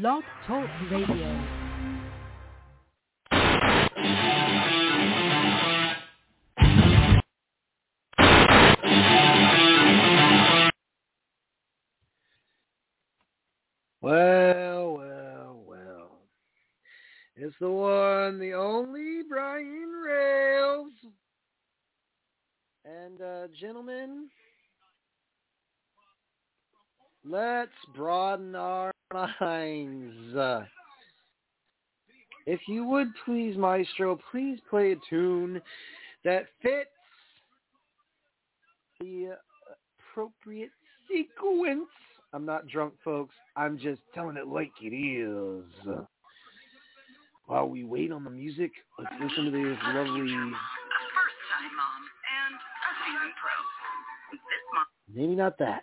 Blog 0.00 0.24
Talk 0.44 0.68
Radio. 0.90 1.63
If 32.54 32.68
you 32.68 32.86
would 32.86 33.08
please, 33.24 33.56
Maestro, 33.56 34.16
please 34.30 34.60
play 34.70 34.92
a 34.92 34.96
tune 35.10 35.60
that 36.24 36.44
fits 36.62 36.88
the 39.00 39.36
appropriate 40.12 40.70
sequence. 41.08 41.88
I'm 42.32 42.46
not 42.46 42.68
drunk, 42.68 42.94
folks. 43.04 43.34
I'm 43.56 43.76
just 43.76 44.02
telling 44.14 44.36
it 44.36 44.46
like 44.46 44.70
it 44.80 44.94
is. 44.94 45.64
While 47.46 47.68
we 47.68 47.82
wait 47.82 48.12
on 48.12 48.22
the 48.22 48.30
music, 48.30 48.70
let's 49.00 49.12
listen 49.20 49.46
to 49.46 49.50
this 49.50 49.78
lovely. 49.86 50.30
First 50.30 51.38
time 51.50 51.74
mom 51.76 52.02
and 52.38 52.54
a 52.54 53.30
pro. 53.34 53.56
This 54.30 54.40
mom. 54.72 54.86
Maybe 55.12 55.34
not 55.34 55.58
that. 55.58 55.82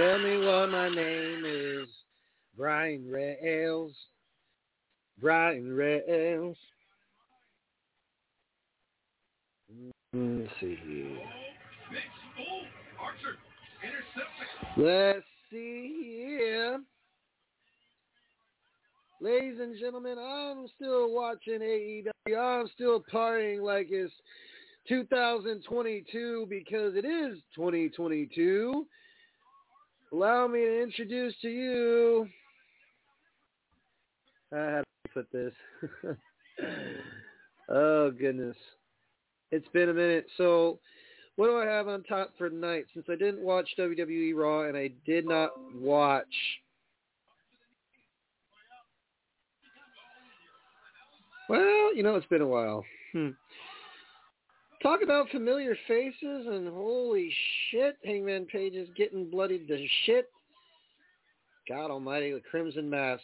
Tell 0.00 0.18
me 0.18 0.38
what 0.38 0.70
my 0.70 0.88
name 0.88 1.44
is. 1.44 1.86
Brian 2.56 3.06
Rails. 3.06 3.92
Brian 5.20 5.70
Rails. 5.70 6.56
Let's 10.14 10.50
see 10.58 10.78
here. 10.86 11.18
Let's 14.78 15.26
see 15.50 15.94
here. 16.02 16.80
Ladies 19.20 19.58
and 19.60 19.78
gentlemen, 19.78 20.16
I'm 20.18 20.66
still 20.76 21.12
watching 21.12 21.58
AEW. 21.60 22.38
I'm 22.38 22.68
still 22.74 23.04
partying 23.12 23.60
like 23.60 23.88
it's 23.90 24.14
2022 24.88 26.46
because 26.48 26.94
it 26.96 27.04
is 27.04 27.36
2022. 27.54 28.86
Allow 30.12 30.48
me 30.48 30.60
to 30.60 30.82
introduce 30.82 31.34
to 31.42 31.48
you. 31.48 32.28
Have 34.52 34.84
to 35.06 35.12
put 35.14 35.32
this. 35.32 35.52
oh 37.68 38.10
goodness, 38.10 38.56
it's 39.52 39.68
been 39.68 39.88
a 39.88 39.94
minute. 39.94 40.26
So, 40.36 40.80
what 41.36 41.46
do 41.46 41.58
I 41.58 41.66
have 41.66 41.86
on 41.86 42.02
top 42.02 42.32
for 42.36 42.50
tonight? 42.50 42.86
Since 42.92 43.06
I 43.08 43.14
didn't 43.14 43.40
watch 43.40 43.68
WWE 43.78 44.34
Raw 44.34 44.66
and 44.66 44.76
I 44.76 44.90
did 45.06 45.26
not 45.26 45.50
watch. 45.74 46.26
Well, 51.48 51.94
you 51.94 52.02
know, 52.02 52.16
it's 52.16 52.26
been 52.26 52.42
a 52.42 52.46
while. 52.46 52.84
Hmm. 53.12 53.30
Talk 54.82 55.02
about 55.02 55.28
familiar 55.28 55.76
faces 55.86 56.46
and 56.46 56.66
holy 56.66 57.30
shit, 57.70 57.98
Hangman 58.02 58.46
Page 58.46 58.74
is 58.74 58.88
getting 58.96 59.28
bloodied 59.28 59.68
to 59.68 59.86
shit. 60.06 60.30
God 61.68 61.90
almighty, 61.90 62.32
the 62.32 62.40
Crimson 62.40 62.88
Mask. 62.88 63.22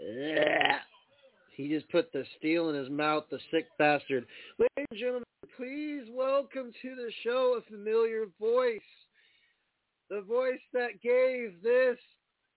Ugh. 0.00 0.80
He 1.54 1.68
just 1.68 1.88
put 1.90 2.12
the 2.12 2.24
steel 2.38 2.70
in 2.70 2.74
his 2.74 2.90
mouth, 2.90 3.24
the 3.30 3.38
sick 3.52 3.66
bastard. 3.78 4.26
Ladies 4.58 4.86
and 4.90 4.98
gentlemen, 4.98 5.24
please 5.56 6.02
welcome 6.10 6.72
to 6.82 6.96
the 6.96 7.10
show 7.22 7.58
a 7.58 7.70
familiar 7.70 8.24
voice. 8.40 8.80
The 10.10 10.22
voice 10.22 10.60
that 10.72 11.00
gave 11.02 11.62
this 11.62 11.96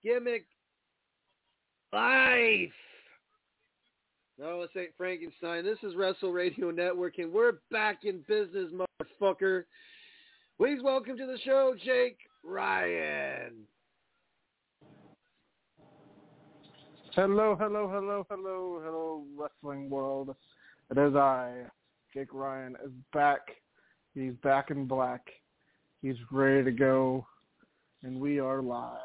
gimmick 0.04 0.48
life. 1.94 2.72
No, 4.40 4.62
this 4.62 4.70
ain't 4.78 4.96
Frankenstein. 4.96 5.66
This 5.66 5.80
is 5.84 5.98
Wrestle 5.98 6.32
Radio 6.32 6.72
Network, 6.72 7.18
and 7.18 7.30
we're 7.30 7.56
back 7.72 8.06
in 8.06 8.24
business, 8.26 8.72
motherfucker. 8.72 9.66
Please 10.58 10.80
welcome 10.82 11.18
to 11.18 11.26
the 11.26 11.38
show, 11.44 11.74
Jake 11.84 12.20
Ryan. 12.42 13.66
Hello, 17.14 17.58
hello, 17.60 17.90
hello, 17.94 18.26
hello, 18.30 18.82
hello, 18.82 19.24
wrestling 19.36 19.90
world. 19.90 20.34
It 20.90 20.98
is 20.98 21.16
I, 21.18 21.64
Jake 22.14 22.34
Ryan, 22.34 22.78
is 22.86 22.92
back. 23.12 23.42
He's 24.16 24.36
back 24.42 24.72
in 24.72 24.86
black. 24.86 25.28
He's 26.02 26.16
ready 26.32 26.64
to 26.64 26.72
go, 26.72 27.28
and 28.04 28.18
we 28.18 28.40
are 28.40 28.62
live. 28.62 29.00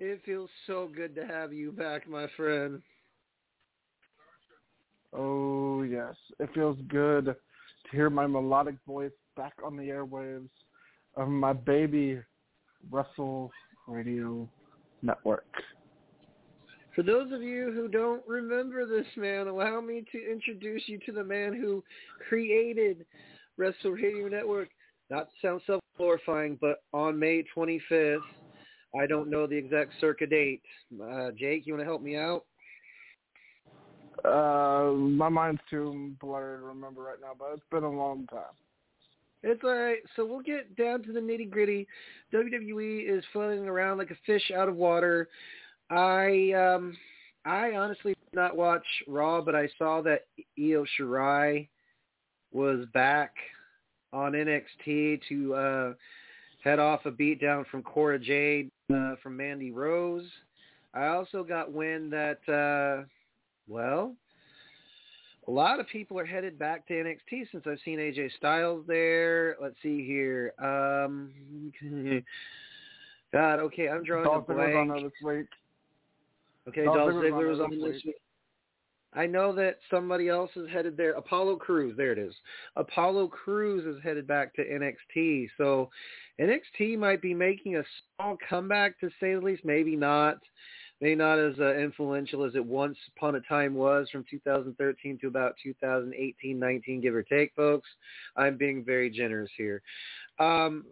It 0.00 0.20
feels 0.26 0.50
so 0.66 0.90
good 0.92 1.14
to 1.14 1.24
have 1.24 1.52
you 1.52 1.70
back, 1.70 2.08
my 2.08 2.26
friend. 2.36 2.82
Oh, 5.12 5.82
yes. 5.82 6.14
It 6.38 6.50
feels 6.54 6.78
good 6.88 7.24
to 7.26 7.36
hear 7.90 8.10
my 8.10 8.26
melodic 8.26 8.76
voice 8.86 9.12
back 9.36 9.54
on 9.64 9.76
the 9.76 9.84
airwaves 9.84 10.48
of 11.16 11.28
my 11.28 11.52
baby 11.52 12.20
Wrestle 12.90 13.50
Radio 13.86 14.48
Network. 15.02 15.46
For 16.94 17.02
those 17.02 17.32
of 17.32 17.42
you 17.42 17.72
who 17.72 17.88
don't 17.88 18.22
remember 18.26 18.84
this 18.84 19.06
man, 19.16 19.46
allow 19.46 19.80
me 19.80 20.04
to 20.12 20.30
introduce 20.30 20.82
you 20.86 20.98
to 21.06 21.12
the 21.12 21.24
man 21.24 21.54
who 21.54 21.82
created 22.28 23.06
Wrestle 23.56 23.92
Radio 23.92 24.28
Network. 24.28 24.68
Not 25.08 25.28
to 25.28 25.46
sound 25.46 25.60
self-glorifying, 25.66 26.58
but 26.60 26.82
on 26.92 27.18
May 27.18 27.44
25th, 27.56 28.18
I 29.00 29.06
don't 29.06 29.30
know 29.30 29.46
the 29.46 29.56
exact 29.56 29.92
circa 30.00 30.26
date. 30.26 30.62
Uh, 31.00 31.30
Jake, 31.36 31.66
you 31.66 31.74
want 31.74 31.80
to 31.80 31.86
help 31.86 32.02
me 32.02 32.16
out? 32.16 32.44
Uh, 34.24 34.92
my 34.92 35.28
mind's 35.28 35.60
too 35.70 36.12
blurry 36.20 36.58
to 36.58 36.64
remember 36.64 37.02
right 37.02 37.20
now, 37.20 37.32
but 37.38 37.52
it's 37.54 37.62
been 37.70 37.84
a 37.84 37.90
long 37.90 38.26
time. 38.26 38.54
It's 39.42 39.62
all 39.64 39.74
right. 39.74 40.00
So 40.16 40.24
we'll 40.26 40.42
get 40.42 40.76
down 40.76 41.02
to 41.04 41.12
the 41.12 41.20
nitty 41.20 41.50
gritty. 41.50 41.86
WWE 42.32 43.08
is 43.08 43.24
floating 43.32 43.66
around 43.66 43.98
like 43.98 44.10
a 44.10 44.16
fish 44.26 44.50
out 44.54 44.68
of 44.68 44.76
water. 44.76 45.28
I 45.88 46.52
um 46.52 46.96
I 47.44 47.72
honestly 47.72 48.12
did 48.12 48.36
not 48.36 48.56
watch 48.56 48.84
Raw, 49.08 49.40
but 49.40 49.54
I 49.54 49.68
saw 49.78 50.02
that 50.02 50.26
Io 50.58 50.84
Shirai 50.98 51.68
was 52.52 52.84
back 52.92 53.34
on 54.12 54.32
NXT 54.32 55.20
to 55.28 55.54
uh 55.54 55.92
head 56.62 56.78
off 56.78 57.06
a 57.06 57.10
beatdown 57.10 57.66
from 57.68 57.82
Cora 57.82 58.18
Jade 58.18 58.70
uh, 58.94 59.14
from 59.22 59.36
Mandy 59.38 59.70
Rose. 59.70 60.28
I 60.92 61.06
also 61.06 61.42
got 61.42 61.72
wind 61.72 62.12
that 62.12 62.40
uh 62.46 63.06
well, 63.70 64.14
a 65.48 65.50
lot 65.50 65.80
of 65.80 65.86
people 65.88 66.18
are 66.18 66.26
headed 66.26 66.58
back 66.58 66.86
to 66.88 66.94
NXT 66.94 67.50
since 67.50 67.64
I've 67.66 67.78
seen 67.84 67.98
AJ 67.98 68.30
Styles 68.36 68.84
there. 68.86 69.56
Let's 69.62 69.76
see 69.82 70.04
here. 70.04 70.52
Um, 70.58 71.30
God, 73.32 73.60
okay, 73.60 73.88
I'm 73.88 74.02
drawing 74.02 74.24
Dolph 74.24 74.48
a 74.48 74.52
on 74.52 74.56
blank. 74.56 74.92
there 74.92 75.02
this 75.02 75.12
week. 75.24 75.46
Okay, 76.68 76.84
Dolph 76.84 76.96
Dolph 76.96 77.14
on 77.14 77.22
Ziggler 77.22 77.50
was 77.50 77.60
on 77.60 77.70
this 77.70 77.80
week. 77.80 78.04
week. 78.04 78.14
I 79.12 79.26
know 79.26 79.54
that 79.56 79.78
somebody 79.90 80.28
else 80.28 80.50
is 80.54 80.68
headed 80.70 80.96
there. 80.96 81.12
Apollo 81.12 81.56
Crews, 81.56 81.96
there 81.96 82.12
it 82.12 82.18
is. 82.18 82.34
Apollo 82.76 83.28
Crews 83.28 83.84
is 83.84 84.02
headed 84.02 84.26
back 84.26 84.54
to 84.54 84.64
NXT. 84.64 85.48
So 85.58 85.90
NXT 86.40 86.98
might 86.98 87.20
be 87.20 87.34
making 87.34 87.76
a 87.76 87.82
small 88.16 88.36
comeback 88.48 88.98
to 89.00 89.10
say 89.20 89.34
the 89.34 89.40
least. 89.40 89.64
Maybe 89.64 89.96
not. 89.96 90.38
Maybe 91.00 91.14
not 91.14 91.38
as 91.38 91.54
uh, 91.58 91.74
influential 91.76 92.44
as 92.44 92.54
it 92.54 92.64
once 92.64 92.98
upon 93.16 93.36
a 93.36 93.40
time 93.40 93.74
was 93.74 94.08
from 94.10 94.24
2013 94.30 95.18
to 95.20 95.28
about 95.28 95.54
2018, 95.62 96.58
19, 96.58 97.00
give 97.00 97.14
or 97.14 97.22
take, 97.22 97.54
folks. 97.54 97.88
I'm 98.36 98.58
being 98.58 98.84
very 98.84 99.08
generous 99.08 99.50
here. 99.56 99.80
Um, 100.38 100.84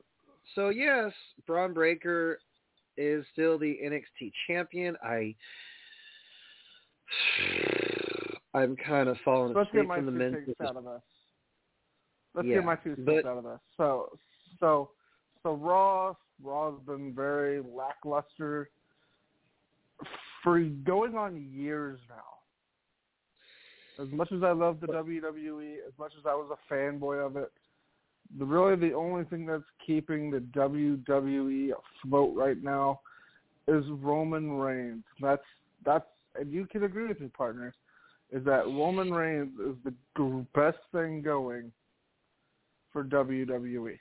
so 0.54 0.70
yes, 0.70 1.12
Bron 1.46 1.74
Breakker 1.74 2.38
is 2.96 3.24
still 3.32 3.58
the 3.58 3.78
NXT 3.84 4.32
champion. 4.46 4.96
I 5.04 5.34
I'm 8.54 8.76
kind 8.76 9.08
of 9.08 9.16
falling 9.24 9.54
Let's 9.54 9.70
get 9.72 9.80
asleep 9.80 9.88
my 9.88 9.96
from 9.96 10.06
the 10.06 10.12
two 10.12 10.18
men's 10.18 10.48
out 10.62 10.76
of 10.76 10.84
this. 10.84 11.02
Let's 12.34 12.48
Yeah, 12.48 12.54
get 12.56 12.64
my 12.64 12.76
two 12.76 12.96
but- 12.98 13.26
out 13.26 13.38
of 13.38 13.44
this. 13.44 13.60
So, 13.76 14.18
so, 14.58 14.90
so 15.42 15.54
Raw, 15.54 16.14
Raw's 16.42 16.80
been 16.86 17.14
very 17.14 17.60
lackluster 17.60 18.70
for 20.42 20.60
going 20.60 21.16
on 21.16 21.48
years 21.52 21.98
now. 22.08 24.02
As 24.02 24.08
much 24.12 24.30
as 24.30 24.42
I 24.44 24.52
love 24.52 24.80
the 24.80 24.86
WWE, 24.86 25.76
as 25.86 25.92
much 25.98 26.12
as 26.18 26.24
I 26.24 26.34
was 26.34 26.50
a 26.52 26.72
fanboy 26.72 27.24
of 27.24 27.36
it, 27.36 27.50
the 28.38 28.44
really 28.44 28.76
the 28.76 28.94
only 28.94 29.24
thing 29.24 29.46
that's 29.46 29.64
keeping 29.84 30.30
the 30.30 30.38
WWE 30.38 31.70
afloat 32.04 32.36
right 32.36 32.62
now 32.62 33.00
is 33.66 33.84
Roman 33.88 34.52
Reigns. 34.52 35.04
That's 35.20 35.42
that's 35.84 36.04
and 36.38 36.52
you 36.52 36.66
can 36.66 36.84
agree 36.84 37.08
with 37.08 37.20
me, 37.20 37.28
partner, 37.28 37.74
is 38.30 38.44
that 38.44 38.66
Roman 38.66 39.12
Reigns 39.12 39.50
is 39.58 39.74
the 39.84 40.44
best 40.54 40.78
thing 40.92 41.22
going 41.22 41.72
for. 42.92 43.02
WWE. 43.04 43.98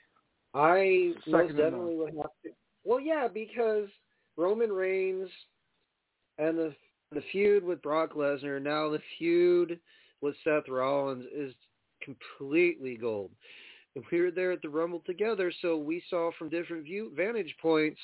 I 0.54 1.12
Second 1.24 1.32
most 1.32 1.56
definitely 1.56 1.96
would 1.96 2.14
have 2.14 2.30
to. 2.44 2.50
Well, 2.84 3.00
yeah, 3.00 3.28
because 3.32 3.88
Roman 4.36 4.70
Reigns 4.70 5.28
and 6.38 6.58
the 6.58 6.74
the 7.12 7.22
feud 7.32 7.64
with 7.64 7.80
Brock 7.80 8.14
Lesnar, 8.14 8.60
now 8.60 8.90
the 8.90 9.00
feud 9.16 9.80
with 10.20 10.34
Seth 10.44 10.68
Rollins 10.68 11.24
is 11.34 11.54
completely 12.02 12.96
gold. 12.96 13.30
And 13.94 14.04
we 14.12 14.20
were 14.20 14.30
there 14.30 14.52
at 14.52 14.60
the 14.60 14.68
Rumble 14.68 15.02
together, 15.06 15.50
so 15.62 15.76
we 15.76 16.02
saw 16.10 16.30
from 16.38 16.50
different 16.50 16.84
view 16.84 17.10
vantage 17.16 17.54
points. 17.62 17.98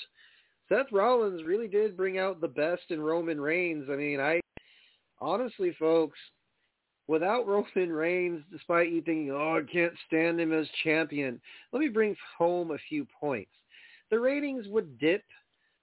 Seth 0.68 0.90
Rollins 0.90 1.44
really 1.44 1.68
did 1.68 1.96
bring 1.96 2.18
out 2.18 2.40
the 2.40 2.48
best 2.48 2.82
in 2.88 3.00
Roman 3.00 3.40
Reigns. 3.40 3.88
I 3.90 3.96
mean, 3.96 4.20
I 4.20 4.40
honestly, 5.20 5.76
folks, 5.78 6.18
without 7.06 7.46
Roman 7.76 7.92
Reigns, 7.92 8.42
despite 8.50 8.90
you 8.90 9.02
thinking, 9.02 9.30
oh, 9.32 9.60
I 9.62 9.70
can't 9.70 9.92
stand 10.06 10.40
him 10.40 10.52
as 10.52 10.66
champion, 10.82 11.40
let 11.72 11.80
me 11.80 11.88
bring 11.88 12.16
home 12.38 12.70
a 12.70 12.78
few 12.88 13.06
points. 13.20 13.52
The 14.10 14.18
ratings 14.18 14.66
would 14.68 14.98
dip 14.98 15.24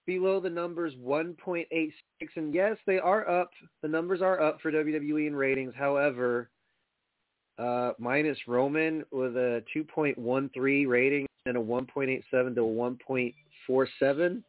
below 0.05 0.39
the 0.39 0.49
numbers 0.49 0.93
1.86, 1.01 1.91
and 2.35 2.53
yes, 2.53 2.77
they 2.85 2.99
are 2.99 3.27
up. 3.29 3.51
The 3.81 3.87
numbers 3.87 4.21
are 4.21 4.41
up 4.41 4.59
for 4.61 4.71
WWE 4.71 5.27
in 5.27 5.35
ratings. 5.35 5.73
However, 5.75 6.49
uh, 7.57 7.91
minus 7.99 8.37
Roman 8.47 9.03
with 9.11 9.35
a 9.35 9.63
2.13 9.75 10.87
rating 10.87 11.27
and 11.45 11.57
a 11.57 11.59
1.87 11.59 12.55
to 12.55 12.61
a 12.61 12.63
1.47. 12.63 14.43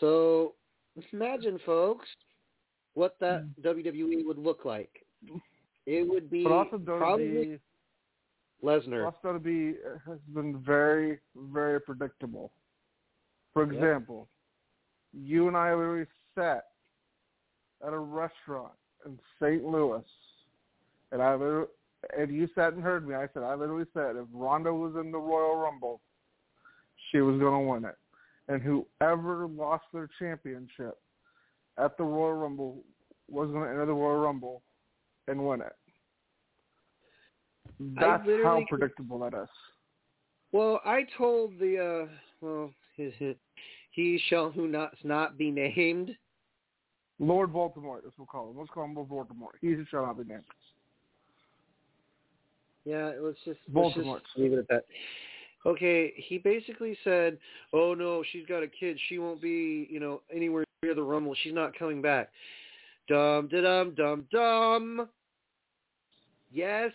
So 0.00 0.54
imagine, 1.12 1.58
folks, 1.64 2.08
what 2.94 3.16
that 3.20 3.46
WWE 3.62 4.26
would 4.26 4.38
look 4.38 4.64
like. 4.64 4.90
It 5.86 6.08
would 6.08 6.30
be 6.30 6.44
probably 6.44 7.58
Lesnar. 8.62 9.04
also 9.06 9.38
WWE 9.38 9.76
has 10.06 10.18
been 10.34 10.58
very, 10.58 11.18
very 11.34 11.80
predictable. 11.80 12.52
For 13.52 13.64
Yep. 13.64 13.72
example, 13.72 14.28
you 15.12 15.48
and 15.48 15.56
I 15.56 15.74
literally 15.74 16.06
sat 16.34 16.68
at 17.82 17.92
a 17.92 17.98
restaurant 17.98 18.72
in 19.04 19.18
St. 19.40 19.64
Louis, 19.64 20.04
and 21.10 21.20
I 21.22 21.34
literally, 21.34 21.68
and 22.16 22.32
you 22.34 22.48
sat 22.54 22.72
and 22.72 22.82
heard 22.82 23.06
me. 23.06 23.14
I 23.14 23.28
said 23.28 23.42
I 23.42 23.54
literally 23.54 23.86
said 23.92 24.16
if 24.16 24.26
Ronda 24.32 24.72
was 24.72 24.96
in 24.96 25.10
the 25.10 25.18
Royal 25.18 25.56
Rumble, 25.56 26.00
she 27.10 27.20
was 27.20 27.38
going 27.38 27.52
to 27.64 27.70
win 27.70 27.84
it, 27.84 27.98
and 28.48 28.62
whoever 28.62 29.46
lost 29.46 29.84
their 29.92 30.08
championship 30.18 30.98
at 31.78 31.96
the 31.96 32.04
Royal 32.04 32.34
Rumble 32.34 32.84
was 33.28 33.50
going 33.50 33.64
to 33.64 33.70
enter 33.70 33.86
the 33.86 33.92
Royal 33.94 34.20
Rumble 34.20 34.62
and 35.28 35.46
win 35.46 35.60
it. 35.60 35.76
That's 37.80 38.22
how 38.42 38.64
predictable 38.68 39.18
that 39.20 39.34
is. 39.34 39.48
Well, 40.52 40.80
I 40.84 41.06
told 41.16 41.58
the 41.58 42.06
uh 42.08 42.12
well 42.40 42.72
he 43.90 44.20
shall 44.28 44.50
who 44.50 44.68
not 44.68 44.92
not 45.04 45.38
be 45.38 45.50
named. 45.50 46.16
Lord 47.18 47.52
Voldemort, 47.52 47.98
as 48.06 48.12
we'll 48.18 48.26
call 48.26 48.50
him. 48.50 48.58
Let's 48.58 48.70
call 48.70 48.84
him 48.84 48.94
Lord 48.94 49.08
Baltimore. 49.08 49.52
He 49.60 49.76
shall 49.90 50.06
not 50.06 50.18
be 50.18 50.24
named. 50.24 50.42
Yeah, 52.84 53.12
let's 53.20 53.38
just 53.44 53.60
let's 53.72 53.94
just 53.94 54.08
leave 54.36 54.52
it 54.52 54.58
at 54.58 54.68
that. 54.68 54.84
Okay, 55.64 56.12
he 56.16 56.38
basically 56.38 56.96
said, 57.04 57.38
"Oh 57.72 57.94
no, 57.94 58.24
she's 58.32 58.46
got 58.46 58.64
a 58.64 58.68
kid. 58.68 58.98
She 59.08 59.18
won't 59.18 59.40
be, 59.40 59.86
you 59.88 60.00
know, 60.00 60.22
anywhere 60.34 60.64
near 60.82 60.94
the 60.94 61.02
Rumble. 61.02 61.34
She's 61.42 61.54
not 61.54 61.78
coming 61.78 62.02
back." 62.02 62.30
Dum 63.08 63.48
dum 63.48 63.94
dum 63.94 64.26
dum. 64.32 65.08
Yes, 66.52 66.90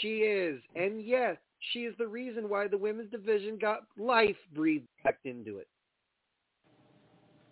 she 0.00 0.18
is, 0.20 0.60
and 0.74 1.04
yes, 1.04 1.36
she 1.72 1.80
is 1.80 1.94
the 1.98 2.06
reason 2.06 2.48
why 2.48 2.66
the 2.66 2.78
women's 2.78 3.10
division 3.10 3.58
got 3.60 3.80
life 3.98 4.36
breathed 4.54 4.86
back 5.04 5.18
into 5.24 5.58
it. 5.58 5.68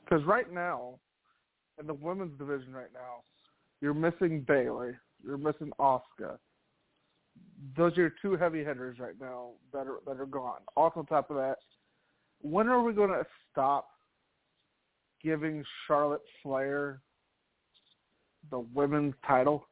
Because 0.05 0.25
right 0.25 0.51
now, 0.53 0.99
in 1.79 1.87
the 1.87 1.95
women's 1.95 2.37
division 2.39 2.73
right 2.73 2.93
now, 2.93 3.23
you're 3.81 3.95
missing 3.95 4.45
Bayley. 4.47 4.93
You're 5.25 5.39
missing 5.39 5.71
Asuka. 5.79 6.39
Those 7.77 7.97
are 7.97 8.01
your 8.01 8.15
two 8.23 8.37
heavy 8.37 8.65
hitters 8.65 8.99
right 8.99 9.15
now 9.21 9.51
that 9.73 9.87
are 9.87 9.99
that 10.07 10.19
are 10.19 10.27
gone. 10.27 10.61
Also, 10.77 11.01
on 11.01 11.07
top 11.07 11.31
of 11.31 11.37
that, 11.37 11.57
when 12.41 12.69
are 12.69 12.83
we 12.83 12.93
going 12.93 13.11
to 13.11 13.25
stop 13.51 13.89
giving 15.23 15.63
Charlotte 15.87 16.23
Flair 16.43 17.01
the 18.51 18.61
women's 18.75 19.15
title? 19.27 19.67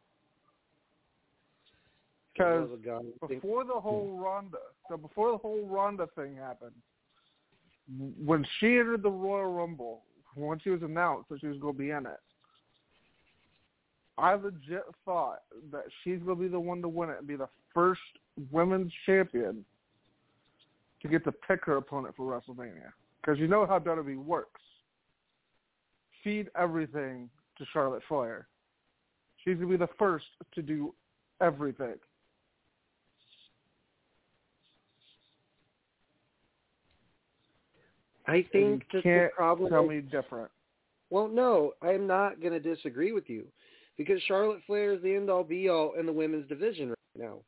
Because 2.38 2.70
Love 2.70 2.72
of 2.72 2.84
God, 2.84 3.06
I 3.22 3.26
think- 3.26 3.42
before 3.42 3.64
the 3.64 3.80
whole 3.80 4.16
Ronda, 4.18 4.58
so 4.88 4.96
before 4.96 5.32
the 5.32 5.38
whole 5.38 5.66
Ronda 5.66 6.06
thing 6.14 6.36
happened, 6.36 6.74
when 8.24 8.44
she 8.58 8.78
entered 8.78 9.02
the 9.02 9.10
Royal 9.10 9.52
Rumble, 9.52 10.04
when 10.34 10.58
she 10.60 10.70
was 10.70 10.82
announced 10.82 11.28
that 11.30 11.40
she 11.40 11.46
was 11.48 11.58
going 11.58 11.74
to 11.74 11.78
be 11.78 11.90
in 11.90 12.06
it, 12.06 12.20
I 14.18 14.34
legit 14.34 14.84
thought 15.04 15.42
that 15.70 15.84
she's 16.02 16.18
going 16.20 16.36
to 16.38 16.42
be 16.42 16.48
the 16.48 16.60
one 16.60 16.82
to 16.82 16.88
win 16.88 17.10
it 17.10 17.18
and 17.18 17.26
be 17.26 17.36
the 17.36 17.48
first 17.72 18.00
women's 18.50 18.92
champion 19.06 19.64
to 21.00 21.08
get 21.08 21.24
to 21.24 21.32
pick 21.32 21.64
her 21.64 21.76
opponent 21.76 22.14
for 22.16 22.24
WrestleMania. 22.24 22.92
Because 23.20 23.38
you 23.38 23.46
know 23.48 23.66
how 23.66 23.78
WWE 23.78 24.18
works. 24.18 24.60
feed 26.24 26.50
everything 26.56 27.30
to 27.56 27.64
Charlotte 27.72 28.02
Flair. 28.08 28.48
She's 29.36 29.54
gonna 29.54 29.68
be 29.68 29.76
the 29.76 29.86
first 29.98 30.26
to 30.52 30.62
do 30.62 30.92
everything. 31.40 31.94
I 38.28 38.46
think 38.52 38.84
that 38.92 39.02
the 39.02 39.30
problem 39.34 39.70
tell 39.70 39.84
is- 39.84 39.88
me 39.88 40.00
different. 40.02 40.50
Well, 41.10 41.26
no, 41.28 41.72
I'm 41.80 42.06
not 42.06 42.40
going 42.40 42.52
to 42.52 42.60
disagree 42.60 43.12
with 43.12 43.30
you 43.30 43.46
because 43.96 44.22
Charlotte 44.24 44.60
Flair 44.66 44.92
is 44.92 45.02
the 45.02 45.14
end 45.14 45.30
all 45.30 45.42
be 45.42 45.68
all 45.70 45.94
in 45.98 46.04
the 46.04 46.12
women's 46.12 46.46
division 46.48 46.90
right 46.90 46.96
now. 47.16 47.38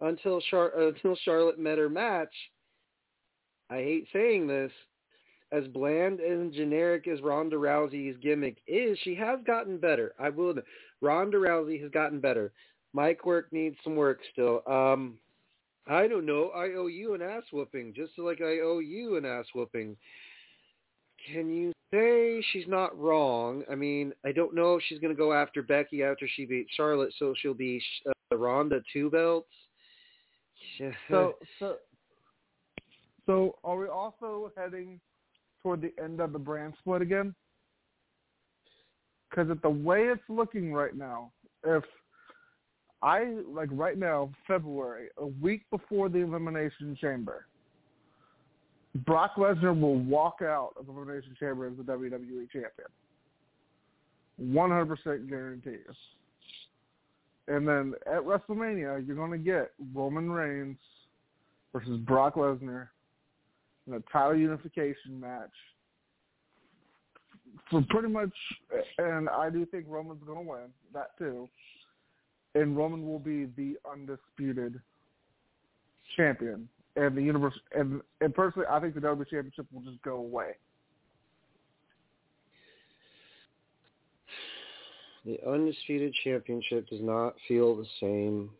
Until 0.00 0.40
Char- 0.50 0.76
until 0.76 1.14
Charlotte 1.14 1.58
met 1.58 1.78
her 1.78 1.88
match, 1.88 2.34
I 3.70 3.76
hate 3.76 4.08
saying 4.12 4.48
this, 4.48 4.72
as 5.52 5.68
bland 5.68 6.20
and 6.20 6.52
generic 6.52 7.06
as 7.06 7.20
Ronda 7.20 7.56
Rousey's 7.56 8.16
gimmick 8.18 8.56
is, 8.66 8.98
she 9.04 9.14
has 9.14 9.38
gotten 9.46 9.78
better. 9.78 10.14
I 10.18 10.30
will 10.30 10.50
admit, 10.50 10.64
Ronda 11.00 11.36
Rousey 11.36 11.80
has 11.82 11.90
gotten 11.92 12.18
better. 12.18 12.52
Mic 12.92 13.24
work 13.24 13.52
needs 13.52 13.76
some 13.84 13.94
work 13.94 14.20
still. 14.32 14.62
Um, 14.66 15.18
I 15.86 16.06
don't 16.06 16.26
know. 16.26 16.50
I 16.54 16.74
owe 16.76 16.86
you 16.86 17.14
an 17.14 17.22
ass 17.22 17.42
whooping, 17.52 17.94
just 17.94 18.12
like 18.18 18.40
I 18.40 18.60
owe 18.60 18.78
you 18.78 19.16
an 19.16 19.24
ass 19.24 19.46
whooping. 19.54 19.96
Can 21.32 21.50
you 21.50 21.72
say 21.92 22.42
she's 22.52 22.68
not 22.68 22.98
wrong? 22.98 23.64
I 23.70 23.74
mean, 23.74 24.12
I 24.24 24.32
don't 24.32 24.54
know 24.54 24.76
if 24.76 24.82
she's 24.88 24.98
going 24.98 25.14
to 25.14 25.18
go 25.18 25.32
after 25.32 25.62
Becky 25.62 26.02
after 26.02 26.28
she 26.34 26.46
beat 26.46 26.66
Charlotte, 26.76 27.12
so 27.18 27.34
she'll 27.40 27.54
be 27.54 27.82
uh, 28.06 28.36
Ronda 28.36 28.80
two 28.92 29.10
belts. 29.10 29.48
So, 31.08 31.34
so, 31.58 31.76
so 33.26 33.56
are 33.64 33.76
we 33.76 33.88
also 33.88 34.52
heading 34.56 35.00
toward 35.62 35.82
the 35.82 35.92
end 36.02 36.20
of 36.20 36.32
the 36.32 36.38
brand 36.38 36.74
split 36.80 37.02
again? 37.02 37.34
Because 39.28 39.50
at 39.50 39.62
the 39.62 39.70
way 39.70 40.04
it's 40.04 40.22
looking 40.28 40.72
right 40.72 40.96
now, 40.96 41.32
if 41.64 41.84
I 43.02 43.36
like 43.48 43.68
right 43.72 43.96
now, 43.96 44.30
February, 44.46 45.08
a 45.16 45.26
week 45.26 45.62
before 45.70 46.08
the 46.08 46.18
Elimination 46.18 46.96
Chamber, 47.00 47.46
Brock 49.06 49.36
Lesnar 49.36 49.78
will 49.78 49.98
walk 49.98 50.40
out 50.42 50.72
of 50.78 50.86
the 50.86 50.92
Elimination 50.92 51.34
Chamber 51.38 51.66
as 51.66 51.76
the 51.76 51.82
WWE 51.82 52.50
Champion. 52.50 52.88
One 54.36 54.70
hundred 54.70 54.96
percent 54.96 55.28
guarantee. 55.28 55.76
And 57.48 57.66
then 57.66 57.94
at 58.06 58.20
WrestleMania, 58.20 59.06
you're 59.06 59.16
going 59.16 59.32
to 59.32 59.38
get 59.38 59.72
Roman 59.94 60.30
Reigns 60.30 60.78
versus 61.72 61.98
Brock 62.00 62.34
Lesnar 62.34 62.88
in 63.86 63.94
a 63.94 64.00
title 64.12 64.36
unification 64.36 65.18
match. 65.18 65.50
For 67.70 67.84
pretty 67.90 68.08
much, 68.08 68.30
and 68.98 69.28
I 69.28 69.50
do 69.50 69.66
think 69.66 69.86
Roman's 69.88 70.22
going 70.24 70.44
to 70.44 70.50
win 70.50 70.60
that 70.94 71.16
too. 71.18 71.48
And 72.54 72.76
Roman 72.76 73.06
will 73.06 73.18
be 73.18 73.46
the 73.56 73.76
undisputed 73.90 74.80
champion, 76.16 76.68
and 76.96 77.16
the 77.16 77.22
universe. 77.22 77.54
And, 77.76 78.00
and 78.20 78.34
personally, 78.34 78.66
I 78.70 78.80
think 78.80 78.94
the 78.94 79.00
WWE 79.00 79.28
Championship 79.28 79.66
will 79.72 79.82
just 79.82 80.02
go 80.02 80.16
away. 80.16 80.52
The 85.24 85.38
undisputed 85.46 86.14
championship 86.24 86.88
does 86.88 87.00
not 87.02 87.34
feel 87.46 87.76
the 87.76 87.86
same 88.00 88.50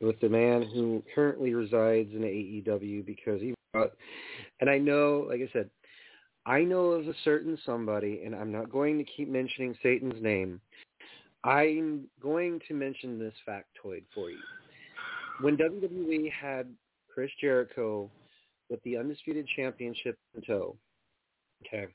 with 0.00 0.18
the 0.20 0.28
man 0.28 0.62
who 0.62 1.02
currently 1.14 1.54
resides 1.54 2.10
in 2.12 2.22
AEW 2.22 3.06
because 3.06 3.40
he 3.40 3.54
and 4.60 4.68
I 4.68 4.78
know, 4.78 5.26
like 5.28 5.40
I 5.40 5.48
said, 5.52 5.70
I 6.46 6.62
know 6.62 6.86
of 6.86 7.06
a 7.06 7.14
certain 7.24 7.56
somebody, 7.64 8.22
and 8.24 8.34
I'm 8.34 8.50
not 8.50 8.70
going 8.70 8.98
to 8.98 9.04
keep 9.04 9.28
mentioning 9.28 9.76
Satan's 9.82 10.20
name. 10.20 10.60
I'm 11.44 12.06
going 12.22 12.60
to 12.68 12.74
mention 12.74 13.18
this 13.18 13.34
factoid 13.48 14.02
for 14.14 14.30
you. 14.30 14.38
When 15.40 15.56
WWE 15.56 16.30
had 16.30 16.66
Chris 17.12 17.30
Jericho 17.40 18.10
with 18.68 18.82
the 18.82 18.98
undisputed 18.98 19.46
championship 19.56 20.18
in 20.34 20.42
tow, 20.42 20.76
okay, 21.66 21.86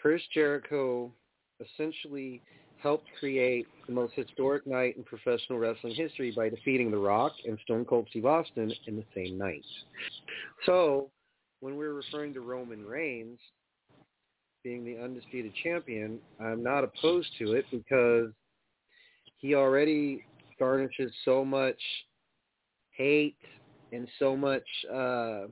Chris 0.00 0.22
Jericho 0.34 1.12
essentially 1.60 2.42
helped 2.82 3.08
create 3.18 3.66
the 3.86 3.92
most 3.92 4.12
historic 4.14 4.66
night 4.66 4.96
in 4.96 5.04
professional 5.04 5.58
wrestling 5.58 5.94
history 5.94 6.32
by 6.34 6.48
defeating 6.48 6.90
The 6.90 6.98
Rock 6.98 7.32
and 7.44 7.58
Stone 7.64 7.84
Cold 7.84 8.06
Steve 8.10 8.26
Austin 8.26 8.72
in 8.86 8.96
the 8.96 9.04
same 9.14 9.36
night. 9.36 9.64
So, 10.66 11.10
when 11.60 11.76
we're 11.76 11.94
referring 11.94 12.34
to 12.34 12.40
Roman 12.40 12.84
Reigns 12.86 13.38
being 14.62 14.84
the 14.84 15.02
undisputed 15.02 15.52
champion, 15.62 16.18
I'm 16.40 16.62
not 16.62 16.84
opposed 16.84 17.28
to 17.38 17.52
it 17.52 17.64
because 17.70 18.30
he 19.38 19.54
already 19.54 20.24
garnishes 20.58 21.12
so 21.24 21.44
much 21.44 21.80
hate 22.90 23.38
and 23.92 24.06
so 24.18 24.36
much 24.36 24.64
uh, 24.92 25.42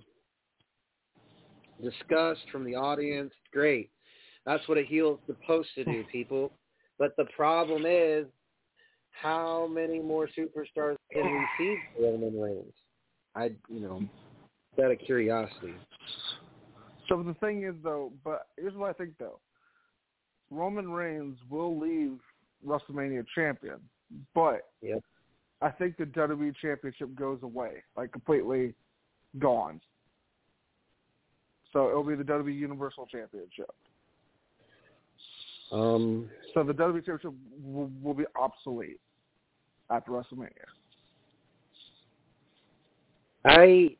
disgust 1.82 2.40
from 2.50 2.64
the 2.64 2.74
audience. 2.74 3.32
Great. 3.52 3.90
That's 4.44 4.66
what 4.68 4.78
a 4.78 4.82
heel's 4.82 5.20
supposed 5.26 5.68
to 5.76 5.84
do, 5.84 6.04
people. 6.12 6.52
But 6.98 7.16
the 7.16 7.26
problem 7.36 7.84
is, 7.86 8.26
how 9.10 9.68
many 9.72 10.00
more 10.00 10.28
superstars 10.38 10.96
can 11.12 11.24
we 11.24 11.46
see 11.58 11.76
Roman 12.00 12.38
Reigns? 12.38 12.74
I, 13.34 13.52
you 13.68 13.80
know, 13.80 14.02
out 14.82 14.90
of 14.90 14.98
curiosity. 14.98 15.74
So 17.08 17.22
the 17.22 17.34
thing 17.34 17.64
is, 17.64 17.74
though, 17.82 18.12
but 18.24 18.48
here's 18.58 18.74
what 18.74 18.90
I 18.90 18.92
think, 18.92 19.12
though. 19.18 19.40
Roman 20.50 20.90
Reigns 20.90 21.36
will 21.48 21.78
leave 21.78 22.18
WrestleMania 22.64 23.24
champion, 23.34 23.80
but 24.34 24.70
Yep. 24.82 25.02
I 25.62 25.70
think 25.70 25.96
the 25.96 26.04
WWE 26.04 26.54
Championship 26.60 27.14
goes 27.14 27.42
away, 27.42 27.82
like 27.96 28.12
completely 28.12 28.74
gone. 29.38 29.80
So 31.72 31.88
it'll 31.88 32.04
be 32.04 32.14
the 32.14 32.24
WWE 32.24 32.54
Universal 32.54 33.06
Championship. 33.06 33.74
Um, 35.72 36.30
So 36.54 36.62
the 36.62 36.72
WWE 36.72 37.04
Championship 37.04 37.32
will, 37.62 37.90
will 38.02 38.14
be 38.14 38.24
obsolete 38.38 39.00
after 39.90 40.12
WrestleMania. 40.12 40.50
I 43.44 43.96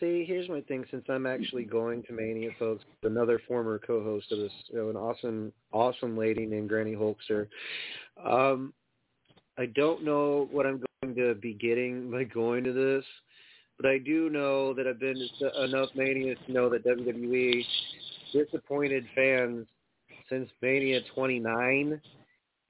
see. 0.00 0.24
Here's 0.26 0.48
my 0.48 0.60
thing. 0.62 0.84
Since 0.90 1.04
I'm 1.08 1.26
actually 1.26 1.64
going 1.64 2.02
to 2.04 2.12
Mania, 2.12 2.50
folks, 2.58 2.84
another 3.02 3.40
former 3.46 3.78
co-host 3.78 4.30
of 4.32 4.38
this, 4.38 4.52
you 4.68 4.78
know, 4.78 4.90
an 4.90 4.96
awesome, 4.96 5.52
awesome 5.72 6.16
lady 6.16 6.46
named 6.46 6.68
Granny 6.68 6.94
Hulkster. 6.94 7.48
Um, 8.24 8.72
I 9.58 9.66
don't 9.66 10.04
know 10.04 10.48
what 10.50 10.66
I'm 10.66 10.82
going 11.02 11.14
to 11.14 11.34
be 11.34 11.54
getting 11.54 12.10
by 12.10 12.24
going 12.24 12.64
to 12.64 12.72
this, 12.72 13.04
but 13.76 13.86
I 13.88 13.98
do 13.98 14.30
know 14.30 14.74
that 14.74 14.86
I've 14.86 15.00
been 15.00 15.28
to 15.40 15.64
enough 15.64 15.90
Manias 15.94 16.38
to 16.46 16.52
know 16.52 16.68
that 16.70 16.84
WWE 16.84 17.64
disappointed 18.32 19.04
fans 19.14 19.66
since 20.28 20.48
Mania 20.60 21.00
29. 21.14 22.00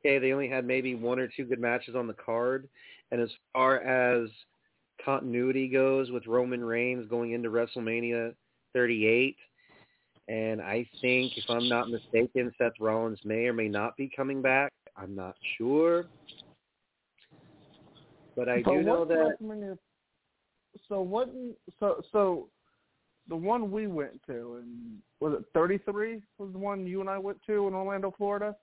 Okay, 0.00 0.19
they 0.19 0.33
only 0.33 0.49
had 0.49 0.66
maybe 0.66 0.95
one 0.95 1.19
or 1.19 1.28
two 1.28 1.45
good 1.45 1.61
matches 1.61 1.95
on 1.95 2.07
the 2.07 2.14
card, 2.14 2.69
and 3.11 3.21
as 3.21 3.31
far 3.54 3.81
as 3.81 4.28
continuity 5.04 5.68
goes 5.68 6.11
with 6.11 6.26
Roman 6.26 6.64
Reigns 6.64 7.08
going 7.08 7.32
into 7.32 7.50
WrestleMania 7.50 8.34
38. 8.73 9.37
And 10.28 10.62
I 10.62 10.88
think, 11.00 11.32
if 11.37 11.44
I'm 11.49 11.68
not 11.68 11.90
mistaken, 11.90 12.52
Seth 12.56 12.73
Rollins 12.80 13.18
may 13.25 13.46
or 13.46 13.52
may 13.52 13.68
not 13.68 13.96
be 13.96 14.11
coming 14.14 14.40
back. 14.40 14.73
I'm 14.96 15.14
not 15.14 15.37
sure. 15.58 16.06
But 18.37 18.49
I 18.49 18.62
do 18.62 18.82
know 18.82 19.04
that 19.04 19.37
WrestleMania? 19.40 19.78
So 20.88 21.02
what? 21.02 21.30
So 21.78 22.02
so 22.11 22.49
the 23.28 23.37
one 23.37 23.70
we 23.70 23.87
went 23.87 24.20
to, 24.26 24.61
and 24.61 24.99
was 25.20 25.34
it 25.38 25.44
33? 25.54 26.20
Was 26.38 26.50
the 26.52 26.58
one 26.58 26.87
you 26.87 27.00
and 27.00 27.08
I 27.08 27.18
went 27.18 27.38
to 27.46 27.68
in 27.68 27.75
Orlando, 27.75 28.12
Florida? 28.16 28.56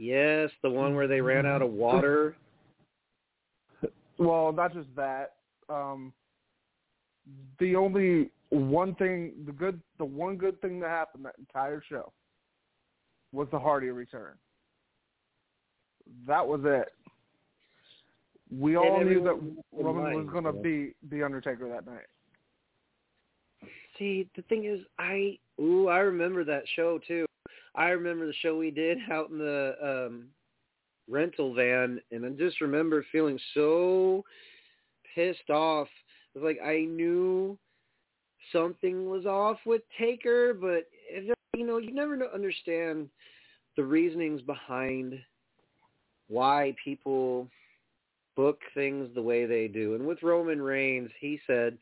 yes, 0.00 0.50
the 0.62 0.70
one 0.70 0.94
where 0.94 1.06
they 1.06 1.20
ran 1.20 1.46
out 1.46 1.62
of 1.62 1.70
water. 1.70 2.34
Well, 4.18 4.52
not 4.52 4.74
just 4.74 4.94
that. 4.96 5.36
Um, 5.70 6.12
the 7.58 7.76
only 7.76 8.30
one 8.48 8.94
thing, 8.96 9.32
the 9.46 9.52
good, 9.52 9.80
the 9.98 10.04
one 10.04 10.36
good 10.36 10.60
thing 10.60 10.80
that 10.80 10.88
happened 10.88 11.24
that 11.24 11.34
entire 11.38 11.82
show 11.88 12.12
was 13.32 13.46
the 13.52 13.58
Hardy 13.58 13.90
return. 13.90 14.34
That 16.26 16.46
was 16.46 16.60
it. 16.64 16.88
We 18.50 18.74
And 18.74 18.84
all 18.84 19.04
knew 19.04 19.22
that 19.22 19.40
Roman 19.72 20.14
was 20.14 20.26
going 20.32 20.44
to 20.44 20.52
be 20.52 20.94
the 21.08 21.22
Undertaker 21.22 21.68
that 21.68 21.86
night. 21.86 22.06
See, 23.96 24.28
the 24.34 24.42
thing 24.42 24.64
is, 24.64 24.80
I 24.98 25.38
ooh, 25.60 25.88
I 25.88 25.98
remember 25.98 26.42
that 26.44 26.64
show 26.74 26.98
too. 27.06 27.26
I 27.74 27.90
remember 27.90 28.26
the 28.26 28.34
show 28.42 28.56
we 28.56 28.70
did 28.70 28.98
out 29.12 29.30
in 29.30 29.38
the 29.38 29.74
um 29.82 30.24
rental 31.08 31.54
van, 31.54 32.00
and 32.10 32.24
I 32.24 32.30
just 32.30 32.60
remember 32.60 33.04
feeling 33.12 33.38
so 33.54 34.24
pissed 35.14 35.50
off. 35.50 35.88
It 36.34 36.38
was 36.38 36.44
like 36.44 36.60
I 36.64 36.84
knew 36.84 37.58
something 38.52 39.08
was 39.08 39.26
off 39.26 39.58
with 39.66 39.82
Taker, 39.98 40.54
but 40.54 40.88
you 41.56 41.66
know, 41.66 41.78
you 41.78 41.92
never 41.92 42.18
understand 42.32 43.08
the 43.76 43.84
reasonings 43.84 44.42
behind 44.42 45.18
why 46.28 46.74
people 46.82 47.48
book 48.36 48.60
things 48.74 49.08
the 49.14 49.22
way 49.22 49.46
they 49.46 49.68
do. 49.68 49.94
And 49.94 50.06
with 50.06 50.22
Roman 50.22 50.62
Reigns, 50.62 51.10
he 51.20 51.40
said, 51.46 51.76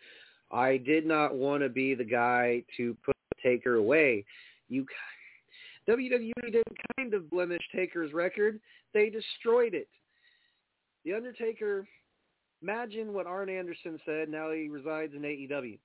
I 0.50 0.78
did 0.78 1.06
not 1.06 1.35
want 1.35 1.62
to 1.62 1.68
be 1.68 1.94
the 1.94 2.04
guy 2.04 2.62
to 2.78 2.97
put 3.04 3.14
Taker 3.42 3.75
away. 3.75 4.25
You 4.68 4.87
WWE 5.88 6.32
didn't 6.44 6.78
kind 6.97 7.14
of 7.14 7.30
blemish 7.30 7.62
Taker's 7.75 8.12
record. 8.12 8.61
They 8.92 9.11
destroyed 9.11 9.75
it. 9.75 9.88
The 11.04 11.14
Undertaker, 11.14 11.87
imagine 12.62 13.12
what 13.12 13.26
Arn 13.26 13.48
Anderson 13.48 14.00
said. 14.04 14.28
Now 14.28 14.50
he 14.50 14.68
resides 14.68 15.14
in 15.14 15.22
AEW. 15.22 15.78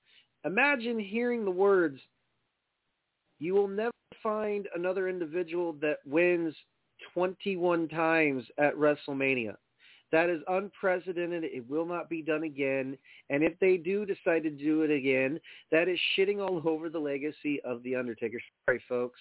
Imagine 0.44 0.98
hearing 0.98 1.44
the 1.44 1.50
words, 1.50 1.98
you 3.38 3.54
will 3.54 3.68
never 3.68 3.90
find 4.22 4.68
another 4.74 5.08
individual 5.08 5.74
that 5.80 5.98
wins 6.06 6.54
21 7.14 7.88
times 7.88 8.44
at 8.58 8.74
WrestleMania. 8.76 9.56
That 10.12 10.30
is 10.30 10.42
unprecedented. 10.46 11.44
It 11.44 11.68
will 11.68 11.86
not 11.86 12.08
be 12.08 12.22
done 12.22 12.44
again. 12.44 12.96
And 13.30 13.42
if 13.42 13.58
they 13.58 13.76
do 13.76 14.06
decide 14.06 14.44
to 14.44 14.50
do 14.50 14.82
it 14.82 14.90
again, 14.90 15.40
that 15.72 15.88
is 15.88 15.98
shitting 16.16 16.38
all 16.38 16.62
over 16.68 16.88
the 16.88 16.98
legacy 16.98 17.60
of 17.64 17.82
The 17.82 17.96
Undertaker. 17.96 18.38
Sorry, 18.66 18.80
folks. 18.88 19.18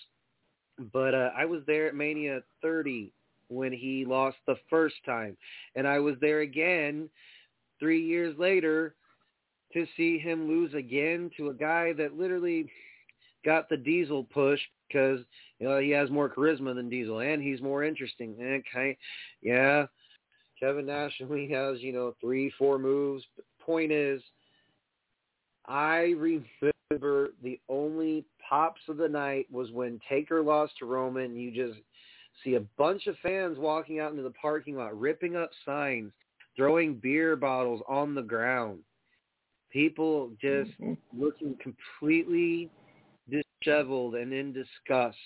But 0.91 1.15
uh, 1.15 1.29
I 1.35 1.45
was 1.45 1.61
there 1.65 1.87
at 1.87 1.95
Mania 1.95 2.41
30 2.61 3.11
when 3.47 3.71
he 3.71 4.05
lost 4.05 4.37
the 4.45 4.55
first 4.69 4.95
time. 5.05 5.37
And 5.75 5.87
I 5.87 5.99
was 5.99 6.15
there 6.21 6.41
again 6.41 7.09
three 7.83 8.01
years 8.01 8.33
later 8.39 8.95
to 9.73 9.85
see 9.97 10.17
him 10.17 10.47
lose 10.47 10.73
again 10.73 11.29
to 11.35 11.49
a 11.49 11.53
guy 11.53 11.91
that 11.91 12.17
literally 12.17 12.71
got 13.43 13.67
the 13.67 13.75
diesel 13.75 14.23
push 14.23 14.61
because 14.87 15.19
you 15.59 15.67
know 15.67 15.79
he 15.79 15.89
has 15.89 16.09
more 16.09 16.29
charisma 16.29 16.73
than 16.73 16.89
Diesel 16.89 17.19
and 17.19 17.43
he's 17.43 17.61
more 17.61 17.83
interesting. 17.83 18.35
Okay, 18.39 18.97
yeah, 19.41 19.85
Kevin 20.57 20.85
Nash 20.85 21.11
only 21.21 21.49
has 21.49 21.81
you 21.81 21.91
know 21.91 22.15
three, 22.21 22.53
four 22.57 22.79
moves. 22.79 23.25
But 23.35 23.43
point 23.59 23.91
is, 23.91 24.21
I 25.67 26.13
remember 26.17 27.31
the 27.43 27.59
only 27.67 28.23
pops 28.49 28.81
of 28.87 28.95
the 28.95 29.09
night 29.09 29.47
was 29.51 29.71
when 29.71 29.99
Taker 30.07 30.41
lost 30.41 30.71
to 30.79 30.85
Roman. 30.85 31.35
You 31.35 31.51
just 31.51 31.81
see 32.45 32.55
a 32.55 32.61
bunch 32.77 33.07
of 33.07 33.17
fans 33.21 33.57
walking 33.59 33.99
out 33.99 34.11
into 34.11 34.23
the 34.23 34.33
parking 34.41 34.77
lot, 34.77 34.97
ripping 34.97 35.35
up 35.35 35.51
signs, 35.65 36.13
throwing 36.55 36.95
beer 36.95 37.35
bottles 37.35 37.81
on 37.87 38.15
the 38.15 38.21
ground. 38.21 38.79
People 39.71 40.31
just 40.41 40.71
mm-hmm. 40.79 40.93
looking 41.13 41.55
completely 41.61 42.69
disheveled 43.29 44.15
and 44.15 44.31
in 44.33 44.53
disgust 44.53 45.17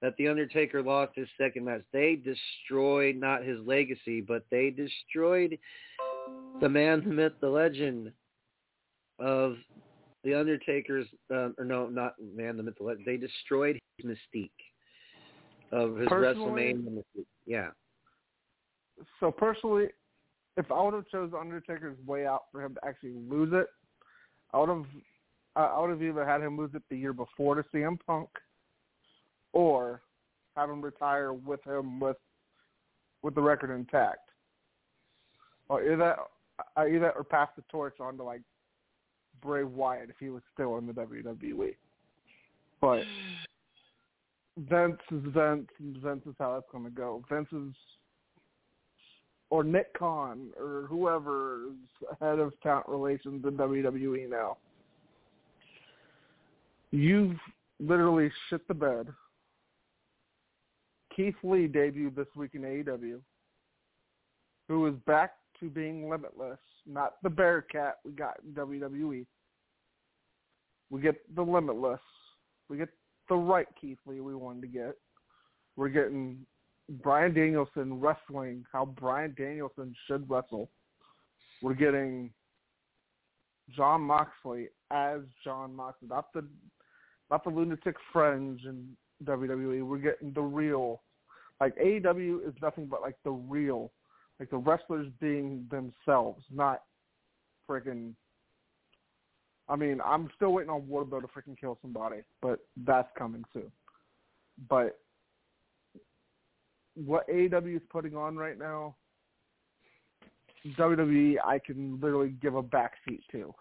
that 0.00 0.16
the 0.16 0.28
Undertaker 0.28 0.82
lost 0.82 1.12
his 1.16 1.28
second 1.36 1.64
match. 1.64 1.82
They 1.92 2.16
destroyed 2.16 3.16
not 3.16 3.44
his 3.44 3.58
legacy, 3.66 4.20
but 4.20 4.44
they 4.50 4.70
destroyed 4.70 5.58
the 6.60 6.68
man, 6.68 7.02
the 7.04 7.10
myth, 7.10 7.32
the 7.40 7.48
legend 7.48 8.12
of 9.18 9.56
the 10.24 10.34
Undertaker's. 10.34 11.06
Uh, 11.30 11.50
or 11.58 11.64
no, 11.64 11.88
not 11.88 12.14
man, 12.34 12.56
the 12.56 12.62
myth, 12.62 12.74
the 12.78 12.84
legend. 12.84 13.06
They 13.06 13.16
destroyed 13.16 13.78
his 13.96 14.06
mystique 14.06 14.50
of 15.72 15.96
his 15.96 16.08
personally, 16.08 16.74
WrestleMania 16.74 17.02
mystique. 17.02 17.26
Yeah. 17.46 17.68
So 19.20 19.30
personally, 19.30 19.88
if 20.58 20.72
I 20.72 20.82
would 20.82 20.94
have 20.94 21.08
chose 21.08 21.30
Undertaker's 21.38 21.96
way 22.04 22.26
out 22.26 22.44
for 22.50 22.62
him 22.62 22.74
to 22.74 22.84
actually 22.86 23.14
lose 23.30 23.50
it, 23.52 23.68
I 24.52 24.58
would 24.58 24.68
have 24.68 24.84
I 25.56 25.80
would 25.80 25.90
have 25.90 26.02
either 26.02 26.24
had 26.24 26.42
him 26.42 26.56
lose 26.56 26.70
it 26.74 26.82
the 26.88 26.96
year 26.96 27.12
before 27.12 27.54
to 27.54 27.64
CM 27.74 27.98
Punk, 28.06 28.28
or 29.52 30.02
have 30.56 30.68
him 30.68 30.82
retire 30.82 31.32
with 31.32 31.64
him 31.64 32.00
with 32.00 32.16
with 33.22 33.34
the 33.34 33.40
record 33.40 33.74
intact. 33.74 34.30
Or 35.68 35.82
either 35.82 35.96
that, 35.96 36.16
either 36.76 36.98
that 37.00 37.14
or 37.16 37.24
pass 37.24 37.48
the 37.56 37.62
torch 37.70 38.00
on 38.00 38.16
to 38.16 38.24
like 38.24 38.42
Bray 39.40 39.64
Wyatt 39.64 40.10
if 40.10 40.16
he 40.18 40.28
was 40.28 40.42
still 40.52 40.78
in 40.78 40.86
the 40.86 40.92
WWE. 40.92 41.76
But 42.80 43.02
Vince 44.58 44.98
is 45.12 45.22
Vince. 45.26 45.68
Vince 45.80 46.22
is 46.26 46.34
how 46.38 46.54
that's 46.54 46.70
going 46.72 46.84
to 46.84 46.90
go. 46.90 47.22
Vince 47.30 47.48
is 47.52 47.74
or 49.50 49.64
Nick 49.64 49.96
Khan 49.98 50.48
or 50.58 50.86
whoever 50.88 51.68
is 51.68 52.08
head 52.20 52.38
of 52.38 52.52
talent 52.62 52.88
relations 52.88 53.44
in 53.44 53.52
WWE 53.52 54.28
now 54.28 54.56
You've 56.90 57.36
literally 57.80 58.30
shit 58.48 58.66
the 58.66 58.74
bed. 58.74 59.08
Keith 61.14 61.34
Lee 61.42 61.68
debuted 61.68 62.14
this 62.14 62.28
week 62.34 62.52
in 62.54 62.62
AEW, 62.62 63.20
who 64.68 64.86
is 64.86 64.94
back 65.06 65.32
to 65.60 65.68
being 65.68 66.08
limitless, 66.08 66.58
not 66.86 67.14
the 67.22 67.28
Bearcat 67.28 67.98
we 68.04 68.12
got 68.12 68.36
in 68.44 68.54
WWE. 68.54 69.26
We 70.90 71.00
get 71.00 71.16
the 71.34 71.42
limitless. 71.42 72.00
We 72.70 72.78
get 72.78 72.88
the 73.28 73.36
right 73.36 73.66
Keith 73.78 73.98
Lee 74.06 74.20
we 74.20 74.34
wanted 74.34 74.62
to 74.62 74.68
get. 74.68 74.96
We're 75.76 75.88
getting 75.88 76.38
Bryan 76.88 77.34
Danielson 77.34 78.00
wrestling 78.00 78.64
how 78.72 78.86
Bryan 78.86 79.34
Danielson 79.36 79.94
should 80.06 80.28
wrestle. 80.28 80.70
We're 81.62 81.74
getting 81.74 82.30
Jon 83.76 84.00
Moxley 84.02 84.68
as 84.90 85.20
Jon 85.44 85.74
Moxley, 85.74 86.08
not 86.08 86.32
the 86.32 86.44
not 87.30 87.44
the 87.44 87.50
lunatic 87.50 87.96
fringe 88.12 88.62
in 88.64 88.96
WWE. 89.24 89.86
We're 89.86 89.98
getting 89.98 90.32
the 90.32 90.40
real. 90.40 91.02
Like 91.60 91.76
AEW 91.76 92.46
is 92.48 92.54
nothing 92.62 92.86
but 92.86 93.02
like 93.02 93.16
the 93.24 93.32
real, 93.32 93.92
like 94.40 94.48
the 94.50 94.56
wrestlers 94.56 95.08
being 95.20 95.68
themselves, 95.70 96.42
not 96.50 96.82
freaking. 97.68 98.14
I 99.68 99.76
mean, 99.76 100.00
I'm 100.02 100.30
still 100.36 100.52
waiting 100.54 100.70
on 100.70 100.82
Wardlow 100.82 101.20
to 101.20 101.26
freaking 101.26 101.58
kill 101.60 101.76
somebody, 101.82 102.20
but 102.40 102.60
that's 102.86 103.08
coming 103.18 103.44
soon. 103.52 103.70
But 104.70 104.98
what 107.04 107.28
AEW 107.28 107.76
is 107.76 107.82
putting 107.90 108.16
on 108.16 108.36
right 108.36 108.58
now, 108.58 108.96
WWE, 110.76 111.36
I 111.44 111.58
can 111.58 111.98
literally 112.00 112.34
give 112.42 112.54
a 112.56 112.62
backseat 112.62 113.20
to. 113.32 113.54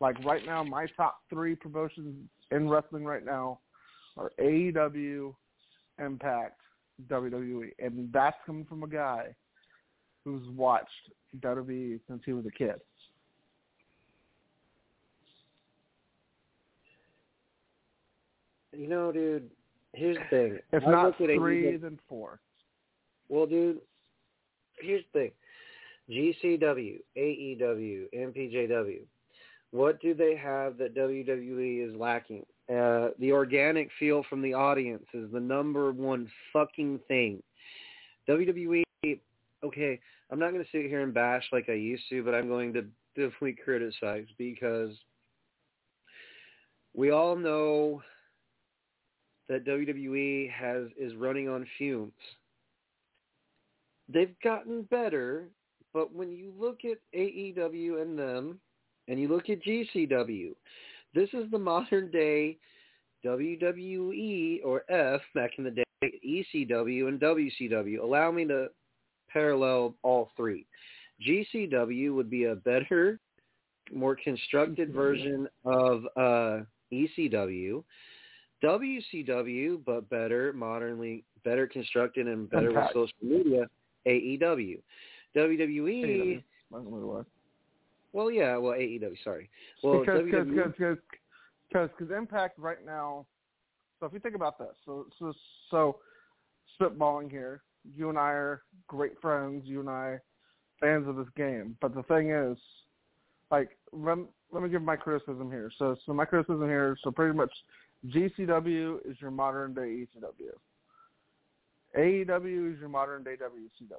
Like 0.00 0.22
right 0.24 0.44
now, 0.46 0.62
my 0.62 0.86
top 0.96 1.18
three 1.28 1.56
promotions 1.56 2.14
in 2.50 2.68
wrestling 2.68 3.04
right 3.04 3.24
now 3.24 3.58
are 4.16 4.30
AEW, 4.40 5.34
Impact, 5.98 6.60
WWE, 7.08 7.70
and 7.80 8.08
that's 8.12 8.36
coming 8.46 8.64
from 8.64 8.84
a 8.84 8.88
guy 8.88 9.34
who's 10.24 10.48
watched 10.50 10.88
WWE 11.40 11.98
since 12.08 12.22
he 12.24 12.32
was 12.32 12.46
a 12.46 12.50
kid. 12.50 12.80
You 18.72 18.86
know, 18.86 19.10
dude. 19.10 19.50
Here's 19.98 20.16
the 20.16 20.24
thing. 20.30 20.58
If 20.72 20.84
I 20.86 20.90
not 20.90 21.16
three, 21.16 21.76
then 21.76 21.98
four. 22.08 22.40
Well, 23.28 23.46
dude. 23.46 23.80
Here's 24.80 25.04
the 25.12 25.18
thing. 25.18 25.32
GCW, 26.08 27.00
AEW, 27.16 28.04
MPJW 28.14 29.00
what 29.70 30.00
do 30.00 30.14
they 30.14 30.36
have 30.36 30.78
that 30.78 30.94
WWE 30.94 31.88
is 31.88 31.94
lacking? 31.96 32.44
Uh, 32.70 33.08
the 33.18 33.32
organic 33.32 33.90
feel 33.98 34.24
from 34.28 34.42
the 34.42 34.54
audience 34.54 35.04
is 35.14 35.30
the 35.32 35.40
number 35.40 35.92
one 35.92 36.30
fucking 36.52 37.00
thing. 37.08 37.42
WWE, 38.28 38.82
okay, 39.64 40.00
I'm 40.30 40.38
not 40.38 40.52
going 40.52 40.64
to 40.64 40.70
sit 40.70 40.86
here 40.86 41.02
and 41.02 41.14
bash 41.14 41.44
like 41.52 41.68
I 41.68 41.74
used 41.74 42.04
to, 42.10 42.22
but 42.22 42.34
I'm 42.34 42.48
going 42.48 42.72
to 42.74 42.82
definitely 43.14 43.56
criticize 43.62 44.26
because 44.36 44.90
we 46.94 47.10
all 47.10 47.36
know 47.36 48.02
that 49.48 49.66
WWE 49.66 50.50
has 50.50 50.86
is 50.98 51.14
running 51.16 51.48
on 51.48 51.66
fumes. 51.78 52.12
They've 54.08 54.34
gotten 54.42 54.82
better, 54.82 55.48
but 55.92 56.14
when 56.14 56.30
you 56.30 56.52
look 56.58 56.80
at 56.84 56.98
AEW 57.18 58.00
and 58.02 58.18
them, 58.18 58.60
and 59.08 59.18
you 59.18 59.28
look 59.28 59.48
at 59.50 59.62
GCW, 59.62 60.54
this 61.14 61.28
is 61.32 61.50
the 61.50 61.58
modern 61.58 62.10
day 62.10 62.58
WWE 63.24 64.60
or 64.64 64.84
F 64.90 65.20
back 65.34 65.52
in 65.58 65.64
the 65.64 65.70
day, 65.70 65.84
ECW 66.04 67.08
and 67.08 67.20
WCW. 67.20 68.02
Allow 68.02 68.30
me 68.30 68.46
to 68.46 68.68
parallel 69.30 69.94
all 70.02 70.30
three. 70.36 70.66
GCW 71.26 72.14
would 72.14 72.30
be 72.30 72.44
a 72.44 72.54
better, 72.54 73.18
more 73.92 74.16
constructed 74.16 74.92
version 74.92 75.48
of 75.64 76.04
uh, 76.16 76.64
ECW. 76.92 77.82
WCW, 78.62 79.78
but 79.84 80.08
better, 80.10 80.52
modernly 80.52 81.24
better 81.44 81.66
constructed 81.66 82.26
and 82.26 82.50
better 82.50 82.72
with 82.72 82.84
social 82.92 83.16
media. 83.22 83.66
AEW. 84.06 84.80
WWE. 85.36 86.42
AEW. 86.72 87.24
Well, 88.12 88.30
yeah. 88.30 88.56
Well, 88.56 88.72
AEW. 88.72 89.14
Sorry. 89.22 89.48
Well, 89.82 90.00
because 90.00 90.24
because 90.24 90.46
because 91.68 91.90
because 91.98 92.16
Impact 92.16 92.58
right 92.58 92.84
now 92.84 93.26
So 94.00 94.06
if 94.06 94.12
you 94.12 94.20
think 94.20 94.34
about 94.34 94.58
this, 94.58 94.74
so 94.84 95.06
so 95.18 95.32
so 95.70 95.96
spitballing 96.80 97.30
here, 97.30 97.62
you 97.96 98.08
and 98.08 98.18
I 98.18 98.30
are 98.30 98.62
great 98.86 99.20
friends. 99.20 99.64
You 99.66 99.80
and 99.80 99.90
I 99.90 100.18
fans 100.80 101.08
of 101.08 101.16
this 101.16 101.28
game. 101.36 101.76
But 101.80 101.94
the 101.94 102.02
thing 102.04 102.30
is, 102.30 102.56
like, 103.50 103.76
let, 103.92 104.18
let 104.52 104.62
me 104.62 104.68
give 104.68 104.82
my 104.82 104.96
criticism 104.96 105.50
here. 105.50 105.70
So 105.78 105.96
so 106.06 106.12
my 106.12 106.24
criticism 106.24 106.62
here. 106.62 106.96
So 107.02 107.10
pretty 107.10 107.36
much, 107.36 107.52
GCW 108.06 108.98
is 109.04 109.16
your 109.20 109.30
modern 109.30 109.74
day 109.74 110.06
ECW. 110.06 110.52
AEW 111.98 112.74
is 112.74 112.78
your 112.78 112.88
modern 112.88 113.24
day 113.24 113.34
WCW. 113.36 113.98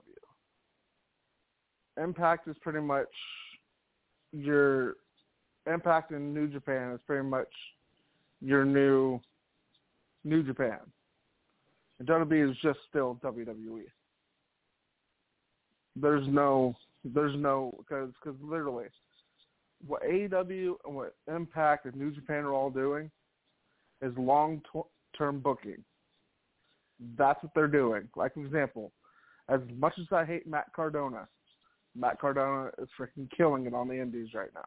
Impact 2.02 2.48
is 2.48 2.56
pretty 2.62 2.80
much 2.80 3.10
your 4.32 4.96
Impact 5.66 6.12
in 6.12 6.34
New 6.34 6.48
Japan 6.48 6.94
is 6.94 7.00
pretty 7.06 7.28
much 7.28 7.50
your 8.42 8.64
new 8.64 9.20
New 10.24 10.44
Japan. 10.44 10.80
And 12.00 12.08
WWE 12.08 12.50
is 12.50 12.58
just 12.62 12.80
still 12.90 13.20
WWE. 13.22 13.84
There's 15.96 16.28
no, 16.28 16.76
there's 17.04 17.36
no, 17.38 17.74
because 17.78 18.12
cause 18.24 18.36
literally, 18.42 18.86
what 19.86 20.02
AEW 20.04 20.76
and 20.86 20.96
what 20.96 21.16
Impact 21.28 21.86
and 21.86 21.96
New 21.96 22.12
Japan 22.12 22.46
are 22.46 22.54
all 22.54 22.70
doing 22.70 23.12
is 24.02 24.14
long-term 24.18 25.40
booking. 25.40 25.84
That's 27.18 27.42
what 27.44 27.54
they're 27.56 27.68
doing. 27.68 28.10
Like, 28.16 28.34
for 28.34 28.46
example, 28.46 28.92
as 29.48 29.62
much 29.78 29.94
as 30.00 30.06
I 30.12 30.26
hate 30.26 30.48
Matt 30.48 30.68
Cardona, 30.76 31.28
Matt 31.96 32.20
Cardona 32.20 32.72
is 32.82 32.90
freaking 33.00 33.30
killing 33.36 33.66
it 33.66 33.74
on 33.74 33.88
the 33.88 34.00
Indies 34.00 34.34
right 34.34 34.50
now. 34.54 34.66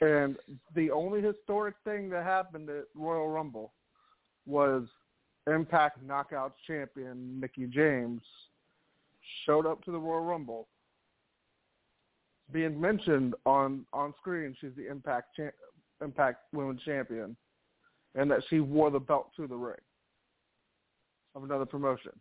And 0.00 0.36
the 0.74 0.90
only 0.90 1.22
historic 1.22 1.76
thing 1.84 2.10
that 2.10 2.24
happened 2.24 2.68
at 2.68 2.84
Royal 2.94 3.28
Rumble 3.28 3.72
was 4.46 4.84
Impact 5.46 6.04
Knockouts 6.06 6.54
champion 6.66 7.38
Mickie 7.38 7.66
James 7.66 8.20
showed 9.44 9.66
up 9.66 9.84
to 9.84 9.92
the 9.92 9.98
Royal 9.98 10.24
Rumble, 10.24 10.68
being 12.52 12.80
mentioned 12.80 13.34
on 13.46 13.86
on 13.92 14.12
screen. 14.18 14.56
She's 14.60 14.74
the 14.76 14.90
Impact 14.90 15.36
cha- 15.36 15.56
Impact 16.02 16.40
Women's 16.52 16.82
Champion, 16.82 17.36
and 18.14 18.30
that 18.30 18.42
she 18.48 18.60
wore 18.60 18.90
the 18.90 19.00
belt 19.00 19.30
to 19.36 19.46
the 19.46 19.56
ring 19.56 19.76
of 21.34 21.44
another 21.44 21.66
promotion. 21.66 22.12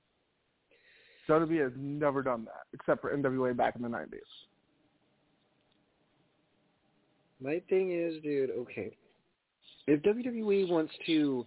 WWE 1.29 1.61
has 1.61 1.71
never 1.77 2.21
done 2.21 2.45
that 2.45 2.65
except 2.73 3.01
for 3.01 3.15
NWA 3.15 3.55
back 3.55 3.75
in 3.75 3.81
the 3.81 3.89
nineties. 3.89 4.21
My 7.41 7.61
thing 7.69 7.91
is, 7.91 8.21
dude, 8.21 8.51
okay. 8.51 8.95
If 9.87 10.01
WWE 10.03 10.69
wants 10.69 10.93
to 11.07 11.45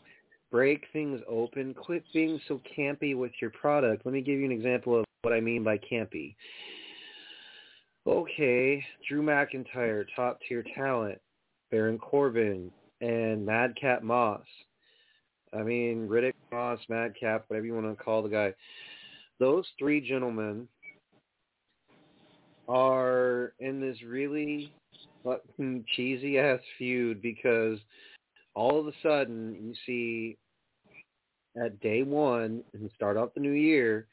break 0.50 0.84
things 0.92 1.20
open, 1.28 1.74
quit 1.74 2.02
being 2.12 2.40
so 2.48 2.60
campy 2.76 3.16
with 3.16 3.32
your 3.40 3.50
product. 3.50 4.04
Let 4.04 4.12
me 4.12 4.20
give 4.20 4.38
you 4.38 4.46
an 4.46 4.52
example 4.52 4.98
of 4.98 5.04
what 5.22 5.34
I 5.34 5.40
mean 5.40 5.62
by 5.62 5.78
campy. 5.78 6.34
Okay, 8.06 8.84
Drew 9.08 9.22
McIntyre, 9.22 10.04
top 10.14 10.38
tier 10.46 10.64
talent, 10.74 11.20
Baron 11.74 11.98
Corbin, 11.98 12.70
and 13.00 13.44
Madcap 13.44 14.04
Moss. 14.04 14.46
I 15.52 15.64
mean, 15.64 16.06
Riddick 16.08 16.34
Moss, 16.52 16.78
Madcap, 16.88 17.46
whatever 17.48 17.66
you 17.66 17.74
want 17.74 17.98
to 17.98 18.00
call 18.00 18.22
the 18.22 18.28
guy. 18.28 18.54
Those 19.40 19.66
three 19.76 20.00
gentlemen 20.00 20.68
are 22.68 23.54
in 23.58 23.80
this 23.80 23.96
really 24.06 24.72
cheesy 25.96 26.38
ass 26.38 26.60
feud 26.78 27.20
because 27.20 27.80
all 28.54 28.78
of 28.78 28.86
a 28.86 28.92
sudden 29.02 29.56
you 29.60 29.74
see 29.84 30.36
at 31.60 31.80
day 31.80 32.04
one 32.04 32.62
and 32.72 32.88
start 32.94 33.16
off 33.16 33.34
the 33.34 33.40
new 33.40 33.50
year 33.50 34.06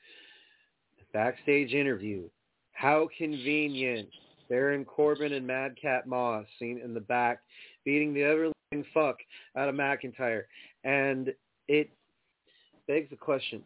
backstage 1.13 1.73
interview. 1.73 2.27
How 2.71 3.07
convenient. 3.19 4.09
Baron 4.51 4.83
Corbin 4.83 5.31
and 5.31 5.47
Madcap 5.47 6.05
Moss 6.05 6.45
seen 6.59 6.81
in 6.83 6.93
the 6.93 6.99
back 6.99 7.39
beating 7.85 8.13
the 8.13 8.23
ever 8.23 8.51
living 8.71 8.85
fuck 8.93 9.15
out 9.55 9.69
of 9.69 9.75
McIntyre. 9.75 10.43
And 10.83 11.33
it 11.69 11.89
begs 12.85 13.09
the 13.09 13.15
question, 13.15 13.63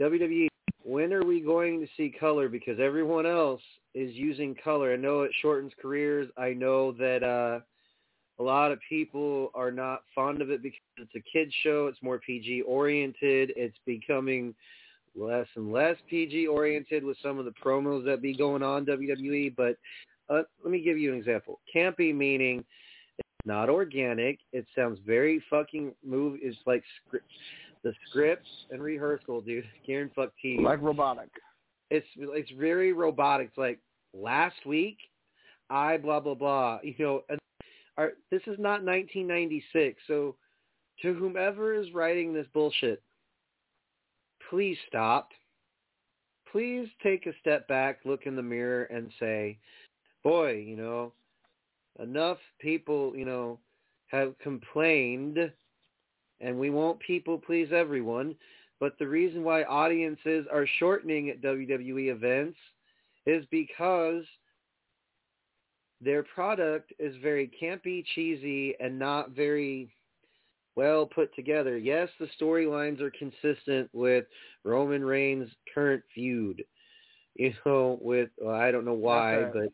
WWE, 0.00 0.46
when 0.84 1.12
are 1.12 1.24
we 1.24 1.40
going 1.40 1.80
to 1.80 1.88
see 1.96 2.14
color? 2.18 2.48
Because 2.48 2.78
everyone 2.78 3.26
else 3.26 3.60
is 3.96 4.14
using 4.14 4.54
color. 4.62 4.92
I 4.92 4.96
know 4.96 5.22
it 5.22 5.32
shortens 5.42 5.72
careers. 5.82 6.28
I 6.36 6.52
know 6.52 6.92
that 6.92 7.24
uh, 7.24 7.60
a 8.38 8.42
lot 8.42 8.70
of 8.70 8.78
people 8.88 9.50
are 9.56 9.72
not 9.72 10.04
fond 10.14 10.40
of 10.40 10.50
it 10.50 10.62
because 10.62 10.78
it's 10.98 11.16
a 11.16 11.30
kids 11.32 11.52
show. 11.64 11.88
It's 11.88 12.00
more 12.00 12.20
PG 12.20 12.62
oriented. 12.62 13.52
It's 13.56 13.76
becoming 13.86 14.54
less 15.16 15.48
and 15.56 15.72
less 15.72 15.96
PG 16.08 16.46
oriented 16.46 17.04
with 17.04 17.16
some 17.22 17.38
of 17.38 17.44
the 17.44 17.54
promos 17.64 18.04
that 18.04 18.22
be 18.22 18.36
going 18.36 18.62
on 18.62 18.86
WWE. 18.86 19.54
But 19.56 19.76
uh, 20.32 20.42
let 20.62 20.70
me 20.70 20.80
give 20.80 20.98
you 20.98 21.12
an 21.12 21.18
example. 21.18 21.60
Campy 21.74 22.14
meaning 22.14 22.64
it's 23.18 23.28
not 23.44 23.68
organic. 23.68 24.38
It 24.52 24.66
sounds 24.74 24.98
very 25.06 25.42
fucking 25.50 25.94
move. 26.04 26.38
It's 26.42 26.58
like 26.66 26.82
script, 27.06 27.26
the 27.82 27.92
scripts 28.08 28.48
and 28.70 28.82
rehearsal, 28.82 29.40
dude. 29.40 29.64
Karen 29.86 30.10
fuck 30.14 30.30
T. 30.40 30.58
Like 30.60 30.80
robotic. 30.80 31.30
It's 31.90 32.06
it's 32.16 32.50
very 32.58 32.92
robotic. 32.92 33.48
It's 33.48 33.58
like 33.58 33.78
last 34.14 34.64
week, 34.64 34.98
I 35.70 35.98
blah 35.98 36.20
blah 36.20 36.34
blah. 36.34 36.78
You 36.82 36.94
know, 36.98 37.22
and 37.28 37.38
our, 37.98 38.12
this 38.30 38.42
is 38.46 38.58
not 38.58 38.82
1996. 38.84 40.00
So, 40.06 40.36
to 41.02 41.14
whomever 41.14 41.74
is 41.74 41.92
writing 41.92 42.32
this 42.32 42.46
bullshit, 42.54 43.02
please 44.48 44.78
stop. 44.88 45.30
Please 46.50 46.86
take 47.02 47.26
a 47.26 47.32
step 47.40 47.66
back, 47.66 48.00
look 48.04 48.26
in 48.26 48.36
the 48.36 48.42
mirror, 48.42 48.84
and 48.84 49.10
say, 49.18 49.58
boy, 50.22 50.52
you 50.66 50.76
know, 50.76 51.12
enough 51.98 52.38
people, 52.60 53.14
you 53.16 53.24
know, 53.24 53.58
have 54.06 54.38
complained, 54.38 55.38
and 56.40 56.58
we 56.58 56.70
won't 56.70 57.00
people 57.00 57.38
please 57.38 57.68
everyone. 57.72 58.34
But 58.80 58.98
the 58.98 59.06
reason 59.06 59.44
why 59.44 59.62
audiences 59.62 60.46
are 60.52 60.66
shortening 60.78 61.30
at 61.30 61.40
WWE 61.40 62.10
events 62.10 62.56
is 63.26 63.44
because 63.50 64.24
their 66.00 66.24
product 66.24 66.92
is 66.98 67.14
very 67.22 67.50
campy, 67.62 68.04
cheesy, 68.14 68.74
and 68.80 68.98
not 68.98 69.30
very 69.30 69.88
well 70.74 71.06
put 71.06 71.34
together. 71.34 71.78
Yes, 71.78 72.08
the 72.18 72.28
storylines 72.40 73.00
are 73.00 73.12
consistent 73.12 73.88
with 73.92 74.24
Roman 74.64 75.04
Reigns' 75.04 75.50
current 75.72 76.02
feud. 76.14 76.64
You 77.34 77.54
know, 77.64 77.98
with 78.02 78.28
well, 78.38 78.54
I 78.54 78.70
don't 78.70 78.84
know 78.84 78.92
why, 78.92 79.36
Okay. 79.36 79.50
but 79.54 79.72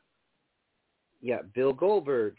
yeah, 1.20 1.38
Bill 1.54 1.72
Goldberg. 1.72 2.36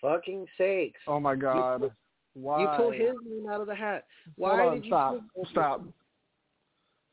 Fucking 0.00 0.46
sakes! 0.58 1.00
Oh 1.06 1.18
my 1.20 1.34
God! 1.34 1.82
You, 1.82 1.90
Why? 2.34 2.60
you 2.60 2.68
pull 2.76 2.90
his 2.90 3.14
name 3.24 3.48
out 3.48 3.60
of 3.60 3.66
the 3.66 3.74
hat. 3.74 4.04
Why 4.36 4.56
Hold 4.56 4.60
on, 4.60 4.74
did 4.74 4.84
you 4.84 4.90
stop, 4.90 5.20
stop, 5.50 5.84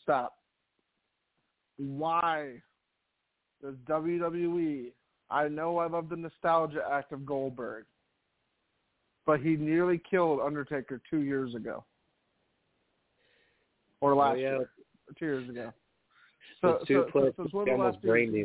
stop. 0.03 0.33
Why 1.77 2.61
does 3.61 3.75
WWE? 3.87 4.91
I 5.29 5.47
know 5.47 5.77
I 5.77 5.87
love 5.87 6.09
the 6.09 6.17
nostalgia 6.17 6.83
act 6.91 7.13
of 7.13 7.25
Goldberg, 7.25 7.85
but 9.25 9.39
he 9.39 9.55
nearly 9.55 10.01
killed 10.09 10.41
Undertaker 10.41 11.01
two 11.09 11.21
years 11.21 11.55
ago, 11.55 11.85
or 14.01 14.11
oh, 14.11 14.17
last 14.17 14.33
Oh, 14.33 14.39
yeah. 14.39 14.49
year, 14.49 14.69
two 15.17 15.25
years 15.25 15.49
ago. 15.49 15.71
So, 16.59 16.79
so, 16.87 17.07
so, 17.13 17.31
so 17.37 17.43
it's 17.43 17.53
one 17.53 17.61
of 17.61 17.65
the 17.67 17.71
almost 17.71 17.95
last 17.95 18.03
years. 18.03 18.11
brained 18.11 18.35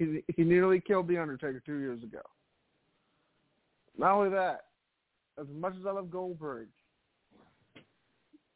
He 0.00 0.44
nearly 0.44 0.80
killed 0.80 1.08
the 1.08 1.18
Undertaker. 1.18 1.62
Two 1.64 1.76
years 1.76 2.02
ago. 2.02 2.22
Not 3.98 4.12
only 4.12 4.30
that, 4.30 4.64
as 5.38 5.46
much 5.54 5.74
as 5.78 5.84
I 5.86 5.90
love 5.90 6.10
Goldberg, 6.10 6.68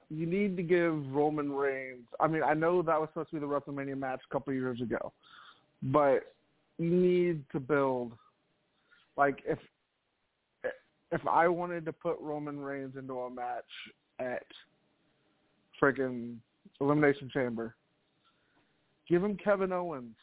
you 0.09 0.27
need 0.27 0.57
to 0.57 0.63
give 0.63 1.07
Roman 1.13 1.53
Reigns. 1.53 2.07
I 2.19 2.29
mean, 2.29 2.43
I 2.43 2.55
know 2.55 2.81
that 2.81 2.99
was 2.99 3.11
supposed 3.11 3.31
to 3.31 3.37
be 3.37 3.41
the 3.41 3.47
WrestleMania 3.47 3.99
match 3.99 4.21
a 4.29 4.33
couple 4.33 4.53
of 4.53 4.59
years 4.59 4.81
ago, 4.81 5.13
but 5.83 6.35
you 6.79 6.89
need 6.91 7.45
to 7.53 7.61
build. 7.61 8.13
Like 9.17 9.43
if 9.47 9.59
if 11.13 11.27
I 11.27 11.47
wanted 11.47 11.85
to 11.85 11.93
put 11.93 12.19
Roman 12.21 12.59
Reigns 12.59 12.97
into 12.97 13.19
a 13.21 13.31
match 13.31 13.63
at 14.19 14.47
freaking 15.81 16.37
Elimination 16.81 17.31
Chamber, 17.33 17.75
give 19.09 19.23
him 19.23 19.37
Kevin 19.37 19.73
Owens. 19.73 20.17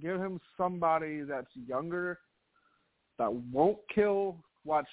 Give 0.00 0.20
him 0.20 0.40
somebody 0.56 1.22
that's 1.22 1.46
younger, 1.66 2.18
that 3.18 3.32
won't 3.32 3.78
kill. 3.94 4.36
Watch 4.64 4.86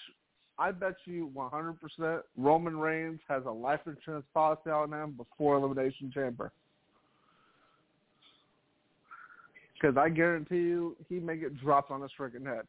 I 0.60 0.72
bet 0.72 0.96
you 1.06 1.32
100% 1.36 2.22
Roman 2.38 2.78
Reigns 2.78 3.20
has 3.28 3.44
a 3.46 3.52
life 3.52 3.80
insurance 3.88 4.26
policy 4.34 4.70
on 4.70 4.94
him 4.94 5.16
before 5.18 5.58
Elimination 5.58 6.12
Chamber. 6.14 6.52
Because 9.74 9.98
I 9.98 10.10
guarantee 10.10 10.58
you, 10.58 10.96
he 11.10 11.20
may 11.20 11.38
get 11.38 11.60
dropped 11.60 11.92
on 11.92 12.02
his 12.02 12.12
freaking 12.18 12.46
head. 12.46 12.66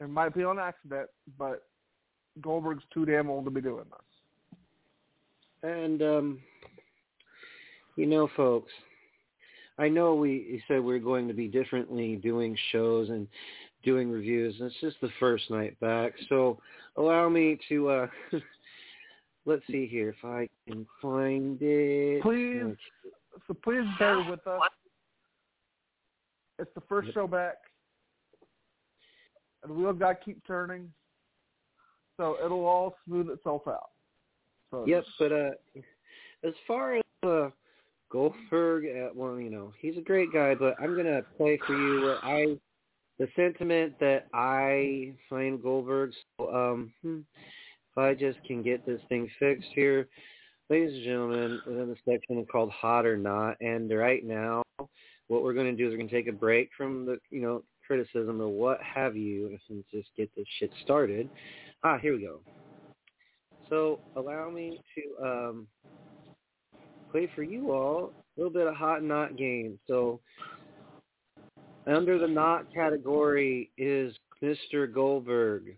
It 0.00 0.10
might 0.10 0.34
be 0.34 0.44
on 0.44 0.58
accident, 0.58 1.08
but 1.38 1.64
Goldberg's 2.42 2.84
too 2.92 3.04
damn 3.04 3.30
old 3.30 3.44
to 3.44 3.50
be 3.50 3.60
doing 3.60 3.84
this. 3.84 5.70
And 5.70 6.02
um, 6.02 6.38
you 7.96 8.06
know, 8.06 8.28
folks, 8.36 8.70
I 9.78 9.88
know 9.88 10.14
we 10.14 10.62
said 10.66 10.80
we 10.80 10.94
are 10.94 11.00
going 11.00 11.28
to 11.28 11.34
be 11.34 11.48
differently 11.48 12.16
doing 12.16 12.56
shows 12.72 13.10
and 13.10 13.28
doing 13.84 14.10
reviews. 14.10 14.56
And 14.58 14.70
it's 14.70 14.80
just 14.80 15.00
the 15.00 15.10
first 15.20 15.50
night 15.50 15.78
back, 15.80 16.12
so 16.28 16.58
allow 16.96 17.28
me 17.28 17.58
to. 17.68 17.88
uh 17.88 18.06
Let's 19.46 19.62
see 19.70 19.86
here 19.86 20.10
if 20.10 20.24
I 20.26 20.46
can 20.66 20.86
find 21.00 21.56
it. 21.62 22.22
Please, 22.22 22.76
so 23.46 23.54
please 23.54 23.84
bear 23.98 24.18
with 24.28 24.46
us. 24.46 24.60
It's 26.58 26.70
the 26.74 26.82
first 26.86 27.14
show 27.14 27.26
back, 27.26 27.54
and 29.62 29.70
the 29.70 29.74
wheels 29.74 29.96
got 29.98 30.18
to 30.18 30.24
keep 30.24 30.46
turning, 30.46 30.92
so 32.18 32.36
it'll 32.44 32.66
all 32.66 32.96
smooth 33.06 33.30
itself 33.30 33.62
out. 33.66 33.88
So 34.70 34.84
yep, 34.86 35.04
but 35.18 35.32
uh, 35.32 35.50
as 36.44 36.52
far 36.66 36.96
as 36.96 37.02
uh, 37.24 37.48
Goldberg, 38.10 38.86
uh, 38.86 39.10
well, 39.14 39.38
you 39.38 39.50
know, 39.50 39.72
he's 39.78 39.96
a 39.98 40.02
great 40.02 40.32
guy, 40.32 40.54
but 40.54 40.74
I'm 40.80 40.96
gonna 40.96 41.22
play 41.36 41.58
for 41.66 41.74
you 41.74 42.00
where 42.00 42.24
I, 42.24 42.56
the 43.18 43.28
sentiment 43.36 43.98
that 44.00 44.26
I 44.32 45.12
find 45.28 45.62
Goldberg. 45.62 46.12
So, 46.38 46.54
um, 46.54 46.92
hmm, 47.02 47.18
if 47.92 47.98
I 47.98 48.14
just 48.14 48.42
can 48.44 48.62
get 48.62 48.86
this 48.86 49.00
thing 49.08 49.28
fixed 49.38 49.68
here, 49.74 50.08
ladies 50.70 50.94
and 50.94 51.04
gentlemen, 51.04 51.60
within 51.66 51.88
the 51.88 51.96
section 52.10 52.44
called 52.46 52.70
Hot 52.70 53.04
or 53.04 53.16
Not, 53.16 53.56
and 53.60 53.90
right 53.90 54.24
now, 54.24 54.62
what 55.28 55.42
we're 55.42 55.54
going 55.54 55.74
to 55.74 55.76
do 55.76 55.88
is 55.88 55.96
we're 55.96 56.06
to 56.08 56.14
take 56.14 56.28
a 56.28 56.32
break 56.32 56.70
from 56.76 57.06
the, 57.06 57.18
you 57.30 57.42
know, 57.42 57.62
criticism 57.86 58.40
or 58.40 58.48
what 58.48 58.80
have 58.82 59.16
you, 59.16 59.58
and 59.68 59.84
just 59.90 60.08
get 60.16 60.30
this 60.36 60.46
shit 60.58 60.70
started. 60.82 61.28
Ah, 61.84 61.98
here 61.98 62.14
we 62.14 62.22
go. 62.22 62.40
So 63.68 64.00
allow 64.16 64.50
me 64.50 64.80
to 64.94 65.26
um, 65.26 65.66
play 67.10 67.30
for 67.34 67.42
you 67.42 67.72
all 67.72 68.12
a 68.36 68.40
little 68.40 68.52
bit 68.52 68.66
of 68.66 68.74
hot 68.74 68.98
and 68.98 69.08
not 69.08 69.36
game. 69.36 69.78
So 69.86 70.20
under 71.86 72.18
the 72.18 72.28
not 72.28 72.72
category 72.72 73.70
is 73.76 74.14
Mr. 74.42 74.92
Goldberg. 74.92 75.76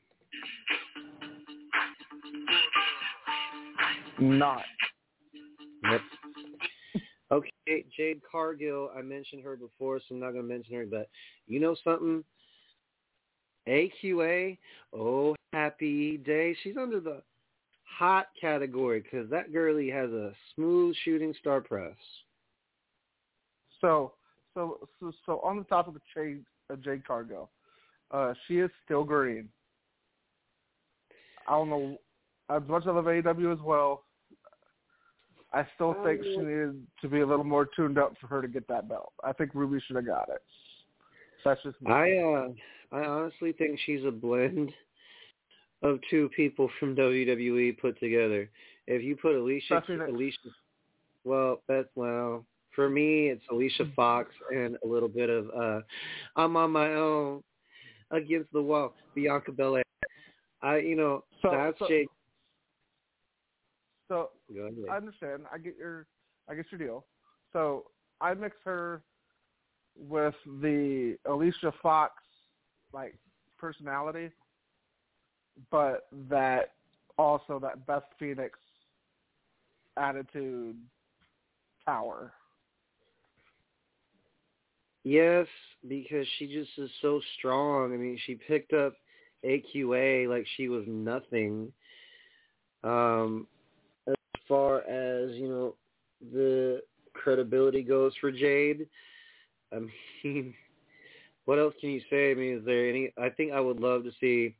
Not. 4.18 4.64
Yep. 5.90 6.00
Okay, 7.32 7.84
Jade 7.96 8.20
Cargill, 8.30 8.90
I 8.96 9.02
mentioned 9.02 9.44
her 9.44 9.56
before, 9.56 10.00
so 10.00 10.14
I'm 10.14 10.20
not 10.20 10.32
going 10.32 10.42
to 10.42 10.52
mention 10.52 10.74
her, 10.74 10.84
but 10.84 11.08
you 11.46 11.60
know 11.60 11.76
something? 11.82 12.24
AQA, 13.68 14.58
oh, 14.92 15.36
happy 15.52 16.16
day. 16.18 16.56
She's 16.62 16.76
under 16.76 16.98
the 16.98 17.22
hot 18.00 18.28
category 18.40 19.00
because 19.02 19.28
that 19.28 19.52
girlie 19.52 19.90
has 19.90 20.08
a 20.08 20.32
smooth 20.54 20.96
shooting 21.04 21.34
star 21.38 21.60
press. 21.60 21.94
So, 23.82 24.14
so, 24.54 24.78
so, 24.98 25.12
so 25.26 25.40
on 25.44 25.58
the 25.58 25.64
top 25.64 25.86
of 25.86 25.92
the 25.92 26.00
Jade, 26.14 26.42
uh, 26.72 26.76
Jade 26.76 27.06
Cargill, 27.06 27.50
uh, 28.10 28.32
she 28.48 28.58
is 28.58 28.70
still 28.86 29.04
green. 29.04 29.50
I 31.46 31.52
don't 31.52 31.68
know 31.68 31.98
as 32.48 32.62
much 32.68 32.84
as 32.84 32.88
I 32.88 32.92
love 32.92 33.04
AEW 33.04 33.52
as 33.52 33.60
well. 33.62 34.04
I 35.52 35.66
still 35.74 35.94
think 36.02 36.22
she 36.22 36.38
needed 36.38 36.86
to 37.02 37.08
be 37.08 37.20
a 37.20 37.26
little 37.26 37.44
more 37.44 37.68
tuned 37.76 37.98
up 37.98 38.14
for 38.18 38.28
her 38.28 38.40
to 38.40 38.48
get 38.48 38.66
that 38.68 38.88
belt. 38.88 39.12
I 39.22 39.34
think 39.34 39.50
Ruby 39.52 39.78
should 39.86 39.96
have 39.96 40.06
got 40.06 40.30
it. 40.30 40.40
That's 41.44 41.62
just 41.62 41.80
me. 41.82 41.90
I 41.90 42.16
uh 42.16 42.48
I 42.92 43.04
honestly 43.04 43.52
think 43.52 43.78
she's 43.84 44.04
a 44.06 44.10
blend 44.10 44.72
of 45.82 45.98
two 46.10 46.28
people 46.36 46.70
from 46.78 46.94
WWE 46.94 47.78
put 47.78 47.98
together. 48.00 48.48
If 48.86 49.02
you 49.02 49.16
put 49.16 49.34
Alicia 49.34 49.82
Alicia 49.88 50.38
well, 51.24 51.62
that's 51.68 51.88
well 51.94 52.44
for 52.74 52.88
me 52.88 53.28
it's 53.28 53.42
Alicia 53.50 53.84
Fox 53.96 54.30
and 54.54 54.76
a 54.84 54.86
little 54.86 55.08
bit 55.08 55.28
of 55.28 55.50
uh 55.50 55.80
I'm 56.36 56.56
on 56.56 56.70
my 56.70 56.94
own 56.94 57.42
against 58.10 58.52
the 58.52 58.62
wall, 58.62 58.94
Bianca 59.14 59.52
Belair. 59.52 59.82
I 60.62 60.78
you 60.78 60.96
know, 60.96 61.24
so, 61.42 61.50
that's 61.50 61.78
so, 61.78 61.88
Jake 61.88 62.08
so 64.10 64.30
I 64.90 64.96
understand. 64.96 65.42
I 65.52 65.58
get 65.58 65.76
your 65.78 66.06
I 66.48 66.54
get 66.54 66.66
your 66.70 66.78
deal. 66.78 67.04
So 67.52 67.86
I 68.20 68.34
mix 68.34 68.56
her 68.64 69.02
with 69.96 70.34
the 70.60 71.16
Alicia 71.26 71.72
Fox 71.82 72.12
like 72.92 73.16
personality, 73.58 74.30
but 75.70 76.06
that 76.28 76.72
also 77.18 77.58
that 77.58 77.86
Beth 77.86 78.04
Phoenix 78.18 78.58
attitude 79.96 80.76
power. 81.84 82.32
Yes, 85.04 85.46
because 85.88 86.26
she 86.38 86.46
just 86.46 86.70
is 86.78 86.90
so 87.00 87.20
strong. 87.38 87.94
I 87.94 87.96
mean, 87.96 88.18
she 88.26 88.34
picked 88.34 88.72
up 88.72 88.94
AQA 89.44 90.28
like 90.28 90.46
she 90.56 90.68
was 90.68 90.84
nothing. 90.86 91.72
Um, 92.84 93.46
as 94.06 94.14
far 94.46 94.78
as 94.80 95.30
you 95.32 95.48
know 95.48 95.74
the 96.32 96.82
credibility 97.14 97.82
goes 97.82 98.12
for 98.20 98.30
Jade. 98.30 98.86
I 99.72 99.80
mean, 100.24 100.54
what 101.44 101.58
else 101.58 101.74
can 101.80 101.90
you 101.90 102.02
say? 102.10 102.32
I 102.32 102.34
mean, 102.34 102.58
is 102.58 102.64
there 102.64 102.88
any? 102.88 103.12
I 103.18 103.30
think 103.30 103.52
I 103.52 103.60
would 103.60 103.80
love 103.80 104.04
to 104.04 104.12
see. 104.20 104.54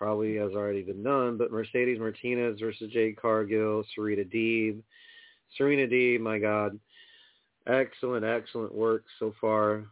Probably 0.00 0.36
has 0.36 0.52
already 0.52 0.80
been 0.80 1.02
done, 1.02 1.36
but 1.36 1.52
Mercedes 1.52 1.98
Martinez 1.98 2.58
versus 2.58 2.90
Jade 2.90 3.20
Cargill, 3.20 3.84
Serena 3.94 4.24
Deeb. 4.24 4.80
Serena 5.58 5.86
Deeb, 5.86 6.20
my 6.20 6.38
God, 6.38 6.80
excellent, 7.66 8.24
excellent 8.24 8.74
work 8.74 9.04
so 9.18 9.34
far. 9.38 9.84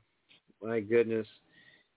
My 0.62 0.81
goodness, 0.81 1.27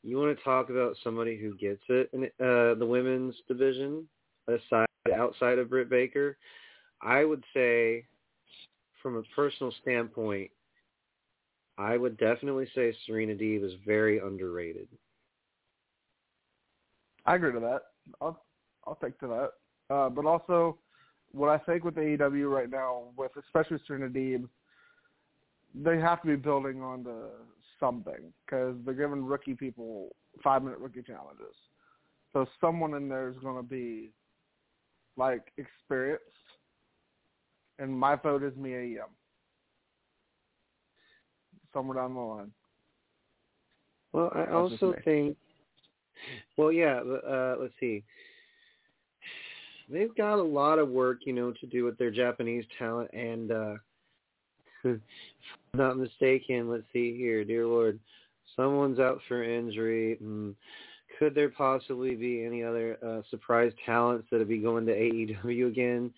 you 0.03 0.17
want 0.17 0.37
to 0.37 0.43
talk 0.43 0.69
about 0.69 0.97
somebody 1.05 1.37
who 1.37 1.55
gets 1.55 1.83
it 1.87 2.09
in 2.11 2.25
uh, 2.45 2.75
the 2.75 2.85
women's 2.85 3.35
division, 3.47 4.05
aside 4.49 4.87
outside 5.15 5.57
of 5.57 5.69
Britt 5.69 5.89
Baker. 5.89 6.35
I 7.01 7.23
would 7.23 7.45
say, 7.53 8.03
from 9.01 9.15
a 9.15 9.23
personal 9.33 9.73
standpoint, 9.81 10.51
I 11.77 11.95
would 11.95 12.17
definitely 12.17 12.67
say 12.75 12.93
Serena 13.05 13.35
Deeb 13.35 13.63
is 13.63 13.71
very 13.85 14.19
underrated. 14.19 14.89
I 17.25 17.35
agree 17.35 17.53
to 17.53 17.59
that. 17.61 17.83
I'll 18.21 18.43
I'll 18.85 18.95
take 18.95 19.19
to 19.19 19.27
that. 19.27 19.93
Uh, 19.93 20.09
but 20.09 20.25
also, 20.25 20.77
what 21.31 21.49
I 21.49 21.57
think 21.59 21.83
with 21.83 21.95
AEW 21.95 22.51
right 22.53 22.69
now, 22.69 23.03
with 23.17 23.31
especially 23.37 23.79
Deeb, 23.87 24.47
they 25.75 25.99
have 25.99 26.21
to 26.21 26.27
be 26.27 26.35
building 26.35 26.81
on 26.81 27.03
to 27.03 27.27
something 27.79 28.31
because 28.45 28.75
they're 28.85 28.93
giving 28.93 29.23
rookie 29.23 29.55
people 29.55 30.15
five 30.43 30.63
minute 30.63 30.79
rookie 30.79 31.03
challenges. 31.03 31.55
So 32.33 32.45
someone 32.59 32.93
in 32.93 33.09
there 33.09 33.29
is 33.29 33.37
going 33.37 33.57
to 33.57 33.63
be 33.67 34.11
like 35.17 35.51
experienced 35.57 36.23
and 37.81 37.97
my 37.97 38.15
vote 38.15 38.43
is 38.43 38.53
Mia 38.55 38.83
Yim. 38.83 39.03
Somewhere 41.73 41.97
down 41.97 42.13
the 42.13 42.19
line. 42.19 42.51
Well, 44.13 44.31
I 44.35 44.39
That's 44.39 44.51
also 44.51 44.95
think. 45.03 45.37
Well, 46.57 46.71
yeah. 46.71 46.99
Uh, 46.99 47.55
let's 47.59 47.73
see. 47.79 48.03
They've 49.89 50.15
got 50.15 50.39
a 50.39 50.43
lot 50.43 50.79
of 50.79 50.89
work, 50.89 51.19
you 51.25 51.33
know, 51.33 51.51
to 51.51 51.65
do 51.65 51.83
with 51.83 51.97
their 51.97 52.11
Japanese 52.11 52.63
talent, 52.79 53.11
and 53.13 53.51
uh, 53.51 53.73
not 55.73 55.97
mistaken. 55.97 56.69
Let's 56.69 56.85
see 56.93 57.17
here, 57.17 57.43
dear 57.43 57.67
Lord, 57.67 57.99
someone's 58.55 58.99
out 58.99 59.19
for 59.27 59.43
injury. 59.43 60.17
Mm. 60.23 60.55
Could 61.19 61.35
there 61.35 61.49
possibly 61.49 62.15
be 62.15 62.43
any 62.43 62.63
other 62.63 62.97
uh, 63.05 63.21
surprise 63.29 63.73
talents 63.85 64.27
that 64.31 64.39
would 64.39 64.47
be 64.47 64.59
going 64.59 64.85
to 64.85 64.93
AEW 64.93 65.67
again? 65.67 66.11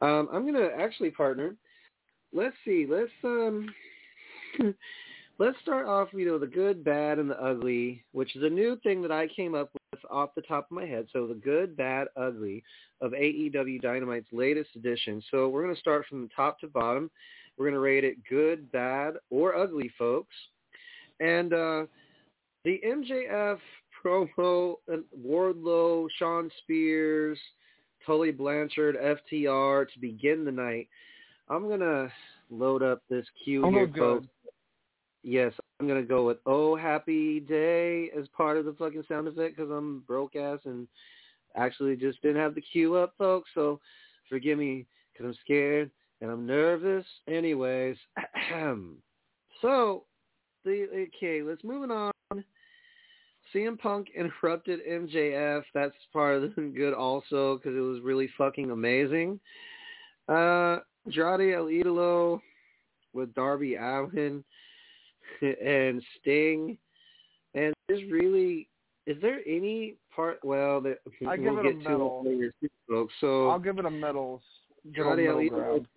Um, 0.00 0.28
I'm 0.32 0.46
gonna 0.46 0.68
actually 0.78 1.10
partner. 1.10 1.56
Let's 2.32 2.56
see. 2.64 2.86
Let's 2.88 3.10
um, 3.24 3.68
let's 5.38 5.58
start 5.62 5.86
off. 5.86 6.08
You 6.12 6.26
know, 6.26 6.38
the 6.38 6.46
good, 6.46 6.84
bad, 6.84 7.18
and 7.18 7.30
the 7.30 7.42
ugly, 7.42 8.04
which 8.12 8.36
is 8.36 8.42
a 8.42 8.48
new 8.48 8.76
thing 8.82 9.02
that 9.02 9.12
I 9.12 9.28
came 9.28 9.54
up 9.54 9.70
with 9.72 10.00
off 10.10 10.34
the 10.34 10.42
top 10.42 10.66
of 10.70 10.74
my 10.74 10.86
head. 10.86 11.06
So 11.12 11.26
the 11.26 11.34
good, 11.34 11.76
bad, 11.76 12.08
ugly 12.16 12.62
of 13.00 13.12
AEW 13.12 13.80
Dynamite's 13.80 14.32
latest 14.32 14.70
edition. 14.76 15.22
So 15.30 15.48
we're 15.48 15.62
gonna 15.62 15.76
start 15.76 16.06
from 16.08 16.22
the 16.22 16.30
top 16.34 16.60
to 16.60 16.68
bottom. 16.68 17.10
We're 17.56 17.66
gonna 17.66 17.80
rate 17.80 18.04
it 18.04 18.16
good, 18.28 18.70
bad, 18.72 19.14
or 19.30 19.56
ugly, 19.56 19.90
folks. 19.98 20.34
And 21.20 21.52
uh, 21.52 21.86
the 22.64 22.80
MJF 22.86 23.58
promo, 24.04 24.76
Wardlow, 25.24 26.08
Shawn 26.18 26.50
Spears. 26.62 27.38
Tully 28.08 28.30
Blanchard, 28.30 28.96
FTR 28.96 29.86
to 29.92 30.00
begin 30.00 30.46
the 30.46 30.50
night. 30.50 30.88
I'm 31.50 31.68
gonna 31.68 32.10
load 32.50 32.82
up 32.82 33.02
this 33.10 33.26
queue 33.44 33.64
I'm 33.64 33.74
here, 33.74 33.90
folks. 33.94 34.26
Yes, 35.22 35.52
I'm 35.80 35.88
gonna 35.88 36.02
go 36.02 36.24
with 36.24 36.38
"Oh 36.46 36.76
Happy 36.76 37.40
Day" 37.40 38.10
as 38.16 38.28
part 38.28 38.56
of 38.56 38.64
the 38.64 38.72
fucking 38.74 39.04
sound 39.08 39.28
effect 39.28 39.56
because 39.56 39.70
I'm 39.70 40.00
broke 40.00 40.36
ass 40.36 40.60
and 40.64 40.86
actually 41.56 41.96
just 41.96 42.22
didn't 42.22 42.40
have 42.40 42.54
the 42.54 42.60
cue 42.60 42.94
up, 42.94 43.14
folks. 43.18 43.50
So 43.54 43.80
forgive 44.28 44.58
me 44.58 44.86
because 45.12 45.26
I'm 45.26 45.38
scared 45.44 45.90
and 46.20 46.30
I'm 46.30 46.46
nervous. 46.46 47.04
Anyways, 47.26 47.96
so 49.60 50.04
the 50.64 51.08
okay, 51.16 51.42
let's 51.42 51.64
moving 51.64 51.90
on. 51.90 52.12
CM 53.54 53.78
Punk 53.78 54.08
interrupted 54.14 54.80
MJF. 54.86 55.62
That's 55.74 55.94
part 56.12 56.36
of 56.36 56.54
the 56.54 56.62
good 56.62 56.92
also 56.92 57.56
because 57.56 57.76
it 57.76 57.80
was 57.80 58.00
really 58.02 58.28
fucking 58.36 58.70
amazing. 58.70 59.40
Uh, 60.28 60.78
Andrade 61.06 61.54
El 61.54 61.66
Idolo 61.66 62.40
with 63.14 63.34
Darby 63.34 63.76
Allin 63.76 64.44
and 65.42 66.02
Sting. 66.20 66.78
And 67.54 67.74
there's 67.88 68.02
really, 68.10 68.68
is 69.06 69.16
there 69.22 69.40
any 69.46 69.94
part? 70.14 70.38
Well, 70.44 70.80
that 70.82 70.98
I 71.26 71.36
we'll 71.36 71.36
give 71.36 71.58
it 71.58 71.66
a 71.66 71.72
get 71.72 71.82
to 71.84 71.88
medal. 71.90 72.22
later, 72.24 72.52
folks. 72.88 73.14
So 73.20 73.48
I'll 73.48 73.58
give 73.58 73.78
it 73.78 73.86
a 73.86 73.90
medals. 73.90 74.42
Good 74.94 75.06
old 75.06 75.18
Andrade 75.18 75.28
El 75.28 75.58
middle 75.58 75.58
ground. 75.58 75.88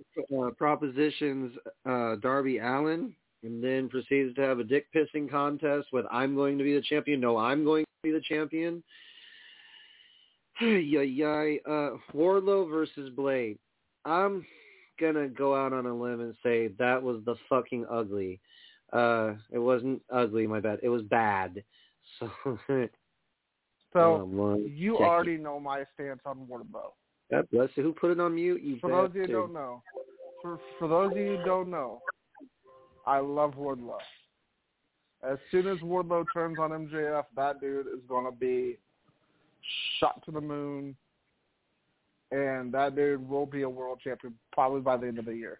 Uh, 0.47 0.49
propositions 0.51 1.53
uh, 1.85 2.15
Darby 2.17 2.57
Allin, 2.59 3.13
and 3.43 3.63
then 3.63 3.89
proceeds 3.89 4.33
to 4.35 4.41
have 4.41 4.59
a 4.59 4.63
dick 4.63 4.87
pissing 4.95 5.29
contest 5.29 5.87
with 5.91 6.05
"I'm 6.11 6.35
going 6.35 6.57
to 6.57 6.63
be 6.63 6.73
the 6.73 6.81
champion." 6.81 7.19
No, 7.19 7.37
I'm 7.37 7.63
going 7.63 7.83
to 7.83 7.89
be 8.03 8.11
the 8.11 8.21
champion. 8.21 8.83
yeah, 10.61 11.01
yay. 11.01 11.59
Uh, 11.65 11.91
Wardlow 12.13 12.69
versus 12.69 13.09
Blade. 13.15 13.57
I'm 14.05 14.45
gonna 14.99 15.27
go 15.27 15.55
out 15.55 15.73
on 15.73 15.85
a 15.85 15.93
limb 15.93 16.21
and 16.21 16.35
say 16.43 16.69
that 16.79 17.01
was 17.01 17.21
the 17.25 17.35
fucking 17.49 17.85
ugly. 17.89 18.39
Uh, 18.91 19.33
it 19.51 19.59
wasn't 19.59 20.01
ugly, 20.11 20.45
my 20.47 20.59
bad. 20.59 20.79
It 20.83 20.89
was 20.89 21.03
bad. 21.03 21.63
So, 22.19 22.29
So 23.93 24.15
um, 24.21 24.71
you 24.73 24.97
already 24.97 25.37
know 25.37 25.59
my 25.59 25.83
stance 25.93 26.21
on 26.25 26.47
Wardlow. 26.49 26.91
God 27.29 27.47
bless 27.51 27.69
you. 27.75 27.83
Who 27.83 27.93
put 27.93 28.11
it 28.11 28.19
on 28.19 28.35
mute? 28.35 28.61
You 28.61 28.77
For 28.79 28.89
those 28.89 29.09
of 29.09 29.15
you 29.15 29.21
who 29.23 29.27
don't 29.27 29.53
know, 29.53 29.83
for 30.41 30.59
for 30.79 30.87
those 30.87 31.11
of 31.11 31.17
you 31.17 31.37
who 31.37 31.43
don't 31.45 31.69
know, 31.69 32.01
I 33.05 33.19
love 33.19 33.55
Wardlow. 33.55 33.97
As 35.23 35.37
soon 35.51 35.67
as 35.67 35.77
Wardlow 35.79 36.25
turns 36.33 36.57
on 36.59 36.71
MJF, 36.71 37.25
that 37.35 37.61
dude 37.61 37.87
is 37.87 38.01
going 38.07 38.25
to 38.25 38.31
be 38.31 38.77
shot 39.99 40.23
to 40.25 40.31
the 40.31 40.41
moon, 40.41 40.95
and 42.31 42.73
that 42.73 42.95
dude 42.95 43.27
will 43.27 43.45
be 43.45 43.61
a 43.61 43.69
world 43.69 43.99
champion 44.03 44.33
probably 44.51 44.81
by 44.81 44.97
the 44.97 45.07
end 45.07 45.19
of 45.19 45.25
the 45.25 45.35
year. 45.35 45.59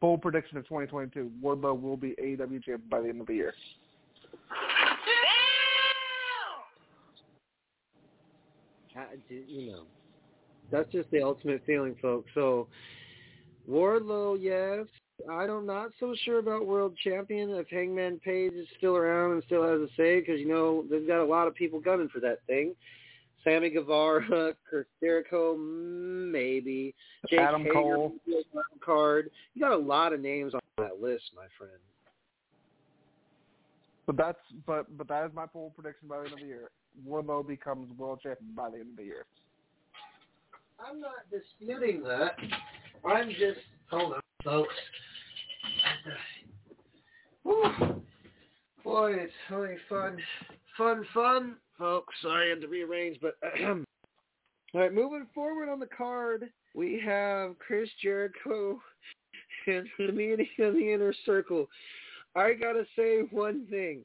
Full 0.00 0.16
prediction 0.18 0.56
of 0.56 0.64
2022: 0.64 1.30
Wardlow 1.42 1.80
will 1.80 1.96
be 1.96 2.14
AEW 2.22 2.62
champion 2.64 2.82
by 2.90 3.00
the 3.00 3.08
end 3.08 3.20
of 3.20 3.26
the 3.26 3.34
year. 3.34 3.54
You 9.28 9.72
know, 9.72 9.82
that's 10.70 10.90
just 10.90 11.10
the 11.10 11.22
ultimate 11.22 11.62
feeling, 11.66 11.96
folks. 12.00 12.30
So, 12.34 12.66
Wardlow, 13.68 14.38
yes. 14.40 14.86
i'm 15.30 15.66
not 15.66 15.90
so 16.00 16.14
sure 16.24 16.38
about 16.38 16.66
world 16.66 16.96
champion 17.04 17.50
if 17.50 17.68
Hangman 17.68 18.20
Page 18.24 18.52
is 18.52 18.66
still 18.78 18.96
around 18.96 19.32
and 19.32 19.42
still 19.44 19.62
has 19.62 19.80
a 19.80 19.88
say 19.96 20.20
because 20.20 20.40
you 20.40 20.48
know 20.48 20.84
they've 20.90 21.06
got 21.06 21.22
a 21.22 21.24
lot 21.24 21.46
of 21.46 21.54
people 21.54 21.78
gunning 21.78 22.08
for 22.08 22.20
that 22.20 22.38
thing. 22.46 22.74
Sammy 23.44 23.70
Guevara, 23.70 24.54
Chris 24.68 24.86
Jericho, 25.00 25.56
maybe 25.56 26.94
Jake 27.28 27.40
Adam 27.40 27.62
Hager, 27.62 27.74
Cole. 27.74 28.14
card. 28.84 29.30
You 29.54 29.62
got 29.62 29.72
a 29.72 29.76
lot 29.76 30.12
of 30.12 30.20
names 30.20 30.54
on 30.54 30.60
that 30.78 31.00
list, 31.00 31.24
my 31.34 31.46
friend. 31.56 31.78
But 34.06 34.16
that's 34.16 34.38
but 34.66 34.96
but 34.98 35.08
that 35.08 35.26
is 35.26 35.30
my 35.34 35.46
full 35.46 35.70
prediction 35.70 36.08
by 36.08 36.18
the 36.18 36.24
end 36.24 36.32
of 36.32 36.38
the 36.40 36.46
year. 36.46 36.70
Wardlow 37.06 37.46
becomes 37.46 37.96
world 37.96 38.20
champion 38.22 38.50
by 38.56 38.70
the 38.70 38.78
end 38.78 38.90
of 38.90 38.96
the 38.96 39.04
year. 39.04 39.24
I'm 40.84 41.00
not 41.00 41.30
disputing 41.30 42.02
that. 42.02 42.32
I'm 43.08 43.28
just 43.30 43.60
hold 43.88 44.14
on, 44.14 44.20
folks. 44.42 44.74
Whew. 47.44 48.02
Boy, 48.82 49.12
it's 49.12 49.32
really 49.50 49.76
fun, 49.88 50.16
fun, 50.76 51.04
fun, 51.12 51.56
folks. 51.80 52.14
Sorry, 52.22 52.46
I 52.46 52.50
had 52.50 52.60
to 52.60 52.68
rearrange, 52.68 53.18
but 53.20 53.36
all 53.64 53.84
right. 54.74 54.94
Moving 54.94 55.26
forward 55.34 55.68
on 55.68 55.80
the 55.80 55.86
card, 55.86 56.48
we 56.76 57.02
have 57.04 57.58
Chris 57.58 57.88
Jericho 58.00 58.80
and 59.66 59.88
the 59.98 60.12
meeting 60.12 60.46
of 60.60 60.74
the 60.74 60.92
inner 60.92 61.12
circle. 61.26 61.66
I 62.36 62.52
gotta 62.52 62.84
say 62.94 63.22
one 63.32 63.66
thing. 63.68 64.04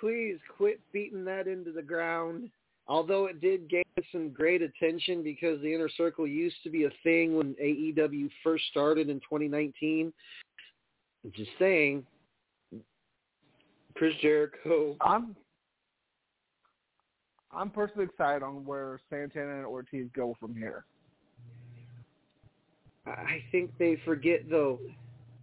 Please 0.00 0.38
quit 0.56 0.80
beating 0.92 1.24
that 1.26 1.46
into 1.46 1.70
the 1.70 1.82
ground 1.82 2.50
although 2.86 3.26
it 3.26 3.40
did 3.40 3.68
gain 3.68 3.84
some 4.12 4.30
great 4.30 4.62
attention 4.62 5.22
because 5.22 5.60
the 5.62 5.72
inner 5.72 5.88
circle 5.88 6.26
used 6.26 6.56
to 6.62 6.70
be 6.70 6.84
a 6.84 6.90
thing 7.02 7.36
when 7.36 7.54
AEW 7.62 8.28
first 8.42 8.64
started 8.70 9.08
in 9.08 9.20
2019. 9.20 10.12
Just 11.34 11.50
saying, 11.58 12.04
Chris 13.94 14.12
Jericho. 14.20 14.96
I'm 15.00 15.34
I'm 17.56 17.70
personally 17.70 18.04
excited 18.04 18.42
on 18.42 18.64
where 18.64 19.00
Santana 19.10 19.56
and 19.56 19.66
Ortiz 19.66 20.08
go 20.14 20.36
from 20.40 20.54
here. 20.54 20.84
I 23.06 23.42
think 23.52 23.70
they 23.78 23.96
forget 24.04 24.48
though 24.48 24.80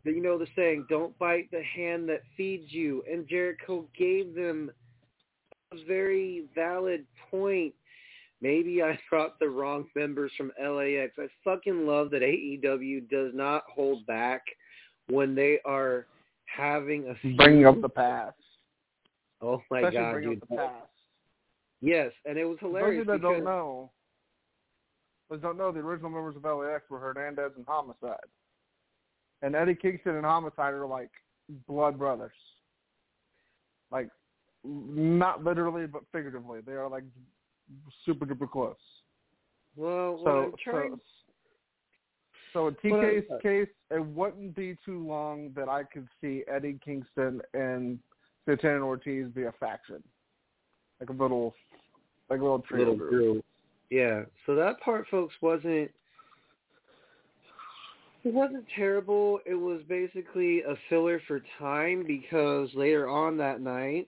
that 0.04 0.15
you 0.15 0.21
know 0.21 0.38
the 0.38 0.47
saying, 0.56 0.88
"Don't 0.89 1.17
bite 1.19 1.50
the 1.52 1.63
hand 1.63 2.10
that 2.10 2.24
feeds 2.36 2.74
you," 2.74 3.04
and 3.10 3.28
Jericho 3.28 3.88
gave 3.95 4.34
them 4.34 4.71
a 5.71 5.84
very 5.86 6.47
valid 6.56 7.06
point. 7.30 7.74
Maybe 8.41 8.82
I 8.82 8.97
brought 9.10 9.39
the 9.39 9.50
wrong 9.50 9.88
members 9.95 10.32
from 10.36 10.52
LAX. 10.60 11.13
I 11.19 11.28
fucking 11.43 11.86
love 11.86 12.10
that 12.12 12.24
AEW 12.24 13.10
does 13.10 13.34
not 13.34 13.63
hold 13.69 14.06
back 14.08 14.41
when 15.08 15.36
they 15.36 15.60
are 15.65 16.08
having 16.45 17.08
a 17.10 17.15
feud. 17.15 17.38
Bringing 17.38 17.65
up 17.65 17.80
the 17.82 17.89
past. 17.89 18.38
Oh 19.41 19.62
my 19.69 19.80
Especially 19.80 20.00
god, 20.00 20.21
dude! 20.21 20.41
up 20.41 20.50
the 20.50 20.56
past. 20.56 20.90
Yes, 21.82 22.12
and 22.26 22.38
it 22.38 22.46
was 22.46 22.58
For 22.60 22.67
those 22.67 22.76
of 22.76 22.80
hilarious 22.80 23.06
you 23.08 23.12
that 23.12 23.22
don't 23.22 23.44
know, 23.44 23.91
those 25.30 25.41
don't 25.41 25.58
know, 25.58 25.72
the 25.72 25.80
original 25.80 26.12
members 26.12 26.36
of 26.36 26.44
LAX 26.44 26.84
were 26.89 27.00
Hernandez 27.00 27.52
and 27.56 27.65
Homicide. 27.67 28.17
And 29.41 29.56
Eddie 29.56 29.76
Kingston 29.76 30.15
and 30.15 30.26
Homicide 30.26 30.74
are 30.74 30.86
like 30.86 31.10
blood 31.67 31.98
brothers. 31.98 32.36
Like, 33.91 34.10
not 34.63 35.44
literally, 35.44 35.88
but 35.88 36.04
figuratively. 36.12 36.62
They 36.62 36.74
are 36.74 36.88
like 36.88 37.04
super 38.06 38.26
duper 38.26 38.50
close. 38.50 38.76
well, 39.76 40.22
So, 40.24 40.54
so, 40.65 41.00
so 42.54 42.67
in 42.67 42.76
TK's 42.76 43.26
I'm- 43.30 43.38
uh, 43.38 43.41
case, 43.41 43.70
it 43.89 44.06
wouldn't 44.06 44.56
be 44.56 44.78
too 44.86 45.06
long 45.06 45.52
that 45.56 45.67
I 45.67 45.84
could 45.84 46.08
see 46.22 46.44
Eddie 46.48 46.80
Kingston 46.84 47.41
and 47.54 47.98
Santana 48.46 48.86
Ortiz 48.86 49.28
be 49.34 49.44
a 49.44 49.52
faction, 49.54 50.04
like 51.02 51.10
a 51.10 51.22
little, 51.22 51.54
like 52.30 52.40
a 52.40 52.44
little 52.44 52.60
trio 52.60 52.92
little 52.92 52.96
group. 52.96 53.46
Yeah. 53.90 54.22
So 54.46 54.56
that 54.56 54.80
part, 54.80 55.06
folks, 55.10 55.34
wasn't 55.42 55.92
it 58.24 58.34
wasn't 58.34 58.66
terrible. 58.76 59.40
It 59.46 59.56
was 59.56 59.82
basically 59.90 60.62
a 60.62 60.76
filler 60.90 61.22
for 61.28 61.42
time 61.58 62.04
because 62.06 62.70
later 62.76 63.10
on 63.10 63.36
that 63.38 63.62
night, 63.62 64.08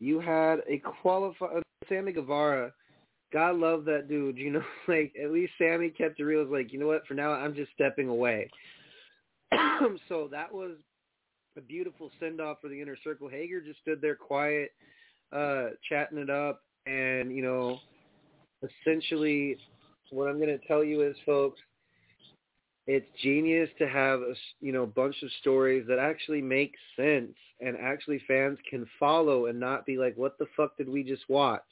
you 0.00 0.18
had 0.18 0.58
a 0.68 0.82
qualified 1.00 1.58
uh, 1.58 1.60
Sammy 1.88 2.12
Guevara. 2.12 2.72
God 3.32 3.56
love 3.56 3.84
that 3.84 4.08
dude. 4.08 4.36
You 4.36 4.50
know, 4.52 4.62
like 4.88 5.12
at 5.22 5.30
least 5.30 5.52
Sammy 5.58 5.90
kept 5.90 6.18
it 6.18 6.24
real. 6.24 6.40
It 6.40 6.48
was 6.48 6.58
like, 6.58 6.72
you 6.72 6.78
know 6.80 6.88
what? 6.88 7.06
For 7.06 7.14
now, 7.14 7.32
I'm 7.32 7.54
just 7.54 7.72
stepping 7.72 8.08
away. 8.08 8.50
so 10.08 10.28
that 10.32 10.52
was 10.52 10.72
a 11.56 11.60
beautiful 11.60 12.10
send 12.18 12.40
off 12.40 12.58
for 12.60 12.68
the 12.68 12.82
inner 12.82 12.96
circle. 13.04 13.28
Hager 13.28 13.60
just 13.60 13.80
stood 13.80 14.00
there 14.00 14.16
quiet, 14.16 14.72
uh, 15.34 15.70
chatting 15.88 16.18
it 16.18 16.30
up, 16.30 16.62
and 16.86 17.34
you 17.34 17.42
know, 17.42 17.78
essentially, 18.62 19.56
what 20.10 20.28
I'm 20.28 20.38
going 20.38 20.58
to 20.58 20.66
tell 20.66 20.84
you 20.84 21.02
is, 21.02 21.16
folks, 21.26 21.60
it's 22.86 23.06
genius 23.22 23.70
to 23.78 23.88
have 23.88 24.20
a 24.20 24.34
you 24.60 24.72
know 24.72 24.86
bunch 24.86 25.16
of 25.22 25.30
stories 25.40 25.86
that 25.88 25.98
actually 25.98 26.42
make 26.42 26.74
sense 26.96 27.34
and 27.60 27.76
actually 27.80 28.20
fans 28.28 28.58
can 28.68 28.86
follow 28.98 29.46
and 29.46 29.58
not 29.58 29.86
be 29.86 29.96
like, 29.96 30.16
what 30.16 30.38
the 30.38 30.46
fuck 30.56 30.76
did 30.76 30.88
we 30.88 31.02
just 31.02 31.28
watch? 31.28 31.62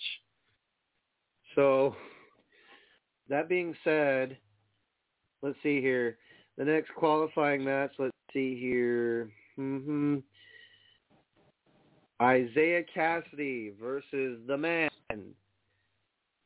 So, 1.55 1.95
that 3.29 3.49
being 3.49 3.75
said, 3.85 4.39
let's 5.43 5.59
see 5.63 5.81
here. 5.81 6.17
The 6.57 6.65
next 6.65 6.95
qualifying 6.95 7.65
match, 7.65 7.93
let's 7.99 8.13
see 8.33 8.59
here. 8.59 9.31
hmm 9.57 10.19
Isiah 12.23 12.85
Kassidy 12.95 13.73
versus 13.81 14.39
the 14.47 14.57
man 14.57 14.91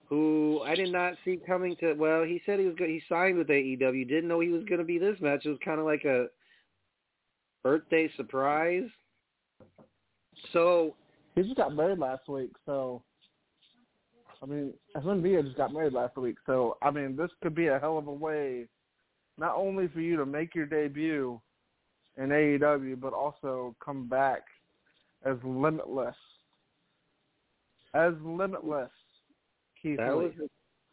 who 0.09 0.63
I 0.65 0.75
did 0.75 0.91
not 0.91 1.15
see 1.25 1.39
coming 1.47 1.77
to. 1.81 1.93
Well, 1.95 2.23
he 2.23 2.41
said 2.47 2.59
he 2.59 2.67
was 2.67 2.77
go- 2.77 2.87
he 2.87 3.03
signed 3.09 3.37
with 3.37 3.49
AEW. 3.49 4.09
Didn't 4.09 4.29
know 4.29 4.41
he 4.41 4.49
was 4.49 4.65
going 4.65 4.79
to 4.79 4.85
be 4.85 4.99
this 4.99 5.21
match. 5.21 5.45
It 5.45 5.51
was 5.51 5.59
kind 5.65 5.79
of 5.79 5.85
like 5.85 6.05
a 6.05 6.29
birthday 7.63 8.11
surprise. 8.17 8.89
So 10.53 10.95
he 11.35 11.43
just 11.43 11.57
got 11.57 11.75
married 11.75 11.99
last 11.99 12.29
week, 12.29 12.53
so 12.65 13.03
I 14.43 14.47
mean, 14.47 14.73
SMB 14.97 15.45
just 15.45 15.57
got 15.57 15.73
married 15.73 15.93
last 15.93 16.17
week, 16.17 16.37
so 16.47 16.79
I 16.81 16.91
mean, 16.91 17.17
this 17.17 17.31
could 17.43 17.55
be 17.55 17.67
a 17.67 17.79
hell 17.79 17.99
of 17.99 18.07
a 18.07 18.13
way, 18.13 18.67
not 19.37 19.57
only 19.57 19.89
for 19.89 20.01
you 20.01 20.17
to 20.17 20.27
make 20.27 20.55
your 20.55 20.67
debut 20.67 21.41
in 22.17 22.29
AEW, 22.29 23.01
but 23.01 23.13
also 23.13 23.75
come 23.85 24.09
back 24.09 24.45
as 25.25 25.37
limitless, 25.45 26.17
as 27.95 28.15
limitless. 28.23 28.91
Keith 29.81 29.99
that 29.99 30.17
Lee. 30.17 30.25
was 30.25 30.33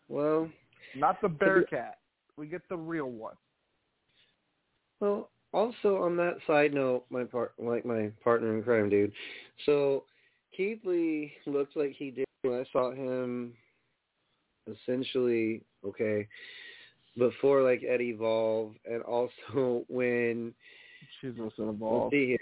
well, 0.10 0.50
not 0.96 1.22
the 1.22 1.30
Bearcat. 1.30 1.98
We 2.38 2.48
get 2.48 2.62
the 2.70 2.78
real 2.78 3.10
one. 3.10 3.36
well. 5.00 5.30
Also, 5.54 6.02
on 6.02 6.18
that 6.18 6.38
side 6.48 6.74
note, 6.74 7.06
my 7.12 7.24
part, 7.26 7.54
like 7.60 7.86
my 7.86 8.10
partner 8.24 8.58
in 8.58 8.64
crime, 8.64 8.90
dude. 8.90 9.12
So 9.68 10.04
Keith 10.58 10.80
Lee 10.84 11.32
looks 11.46 11.76
like 11.76 11.92
he 11.92 12.10
did 12.10 12.26
when 12.42 12.56
I 12.56 12.64
saw 12.72 12.92
him. 12.92 13.54
Essentially, 14.68 15.62
okay, 15.86 16.28
before 17.18 17.62
like 17.62 17.84
Eddie 17.88 18.16
Evolve, 18.16 18.74
and 18.86 19.04
also 19.04 19.86
when 19.90 20.56
She's 21.22 21.34
also 21.40 21.76
Let's 21.80 22.12
see 22.12 22.28
here. 22.28 22.38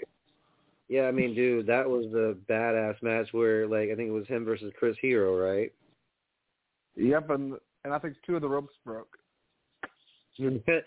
Yeah, 0.92 1.04
I 1.04 1.10
mean, 1.10 1.34
dude, 1.34 1.66
that 1.68 1.88
was 1.88 2.04
the 2.12 2.36
badass 2.50 3.02
match 3.02 3.28
where, 3.32 3.66
like, 3.66 3.88
I 3.88 3.94
think 3.94 4.10
it 4.10 4.12
was 4.12 4.26
him 4.26 4.44
versus 4.44 4.74
Chris 4.78 4.94
Hero, 5.00 5.34
right? 5.34 5.72
Yep, 6.96 7.30
and 7.30 7.54
and 7.84 7.94
I 7.94 7.98
think 7.98 8.16
two 8.26 8.36
of 8.36 8.42
the 8.42 8.48
ropes 8.50 8.74
broke. 8.84 9.16
the 10.38 10.82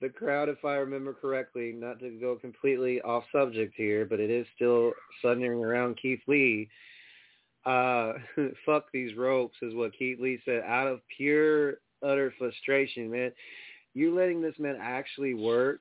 the 0.00 0.08
crowd, 0.08 0.48
if 0.48 0.64
I 0.64 0.74
remember 0.74 1.12
correctly, 1.12 1.74
not 1.76 1.98
to 1.98 2.10
go 2.20 2.36
completely 2.36 3.00
off 3.00 3.24
subject 3.32 3.74
here, 3.76 4.04
but 4.04 4.20
it 4.20 4.30
is 4.30 4.46
still 4.54 4.92
centering 5.22 5.64
around 5.64 5.98
Keith 6.00 6.22
Lee. 6.28 6.68
Uh, 7.66 8.12
fuck 8.64 8.92
these 8.92 9.16
ropes 9.16 9.56
is 9.60 9.74
what 9.74 9.98
Keith 9.98 10.20
Lee 10.20 10.40
said. 10.44 10.62
Out 10.64 10.86
of 10.86 11.00
pure 11.16 11.78
utter 12.04 12.32
frustration, 12.38 13.10
man. 13.10 13.32
You're 13.92 14.14
letting 14.14 14.40
this 14.40 14.54
man 14.60 14.78
actually 14.80 15.34
work. 15.34 15.80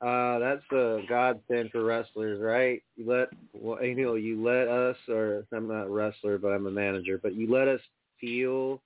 Uh, 0.00 0.38
that's 0.38 0.62
a 0.72 1.00
godsend 1.08 1.70
for 1.72 1.82
wrestlers, 1.82 2.40
right? 2.40 2.82
You 2.96 3.10
let, 3.10 3.28
well, 3.52 3.82
you 3.82 3.96
know, 3.96 4.14
you 4.14 4.42
let 4.42 4.68
us, 4.68 4.96
or 5.08 5.44
I'm 5.52 5.66
not 5.66 5.86
a 5.86 5.90
wrestler, 5.90 6.38
but 6.38 6.48
I'm 6.48 6.66
a 6.66 6.70
manager, 6.70 7.18
but 7.20 7.34
you 7.34 7.50
let 7.50 7.66
us 7.66 7.80
feel 8.20 8.80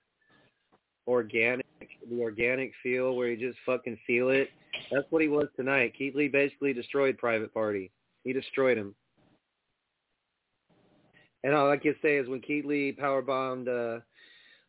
organic, 1.06 1.66
the 2.08 2.20
organic 2.20 2.72
feel 2.82 3.14
where 3.14 3.28
you 3.28 3.36
just 3.36 3.58
fucking 3.66 3.98
feel 4.06 4.30
it. 4.30 4.48
That's 4.90 5.06
what 5.10 5.20
he 5.20 5.28
was 5.28 5.48
tonight. 5.54 5.92
Keith 5.96 6.14
Lee 6.14 6.28
basically 6.28 6.72
destroyed 6.72 7.18
Private 7.18 7.52
Party. 7.52 7.90
He 8.24 8.32
destroyed 8.32 8.78
him. 8.78 8.94
And 11.44 11.54
all 11.54 11.70
I 11.70 11.76
can 11.76 11.94
say 12.00 12.16
is 12.16 12.28
when 12.28 12.40
Keith 12.40 12.64
Lee 12.64 12.92
power 12.92 13.20
bombed 13.20 13.68
uh, 13.68 13.98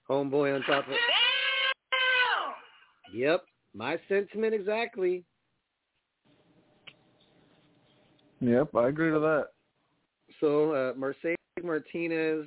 Homeboy 0.09 0.55
on 0.55 0.61
top 0.63 0.87
of. 0.87 0.93
Yep, 3.13 3.43
my 3.75 3.99
sentiment 4.09 4.55
exactly. 4.55 5.23
Yep, 8.43 8.75
I 8.75 8.89
agree 8.89 9.09
to 9.11 9.19
that. 9.19 9.47
So 10.41 10.71
uh, 10.73 10.93
Mercedes 10.97 11.37
Martinez 11.63 12.45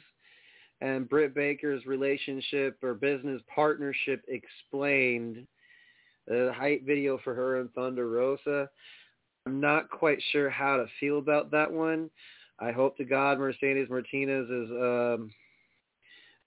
and 0.82 1.09
Britt 1.09 1.34
Baker's 1.34 1.86
relationship 1.86 2.78
or 2.82 2.92
business 2.92 3.40
partnership 3.53 4.22
explained. 4.28 5.47
The 6.28 6.53
hype 6.55 6.84
video 6.84 7.18
for 7.24 7.34
her 7.34 7.61
and 7.61 7.72
Thunder 7.72 8.11
Rosa. 8.11 8.68
I'm 9.47 9.61
not 9.61 9.88
quite 9.88 10.18
sure 10.32 10.51
how 10.51 10.76
to 10.76 10.86
feel 11.01 11.18
about 11.18 11.51
that 11.53 11.72
one. 11.72 12.11
I 12.59 12.72
hope 12.72 12.99
to 12.99 13.05
God 13.05 13.38
Mercedes 13.38 13.88
Martinez 13.88 14.51
is 14.51 14.70
um 14.72 15.30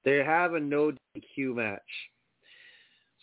they 0.05 0.17
have 0.17 0.53
a 0.53 0.59
no 0.59 0.91
DQ 1.17 1.55
match. 1.55 1.81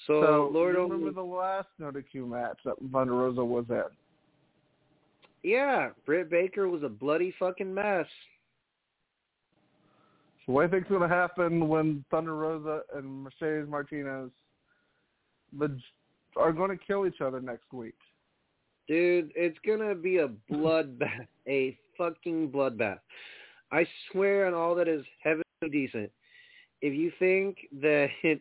So, 0.06 0.22
So, 0.22 0.50
Lord 0.52 0.74
you 0.74 0.82
only 0.82 0.96
remember 0.96 1.20
the 1.20 1.26
last 1.26 1.68
No 1.78 1.92
DQ 1.92 2.28
match 2.28 2.58
that 2.64 2.74
Thunder 2.92 3.14
Rosa 3.14 3.44
was 3.44 3.66
at? 3.70 3.92
Yeah, 5.46 5.90
Britt 6.04 6.28
Baker 6.28 6.68
was 6.68 6.82
a 6.82 6.88
bloody 6.88 7.32
fucking 7.38 7.72
mess. 7.72 8.06
So 10.44 10.52
what 10.52 10.62
do 10.62 10.66
you 10.66 10.80
think's 10.80 10.90
going 10.90 11.08
to 11.08 11.14
happen 11.14 11.68
when 11.68 12.04
Thunder 12.10 12.34
Rosa 12.34 12.80
and 12.96 13.22
Mercedes 13.22 13.68
Martinez 13.68 14.32
are 16.36 16.52
going 16.52 16.76
to 16.76 16.84
kill 16.84 17.06
each 17.06 17.20
other 17.20 17.40
next 17.40 17.72
week? 17.72 17.94
Dude, 18.88 19.30
it's 19.36 19.56
gonna 19.64 19.94
be 19.94 20.18
a 20.18 20.30
bloodbath. 20.52 21.28
a 21.48 21.78
fucking 21.96 22.50
bloodbath. 22.50 22.98
I 23.70 23.86
swear 24.10 24.48
on 24.48 24.54
all 24.54 24.74
that 24.74 24.88
is 24.88 25.04
heavenly 25.22 25.44
decent. 25.70 26.10
If 26.82 26.92
you 26.92 27.12
think 27.20 27.58
that 27.80 28.08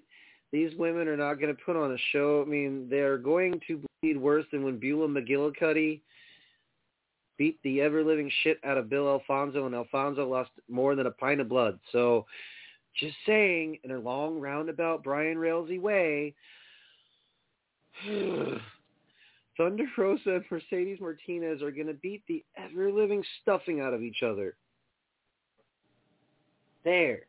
these 0.52 0.72
women 0.76 1.08
are 1.08 1.18
not 1.18 1.36
going 1.36 1.56
to 1.56 1.64
put 1.64 1.76
on 1.76 1.92
a 1.92 1.98
show, 2.12 2.44
I 2.46 2.50
mean, 2.50 2.88
they're 2.90 3.20
going 3.20 3.62
to 3.68 3.84
bleed 4.02 4.18
worse 4.18 4.46
than 4.52 4.64
when 4.64 4.80
Beulah 4.80 5.08
McGillicuddy 5.08 6.02
beat 7.38 7.60
the 7.64 7.82
ever-living 7.82 8.32
shit 8.44 8.60
out 8.64 8.78
of 8.78 8.90
Bill 8.90 9.08
Alfonso, 9.10 9.66
and 9.66 9.76
Alfonso 9.76 10.28
lost 10.28 10.52
more 10.70 10.96
than 10.96 11.08
a 11.08 11.12
pint 11.12 11.42
of 11.42 11.50
blood. 11.50 11.80
So, 11.92 12.26
just 13.00 13.16
saying, 13.26 13.78
in 13.84 13.92
a 13.92 14.00
long 14.00 14.40
roundabout 14.40 15.04
Brian 15.04 15.38
Railsy 15.38 15.80
way, 15.80 16.34
Thunder 19.58 19.86
Rosa 19.98 20.36
and 20.36 20.46
Mercedes 20.52 21.00
Martinez 21.00 21.62
are 21.62 21.72
going 21.72 21.88
to 21.88 21.94
beat 21.94 22.24
the 22.28 22.44
ever-living 22.58 23.24
stuffing 23.42 23.80
out 23.82 23.94
of 23.94 24.02
each 24.02 24.24
other. 24.24 24.56
There. 26.84 27.22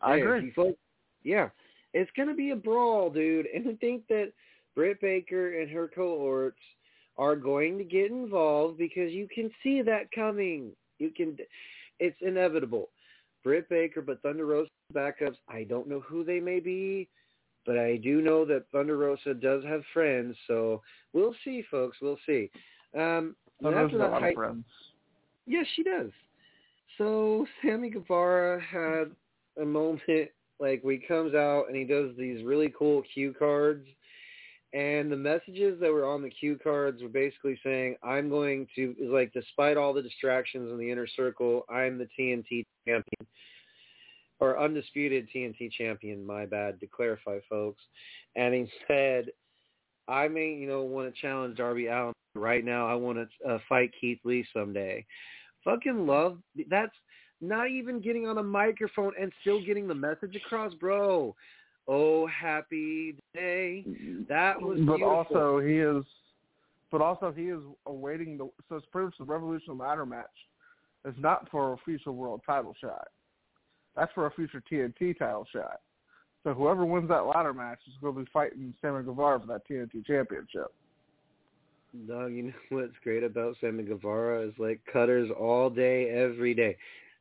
I 0.00 0.16
There, 0.16 0.36
agree. 0.36 0.50
folks- 0.52 0.78
yeah, 1.22 1.48
it's 1.94 2.10
going 2.16 2.28
to 2.28 2.34
be 2.34 2.50
a 2.50 2.56
brawl, 2.56 3.10
dude. 3.10 3.46
And 3.46 3.68
I 3.68 3.74
think 3.76 4.06
that 4.08 4.32
Britt 4.74 5.00
Baker 5.00 5.60
and 5.60 5.70
her 5.70 5.88
cohorts 5.88 6.60
are 7.16 7.36
going 7.36 7.78
to 7.78 7.84
get 7.84 8.10
involved 8.10 8.78
because 8.78 9.12
you 9.12 9.28
can 9.32 9.50
see 9.62 9.82
that 9.82 10.10
coming. 10.12 10.70
You 10.98 11.10
can, 11.10 11.36
it's 12.00 12.16
inevitable. 12.20 12.88
Britt 13.42 13.68
Baker, 13.68 14.00
but 14.00 14.22
Thunder 14.22 14.46
Rosa 14.46 14.70
backups. 14.92 15.36
I 15.48 15.64
don't 15.64 15.88
know 15.88 16.00
who 16.00 16.24
they 16.24 16.40
may 16.40 16.60
be, 16.60 17.08
but 17.66 17.78
I 17.78 17.96
do 17.96 18.20
know 18.20 18.44
that 18.46 18.64
Thunder 18.72 18.96
Rosa 18.96 19.34
does 19.34 19.62
have 19.64 19.82
friends. 19.92 20.36
So 20.46 20.82
we'll 21.12 21.34
see, 21.44 21.62
folks. 21.70 21.98
We'll 22.00 22.18
see. 22.26 22.50
Um, 22.98 23.36
Thunder 23.62 23.88
got 23.88 24.08
a 24.08 24.10
lot 24.10 24.28
of 24.28 24.34
friends. 24.34 24.64
Yes, 25.46 25.66
she 25.76 25.82
does. 25.82 26.10
So 26.96 27.46
Sammy 27.62 27.90
Guevara 27.90 28.60
had 28.60 29.10
a 29.60 29.64
moment 29.64 30.30
like 30.60 30.82
where 30.82 30.94
he 30.94 31.00
comes 31.06 31.34
out 31.34 31.64
and 31.68 31.76
he 31.76 31.84
does 31.84 32.10
these 32.16 32.44
really 32.44 32.72
cool 32.76 33.02
cue 33.12 33.34
cards. 33.38 33.86
And 34.74 35.10
the 35.10 35.16
messages 35.16 35.78
that 35.80 35.92
were 35.92 36.04
on 36.04 36.20
the 36.20 36.30
cue 36.30 36.58
cards 36.62 37.00
were 37.00 37.08
basically 37.08 37.58
saying, 37.62 37.96
I'm 38.02 38.28
going 38.28 38.66
to, 38.74 38.94
like, 39.00 39.32
despite 39.32 39.76
all 39.76 39.92
the 39.92 40.02
distractions 40.02 40.70
in 40.70 40.78
the 40.78 40.90
inner 40.90 41.06
circle, 41.06 41.64
I'm 41.70 41.96
the 41.96 42.08
TNT 42.18 42.64
champion. 42.86 43.26
Or 44.40 44.58
undisputed 44.58 45.28
TNT 45.34 45.70
champion, 45.70 46.26
my 46.26 46.44
bad, 46.44 46.80
to 46.80 46.86
clarify, 46.88 47.38
folks. 47.48 47.82
And 48.34 48.52
he 48.52 48.68
said, 48.88 49.26
I 50.08 50.26
may, 50.26 50.52
you 50.52 50.66
know, 50.66 50.82
want 50.82 51.14
to 51.14 51.20
challenge 51.20 51.56
Darby 51.56 51.86
Allin 51.86 52.12
right 52.34 52.64
now. 52.64 52.88
I 52.88 52.94
want 52.94 53.18
to 53.18 53.48
uh, 53.48 53.58
fight 53.68 53.92
Keith 54.00 54.18
Lee 54.24 54.44
someday 54.52 55.06
fucking 55.64 56.06
love 56.06 56.38
that's 56.68 56.94
not 57.40 57.68
even 57.68 58.00
getting 58.00 58.28
on 58.28 58.38
a 58.38 58.42
microphone 58.42 59.12
and 59.20 59.32
still 59.40 59.64
getting 59.64 59.88
the 59.88 59.94
message 59.94 60.36
across, 60.36 60.72
bro. 60.74 61.34
Oh, 61.86 62.26
happy 62.26 63.16
day. 63.34 63.84
That 64.28 64.60
was 64.60 64.78
But 64.80 64.96
beautiful. 64.96 65.36
also 65.36 65.58
he 65.60 65.78
is, 65.78 66.04
but 66.90 67.00
also 67.00 67.32
he 67.32 67.44
is 67.44 67.60
awaiting 67.86 68.38
the. 68.38 68.50
So 68.68 68.76
it's 68.76 68.86
pretty 68.86 69.06
much 69.06 69.18
the 69.18 69.24
Revolution 69.24 69.76
ladder 69.76 70.06
match. 70.06 70.26
It's 71.04 71.18
not 71.18 71.50
for 71.50 71.74
a 71.74 71.76
future 71.84 72.12
world 72.12 72.40
title 72.46 72.74
shot. 72.80 73.08
That's 73.94 74.12
for 74.14 74.26
a 74.26 74.30
future 74.30 74.62
TNT 74.70 75.18
title 75.18 75.46
shot. 75.52 75.80
So 76.42 76.52
whoever 76.52 76.84
wins 76.84 77.08
that 77.08 77.26
ladder 77.26 77.54
match 77.54 77.80
is 77.86 77.94
going 78.00 78.14
to 78.14 78.20
be 78.22 78.30
fighting 78.32 78.74
Sammy 78.80 79.02
Guevara 79.02 79.40
for 79.40 79.46
that 79.46 79.66
TNT 79.68 80.04
championship. 80.06 80.72
Dog, 82.08 82.32
you 82.32 82.44
know 82.44 82.52
what's 82.70 82.92
great 83.02 83.22
about 83.24 83.56
Sammy 83.60 83.84
Guevara 83.84 84.46
is 84.46 84.54
like 84.58 84.80
cutters 84.92 85.30
all 85.38 85.70
day, 85.70 86.10
every 86.10 86.54
day. 86.54 86.76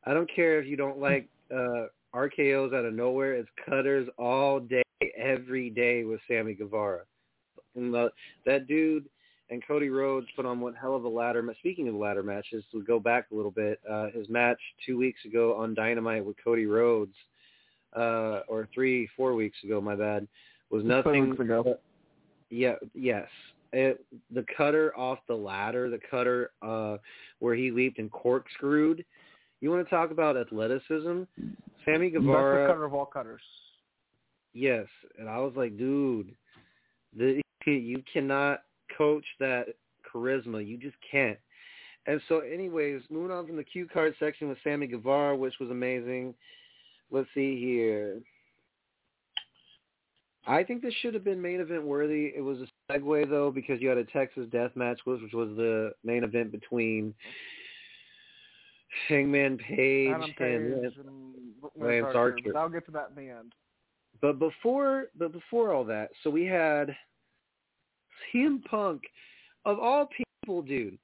I 0.05 0.13
don't 0.13 0.29
care 0.33 0.59
if 0.59 0.67
you 0.67 0.77
don't 0.77 0.97
like 0.99 1.27
uh 1.53 1.87
RKO's 2.15 2.73
out 2.73 2.85
of 2.85 2.93
nowhere. 2.93 3.33
It's 3.33 3.49
cutters 3.67 4.07
all 4.17 4.59
day, 4.59 4.83
every 5.17 5.69
day 5.69 6.03
with 6.03 6.19
Sammy 6.27 6.53
Guevara. 6.53 7.01
And 7.75 7.93
the, 7.93 8.09
that 8.45 8.67
dude 8.67 9.05
and 9.49 9.65
Cody 9.67 9.89
Rhodes 9.89 10.27
put 10.35 10.45
on 10.45 10.59
one 10.59 10.73
hell 10.73 10.95
of 10.95 11.03
a 11.03 11.09
ladder. 11.09 11.41
ma- 11.41 11.53
Speaking 11.59 11.87
of 11.87 11.95
ladder 11.95 12.23
matches, 12.23 12.63
to 12.71 12.81
go 12.83 12.99
back 12.99 13.27
a 13.31 13.35
little 13.35 13.51
bit, 13.51 13.79
uh, 13.89 14.07
his 14.13 14.29
match 14.29 14.59
two 14.85 14.97
weeks 14.97 15.19
ago 15.25 15.55
on 15.55 15.73
Dynamite 15.73 16.23
with 16.25 16.35
Cody 16.43 16.65
Rhodes, 16.65 17.15
uh, 17.95 18.41
or 18.47 18.67
three, 18.73 19.07
four 19.15 19.33
weeks 19.33 19.57
ago, 19.63 19.81
my 19.81 19.95
bad, 19.95 20.27
was 20.69 20.83
nothing. 20.83 21.35
but- 21.35 21.81
yeah, 22.49 22.75
yes. 22.93 23.27
it, 23.73 24.05
the 24.31 24.45
cutter 24.55 24.95
off 24.97 25.19
the 25.27 25.35
ladder, 25.35 25.89
the 25.89 25.99
cutter 26.09 26.51
uh, 26.61 26.97
where 27.39 27.55
he 27.55 27.71
leaped 27.71 27.97
and 27.97 28.11
corkscrewed. 28.11 29.03
You 29.63 29.71
want 29.71 29.87
to 29.87 29.89
talk 29.89 30.11
about 30.11 30.35
athleticism? 30.35 31.21
Sammy 31.85 32.09
That's 32.09 32.25
the 32.25 32.65
cutter 32.67 32.83
of 32.83 32.93
all 32.93 33.05
cutters. 33.05 33.41
Yes, 34.53 34.87
and 35.17 35.29
I 35.29 35.37
was 35.37 35.53
like, 35.55 35.77
dude, 35.77 36.35
the, 37.17 37.41
you 37.65 38.03
cannot 38.11 38.63
coach 38.97 39.23
that 39.39 39.67
charisma. 40.13 40.67
You 40.67 40.75
just 40.75 40.97
can't. 41.09 41.37
And 42.07 42.19
so, 42.27 42.39
anyways, 42.39 43.03
moving 43.09 43.31
on 43.31 43.47
from 43.47 43.55
the 43.55 43.63
cue 43.63 43.87
card 43.87 44.13
section 44.19 44.49
with 44.49 44.57
Sammy 44.65 44.85
Guevara, 44.85 45.33
which 45.33 45.53
was 45.61 45.69
amazing. 45.71 46.33
Let's 47.09 47.29
see 47.33 47.57
here. 47.57 48.19
I 50.45 50.65
think 50.65 50.81
this 50.81 50.93
should 51.01 51.13
have 51.13 51.23
been 51.23 51.41
main 51.41 51.61
event 51.61 51.83
worthy. 51.85 52.33
It 52.35 52.43
was 52.43 52.57
a 52.59 52.91
segue 52.91 53.29
though 53.29 53.49
because 53.49 53.79
you 53.79 53.87
had 53.87 53.97
a 53.97 54.03
Texas 54.03 54.45
Death 54.51 54.71
Match, 54.75 54.99
which 55.05 55.21
was 55.31 55.55
the 55.55 55.93
main 56.03 56.25
event 56.25 56.51
between 56.51 57.13
Hangman 59.07 59.57
Page, 59.57 60.09
Adam 60.09 60.33
Page 60.37 60.37
and 60.37 60.95
and 60.95 61.53
Lance 61.75 62.07
Archer. 62.15 62.37
But 62.53 62.55
I'll 62.59 62.69
get 62.69 62.85
to 62.85 62.91
that 62.91 63.09
in 63.15 63.25
the 63.25 63.31
end. 63.31 63.53
But 64.21 64.39
before, 64.39 65.07
but 65.17 65.31
before 65.31 65.73
all 65.73 65.83
that, 65.85 66.09
so 66.23 66.29
we 66.29 66.45
had 66.45 66.95
CM 68.33 68.63
Punk, 68.65 69.03
of 69.65 69.79
all 69.79 70.07
people, 70.07 70.61
dude, 70.61 70.97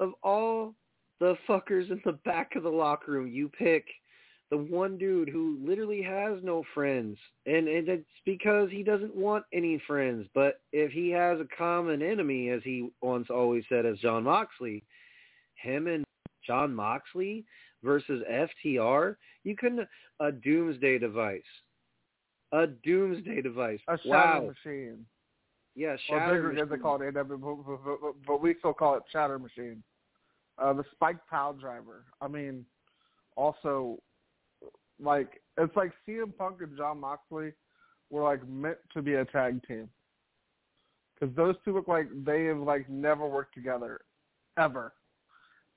of 0.00 0.12
all 0.22 0.74
the 1.20 1.36
fuckers 1.48 1.90
in 1.90 2.00
the 2.04 2.18
back 2.24 2.56
of 2.56 2.62
the 2.62 2.68
locker 2.68 3.12
room, 3.12 3.28
you 3.28 3.48
pick 3.48 3.86
the 4.50 4.56
one 4.56 4.98
dude 4.98 5.28
who 5.28 5.58
literally 5.62 6.02
has 6.02 6.38
no 6.42 6.62
friends, 6.74 7.16
and, 7.46 7.68
and 7.68 7.88
it's 7.88 8.04
because 8.26 8.70
he 8.70 8.82
doesn't 8.82 9.14
want 9.14 9.44
any 9.52 9.80
friends. 9.86 10.26
But 10.34 10.60
if 10.72 10.92
he 10.92 11.10
has 11.10 11.40
a 11.40 11.56
common 11.56 12.02
enemy, 12.02 12.50
as 12.50 12.60
he 12.62 12.90
once 13.00 13.28
always 13.30 13.64
said, 13.68 13.86
as 13.86 13.98
Jon 13.98 14.24
Moxley, 14.24 14.84
him 15.54 15.86
and 15.86 16.04
Jon 16.46 16.74
Moxley 16.74 17.44
versus 17.82 18.22
FTR, 18.30 19.16
you 19.44 19.56
couldn't 19.56 19.88
a 20.20 20.32
doomsday 20.32 20.98
device. 20.98 21.42
A 22.52 22.66
doomsday 22.66 23.40
device. 23.42 23.80
A 23.88 23.96
shatter 23.98 24.08
wow. 24.08 24.52
machine. 24.64 25.06
Yeah, 25.74 25.88
Or 25.88 25.98
shatter 26.08 26.34
bigger, 26.34 26.50
as 26.50 26.56
they 26.56 26.76
machine. 26.76 26.82
call 26.82 27.02
it, 27.02 27.16
AW, 27.16 27.22
but, 27.22 27.38
but, 27.40 28.00
but, 28.00 28.14
but 28.26 28.42
we 28.42 28.54
still 28.58 28.74
call 28.74 28.96
it 28.96 29.02
shatter 29.10 29.38
machine. 29.38 29.82
Uh, 30.58 30.74
the 30.74 30.84
spike 30.92 31.16
pile 31.30 31.54
driver. 31.54 32.04
I 32.20 32.28
mean, 32.28 32.66
also, 33.36 33.98
like 35.00 35.40
it's 35.56 35.74
like 35.74 35.92
CM 36.06 36.36
Punk 36.36 36.56
and 36.60 36.76
Jon 36.76 37.00
Moxley 37.00 37.52
were 38.10 38.22
like 38.22 38.46
meant 38.46 38.76
to 38.92 39.02
be 39.02 39.14
a 39.14 39.24
tag 39.24 39.66
team 39.66 39.88
because 41.22 41.34
those 41.36 41.54
two 41.64 41.72
look 41.72 41.88
like 41.88 42.08
they 42.24 42.44
have 42.44 42.58
like 42.58 42.88
never 42.88 43.26
worked 43.26 43.54
together 43.54 44.00
ever. 44.58 44.92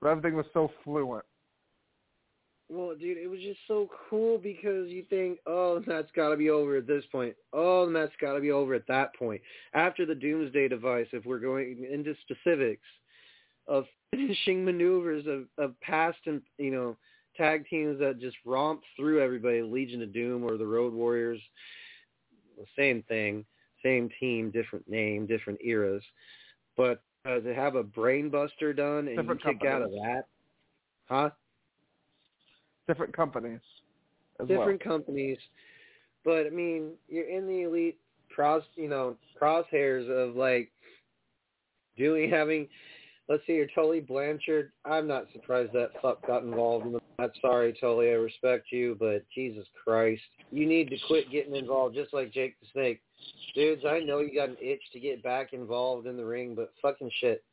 But 0.05 0.11
everything 0.11 0.35
was 0.35 0.45
so 0.53 0.69
fluent. 0.83 1.25
Well, 2.69 2.93
dude, 2.93 3.17
it 3.17 3.25
was 3.25 3.39
just 3.39 3.57
so 3.67 3.89
cool 4.07 4.37
because 4.37 4.87
you 4.89 5.03
think, 5.09 5.39
oh, 5.47 5.81
that's 5.87 6.11
got 6.15 6.29
to 6.29 6.37
be 6.37 6.51
over 6.51 6.77
at 6.77 6.85
this 6.85 7.03
point. 7.11 7.33
Oh, 7.53 7.91
that's 7.91 8.11
got 8.21 8.33
to 8.33 8.39
be 8.39 8.51
over 8.51 8.75
at 8.75 8.85
that 8.87 9.15
point. 9.15 9.41
After 9.73 10.05
the 10.05 10.13
Doomsday 10.13 10.67
device, 10.67 11.07
if 11.11 11.25
we're 11.25 11.39
going 11.39 11.87
into 11.91 12.13
specifics 12.21 12.85
of 13.67 13.85
finishing 14.11 14.63
maneuvers 14.63 15.25
of, 15.25 15.45
of 15.57 15.73
past 15.81 16.19
and 16.27 16.39
you 16.59 16.69
know 16.69 16.95
tag 17.35 17.65
teams 17.67 17.97
that 17.97 18.19
just 18.19 18.37
romp 18.45 18.81
through 18.95 19.23
everybody, 19.23 19.63
Legion 19.63 20.03
of 20.03 20.13
Doom 20.13 20.43
or 20.43 20.57
the 20.57 20.67
Road 20.67 20.93
Warriors, 20.93 21.41
same 22.77 23.01
thing, 23.07 23.43
same 23.83 24.11
team, 24.19 24.51
different 24.51 24.87
name, 24.87 25.25
different 25.25 25.57
eras, 25.63 26.03
but 26.77 27.01
uh, 27.25 27.39
to 27.39 27.53
have 27.53 27.75
a 27.75 27.83
brainbuster 27.83 28.75
done 28.75 29.07
and 29.07 29.17
Different 29.17 29.41
you 29.43 29.53
kick 29.53 29.67
out 29.67 29.81
of 29.81 29.91
that, 29.91 30.23
huh? 31.09 31.29
Different 32.87 33.15
companies. 33.15 33.61
As 34.39 34.47
different 34.47 34.83
companies. 34.83 35.37
But 36.23 36.45
I 36.45 36.49
mean, 36.49 36.91
you're 37.07 37.29
in 37.29 37.47
the 37.47 37.63
elite 37.63 37.97
cross, 38.33 38.63
you 38.75 38.89
know, 38.89 39.15
crosshairs 39.41 40.09
of 40.09 40.35
like 40.35 40.71
doing 41.97 42.29
having. 42.31 42.67
Let's 43.27 43.41
see, 43.47 43.53
you're 43.53 43.65
Tully 43.73 44.01
Blanchard. 44.01 44.71
I'm 44.85 45.07
not 45.07 45.25
surprised 45.33 45.73
that 45.73 45.89
fuck 45.99 46.25
got 46.27 46.43
involved 46.43 46.85
in 46.85 46.91
the. 46.91 46.99
Sorry, 47.41 47.75
Tully. 47.79 48.09
I 48.09 48.13
respect 48.13 48.67
you, 48.71 48.95
but 48.99 49.25
Jesus 49.33 49.65
Christ, 49.83 50.21
you 50.51 50.67
need 50.67 50.89
to 50.89 50.97
quit 51.07 51.31
getting 51.31 51.55
involved, 51.55 51.95
just 51.95 52.13
like 52.13 52.31
Jake 52.31 52.55
the 52.59 52.67
Snake. 52.71 53.01
Dudes, 53.53 53.83
I 53.87 53.99
know 53.99 54.19
you 54.19 54.35
got 54.35 54.49
an 54.49 54.57
itch 54.61 54.81
to 54.93 54.99
get 54.99 55.23
back 55.23 55.53
involved 55.53 56.07
in 56.07 56.17
the 56.17 56.25
ring, 56.25 56.55
but 56.55 56.73
fucking 56.81 57.11
shit. 57.21 57.43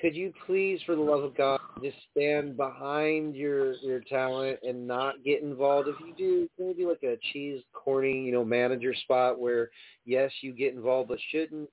Could 0.00 0.14
you 0.14 0.32
please, 0.46 0.80
for 0.84 0.94
the 0.94 1.00
love 1.00 1.22
of 1.22 1.36
God, 1.36 1.58
just 1.82 1.96
stand 2.10 2.56
behind 2.56 3.34
your 3.34 3.74
your 3.76 4.00
talent 4.00 4.58
and 4.62 4.86
not 4.86 5.24
get 5.24 5.42
involved? 5.42 5.88
If 5.88 5.96
you 6.00 6.12
do, 6.18 6.48
maybe 6.58 6.84
like 6.84 7.02
a 7.02 7.16
cheese 7.32 7.62
corny, 7.72 8.24
you 8.24 8.32
know, 8.32 8.44
manager 8.44 8.94
spot 8.94 9.38
where 9.38 9.70
yes, 10.04 10.30
you 10.42 10.52
get 10.52 10.74
involved, 10.74 11.08
but 11.08 11.18
shouldn't. 11.30 11.70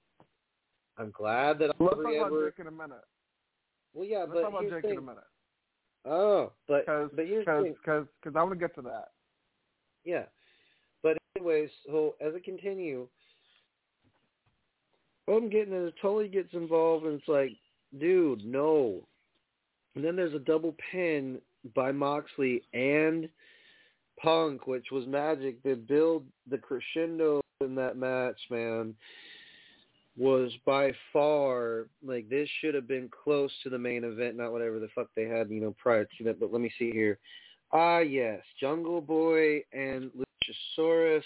I'm 0.98 1.12
glad 1.12 1.60
that. 1.60 1.72
Let's 1.80 1.96
Aubrey 1.96 2.18
talk 2.18 2.28
about 2.28 2.46
Jake 2.46 2.60
in 2.60 2.68
a 2.68 2.72
minute. 2.72 3.04
Well, 3.94 4.08
yeah, 4.08 4.20
Let's 4.20 4.32
but 4.34 4.42
talk 4.42 4.50
about 4.52 4.70
Jake 4.70 4.92
in 4.92 4.98
a 4.98 5.02
minute. 5.02 5.24
Oh, 6.06 6.52
but 6.68 6.86
Because 6.86 7.10
but 7.16 7.26
here's 7.26 7.46
because 7.46 7.66
because 7.82 8.06
because 8.22 8.36
I 8.38 8.44
want 8.44 8.54
to 8.54 8.60
get 8.60 8.76
to 8.76 8.82
that. 8.84 9.10
Yeah. 10.06 10.24
Anyways, 11.44 11.70
so 11.86 12.16
as 12.22 12.34
I 12.34 12.40
continue, 12.40 13.06
what 15.26 15.36
I'm 15.36 15.50
getting 15.50 15.74
is 15.74 15.92
totally 16.02 16.30
gets 16.30 16.54
involved 16.54 17.06
and 17.06 17.20
it's 17.20 17.28
like, 17.28 17.52
dude, 18.00 18.46
no. 18.46 19.02
And 19.96 20.06
then 20.06 20.16
there's 20.16 20.34
a 20.34 20.40
double 20.40 20.74
pin 20.90 21.40
by 21.76 21.92
Moxley 21.92 22.64
and 22.74 23.28
Punk, 24.22 24.68
which 24.68 24.88
was 24.92 25.06
magic. 25.06 25.62
The 25.64 25.76
build, 25.76 26.24
the 26.50 26.58
crescendo 26.58 27.42
in 27.60 27.76
that 27.76 27.98
match, 27.98 28.40
man, 28.50 28.96
was 30.18 30.50
by 30.66 30.94
far 31.12 31.88
like 32.06 32.30
this 32.30 32.48
should 32.62 32.74
have 32.74 32.88
been 32.88 33.10
close 33.24 33.52
to 33.64 33.70
the 33.70 33.78
main 33.78 34.06
event, 34.06 34.38
not 34.38 34.54
whatever 34.54 34.80
the 34.80 34.90
fuck 34.96 35.08
they 35.14 35.26
had, 35.26 35.50
you 35.50 35.60
know, 35.60 35.76
prior 35.78 36.06
to 36.06 36.24
that. 36.24 36.40
But 36.40 36.54
let 36.54 36.62
me 36.62 36.72
see 36.80 36.92
here. 36.92 37.20
Ah, 37.74 38.00
yes, 38.00 38.40
Jungle 38.62 39.02
Boy 39.02 39.64
and 39.74 40.10
Luchasaurus. 40.78 41.24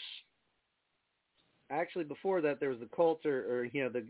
Actually, 1.69 2.05
before 2.05 2.41
that, 2.41 2.59
there 2.59 2.69
was 2.69 2.79
the 2.79 2.89
Coulter, 2.95 3.45
or 3.49 3.65
you 3.65 3.83
know, 3.83 3.89
the 3.89 4.05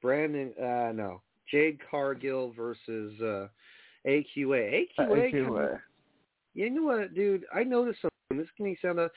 Brandon. 0.00 0.52
Uh, 0.58 0.92
no, 0.92 1.20
Jade 1.50 1.78
Cargill 1.90 2.52
versus 2.56 3.12
uh, 3.20 3.48
AQA. 4.06 4.26
AQA. 4.38 4.86
Uh, 4.98 5.30
kinda- 5.30 5.48
AQA. 5.48 5.80
you 6.54 6.70
know 6.70 6.82
what, 6.84 7.14
dude? 7.14 7.44
I 7.54 7.64
noticed 7.64 8.00
something. 8.02 8.38
This 8.38 8.48
can 8.56 8.76
sound. 8.80 9.00
Uh, 9.00 9.08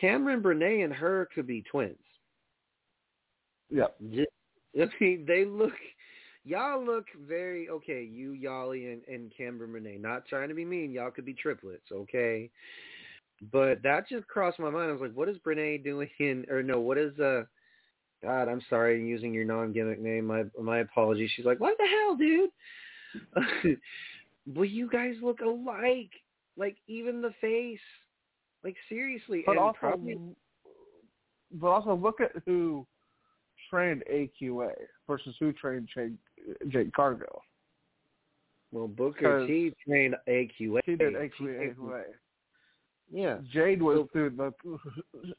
Cameron 0.00 0.40
Burnett 0.40 0.84
and 0.84 0.92
her 0.92 1.28
could 1.34 1.46
be 1.46 1.62
twins. 1.70 1.96
Yep. 3.70 3.96
J- 4.10 4.26
I 4.80 4.88
mean, 5.00 5.24
they 5.26 5.44
look. 5.44 5.72
Y'all 6.44 6.84
look 6.84 7.04
very 7.28 7.68
okay. 7.68 8.02
You, 8.02 8.32
Yali, 8.32 8.92
and 8.92 9.02
and 9.06 9.32
Cameron 9.36 9.72
Renee. 9.72 9.98
Not 9.98 10.26
trying 10.26 10.48
to 10.48 10.54
be 10.54 10.64
mean. 10.64 10.90
Y'all 10.92 11.10
could 11.10 11.24
be 11.26 11.34
triplets, 11.34 11.92
okay? 11.92 12.50
But 13.50 13.82
that 13.82 14.08
just 14.08 14.28
crossed 14.28 14.60
my 14.60 14.70
mind. 14.70 14.90
I 14.90 14.92
was 14.92 15.00
like, 15.00 15.14
what 15.14 15.28
is 15.28 15.36
Brene 15.38 15.82
doing 15.82 16.08
in? 16.18 16.46
Or 16.50 16.62
no, 16.62 16.80
what 16.80 16.98
is 16.98 17.18
uh? 17.18 17.42
God, 18.22 18.48
I'm 18.48 18.62
sorry, 18.70 19.00
I'm 19.00 19.06
using 19.06 19.34
your 19.34 19.44
non-gimmick 19.44 20.00
name. 20.00 20.26
My 20.26 20.44
my 20.60 20.78
apologies. 20.78 21.30
She's 21.34 21.44
like, 21.44 21.58
what 21.58 21.76
the 21.76 21.86
hell, 21.86 22.16
dude? 22.16 23.78
well, 24.54 24.64
you 24.64 24.88
guys 24.88 25.14
look 25.20 25.40
alike. 25.40 26.10
Like 26.56 26.76
even 26.86 27.20
the 27.20 27.34
face. 27.40 27.80
Like 28.62 28.76
seriously, 28.88 29.42
But 29.44 29.52
and 29.52 29.60
also, 29.60 29.78
probably 29.80 30.18
but 31.50 31.66
also 31.66 31.94
look 31.96 32.20
at 32.20 32.30
who 32.46 32.86
trained 33.68 34.04
AQA 34.12 34.70
versus 35.08 35.34
who 35.40 35.52
trained 35.52 35.88
Jake, 35.92 36.12
Jake 36.68 36.92
Cargill. 36.92 37.42
well 38.70 38.86
Booker 38.86 39.46
T 39.46 39.74
trained 39.86 40.14
AQA. 40.28 40.80
He 40.84 40.94
did 40.94 41.14
AQA. 41.14 41.74
AQA. 41.74 42.02
Yeah. 43.12 43.38
Jade 43.52 43.82
was 43.82 43.98
So- 43.98 44.08
through 44.12 44.30
the 44.30 44.52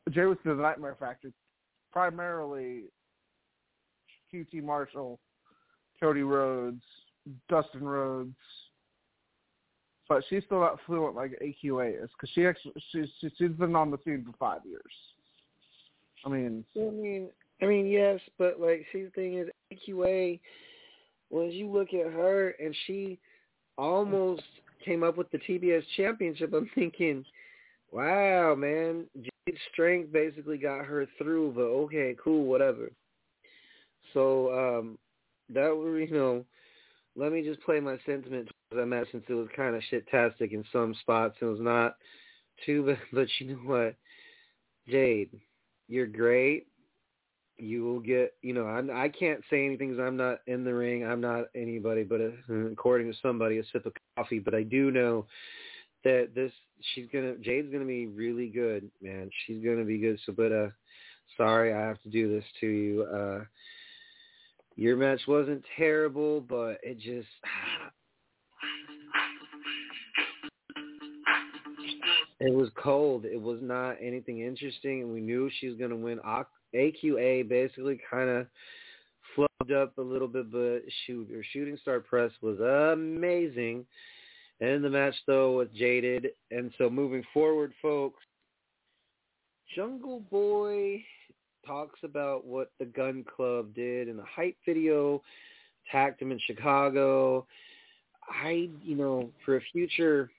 Jade 0.11 0.28
was 0.28 0.38
through 0.43 0.57
the 0.57 0.61
Nightmare 0.61 0.95
Factory, 0.99 1.34
primarily 1.91 2.84
QT 4.32 4.63
Marshall, 4.63 5.19
Cody 5.99 6.21
Rhodes, 6.21 6.84
Dustin 7.49 7.84
Rhodes. 7.84 8.36
But 10.07 10.24
she's 10.30 10.43
still 10.45 10.59
not 10.59 10.80
fluent 10.86 11.15
like 11.15 11.32
AQA 11.41 12.03
is 12.03 12.09
because 12.11 12.30
she 12.36 12.45
actually 12.45 12.74
she's 12.91 13.07
she, 13.19 13.30
she's 13.38 13.51
been 13.51 13.76
on 13.76 13.89
the 13.89 13.97
scene 14.05 14.24
for 14.26 14.38
five 14.38 14.61
years. 14.65 14.82
I 16.26 16.30
mean, 16.30 16.63
I 16.76 16.89
mean, 16.91 17.30
I 17.61 17.65
mean, 17.65 17.88
yes, 17.88 18.19
but 18.38 18.59
like, 18.59 18.86
see, 18.91 19.03
the 19.03 19.09
thing 19.11 19.38
is, 19.39 19.49
AQA. 19.74 20.39
When 21.30 21.49
you 21.49 21.67
look 21.67 21.93
at 21.93 22.11
her, 22.13 22.49
and 22.59 22.76
she 22.86 23.17
almost 23.78 24.43
came 24.86 25.03
up 25.03 25.17
with 25.17 25.32
the 25.32 25.39
TBS 25.39 25.84
championship. 25.97 26.53
I'm 26.53 26.69
thinking, 26.76 27.26
wow, 27.93 28.55
man, 28.55 29.05
Jade's 29.15 29.61
strength 29.71 30.11
basically 30.11 30.57
got 30.57 30.85
her 30.85 31.07
through. 31.17 31.53
But 31.55 31.61
okay, 31.61 32.15
cool, 32.21 32.45
whatever. 32.45 32.91
So 34.13 34.79
um, 34.79 34.97
that 35.53 35.75
were 35.75 35.99
you 35.99 36.13
know, 36.13 36.45
let 37.15 37.31
me 37.31 37.43
just 37.43 37.61
play 37.61 37.79
my 37.79 37.97
sentiment 38.05 38.49
towards 38.49 38.81
that 38.81 38.85
match 38.87 39.07
since 39.11 39.23
it 39.29 39.33
was 39.33 39.47
kind 39.55 39.75
of 39.75 39.83
shit-tastic 39.89 40.51
in 40.51 40.65
some 40.73 40.95
spots. 41.01 41.37
It 41.41 41.45
was 41.45 41.61
not 41.61 41.95
too, 42.65 42.83
but, 42.85 42.97
but 43.13 43.27
you 43.39 43.47
know 43.47 43.61
what, 43.63 43.95
Jade, 44.87 45.29
you're 45.87 46.07
great. 46.07 46.67
You 47.57 47.83
will 47.83 47.99
get, 47.99 48.33
you 48.41 48.53
know, 48.53 48.65
I'm, 48.65 48.89
I 48.89 49.09
can't 49.09 49.41
say 49.49 49.63
anything 49.63 49.91
because 49.91 50.03
I'm 50.03 50.17
not 50.17 50.39
in 50.47 50.63
the 50.63 50.73
ring. 50.73 51.05
I'm 51.05 51.21
not 51.21 51.45
anybody, 51.55 52.03
but 52.03 52.19
a, 52.19 52.31
according 52.71 53.11
to 53.11 53.17
somebody, 53.21 53.59
a 53.59 53.63
sip 53.71 53.85
of 53.85 53.93
coffee. 54.17 54.39
But 54.39 54.55
I 54.55 54.63
do 54.63 54.89
know 54.89 55.27
that 56.03 56.29
this, 56.35 56.51
she's 56.93 57.07
gonna, 57.11 57.35
Jade's 57.35 57.71
gonna 57.71 57.85
be 57.85 58.07
really 58.07 58.47
good, 58.47 58.89
man. 59.01 59.29
She's 59.45 59.63
gonna 59.63 59.85
be 59.85 59.97
good. 59.97 60.19
So, 60.25 60.33
but 60.33 60.51
uh, 60.51 60.67
sorry, 61.37 61.73
I 61.73 61.79
have 61.79 62.01
to 62.03 62.09
do 62.09 62.33
this 62.33 62.45
to 62.61 62.67
you. 62.67 63.03
Uh, 63.03 63.43
your 64.75 64.97
match 64.97 65.21
wasn't 65.27 65.63
terrible, 65.77 66.41
but 66.41 66.77
it 66.83 66.99
just 66.99 67.27
it 72.39 72.53
was 72.53 72.69
cold. 72.75 73.25
It 73.25 73.41
was 73.41 73.59
not 73.61 73.97
anything 74.01 74.39
interesting, 74.39 75.01
and 75.01 75.13
we 75.13 75.21
knew 75.21 75.49
she 75.59 75.67
was 75.67 75.77
going 75.77 75.91
to 75.91 75.95
win. 75.95 76.19
AQA 76.75 77.47
basically 77.47 77.99
kind 78.09 78.29
of 78.29 78.47
flubbed 79.37 79.71
up 79.71 79.97
a 79.97 80.01
little 80.01 80.27
bit, 80.27 80.51
but 80.51 80.81
shoot, 81.05 81.29
her 81.31 81.43
shooting 81.51 81.77
star 81.81 81.99
press 81.99 82.31
was 82.41 82.59
amazing. 82.59 83.85
And 84.61 84.83
the 84.83 84.89
match 84.89 85.15
though 85.27 85.57
was 85.57 85.67
jaded, 85.75 86.29
and 86.51 86.71
so 86.77 86.89
moving 86.89 87.23
forward, 87.33 87.73
folks, 87.81 88.23
Jungle 89.75 90.21
Boy 90.31 91.03
talks 91.65 91.99
about 92.03 92.45
what 92.45 92.71
the 92.79 92.85
Gun 92.85 93.25
Club 93.35 93.73
did 93.73 94.07
in 94.07 94.17
the 94.17 94.23
hype 94.23 94.55
video, 94.65 95.21
attacked 95.87 96.21
him 96.21 96.31
in 96.31 96.39
Chicago. 96.45 97.45
I, 98.29 98.69
you 98.83 98.95
know, 98.95 99.29
for 99.43 99.57
a 99.57 99.61
future 99.71 100.29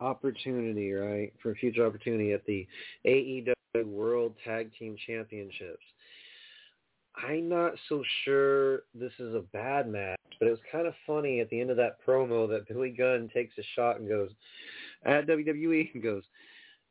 opportunity, 0.00 0.92
right? 0.92 1.32
For 1.42 1.52
a 1.52 1.54
future 1.54 1.86
opportunity 1.86 2.32
at 2.32 2.44
the 2.46 2.66
AEW 3.06 3.86
World 3.86 4.34
Tag 4.44 4.70
Team 4.78 4.96
Championships. 5.06 5.84
I'm 7.26 7.48
not 7.48 7.72
so 7.88 8.02
sure 8.24 8.82
this 8.94 9.12
is 9.18 9.34
a 9.34 9.42
bad 9.52 9.90
match, 9.90 10.20
but 10.38 10.46
it 10.46 10.50
was 10.50 10.60
kind 10.70 10.86
of 10.86 10.94
funny 11.06 11.40
at 11.40 11.50
the 11.50 11.60
end 11.60 11.70
of 11.70 11.76
that 11.76 11.96
promo 12.06 12.48
that 12.48 12.68
Billy 12.68 12.90
Gunn 12.90 13.28
takes 13.32 13.56
a 13.58 13.62
shot 13.74 13.98
and 13.98 14.08
goes 14.08 14.30
at 15.04 15.26
WWE 15.26 15.94
and 15.94 16.02
goes, 16.02 16.22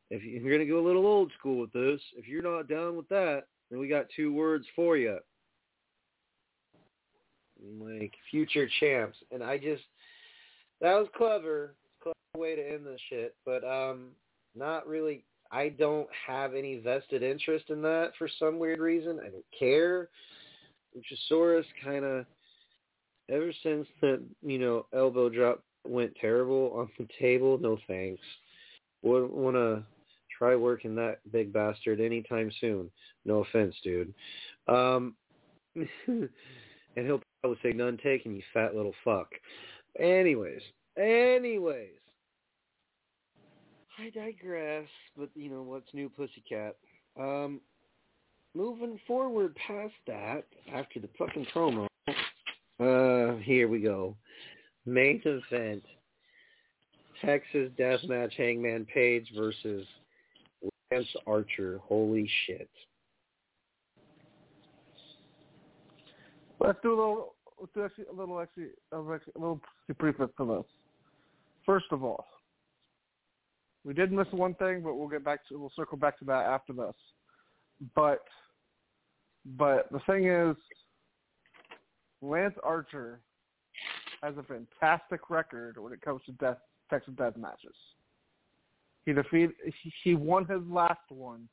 if 0.10 0.24
you're 0.24 0.58
going 0.58 0.66
to 0.66 0.72
go 0.72 0.80
a 0.80 0.86
little 0.86 1.06
old 1.06 1.32
school 1.38 1.60
with 1.60 1.74
this, 1.74 2.02
if 2.16 2.28
you're 2.28 2.42
not 2.42 2.70
down 2.70 2.96
with 2.96 3.08
that, 3.10 3.44
then 3.70 3.80
we 3.80 3.88
got 3.88 4.06
two 4.16 4.34
words 4.34 4.66
for 4.76 4.98
you. 4.98 5.18
Like 7.80 8.14
future 8.32 8.70
champs. 8.80 9.18
And 9.32 9.44
I 9.44 9.58
just, 9.58 9.84
that 10.82 10.94
was 10.94 11.08
clever. 11.16 11.76
Clever 12.02 12.16
way 12.38 12.56
to 12.56 12.74
end 12.74 12.86
this 12.86 13.02
shit. 13.10 13.36
But 13.46 13.64
um, 13.66 14.10
not 14.56 14.88
really, 14.88 15.26
I 15.52 15.70
don't 15.70 16.08
have 16.28 16.54
any 16.54 16.80
vested 16.80 17.24
interest 17.24 17.70
in 17.70 17.82
that 17.84 18.12
for 18.18 18.30
some 18.40 18.60
weird 18.60 18.80
reason. 18.80 19.20
I 19.20 19.30
don't 19.30 19.46
care. 19.58 20.10
Luchasaurus 20.96 21.66
kind 21.84 22.04
of, 22.04 22.26
ever 23.30 23.52
since 23.64 23.88
that, 24.02 24.22
you 24.42 24.60
know, 24.60 24.86
elbow 24.94 25.30
drop 25.30 25.64
went 25.86 26.16
terrible 26.20 26.72
on 26.76 26.90
the 26.98 27.08
table, 27.20 27.58
no 27.60 27.78
thanks. 27.88 28.22
Wouldn't 29.04 29.34
want 29.34 29.56
to 29.56 29.84
try 30.38 30.56
working 30.56 30.96
that 30.96 31.20
big 31.32 31.52
bastard 31.54 32.00
anytime 32.00 32.52
soon. 32.60 32.90
No 33.26 33.40
offense, 33.40 33.76
dude. 33.84 34.14
Um, 34.68 35.16
and 35.76 36.30
he'll 36.96 37.22
probably 37.42 37.60
say 37.64 37.74
none 37.74 37.98
taken, 37.98 38.36
you 38.36 38.42
fat 38.54 38.76
little 38.76 38.94
fuck. 39.04 39.30
Anyways, 40.00 40.62
anyways, 40.98 41.90
I 43.98 44.10
digress. 44.10 44.88
But 45.18 45.30
you 45.36 45.50
know 45.50 45.64
what's 45.64 45.94
new, 45.94 46.10
pussycat? 46.10 46.76
Um, 47.20 47.62
moving 48.54 49.00
forward 49.08 49.56
past 49.56 49.94
that, 50.08 50.44
after 50.74 51.00
the 51.00 51.10
fucking 51.18 51.48
promo, 51.54 51.88
uh, 52.80 53.38
here 53.42 53.68
we 53.68 53.80
go. 53.80 54.16
Main 54.86 55.22
event. 55.26 55.84
Texas 57.26 57.72
Deathmatch 57.80 58.34
Hangman 58.34 58.86
Page 58.86 59.32
versus 59.36 59.88
Lance 60.92 61.08
Archer. 61.26 61.80
Holy 61.84 62.30
shit. 62.46 62.70
Let's 66.60 66.78
do 66.84 66.90
a 66.90 66.98
little, 66.98 67.36
let's 67.60 67.74
do 67.74 67.86
actually 67.86 68.06
a 68.12 68.16
little 68.16 68.40
actually 68.40 68.70
a 68.92 68.98
little 69.00 69.60
preface 69.98 70.30
to 70.38 70.46
this. 70.46 70.66
First 71.66 71.88
of 71.92 72.04
all, 72.04 72.26
we 73.88 73.94
did 73.94 74.12
miss 74.12 74.28
one 74.32 74.54
thing, 74.56 74.82
but 74.82 74.96
we'll 74.96 75.08
get 75.08 75.24
back 75.24 75.48
to 75.48 75.58
we'll 75.58 75.72
circle 75.74 75.98
back 75.98 76.20
to 76.20 76.26
that 76.26 76.46
after 76.46 76.74
this. 76.74 76.94
But 77.96 78.26
but 79.58 79.90
the 79.94 80.02
thing 80.06 80.28
is, 80.28 80.58
Lance 82.22 82.56
Archer 82.64 83.22
has 84.22 84.36
a 84.38 84.44
fantastic 84.44 85.30
record 85.30 85.78
when 85.82 85.94
it 85.94 86.02
comes 86.02 86.22
to 86.26 86.34
death 86.34 86.58
Texas 86.90 87.14
death 87.18 87.38
matches. 87.38 87.76
He 89.06 89.14
defeated. 89.14 89.52
He 90.04 90.16
won 90.16 90.46
his 90.46 90.62
last 90.70 91.00
one 91.08 91.48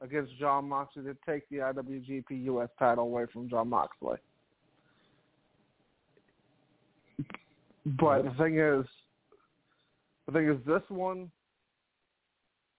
against 0.00 0.36
Jon 0.36 0.68
Moxley 0.68 1.04
to 1.04 1.16
take 1.24 1.48
the 1.48 1.58
IWGP 1.58 2.44
US 2.46 2.70
title 2.76 3.04
away 3.04 3.26
from 3.32 3.48
Jon 3.48 3.68
Moxley. 3.68 4.16
But 7.86 8.24
the 8.24 8.34
thing 8.36 8.58
is, 8.58 8.84
the 10.26 10.32
thing 10.32 10.48
is, 10.48 10.56
this 10.66 10.82
one 10.88 11.30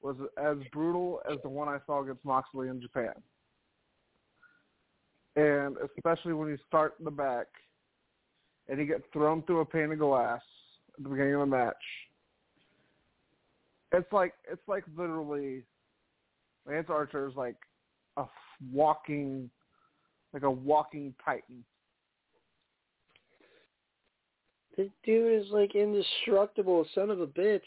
was 0.01 0.15
as 0.37 0.57
brutal 0.71 1.21
as 1.31 1.37
the 1.43 1.49
one 1.49 1.67
I 1.67 1.79
saw 1.85 2.03
against 2.03 2.23
Moxley 2.23 2.69
in 2.69 2.81
Japan. 2.81 3.13
And 5.35 5.77
especially 5.95 6.33
when 6.33 6.49
you 6.49 6.57
start 6.67 6.95
in 6.99 7.05
the 7.05 7.11
back 7.11 7.47
and 8.67 8.79
you 8.79 8.85
get 8.85 9.01
thrown 9.13 9.43
through 9.43 9.61
a 9.61 9.65
pane 9.65 9.91
of 9.91 9.99
glass 9.99 10.41
at 10.97 11.03
the 11.03 11.09
beginning 11.09 11.35
of 11.35 11.41
the 11.41 11.45
match 11.45 11.75
it's 13.91 14.11
like 14.11 14.33
it's 14.51 14.67
like 14.67 14.83
literally 14.95 15.63
Lance 16.67 16.87
Archer 16.89 17.27
is 17.27 17.35
like 17.35 17.55
a 18.17 18.25
walking 18.71 19.49
like 20.33 20.43
a 20.43 20.51
walking 20.51 21.13
titan. 21.23 21.63
This 24.77 24.89
dude 25.03 25.41
is 25.41 25.51
like 25.51 25.75
indestructible, 25.75 26.85
son 26.93 27.09
of 27.09 27.19
a 27.19 27.27
bitch. 27.27 27.61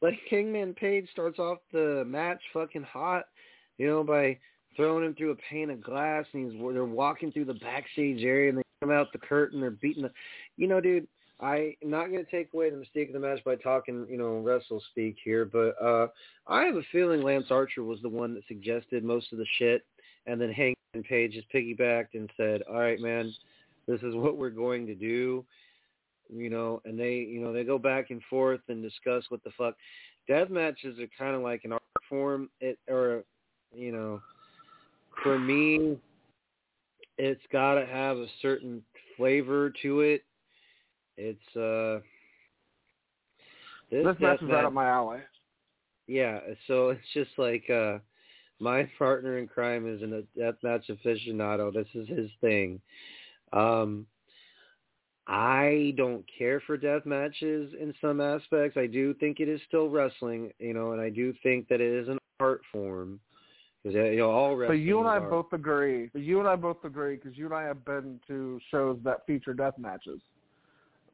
Like 0.00 0.18
Hangman 0.30 0.74
Page 0.74 1.08
starts 1.10 1.38
off 1.38 1.58
the 1.72 2.04
match 2.06 2.40
fucking 2.52 2.84
hot, 2.84 3.24
you 3.78 3.86
know, 3.86 4.04
by 4.04 4.38
throwing 4.76 5.04
him 5.04 5.14
through 5.14 5.32
a 5.32 5.36
pane 5.50 5.70
of 5.70 5.82
glass, 5.82 6.24
and 6.32 6.52
he's 6.52 6.60
they're 6.60 6.84
walking 6.84 7.32
through 7.32 7.46
the 7.46 7.54
backstage 7.54 8.22
area, 8.22 8.48
and 8.48 8.58
they 8.58 8.62
come 8.80 8.90
out 8.90 9.12
the 9.12 9.18
curtain, 9.18 9.60
they're 9.60 9.70
beating 9.70 10.04
the, 10.04 10.12
you 10.56 10.68
know, 10.68 10.80
dude. 10.80 11.08
I 11.40 11.76
am 11.84 11.90
not 11.90 12.10
going 12.10 12.24
to 12.24 12.30
take 12.30 12.52
away 12.52 12.70
the 12.70 12.76
mistake 12.76 13.08
of 13.08 13.12
the 13.12 13.20
match 13.20 13.44
by 13.44 13.54
talking, 13.54 14.06
you 14.10 14.18
know, 14.18 14.38
wrestle 14.40 14.82
speak 14.90 15.16
here, 15.24 15.44
but 15.44 15.80
uh, 15.80 16.08
I 16.48 16.64
have 16.64 16.74
a 16.74 16.82
feeling 16.90 17.22
Lance 17.22 17.46
Archer 17.50 17.84
was 17.84 18.02
the 18.02 18.08
one 18.08 18.34
that 18.34 18.42
suggested 18.48 19.04
most 19.04 19.32
of 19.32 19.38
the 19.38 19.46
shit, 19.56 19.84
and 20.26 20.40
then 20.40 20.50
Hangman 20.50 21.08
Page 21.08 21.34
just 21.34 21.52
piggybacked 21.52 22.14
and 22.14 22.28
said, 22.36 22.62
"All 22.62 22.80
right, 22.80 23.00
man, 23.00 23.32
this 23.86 24.00
is 24.02 24.16
what 24.16 24.36
we're 24.36 24.50
going 24.50 24.86
to 24.86 24.96
do," 24.96 25.44
you 26.28 26.50
know, 26.50 26.80
and 26.84 26.98
they, 26.98 27.14
you 27.14 27.40
know, 27.40 27.52
they 27.52 27.64
go 27.64 27.78
back 27.78 28.10
and 28.10 28.22
forth 28.28 28.60
and 28.68 28.82
discuss 28.82 29.24
what 29.28 29.42
the 29.44 29.50
fuck. 29.56 29.74
Death 30.26 30.50
matches 30.50 30.98
are 30.98 31.08
kind 31.18 31.34
of 31.34 31.42
like 31.42 31.62
an 31.64 31.72
art 31.72 31.82
form, 32.08 32.50
it 32.60 32.78
or, 32.88 33.24
you 33.74 33.92
know, 33.92 34.20
for 35.22 35.38
me, 35.38 35.98
it's 37.16 37.42
got 37.50 37.74
to 37.74 37.86
have 37.86 38.16
a 38.16 38.26
certain 38.42 38.82
flavor 39.16 39.72
to 39.82 40.00
it 40.00 40.22
it's 41.18 41.56
uh 41.56 42.00
this, 43.90 44.06
this 44.06 44.16
match 44.20 44.42
is 44.42 44.48
right 44.48 44.64
up 44.64 44.72
my 44.72 44.88
alley. 44.88 45.18
Yeah, 46.06 46.38
so 46.66 46.90
it's 46.90 47.02
just 47.12 47.30
like 47.36 47.68
uh 47.68 47.98
my 48.60 48.88
partner 48.98 49.38
in 49.38 49.48
crime 49.48 49.92
is 49.92 50.00
a 50.02 50.22
deathmatch 50.38 50.88
aficionado. 50.90 51.74
This 51.74 51.88
is 51.94 52.08
his 52.08 52.30
thing. 52.40 52.80
Um 53.52 54.06
I 55.28 55.92
don't 55.96 56.24
care 56.38 56.60
for 56.66 56.76
death 56.76 57.04
matches 57.04 57.74
in 57.78 57.92
some 58.00 58.20
aspects. 58.20 58.76
I 58.78 58.86
do 58.86 59.12
think 59.14 59.40
it 59.40 59.48
is 59.48 59.60
still 59.68 59.90
wrestling, 59.90 60.50
you 60.58 60.72
know, 60.72 60.92
and 60.92 61.00
I 61.00 61.10
do 61.10 61.34
think 61.42 61.68
that 61.68 61.80
it 61.80 61.92
is 61.92 62.08
an 62.08 62.18
art 62.40 62.62
form. 62.72 63.20
Because 63.82 63.94
you 63.94 64.16
know 64.16 64.30
all 64.30 64.56
wrestling. 64.56 64.78
But 64.78 64.84
you 64.84 64.98
and 64.98 65.08
I 65.08 65.18
art. 65.18 65.30
both 65.30 65.52
agree. 65.52 66.08
But 66.12 66.22
you 66.22 66.40
and 66.40 66.48
I 66.48 66.56
both 66.56 66.82
agree 66.84 67.16
because 67.16 67.36
you 67.36 67.44
and 67.44 67.54
I 67.54 67.62
have 67.64 67.84
been 67.84 68.18
to 68.26 68.58
shows 68.70 68.98
that 69.04 69.26
feature 69.26 69.54
death 69.54 69.74
matches 69.78 70.20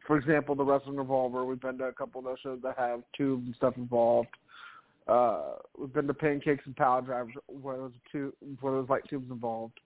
for 0.07 0.17
example, 0.17 0.55
the 0.55 0.65
Wrestling 0.65 0.97
Revolver. 0.97 1.45
We've 1.45 1.61
been 1.61 1.79
to 1.79 1.85
a 1.85 1.93
couple 1.93 2.19
of 2.19 2.25
those 2.25 2.39
shows 2.43 2.61
that 2.63 2.77
have 2.79 3.03
tubes 3.17 3.47
and 3.47 3.55
stuff 3.57 3.75
involved. 3.77 4.29
Uh, 5.07 5.55
we've 5.79 5.93
been 5.93 6.07
to 6.07 6.15
Pancakes 6.15 6.65
and 6.67 6.77
Piledrivers 6.77 7.33
where 7.47 7.77
there 7.77 7.85
was 7.85 7.93
two, 8.11 8.33
where 8.61 8.73
there 8.73 8.81
was 8.81 8.91
like 8.91 9.05
tubes 9.05 9.31
involved. 9.31 9.79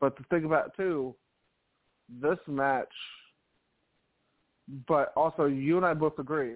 But 0.00 0.16
the 0.16 0.24
thing 0.24 0.44
about 0.44 0.66
it 0.66 0.72
too, 0.76 1.14
this 2.20 2.38
match, 2.46 2.88
but 4.88 5.12
also 5.16 5.46
you 5.46 5.76
and 5.76 5.86
I 5.86 5.94
both 5.94 6.18
agree, 6.18 6.54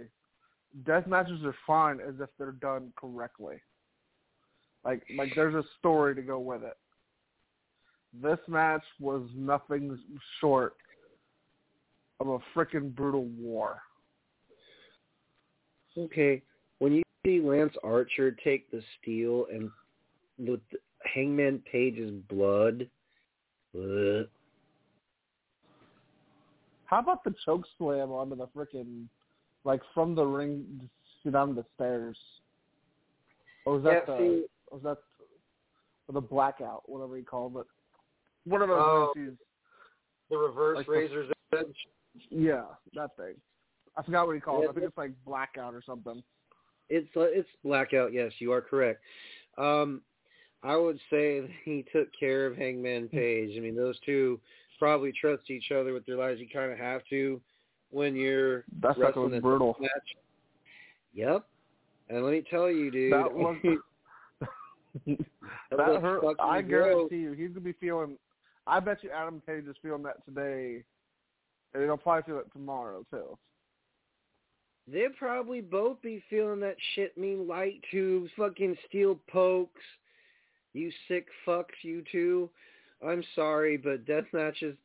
death 0.85 1.07
matches 1.07 1.45
are 1.45 1.55
fine 1.67 2.01
as 2.01 2.15
if 2.21 2.29
they're 2.39 2.53
done 2.53 2.93
correctly. 2.97 3.57
Like 4.85 5.03
like 5.17 5.33
there's 5.35 5.55
a 5.55 5.65
story 5.79 6.15
to 6.15 6.23
go 6.23 6.39
with 6.39 6.63
it. 6.63 6.77
This 8.23 8.39
match 8.49 8.83
was 8.99 9.23
nothing 9.37 9.99
short 10.41 10.75
of 12.19 12.29
a 12.29 12.39
freaking 12.55 12.95
brutal 12.95 13.25
war. 13.39 13.81
Okay, 15.97 16.43
when 16.79 16.93
you 16.93 17.03
see 17.25 17.41
Lance 17.41 17.75
Archer 17.85 18.33
take 18.33 18.71
the 18.71 18.83
steel 19.01 19.47
and 19.53 19.71
with 20.39 20.61
Hangman 21.05 21.63
Page's 21.71 22.13
blood. 22.29 22.89
How 26.91 26.99
about 26.99 27.23
the 27.23 27.33
choke 27.45 27.65
slam 27.79 28.11
onto 28.11 28.35
the 28.35 28.49
freaking, 28.49 29.05
like 29.63 29.81
from 29.95 30.17
the 30.17 30.25
ring 30.25 30.91
to 31.23 31.31
down 31.31 31.55
the 31.55 31.65
stairs? 31.77 32.19
Or 33.65 33.75
was 33.75 33.85
that 33.85 34.05
Yeah, 34.09 34.15
the, 34.17 34.19
see- 34.19 34.47
or 34.67 34.79
was 34.79 34.83
that 34.83 34.99
or 36.09 36.15
the 36.15 36.21
blackout, 36.21 36.83
whatever 36.89 37.17
you 37.17 37.25
call 37.25 37.57
it? 37.61 37.67
One 38.45 38.61
of 38.63 38.69
those 38.69 38.79
Oh. 38.81 39.13
the 40.31 40.37
reverse 40.37 40.79
Like 40.79 40.87
the- 40.87 40.93
razor's 40.93 41.33
edge. 41.53 41.89
Yeah, 42.29 42.65
that 42.95 43.15
thing. 43.17 43.41
I 43.97 44.03
forgot 44.03 44.27
what 44.27 44.35
he 44.35 44.41
called 44.41 44.65
it. 44.65 44.71
I 44.71 44.73
think 44.73 44.87
it's 44.87 44.99
like 44.99 45.13
blackout 45.25 45.75
or 45.75 45.83
something. 45.83 46.23
It's 46.89 47.09
uh, 47.17 47.21
it's 47.21 47.49
blackout. 47.63 48.13
Yes, 48.13 48.33
you 48.41 48.51
are 48.53 48.61
correct. 48.61 49.01
Um, 49.59 50.03
I 50.65 50.75
would 50.77 50.99
say 51.09 51.39
that 51.41 51.51
he 51.65 51.85
took 51.93 52.09
care 52.19 52.47
of 52.47 52.57
Hangman 52.57 53.09
Page. 53.09 53.57
I 53.57 53.61
mean, 53.61 53.77
those 53.77 53.99
two 54.01 54.41
probably 54.81 55.13
trust 55.13 55.49
each 55.51 55.71
other 55.71 55.93
with 55.93 56.05
their 56.07 56.17
lives. 56.17 56.41
You 56.41 56.49
kind 56.53 56.73
of 56.73 56.79
have 56.79 57.03
to 57.11 57.41
when 57.91 58.17
you're 58.17 58.65
That 58.83 58.97
stuff 58.97 58.99
wrestling 58.99 59.35
a 59.35 59.41
brutal. 59.41 59.77
match. 59.79 59.91
Yep. 61.15 61.45
And 62.09 62.25
let 62.25 62.33
me 62.33 62.43
tell 62.51 62.69
you, 62.69 62.91
dude, 62.91 63.13
That 63.13 63.33
was 63.33 63.57
that 65.07 65.19
that 65.77 66.01
hurt. 66.03 66.25
I 66.41 66.61
gross. 66.63 66.69
guarantee 67.11 67.17
you, 67.17 67.33
he's 67.33 67.51
gonna 67.51 67.61
be 67.61 67.73
feeling. 67.75 68.17
I 68.67 68.81
bet 68.81 69.03
you 69.05 69.11
Adam 69.11 69.41
Page 69.47 69.65
is 69.69 69.77
feeling 69.83 70.03
that 70.03 70.25
today, 70.25 70.83
and 71.75 71.83
he'll 71.85 71.97
probably 71.97 72.23
feel 72.25 72.41
it 72.41 72.53
tomorrow 72.53 73.05
too. 73.11 73.37
They'd 74.91 75.15
probably 75.17 75.61
both 75.61 76.03
be 76.03 76.23
feeling 76.29 76.59
that 76.61 76.77
shit. 76.95 77.17
Mean 77.17 77.47
light 77.47 77.81
tubes, 77.91 78.31
fucking 78.37 78.77
steel 78.89 79.19
pokes. 79.31 79.83
You 80.73 80.91
sick 81.09 81.27
fucks, 81.47 81.67
you 81.83 82.03
two. 82.11 82.49
I'm 83.07 83.25
sorry, 83.35 83.77
but 83.77 84.07
death 84.07 84.25
matches, 84.33 84.77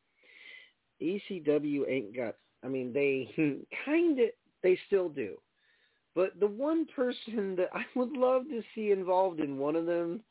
ECW 1.02 1.88
ain't 1.88 2.16
got. 2.16 2.36
I 2.64 2.68
mean, 2.68 2.92
they 2.92 3.28
kind 3.84 4.18
of, 4.18 4.28
they 4.62 4.78
still 4.86 5.08
do. 5.08 5.36
But 6.14 6.40
the 6.40 6.46
one 6.46 6.86
person 6.86 7.54
that 7.56 7.68
I 7.72 7.84
would 7.94 8.12
love 8.12 8.44
to 8.48 8.62
see 8.74 8.90
involved 8.90 9.40
in 9.40 9.58
one 9.58 9.76
of 9.76 9.86
them 9.86 10.22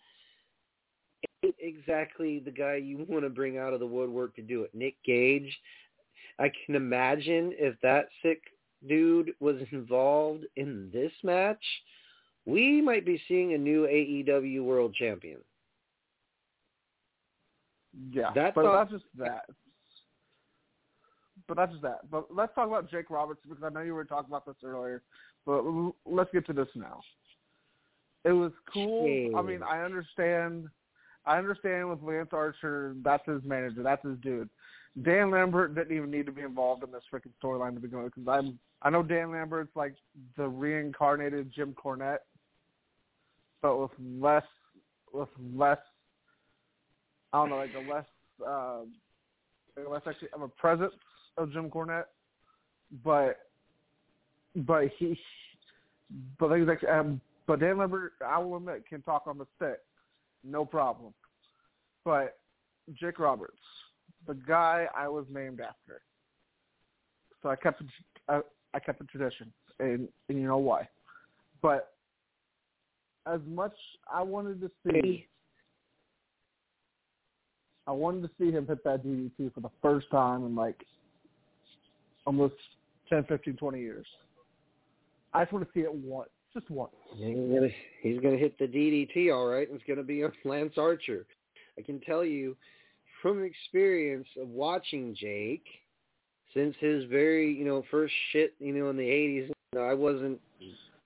ain't 1.43 1.55
exactly 1.59 2.39
the 2.39 2.51
guy 2.51 2.75
you 2.75 3.05
want 3.07 3.23
to 3.23 3.29
bring 3.29 3.57
out 3.57 3.73
of 3.73 3.79
the 3.79 3.88
woodwork 3.88 4.36
to 4.36 4.41
do 4.41 4.63
it. 4.63 4.71
Nick 4.73 4.95
Gage. 5.05 5.55
I 6.38 6.51
can 6.65 6.75
imagine 6.75 7.53
if 7.57 7.79
that 7.81 8.07
sick 8.21 8.41
dude 8.88 9.31
was 9.39 9.55
involved 9.71 10.45
in 10.57 10.89
this 10.91 11.11
match, 11.23 11.63
we 12.45 12.81
might 12.81 13.05
be 13.05 13.21
seeing 13.27 13.53
a 13.53 13.57
new 13.57 13.83
AEW 13.83 14.63
World 14.63 14.93
Champion. 14.93 15.39
Yeah, 18.11 18.31
That's 18.35 18.55
but 18.55 18.63
not 18.63 18.89
just 18.89 19.05
that. 19.17 19.45
But 21.47 21.57
not 21.57 21.71
just 21.71 21.81
that. 21.83 22.09
But 22.09 22.33
let's 22.33 22.53
talk 22.55 22.67
about 22.67 22.89
Jake 22.89 23.09
Roberts 23.09 23.41
because 23.47 23.63
I 23.63 23.69
know 23.69 23.81
you 23.81 23.93
were 23.93 24.05
talking 24.05 24.29
about 24.29 24.45
this 24.45 24.55
earlier. 24.63 25.01
But 25.45 25.63
let's 26.05 26.31
get 26.33 26.45
to 26.47 26.53
this 26.53 26.67
now. 26.75 27.01
It 28.23 28.31
was 28.31 28.51
cool. 28.73 29.35
I 29.37 29.41
mean, 29.41 29.61
I 29.61 29.83
understand. 29.83 30.67
I 31.25 31.37
understand 31.37 31.89
with 31.89 32.01
Lance 32.01 32.29
Archer, 32.33 32.95
that's 33.03 33.25
his 33.27 33.41
manager, 33.43 33.81
that's 33.83 34.03
his 34.05 34.17
dude. 34.21 34.49
Dan 35.03 35.31
Lambert 35.31 35.75
didn't 35.75 35.95
even 35.95 36.09
need 36.11 36.25
to 36.25 36.31
be 36.31 36.41
involved 36.41 36.83
in 36.83 36.91
this 36.91 37.03
freaking 37.11 37.31
storyline 37.43 37.73
to 37.73 37.79
begin 37.79 38.03
with 38.03 38.15
because 38.15 38.27
I'm. 38.27 38.59
I 38.81 38.89
know 38.89 39.01
Dan 39.01 39.31
Lambert's 39.31 39.75
like 39.75 39.95
the 40.37 40.47
reincarnated 40.47 41.51
Jim 41.53 41.73
Cornette, 41.73 42.19
but 43.61 43.79
with 43.79 43.91
less, 43.99 44.43
with 45.11 45.29
less 45.55 45.79
I 47.36 47.39
don't 47.39 47.49
know, 47.49 47.57
like 47.57 47.71
a 47.75 47.93
less 47.93 48.05
uh, 48.47 48.77
like 49.75 49.86
a 49.86 49.89
less 49.89 50.01
actually 50.07 50.29
of 50.33 50.41
a 50.41 50.47
presence 50.47 50.93
of 51.38 51.51
Jim 51.51 51.69
Cornette, 51.69 52.05
but 53.03 53.39
but 54.55 54.88
he 54.97 55.19
but 56.39 56.49
things 56.49 56.69
actually 56.71 56.88
um, 56.88 57.19
but 57.45 57.59
Dan 57.59 57.77
Lambert 57.77 58.13
I 58.25 58.39
will 58.39 58.55
admit 58.55 58.86
can 58.88 59.01
talk 59.01 59.23
on 59.27 59.38
the 59.38 59.45
set, 59.59 59.81
no 60.45 60.63
problem. 60.63 61.13
But 62.05 62.38
Jake 62.93 63.19
Roberts, 63.19 63.59
the 64.27 64.36
guy 64.36 64.88
I 64.95 65.09
was 65.09 65.25
named 65.29 65.59
after, 65.59 66.03
so 67.43 67.49
I 67.49 67.57
kept 67.57 67.83
I, 68.29 68.39
I 68.73 68.79
kept 68.79 68.99
the 68.99 69.05
tradition, 69.05 69.51
and, 69.81 70.07
and 70.29 70.39
you 70.39 70.47
know 70.47 70.57
why. 70.57 70.88
But 71.61 71.91
as 73.25 73.41
much 73.45 73.75
I 74.09 74.21
wanted 74.21 74.61
to 74.61 74.71
see. 74.88 75.27
I 77.88 77.91
wanted 77.91 78.23
to 78.23 78.29
see 78.39 78.51
him 78.51 78.65
hit 78.67 78.83
that 78.83 79.05
DDT 79.05 79.53
for 79.53 79.59
the 79.59 79.69
first 79.81 80.09
time 80.09 80.45
in 80.45 80.55
like 80.55 80.86
almost 82.25 82.55
10, 83.09 83.25
15, 83.25 83.55
20 83.55 83.79
years. 83.79 84.05
I 85.33 85.43
just 85.43 85.53
want 85.53 85.65
to 85.65 85.71
see 85.73 85.83
it 85.83 85.93
once, 85.93 86.29
just 86.53 86.69
once. 86.69 86.93
He's 88.01 88.19
gonna 88.19 88.38
hit 88.38 88.57
the 88.57 88.65
DDT 88.65 89.33
all 89.33 89.47
right, 89.47 89.67
it's 89.69 89.83
gonna 89.88 90.03
be 90.03 90.23
on 90.23 90.31
Lance 90.45 90.73
Archer. 90.77 91.25
I 91.77 91.81
can 91.81 91.99
tell 91.99 92.23
you 92.23 92.55
from 93.21 93.43
experience 93.43 94.27
of 94.41 94.47
watching 94.49 95.15
Jake 95.15 95.65
since 96.53 96.75
his 96.79 97.03
very 97.05 97.53
you 97.53 97.65
know 97.65 97.83
first 97.91 98.13
shit 98.31 98.53
you 98.59 98.73
know 98.73 98.89
in 98.89 98.97
the 98.97 99.07
eighties. 99.07 99.49
You 99.73 99.79
know, 99.79 99.86
I 99.86 99.93
wasn't 99.93 100.39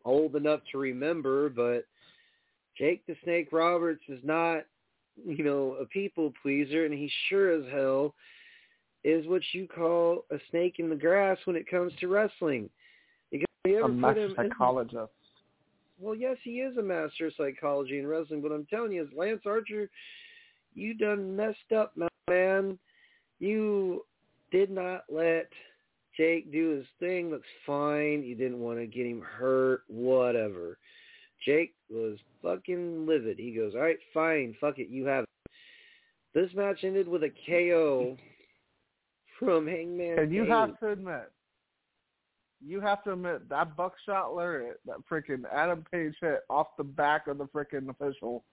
old 0.05 0.36
enough 0.36 0.61
to 0.71 0.77
remember, 0.77 1.49
but 1.49 1.86
Jake 2.77 3.05
the 3.07 3.15
Snake 3.23 3.49
Roberts 3.51 4.03
is 4.07 4.19
not 4.23 4.63
you 5.26 5.43
know 5.43 5.76
a 5.82 5.86
people 5.86 6.34
pleaser, 6.41 6.86
and 6.86 6.93
he 6.93 7.11
sure 7.28 7.51
as 7.51 7.63
hell 7.72 8.13
is 9.03 9.26
what 9.28 9.41
you 9.53 9.67
call 9.67 10.26
a 10.32 10.38
snake 10.49 10.76
in 10.80 10.89
the 10.89 10.95
grass 10.95 11.38
when 11.45 11.55
it 11.55 11.70
comes 11.70 11.93
to 11.99 12.07
wrestling. 12.07 12.70
You 13.32 13.78
ever 13.78 13.86
A 13.86 13.89
master 13.89 14.26
him 14.26 14.32
in- 14.32 14.36
psychologist. 14.49 15.11
well, 15.99 16.15
yes, 16.15 16.38
he 16.43 16.61
is 16.61 16.78
a 16.78 16.82
master 16.82 17.28
of 17.28 17.34
psychology 17.36 17.99
in 17.99 18.07
wrestling, 18.07 18.41
but 18.41 18.51
I'm 18.51 18.65
telling 18.65 18.93
you, 18.93 19.03
as 19.03 19.09
Lance 19.15 19.41
Archer, 19.45 19.89
you 20.74 20.93
done 20.93 21.36
messed 21.36 21.72
up, 21.76 21.91
my 21.97 22.07
man. 22.30 22.80
You 23.39 24.05
did 24.51 24.70
not 24.72 25.03
let 25.09 25.49
Jake 26.15 26.51
do 26.51 26.70
his 26.72 26.86
thing. 26.99 27.32
That's 27.32 27.43
fine. 27.65 28.24
You 28.24 28.36
didn't 28.36 28.59
want 28.59 28.80
to 28.80 28.88
get 28.88 29.05
him 29.05 29.22
hurt, 29.22 29.84
whatever. 29.88 30.78
Jake 31.45 31.74
was 31.89 32.17
fucking 32.41 33.05
livid. 33.05 33.37
He 33.37 33.51
goes, 33.51 33.73
all 33.75 33.81
right, 33.81 33.97
fine, 34.13 34.55
fuck 34.59 34.79
it, 34.79 34.89
you 34.89 35.05
have 35.05 35.23
it. 35.23 35.51
This 36.33 36.49
match 36.55 36.83
ended 36.83 37.07
with 37.07 37.23
a 37.23 37.31
KO 37.47 38.17
from 39.39 39.67
Hangman 39.67 40.19
And 40.19 40.31
you 40.33 40.43
Page. 40.43 40.51
have 40.51 40.79
to 40.79 40.89
admit, 40.91 41.31
you 42.65 42.81
have 42.81 43.03
to 43.05 43.13
admit 43.13 43.49
that 43.49 43.75
buckshot 43.75 44.35
lariat 44.35 44.79
that 44.85 44.97
freaking 45.09 45.43
Adam 45.51 45.83
Page 45.91 46.13
hit 46.21 46.41
off 46.49 46.67
the 46.77 46.83
back 46.83 47.27
of 47.27 47.37
the 47.37 47.45
freaking 47.45 47.89
official 47.89 48.43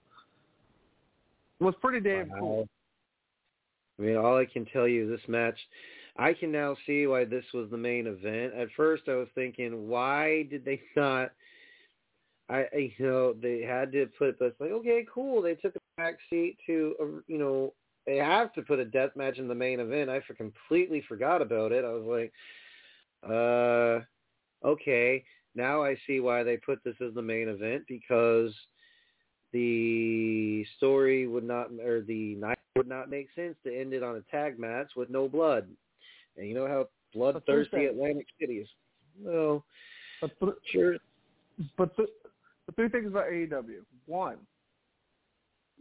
was 1.60 1.74
pretty 1.80 2.00
damn 2.00 2.28
Wow. 2.30 2.36
cool. 2.38 2.68
I 3.98 4.02
mean, 4.02 4.16
all 4.16 4.36
I 4.36 4.44
can 4.44 4.66
tell 4.66 4.86
you, 4.86 5.08
this 5.08 5.26
match, 5.26 5.58
I 6.16 6.34
can 6.34 6.52
now 6.52 6.76
see 6.86 7.06
why 7.06 7.24
this 7.24 7.44
was 7.54 7.70
the 7.70 7.78
main 7.78 8.06
event. 8.06 8.54
At 8.54 8.68
first, 8.76 9.04
I 9.08 9.14
was 9.14 9.28
thinking, 9.34 9.88
why 9.88 10.44
did 10.44 10.64
they 10.64 10.80
not? 10.96 11.32
I, 12.48 12.66
I- 12.72 12.92
you 12.98 13.06
know, 13.06 13.32
they 13.32 13.62
had 13.62 13.92
to 13.92 14.06
put, 14.18 14.38
but 14.38 14.46
it's 14.46 14.60
like, 14.60 14.70
okay, 14.70 15.04
cool. 15.12 15.42
They 15.42 15.54
took 15.54 15.74
a 15.76 15.80
back 15.96 16.18
seat 16.30 16.56
to, 16.66 16.94
uh, 17.00 17.04
you 17.26 17.38
know, 17.38 17.72
they 18.06 18.16
have 18.16 18.52
to 18.54 18.62
put 18.62 18.78
a 18.78 18.84
death 18.84 19.10
match 19.16 19.38
in 19.38 19.48
the 19.48 19.54
main 19.54 19.80
event. 19.80 20.08
I 20.10 20.20
for 20.20 20.34
completely 20.34 21.02
forgot 21.08 21.42
about 21.42 21.72
it. 21.72 21.84
I 21.84 21.90
was 21.90 22.04
like, 22.04 22.32
uh, 23.28 24.66
okay. 24.66 25.24
Now 25.56 25.82
I 25.82 25.96
see 26.06 26.20
why 26.20 26.42
they 26.44 26.56
put 26.58 26.84
this 26.84 26.94
as 27.04 27.14
the 27.14 27.22
main 27.22 27.48
event 27.48 27.84
because 27.88 28.54
the 29.52 30.64
story 30.76 31.26
would 31.26 31.44
not, 31.44 31.70
or 31.84 32.02
the 32.02 32.34
night 32.36 32.58
would 32.76 32.88
not 32.88 33.10
make 33.10 33.28
sense 33.34 33.56
to 33.64 33.74
end 33.76 33.92
it 33.92 34.02
on 34.02 34.16
a 34.16 34.20
tag 34.30 34.58
match 34.58 34.90
with 34.96 35.10
no 35.10 35.28
blood. 35.28 35.66
And 36.36 36.46
you 36.46 36.54
know 36.54 36.68
how 36.68 36.88
bloodthirsty 37.14 37.86
Atlantic 37.86 38.26
City 38.38 38.58
is. 38.58 38.68
Well, 39.20 39.64
But 40.20 40.38
th- 40.38 40.52
sure. 40.70 40.96
but 41.78 41.96
the, 41.96 42.06
the 42.66 42.72
three 42.72 42.88
things 42.88 43.08
about 43.08 43.26
AEW. 43.26 43.80
One, 44.06 44.36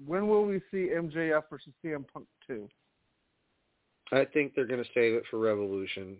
when 0.06 0.28
will 0.28 0.46
we 0.46 0.60
see 0.72 0.90
MJF 0.94 1.44
versus 1.50 1.74
CM 1.84 2.06
Punk 2.12 2.28
two? 2.46 2.68
I 4.12 4.26
think 4.26 4.54
they're 4.54 4.68
going 4.68 4.84
to 4.84 4.90
save 4.94 5.14
it 5.16 5.24
for 5.30 5.40
Revolution. 5.40 6.18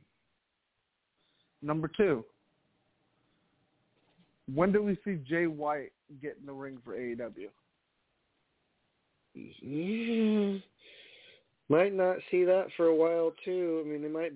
Number 1.62 1.88
two. 1.88 2.26
When 4.54 4.72
do 4.72 4.84
we 4.84 4.98
see 5.04 5.20
Jay 5.28 5.48
White 5.48 5.92
get 6.22 6.38
in 6.40 6.46
the 6.46 6.54
ring 6.54 6.78
for 6.84 6.96
AEW? 6.96 7.34
Yeah. 9.34 9.42
Mm-hmm. 9.64 10.58
Might 11.68 11.94
not 11.94 12.18
see 12.30 12.44
that 12.44 12.68
for 12.78 12.88
a 12.88 12.96
while 12.96 13.34
too. 13.44 13.84
I 13.84 13.90
mean, 13.90 14.02
they 14.04 14.08
might. 14.08 14.34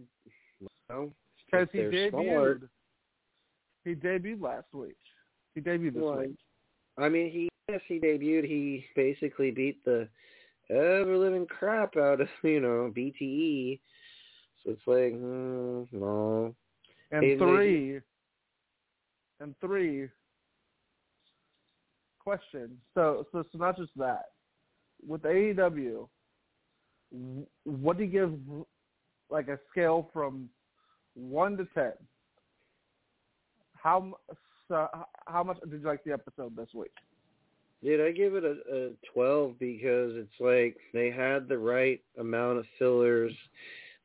Because 0.88 1.10
if 1.52 1.72
he 1.72 1.80
debuted. 1.80 2.10
smart. 2.10 2.62
He 3.86 3.94
debuted 3.94 4.42
last 4.42 4.66
week. 4.74 4.98
He 5.60 5.70
debuted 5.70 5.93
this 5.93 6.03
Well, 6.03 6.20
week. 6.20 6.36
I 6.97 7.10
mean, 7.10 7.30
he 7.32 7.49
yes, 7.68 7.82
he 7.88 7.99
debuted. 7.99 8.45
He 8.45 8.86
basically 8.95 9.51
beat 9.51 9.84
the 9.84 10.07
ever 10.70 11.18
living 11.18 11.45
crap 11.47 11.97
out 11.97 12.22
of 12.22 12.30
you 12.43 12.62
know 12.62 12.91
BTE. 12.95 13.80
So 14.64 14.72
it's 14.72 14.82
like, 14.88 15.14
mm, 15.14 15.88
no. 15.91 16.55
And 17.12 17.24
Hey, 17.24 17.38
three. 17.38 17.99
And 19.41 19.55
three. 19.62 20.07
Question. 22.20 22.78
So, 22.93 23.26
so, 23.32 23.43
so 23.51 23.57
not 23.57 23.78
just 23.78 23.91
that. 23.95 24.26
With 25.07 25.22
AEW, 25.24 26.07
w- 27.12 27.45
what 27.64 27.97
do 27.97 28.03
you 28.03 28.10
give, 28.12 28.34
like 29.30 29.47
a 29.47 29.57
scale 29.72 30.10
from 30.14 30.49
one 31.16 31.55
to 31.55 31.66
ten? 31.74 31.93
How 33.76 34.14
so, 34.70 34.88
how 35.26 35.44
much 35.44 35.60
did 35.62 35.82
you 35.82 35.88
like 35.88 36.04
the 36.04 36.14
episode 36.14 36.56
this 36.56 36.70
week? 36.74 36.92
Dude, 37.84 38.02
I 38.02 38.12
give 38.12 38.36
it 38.36 38.44
a, 38.44 38.58
a 38.74 38.90
12 39.14 39.60
because 39.60 40.12
it's 40.16 40.40
like 40.40 40.78
they 40.94 41.10
had 41.12 41.48
the 41.48 41.58
right 41.58 42.02
amount 42.20 42.60
of 42.60 42.66
fillers. 42.78 43.34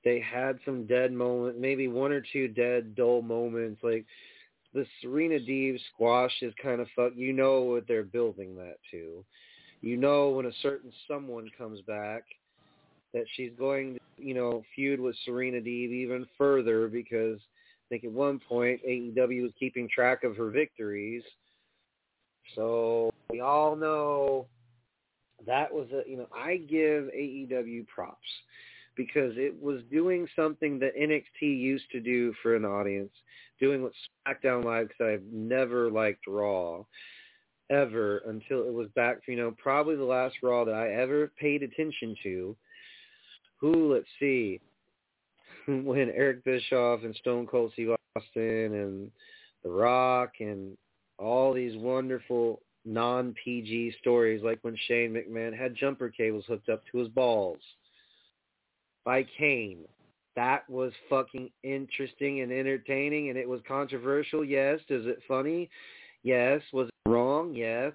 They 0.04 0.20
had 0.20 0.58
some 0.64 0.86
dead 0.86 1.12
moments, 1.12 1.58
maybe 1.60 1.88
one 1.88 2.12
or 2.12 2.22
two 2.32 2.48
dead, 2.48 2.94
dull 2.94 3.22
moments. 3.22 3.80
Like 3.82 4.06
the 4.72 4.86
Serena 5.00 5.38
Deeb 5.38 5.78
squash 5.92 6.32
is 6.42 6.54
kind 6.62 6.80
of 6.80 6.88
fuck. 6.96 7.12
You 7.14 7.32
know 7.32 7.62
what 7.62 7.86
they're 7.86 8.04
building 8.04 8.56
that 8.56 8.76
to. 8.92 9.24
You 9.80 9.96
know 9.96 10.30
when 10.30 10.46
a 10.46 10.52
certain 10.62 10.92
someone 11.08 11.50
comes 11.58 11.80
back 11.82 12.24
that 13.12 13.24
she's 13.36 13.52
going 13.58 13.94
to, 13.94 14.00
you 14.24 14.34
know, 14.34 14.62
feud 14.74 15.00
with 15.00 15.16
Serena 15.24 15.58
Deeb 15.58 15.90
even 15.90 16.26
further 16.38 16.88
because 16.88 17.38
I 17.84 17.86
think 17.90 18.04
at 18.04 18.12
one 18.12 18.40
point 18.40 18.80
AEW 18.88 19.42
was 19.42 19.52
keeping 19.58 19.88
track 19.88 20.24
of 20.24 20.36
her 20.36 20.50
victories. 20.50 21.22
So 22.54 23.12
we 23.30 23.40
all 23.40 23.76
know 23.76 24.46
that 25.46 25.72
was 25.72 25.88
a 25.92 26.08
you 26.08 26.16
know 26.16 26.28
I 26.34 26.56
give 26.56 27.04
AEW 27.04 27.86
props 27.86 28.18
because 28.96 29.32
it 29.36 29.54
was 29.60 29.80
doing 29.90 30.26
something 30.36 30.78
that 30.78 30.96
NXT 30.96 31.42
used 31.42 31.90
to 31.90 32.00
do 32.00 32.32
for 32.42 32.54
an 32.54 32.64
audience, 32.64 33.10
doing 33.60 33.82
what 33.82 33.92
SmackDown 34.26 34.64
Live 34.64 34.88
because 34.88 35.14
I've 35.14 35.32
never 35.32 35.90
liked 35.90 36.26
Raw 36.26 36.84
ever 37.70 38.18
until 38.26 38.66
it 38.68 38.72
was 38.72 38.88
back 38.94 39.18
you 39.26 39.36
know 39.36 39.54
probably 39.58 39.96
the 39.96 40.04
last 40.04 40.36
Raw 40.42 40.64
that 40.64 40.74
I 40.74 40.92
ever 40.92 41.32
paid 41.38 41.62
attention 41.62 42.16
to. 42.22 42.56
Who 43.60 43.92
let's 43.92 44.08
see 44.18 44.60
when 45.66 46.10
Eric 46.14 46.44
Bischoff 46.44 47.02
and 47.02 47.14
Stone 47.16 47.46
Cold 47.46 47.72
Steve 47.72 47.90
Austin 48.16 48.74
and 48.74 49.10
The 49.62 49.70
Rock 49.70 50.34
and 50.40 50.76
all 51.18 51.52
these 51.52 51.76
wonderful 51.76 52.60
non-PG 52.84 53.94
stories 54.00 54.42
like 54.42 54.58
when 54.62 54.76
Shane 54.86 55.14
McMahon 55.14 55.56
had 55.56 55.74
jumper 55.74 56.10
cables 56.10 56.44
hooked 56.46 56.68
up 56.68 56.82
to 56.92 56.98
his 56.98 57.08
balls 57.08 57.60
by 59.04 59.26
Kane. 59.38 59.84
That 60.36 60.68
was 60.68 60.92
fucking 61.08 61.50
interesting 61.62 62.40
and 62.40 62.52
entertaining 62.52 63.30
and 63.30 63.38
it 63.38 63.48
was 63.48 63.60
controversial. 63.66 64.44
Yes. 64.44 64.80
Is 64.88 65.06
it 65.06 65.20
funny? 65.28 65.70
Yes. 66.22 66.60
Was 66.72 66.88
it 66.88 67.08
wrong? 67.08 67.54
Yes. 67.54 67.92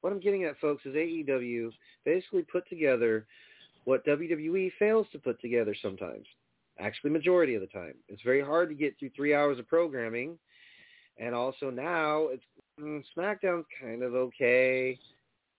What 0.00 0.12
I'm 0.12 0.20
getting 0.20 0.44
at, 0.44 0.58
folks, 0.58 0.84
is 0.84 0.94
AEW 0.94 1.70
basically 2.04 2.42
put 2.42 2.68
together 2.68 3.24
what 3.84 4.04
WWE 4.04 4.72
fails 4.78 5.06
to 5.12 5.18
put 5.18 5.40
together 5.40 5.74
sometimes. 5.80 6.26
Actually, 6.80 7.10
majority 7.10 7.54
of 7.54 7.60
the 7.60 7.68
time. 7.68 7.94
It's 8.08 8.22
very 8.22 8.42
hard 8.42 8.68
to 8.68 8.74
get 8.74 8.98
through 8.98 9.10
three 9.16 9.34
hours 9.34 9.58
of 9.58 9.68
programming 9.68 10.38
and 11.18 11.34
also 11.34 11.70
now 11.70 12.28
it's 12.28 12.44
mm, 12.80 13.02
SmackDown's 13.16 13.66
kind 13.80 14.02
of 14.02 14.14
okay, 14.14 14.98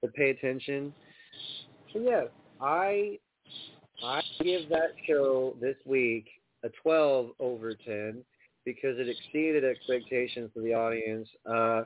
to 0.04 0.10
pay 0.10 0.30
attention. 0.30 0.94
So 1.92 2.00
yes, 2.00 2.28
I 2.62 3.20
I 4.04 4.22
give 4.42 4.70
that 4.70 4.94
show 5.08 5.56
this 5.62 5.78
week 5.86 6.28
a 6.64 6.70
12 6.82 7.32
over 7.40 7.74
10 7.74 8.24
because 8.66 8.98
it 9.00 9.10
exceeded 9.10 9.64
expectations 9.64 10.52
of 10.56 10.64
the 10.64 10.74
audience. 10.74 11.28
Uh, 11.46 11.84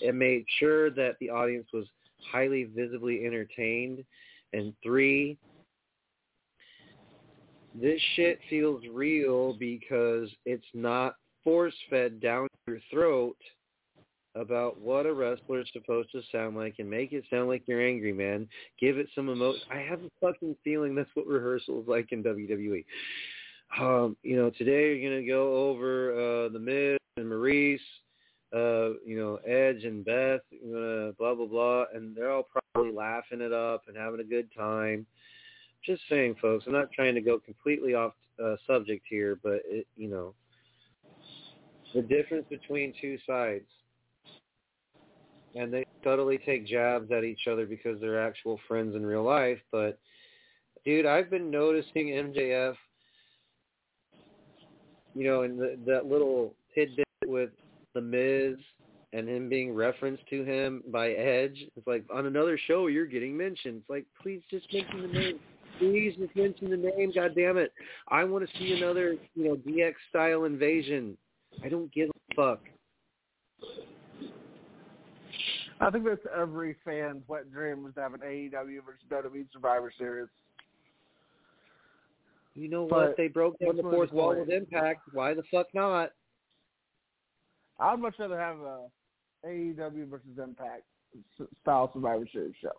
it 0.00 0.14
made 0.14 0.44
sure 0.58 0.90
that 0.90 1.16
the 1.20 1.30
audience 1.30 1.66
was 1.72 1.86
highly 2.30 2.64
visibly 2.64 3.24
entertained. 3.24 4.04
And 4.52 4.72
three, 4.82 5.38
this 7.74 8.00
shit 8.14 8.40
feels 8.48 8.82
real 8.92 9.54
because 9.54 10.30
it's 10.44 10.66
not 10.74 11.16
force 11.44 11.74
fed 11.90 12.20
down 12.20 12.48
your 12.66 12.78
throat 12.90 13.36
about 14.34 14.78
what 14.80 15.06
a 15.06 15.12
wrestler 15.12 15.60
is 15.60 15.68
supposed 15.72 16.10
to 16.12 16.20
sound 16.30 16.56
like 16.56 16.74
and 16.78 16.88
make 16.88 17.12
it 17.12 17.24
sound 17.30 17.48
like 17.48 17.62
you're 17.66 17.86
angry, 17.86 18.12
man. 18.12 18.46
Give 18.78 18.98
it 18.98 19.08
some 19.14 19.28
emotion. 19.28 19.62
I 19.70 19.78
have 19.78 20.00
a 20.00 20.10
fucking 20.20 20.56
feeling 20.62 20.94
that's 20.94 21.08
what 21.14 21.26
rehearsal 21.26 21.80
is 21.80 21.88
like 21.88 22.12
in 22.12 22.22
WWE. 22.22 22.84
Um, 23.78 24.16
you 24.22 24.36
know, 24.36 24.50
today 24.50 24.96
you're 24.96 25.10
gonna 25.10 25.26
go 25.26 25.68
over 25.68 26.12
uh 26.12 26.48
the 26.48 26.58
Miz 26.58 26.98
and 27.16 27.28
Maurice 27.28 27.80
uh, 28.54 28.90
you 29.04 29.16
know, 29.18 29.36
Edge 29.46 29.84
and 29.84 30.04
Beth, 30.04 30.40
you 30.50 30.72
know, 30.72 31.12
blah 31.18 31.34
blah 31.34 31.46
blah, 31.46 31.84
and 31.94 32.16
they're 32.16 32.30
all 32.30 32.46
probably 32.72 32.92
laughing 32.92 33.40
it 33.40 33.52
up 33.52 33.82
and 33.88 33.96
having 33.96 34.20
a 34.20 34.24
good 34.24 34.48
time. 34.56 35.06
Just 35.84 36.02
saying, 36.08 36.36
folks. 36.40 36.64
I'm 36.66 36.72
not 36.72 36.92
trying 36.92 37.14
to 37.14 37.20
go 37.20 37.38
completely 37.38 37.94
off 37.94 38.12
uh, 38.42 38.56
subject 38.66 39.04
here, 39.08 39.38
but 39.42 39.60
it, 39.66 39.86
you 39.96 40.08
know, 40.08 40.34
the 41.94 42.02
difference 42.02 42.46
between 42.48 42.94
two 43.00 43.18
sides, 43.26 43.66
and 45.54 45.72
they 45.72 45.84
subtly 46.04 46.38
take 46.38 46.66
jabs 46.66 47.10
at 47.10 47.24
each 47.24 47.48
other 47.50 47.66
because 47.66 48.00
they're 48.00 48.24
actual 48.24 48.60
friends 48.68 48.94
in 48.94 49.04
real 49.04 49.24
life. 49.24 49.58
But, 49.72 49.98
dude, 50.84 51.06
I've 51.06 51.30
been 51.30 51.50
noticing 51.50 52.08
MJF, 52.08 52.74
you 55.16 55.24
know, 55.24 55.42
and 55.42 55.58
the, 55.58 55.78
that 55.86 56.06
little 56.06 56.54
tidbit 56.74 57.06
with 57.26 57.50
the 57.94 58.00
Miz 58.00 58.56
and 59.12 59.28
him 59.28 59.48
being 59.48 59.74
referenced 59.74 60.26
to 60.28 60.44
him 60.44 60.82
by 60.88 61.10
Edge. 61.10 61.64
It's 61.76 61.86
like 61.86 62.04
on 62.12 62.26
another 62.26 62.58
show 62.66 62.86
you're 62.88 63.06
getting 63.06 63.36
mentioned. 63.36 63.80
It's 63.80 63.90
like 63.90 64.04
please 64.22 64.42
just 64.50 64.72
mention 64.72 65.02
the 65.02 65.08
name. 65.08 65.38
Please 65.78 66.14
just 66.18 66.36
mention 66.36 66.70
the 66.70 66.76
name. 66.76 67.12
God 67.14 67.32
damn 67.34 67.56
it! 67.56 67.72
I 68.08 68.24
want 68.24 68.48
to 68.48 68.58
see 68.58 68.72
another 68.72 69.16
you 69.34 69.44
know 69.44 69.56
DX 69.56 69.94
style 70.10 70.44
invasion. 70.44 71.16
I 71.64 71.68
don't 71.68 71.92
give 71.92 72.10
a 72.10 72.34
fuck. 72.34 72.60
I 75.80 75.90
think 75.90 76.04
that's 76.04 76.20
every 76.34 76.76
fan's 76.84 77.22
wet 77.28 77.52
dream 77.52 77.82
was 77.82 77.94
to 77.94 78.00
have 78.00 78.14
an 78.14 78.20
AEW 78.20 78.78
versus 78.84 79.04
WWE 79.10 79.46
Survivor 79.52 79.92
Series. 79.96 80.28
You 82.56 82.68
know 82.68 82.86
But 82.88 83.08
what? 83.08 83.16
They 83.16 83.28
broke 83.28 83.58
down 83.58 83.76
the 83.76 83.82
fourth 83.82 84.12
wall 84.12 84.34
with 84.38 84.48
Impact. 84.48 85.02
Why 85.12 85.34
the 85.34 85.42
fuck 85.50 85.66
not? 85.74 86.12
I'd 87.78 88.00
much 88.00 88.14
rather 88.18 88.38
have 88.38 88.58
a 88.58 88.86
AEW 89.46 90.08
versus 90.08 90.38
Impact 90.42 90.82
style 91.62 91.90
Survivor 91.92 92.26
Series 92.32 92.54
show. 92.62 92.70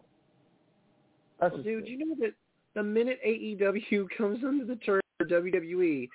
That's 1.40 1.54
Well, 1.54 1.64
dude, 1.64 1.88
you 1.88 2.00
know 2.00 2.16
that 2.20 2.34
the 2.74 2.84
minute 2.84 3.20
AEW 3.26 4.08
comes 4.18 4.44
under 4.44 4.66
the 4.66 4.78
term 4.78 5.02
of 5.20 5.28
WWE, 5.28 6.10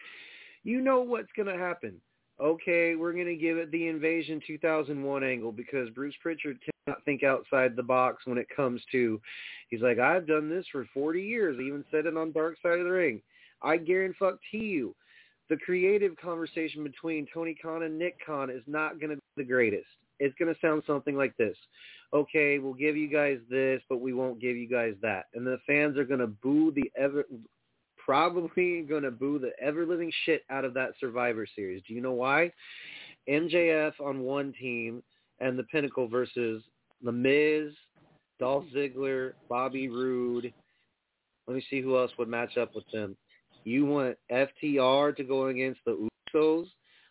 you 0.65 0.81
know 0.81 1.01
what's 1.01 1.31
going 1.37 1.49
to 1.49 1.63
happen. 1.63 2.01
Okay, 2.41 2.97
we're 2.97 3.13
going 3.13 3.27
to 3.27 3.37
give 3.37 3.57
it 3.59 3.71
the 3.71 3.87
Invasion 3.87 4.41
2001 4.45 5.23
angle 5.23 5.53
because 5.53 5.89
Bruce 5.91 6.15
Pritchard 6.21 6.59
cannot 6.85 7.05
think 7.05 7.23
outside 7.23 7.77
the 7.77 7.83
box 7.83 8.27
when 8.27 8.39
it 8.39 8.49
comes 8.55 8.81
to, 8.91 9.21
he's 9.69 9.83
like, 9.83 10.01
I've 10.01 10.27
done 10.27 10.49
this 10.51 10.67
for 10.73 10.89
40 10.93 11.23
years. 11.23 11.57
I 11.61 11.63
even 11.63 11.85
said 11.91 12.07
it 12.07 12.17
on 12.17 12.33
Dark 12.33 12.57
Side 12.61 12.81
of 12.81 12.85
the 12.85 12.91
Ring. 12.91 13.23
I 13.63 13.77
guarantee 13.77 14.37
you, 14.53 14.95
the 15.49 15.57
creative 15.57 16.17
conversation 16.17 16.83
between 16.83 17.27
Tony 17.33 17.55
Khan 17.61 17.83
and 17.83 17.99
Nick 17.99 18.17
Khan 18.25 18.51
is 18.51 18.63
not 18.67 19.01
going 19.01 19.11
to 19.11 19.17
be 19.17 19.23
the 19.37 19.45
greatest. 19.45 19.87
It's 20.19 20.35
going 20.39 20.53
to 20.53 20.61
sound 20.61 20.83
something 20.87 21.17
like 21.17 21.37
this 21.37 21.57
okay, 22.15 22.59
we'll 22.59 22.75
give 22.75 22.97
you 22.97 23.09
guys 23.09 23.39
this, 23.49 23.81
but 23.89 24.01
we 24.01 24.13
won't 24.13 24.41
give 24.41 24.57
you 24.57 24.69
guys 24.69 24.95
that. 25.03 25.27
And 25.35 25.47
the 25.47 25.59
fans 25.67 25.97
are 25.97 26.05
going 26.05 26.21
to 26.21 26.27
boo 26.27 26.73
the 26.73 26.91
ever, 26.97 27.25
probably 27.97 28.83
going 28.89 29.03
to 29.03 29.11
boo 29.11 29.39
the 29.39 29.53
ever 29.61 29.87
living 29.87 30.13
shit 30.25 30.43
out 30.51 30.65
of 30.65 30.75
that 30.75 30.93
Survivor 31.01 31.47
Series. 31.55 31.83
Do 31.87 31.95
you 31.95 32.01
know 32.01 32.13
why? 32.13 32.53
MJF 33.29 33.93
on 34.01 34.21
one 34.21 34.53
team 34.61 35.03
and 35.41 35.59
the 35.59 35.65
Pinnacle 35.65 36.09
versus 36.09 36.63
The 37.03 37.13
Miz, 37.13 37.73
Dolph 38.39 38.65
Ziggler, 38.75 39.33
Bobby 39.49 39.89
Roode. 39.89 40.53
Let 41.47 41.57
me 41.57 41.65
see 41.71 41.81
who 41.81 41.97
else 41.97 42.11
would 42.19 42.29
match 42.29 42.57
up 42.57 42.75
with 42.75 42.85
them. 42.93 43.17
You 43.65 43.87
want 43.87 44.17
FTR 44.31 45.17
to 45.17 45.25
go 45.25 45.47
against 45.47 45.81
the 45.85 46.09
Usos? 46.35 46.67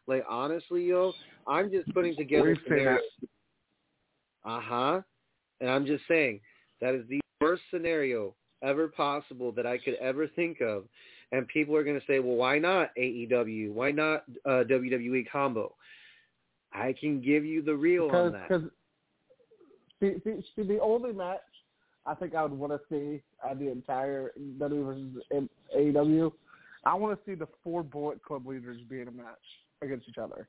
Like 0.08 0.26
honestly, 0.30 0.86
yo, 0.86 1.14
I'm 1.48 1.72
just 1.72 1.94
putting 1.94 2.16
together. 2.16 2.58
Uh 4.44 4.60
huh. 4.62 5.02
And 5.60 5.70
I'm 5.70 5.86
just 5.86 6.04
saying 6.08 6.42
that 6.82 6.96
is 6.96 7.06
the 7.08 7.22
worst 7.40 7.62
scenario 7.72 8.34
ever 8.64 8.88
possible 8.88 9.52
that 9.54 9.66
I 9.66 9.78
could 9.78 9.96
ever 9.96 10.28
think 10.28 10.62
of. 10.62 10.86
And 11.32 11.48
people 11.48 11.76
are 11.76 11.84
going 11.84 12.00
to 12.00 12.06
say, 12.06 12.20
well, 12.20 12.36
why 12.36 12.60
not 12.60 12.90
AEW? 12.98 13.72
Why 13.72 13.92
not 13.92 14.24
uh, 14.46 14.64
WWE 14.70 15.26
combo? 15.32 15.74
I 16.74 16.94
can 17.00 17.22
give 17.22 17.46
you 17.46 17.62
the 17.62 17.76
real 17.76 18.08
because, 18.08 18.26
on 18.26 18.32
that. 18.34 18.50
Because 18.50 18.70
see, 20.02 20.16
see, 20.24 20.46
see, 20.56 20.68
the 20.68 20.80
only 20.82 21.14
match 21.14 21.40
I 22.06 22.16
think 22.16 22.36
I 22.36 22.44
would 22.44 22.52
want 22.52 22.74
to 22.74 22.80
see 22.90 23.22
at 23.50 23.60
the 23.60 23.72
entire 23.72 24.32
W 24.60 24.86
versus 24.86 25.48
AEW, 25.78 26.32
I 26.84 26.94
want 26.96 27.18
to 27.18 27.30
see 27.30 27.36
the 27.36 27.48
four 27.64 27.84
Bullet 27.84 28.24
Club 28.24 28.48
leaders 28.48 28.78
be 28.90 29.02
in 29.02 29.08
a 29.08 29.12
match 29.12 29.38
against 29.82 30.08
each 30.10 30.18
other. 30.18 30.48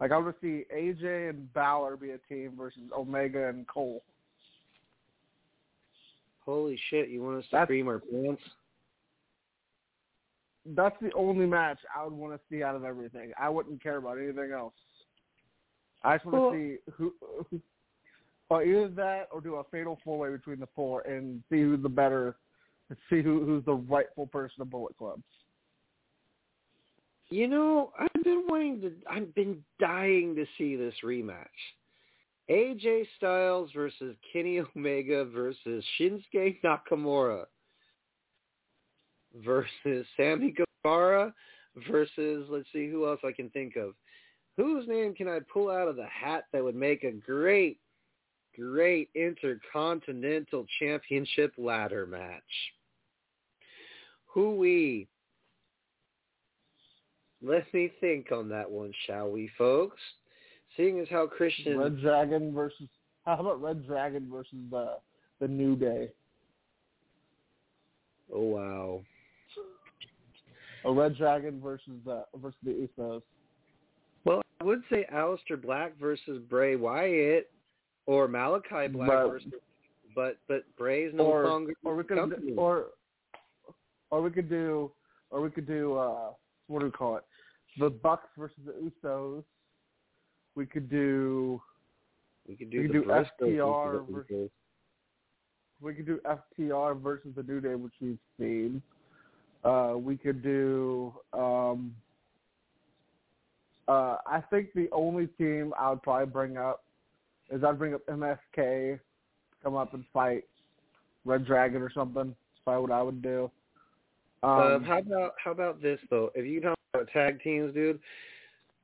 Like 0.00 0.12
I 0.12 0.16
want 0.16 0.34
to 0.40 0.40
see 0.40 0.64
AJ 0.74 1.30
and 1.30 1.52
Balor 1.52 1.96
be 1.96 2.10
a 2.10 2.18
team 2.28 2.52
versus 2.56 2.82
Omega 2.96 3.48
and 3.48 3.66
Cole. 3.66 4.02
Holy 6.44 6.78
shit! 6.88 7.08
You 7.10 7.22
want 7.22 7.38
us 7.38 7.44
to 7.44 7.50
That's- 7.52 7.66
cream 7.68 7.88
our 7.88 8.00
pants? 8.00 8.42
That's 10.66 10.96
the 11.00 11.12
only 11.14 11.46
match 11.46 11.78
I 11.96 12.04
would 12.04 12.12
want 12.12 12.34
to 12.34 12.40
see 12.50 12.62
out 12.62 12.76
of 12.76 12.84
everything. 12.84 13.32
I 13.40 13.48
wouldn't 13.48 13.82
care 13.82 13.96
about 13.96 14.18
anything 14.18 14.52
else. 14.52 14.74
I 16.04 16.16
just 16.16 16.26
want 16.26 16.36
Well- 16.36 16.50
to 16.52 16.56
see 16.56 16.92
who, 16.92 17.14
who 17.50 17.60
or 18.50 18.64
either 18.64 18.88
that 18.88 19.28
or 19.32 19.40
do 19.40 19.56
a 19.56 19.64
fatal 19.64 19.98
four 20.04 20.18
way 20.18 20.30
between 20.30 20.58
the 20.60 20.68
four 20.74 21.02
and 21.02 21.42
see 21.50 21.60
who's 21.60 21.82
the 21.82 21.88
better, 21.88 22.36
see 23.08 23.22
who 23.22 23.44
who's 23.44 23.64
the 23.64 23.74
rightful 23.74 24.26
person 24.26 24.62
of 24.62 24.70
Bullet 24.70 24.96
Club. 24.96 25.20
You 27.30 27.46
know, 27.46 27.92
I've 27.98 28.24
been 28.24 28.44
wanting 28.48 28.80
to. 28.80 28.92
I've 29.08 29.34
been 29.34 29.62
dying 29.78 30.34
to 30.34 30.44
see 30.58 30.74
this 30.74 30.94
rematch. 31.04 31.46
AJ 32.50 33.06
Styles 33.16 33.70
versus 33.72 34.16
Kenny 34.32 34.60
Omega 34.76 35.24
versus 35.24 35.84
Shinsuke 35.98 36.60
Nakamura 36.64 37.44
versus 39.44 40.06
Sammy 40.16 40.52
Guevara 40.82 41.32
versus 41.88 42.46
let's 42.50 42.66
see 42.72 42.88
who 42.88 43.06
else 43.06 43.20
I 43.24 43.30
can 43.30 43.48
think 43.50 43.76
of. 43.76 43.94
Whose 44.56 44.88
name 44.88 45.14
can 45.14 45.28
I 45.28 45.38
pull 45.52 45.70
out 45.70 45.86
of 45.86 45.94
the 45.94 46.06
hat 46.06 46.44
that 46.52 46.64
would 46.64 46.74
make 46.74 47.04
a 47.04 47.12
great, 47.12 47.78
great 48.58 49.08
intercontinental 49.14 50.66
championship 50.80 51.52
ladder 51.56 52.06
match? 52.06 52.42
Who 54.26 54.56
we? 54.56 55.06
Let 57.42 57.72
me 57.72 57.90
think 58.00 58.32
on 58.32 58.48
that 58.50 58.70
one, 58.70 58.92
shall 59.06 59.30
we, 59.30 59.50
folks? 59.56 60.00
Seeing 60.76 61.00
as 61.00 61.08
how 61.10 61.26
Christian 61.26 61.78
Red 61.78 62.00
Dragon 62.00 62.52
versus 62.54 62.88
how 63.24 63.36
about 63.38 63.60
Red 63.62 63.86
Dragon 63.86 64.28
versus 64.30 64.58
the 64.70 64.96
the 65.40 65.48
New 65.48 65.76
Day? 65.76 66.10
Oh 68.32 68.42
wow. 68.42 69.02
Or 70.84 70.94
Red 70.94 71.16
Dragon 71.16 71.60
versus 71.60 71.92
the 72.04 72.24
versus 72.36 72.58
the 72.64 72.88
Usos. 72.98 73.22
Well, 74.24 74.42
I 74.60 74.64
would 74.64 74.82
say 74.90 75.06
Aleister 75.12 75.60
Black 75.60 75.98
versus 75.98 76.40
Bray 76.48 76.76
Wyatt 76.76 77.50
or 78.06 78.28
Malakai 78.28 78.92
Black 78.92 79.08
But- 79.08 79.28
versus 79.28 79.52
but 80.14 80.38
but 80.48 80.64
Bray's 80.76 81.12
no 81.14 81.24
or 81.24 81.46
longer 81.46 81.72
or 81.84 81.94
we 81.96 82.02
could 82.04 82.18
company. 82.18 82.52
or 82.56 82.86
or 84.10 84.20
we 84.22 84.30
could 84.30 84.48
do 84.48 84.90
or 85.30 85.40
we 85.40 85.50
could 85.50 85.66
do 85.66 85.94
uh 85.96 86.30
what 86.66 86.80
do 86.80 86.86
we 86.86 86.92
call 86.92 87.16
it? 87.16 87.24
The 87.80 87.90
Bucks 87.90 88.28
versus 88.36 88.58
the 88.66 88.90
Usos. 89.08 89.42
We 90.54 90.66
could 90.66 90.90
do 90.90 91.60
we 92.46 92.56
could 92.56 92.70
do 92.70 92.80
we 92.82 92.86
the 92.88 92.92
could 92.92 93.04
do 93.04 93.10
FTR 93.10 93.92
versus 93.92 94.06
the 94.06 94.12
versus- 94.12 94.50
we 95.80 95.94
could 95.94 96.06
do 96.06 96.20
FTR 96.26 97.00
versus 97.00 97.30
the 97.34 97.42
New 97.42 97.60
Day, 97.60 97.74
which 97.74 97.94
we've 98.00 98.18
seen. 98.38 98.82
Uh, 99.64 99.94
we 99.96 100.16
could 100.16 100.42
do. 100.42 101.14
Um, 101.32 101.94
uh, 103.88 104.16
I 104.26 104.42
think 104.50 104.72
the 104.74 104.88
only 104.92 105.26
team 105.26 105.72
I 105.78 105.90
would 105.90 106.02
probably 106.02 106.26
bring 106.26 106.56
up 106.58 106.84
is 107.50 107.64
I'd 107.64 107.78
bring 107.78 107.94
up 107.94 108.02
MSK, 108.06 109.00
come 109.62 109.74
up 109.74 109.94
and 109.94 110.04
fight 110.12 110.44
Red 111.24 111.46
Dragon 111.46 111.82
or 111.82 111.90
something. 111.90 112.28
That's 112.28 112.60
probably 112.64 112.82
what 112.82 112.92
I 112.92 113.02
would 113.02 113.22
do. 113.22 113.50
Um, 114.42 114.50
Um, 114.50 114.84
how 114.84 114.98
about 114.98 115.34
how 115.42 115.50
about 115.50 115.82
this 115.82 116.00
though? 116.10 116.30
If 116.34 116.46
you 116.46 116.60
about 116.60 116.76
tag 117.12 117.42
teams, 117.42 117.74
dude, 117.74 118.00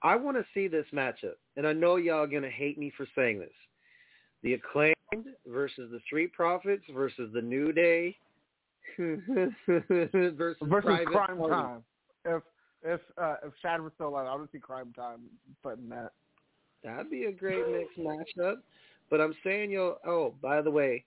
I 0.03 0.17
want 0.17 0.37
to 0.37 0.45
see 0.55 0.69
this 0.69 0.87
matchup, 0.93 1.37
and 1.57 1.67
I 1.67 1.73
know 1.73 1.97
y'all 1.97 2.27
gonna 2.27 2.51
hate 2.51 2.79
me 2.79 2.93
for 2.97 3.07
saying 3.15 3.39
this. 3.39 3.49
The 4.43 4.55
acclaimed 4.55 4.95
versus 5.47 5.91
the 5.91 6.01
Street 6.07 6.33
Profits 6.33 6.85
versus 6.95 7.31
the 7.33 7.43
New 7.43 7.73
Day 7.73 8.17
versus, 8.97 9.53
versus 9.67 10.69
Private 10.69 11.07
Crime 11.07 11.39
Party. 11.39 11.53
Time. 11.53 11.83
If 12.25 12.43
if 12.85 13.01
uh, 13.19 13.37
if 13.45 13.53
Shad 13.63 13.81
was 13.81 13.93
still 13.95 14.09
alive, 14.09 14.27
I 14.29 14.35
would 14.37 14.51
see 14.53 14.59
Crime 14.59 14.93
Time 14.95 15.23
putting 15.63 15.89
that. 15.89 16.13
That'd 16.85 17.11
be 17.11 17.25
a 17.25 17.33
great 17.33 17.65
mixed 17.69 17.99
matchup. 17.99 18.57
But 19.11 19.21
I'm 19.21 19.35
saying, 19.43 19.71
yo, 19.71 19.99
oh, 20.07 20.35
by 20.43 20.63
the 20.63 20.71
way, 20.71 21.05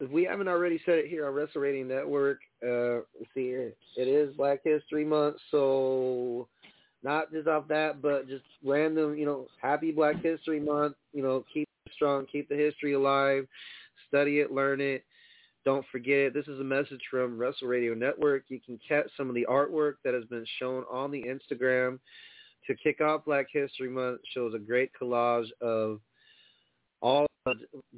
if 0.00 0.10
we 0.10 0.24
haven't 0.24 0.48
already 0.48 0.80
said 0.84 0.98
it 0.98 1.06
here 1.06 1.26
on 1.26 1.34
Wrestle 1.34 1.60
Radio 1.60 1.84
Network, 1.84 2.40
uh, 2.62 3.00
see 3.34 3.50
it 3.50 3.76
is 3.96 4.34
Black 4.36 4.60
History 4.62 5.04
Month, 5.04 5.36
so 5.50 6.48
not 7.02 7.32
just 7.32 7.48
off 7.48 7.68
that, 7.68 8.02
but 8.02 8.28
just 8.28 8.44
random, 8.64 9.16
you 9.16 9.24
know, 9.24 9.46
happy 9.60 9.92
Black 9.92 10.22
History 10.22 10.60
Month. 10.60 10.96
You 11.12 11.22
know, 11.22 11.44
keep 11.52 11.68
strong, 11.92 12.26
keep 12.30 12.48
the 12.48 12.56
history 12.56 12.92
alive, 12.92 13.46
study 14.08 14.40
it, 14.40 14.52
learn 14.52 14.80
it. 14.80 15.04
Don't 15.64 15.84
forget 15.90 16.18
it. 16.18 16.34
This 16.34 16.46
is 16.46 16.60
a 16.60 16.64
message 16.64 17.00
from 17.10 17.38
Wrestle 17.38 17.68
Radio 17.68 17.94
Network. 17.94 18.44
You 18.48 18.60
can 18.64 18.78
catch 18.86 19.06
some 19.16 19.28
of 19.28 19.34
the 19.34 19.46
artwork 19.48 19.94
that 20.04 20.14
has 20.14 20.24
been 20.26 20.46
shown 20.60 20.84
on 20.90 21.10
the 21.10 21.24
Instagram 21.24 21.98
to 22.66 22.74
kick 22.76 23.00
off 23.00 23.24
Black 23.24 23.46
History 23.52 23.88
Month 23.88 24.20
shows 24.32 24.54
a 24.54 24.58
great 24.58 24.90
collage 25.00 25.48
of 25.60 26.00
all 27.00 27.26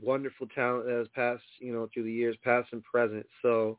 wonderful 0.00 0.46
talent 0.48 0.86
that 0.86 0.96
has 0.96 1.08
passed, 1.14 1.44
you 1.58 1.72
know, 1.72 1.88
through 1.92 2.04
the 2.04 2.12
years, 2.12 2.36
past 2.44 2.68
and 2.72 2.82
present. 2.84 3.26
So 3.42 3.78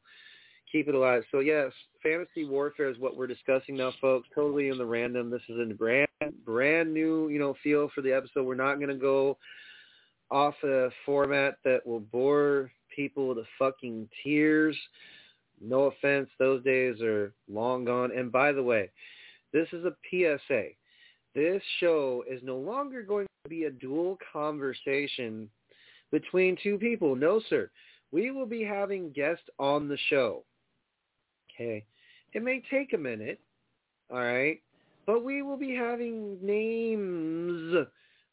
keep 0.71 0.87
it 0.87 0.95
alive. 0.95 1.23
So 1.31 1.39
yes, 1.39 1.71
fantasy 2.01 2.45
warfare 2.45 2.89
is 2.89 2.99
what 2.99 3.15
we're 3.15 3.27
discussing 3.27 3.77
now, 3.77 3.93
folks. 4.01 4.27
Totally 4.33 4.69
in 4.69 4.77
the 4.77 4.85
random. 4.85 5.29
This 5.29 5.41
is 5.49 5.59
a 5.59 5.73
brand 5.73 6.07
brand 6.45 6.93
new, 6.93 7.29
you 7.29 7.39
know, 7.39 7.55
feel 7.63 7.89
for 7.93 8.01
the 8.01 8.13
episode. 8.13 8.45
We're 8.45 8.55
not 8.55 8.75
going 8.75 8.89
to 8.89 8.95
go 8.95 9.37
off 10.31 10.55
a 10.63 10.89
format 11.05 11.55
that 11.63 11.85
will 11.85 12.01
bore 12.01 12.71
people 12.95 13.33
to 13.35 13.43
fucking 13.57 14.09
tears. 14.23 14.77
No 15.61 15.83
offense, 15.83 16.29
those 16.39 16.63
days 16.63 17.01
are 17.01 17.33
long 17.49 17.85
gone. 17.85 18.11
And 18.15 18.31
by 18.31 18.51
the 18.51 18.63
way, 18.63 18.91
this 19.53 19.67
is 19.73 19.85
a 19.85 19.95
PSA. 20.09 20.69
This 21.35 21.61
show 21.79 22.23
is 22.29 22.41
no 22.43 22.57
longer 22.57 23.01
going 23.01 23.27
to 23.43 23.49
be 23.49 23.65
a 23.65 23.71
dual 23.71 24.17
conversation 24.31 25.49
between 26.11 26.57
two 26.61 26.77
people. 26.77 27.15
No, 27.15 27.41
sir. 27.49 27.69
We 28.11 28.31
will 28.31 28.45
be 28.45 28.63
having 28.63 29.11
guests 29.11 29.49
on 29.59 29.87
the 29.87 29.97
show. 30.09 30.43
Okay. 31.53 31.85
It 32.33 32.43
may 32.43 32.63
take 32.71 32.93
a 32.93 32.97
minute. 32.97 33.39
All 34.11 34.19
right. 34.19 34.61
But 35.05 35.23
we 35.23 35.41
will 35.41 35.57
be 35.57 35.75
having 35.75 36.37
names. 36.41 37.87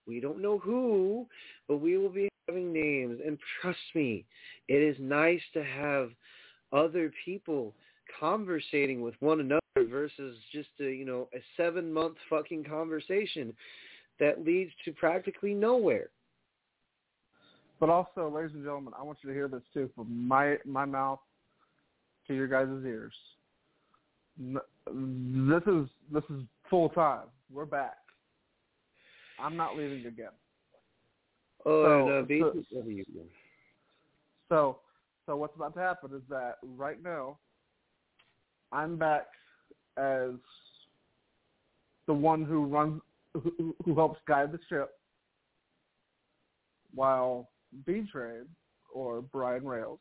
We 0.07 0.21
don't 0.21 0.41
know 0.41 0.59
who, 0.59 1.27
but 1.69 1.79
we 1.79 1.97
will 1.97 2.11
be 2.11 2.29
having 2.49 2.73
names. 2.73 3.21
And 3.27 3.39
trust 3.61 3.79
me, 3.95 4.25
it 4.69 4.83
is 4.83 4.97
nice 5.01 5.41
to 5.55 5.65
have 5.65 6.11
other 6.73 7.13
people 7.25 7.75
conversating 8.21 9.01
with 9.03 9.15
one 9.21 9.41
another 9.41 9.61
versus 9.91 10.37
just 10.53 10.69
a 10.81 10.85
you 10.85 11.05
know 11.05 11.29
a 11.35 11.39
seven 11.57 11.93
month 11.93 12.17
fucking 12.31 12.65
conversation 12.65 13.53
that 14.19 14.45
leads 14.45 14.71
to 14.85 14.93
practically 14.93 15.55
nowhere. 15.55 16.09
But 17.79 17.91
also, 17.91 18.31
ladies 18.35 18.53
and 18.55 18.63
gentlemen, 18.65 18.95
I 18.99 19.03
want 19.03 19.19
you 19.23 19.29
to 19.29 19.35
hear 19.35 19.49
this 19.49 19.63
too 19.75 19.91
from 19.95 20.27
my 20.27 20.57
my 20.65 20.85
mouth 20.85 21.21
to 22.27 22.35
your 22.35 22.49
guys' 22.49 22.69
ears. 22.85 23.13
This 24.39 25.63
is 25.67 25.89
this 26.13 26.25
is 26.31 26.43
full 26.71 26.89
time. 26.91 27.27
We're 27.53 27.65
back. 27.67 27.99
I'm 29.39 29.57
not 29.57 29.77
leaving 29.77 30.07
again. 30.07 30.31
Oh, 31.67 31.85
So- 31.85 32.19
and, 32.19 32.43
uh, 32.43 32.63
so- 32.73 33.27
So 34.49 34.79
so 35.27 35.37
what's 35.37 35.55
about 35.57 35.75
to 35.75 35.81
happen 35.81 36.15
is 36.15 36.23
that 36.29 36.59
right 36.63 37.03
now 37.03 37.39
I'm 38.73 38.97
back 38.97 39.27
as 39.97 40.31
the 42.07 42.15
one 42.15 42.45
who 42.45 42.65
runs, 42.67 43.03
who, 43.35 43.75
who 43.85 43.95
helps 43.97 44.21
guide 44.27 44.53
the 44.53 44.61
ship, 44.69 44.99
while 46.95 47.49
B 47.87 48.03
Train 48.11 48.45
or 48.93 49.23
Brian 49.23 49.65
Rails, 49.65 49.99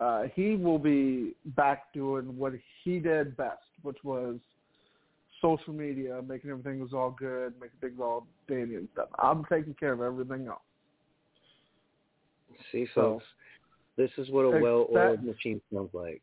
uh, 0.00 0.24
he 0.34 0.54
will 0.56 0.78
be 0.78 1.34
back 1.56 1.92
doing 1.92 2.36
what 2.36 2.52
he 2.84 2.98
did 2.98 3.36
best, 3.36 3.58
which 3.82 3.98
was 4.04 4.36
social 5.40 5.72
media, 5.72 6.20
making 6.26 6.50
everything 6.50 6.80
was 6.80 6.92
all 6.92 7.10
good, 7.10 7.52
making 7.60 7.78
things 7.80 8.00
all 8.00 8.26
dandy 8.48 8.76
and 8.76 8.88
stuff. 8.92 9.08
I'm 9.18 9.44
taking 9.50 9.74
care 9.74 9.92
of 9.92 10.00
everything 10.00 10.46
else. 10.46 10.60
See, 12.72 12.86
So, 12.94 13.20
this 13.96 14.10
is 14.18 14.30
what 14.30 14.42
a 14.42 14.48
expect- 14.48 14.62
well-oiled 14.62 15.22
machine 15.22 15.60
sounds 15.72 15.92
like. 15.94 16.22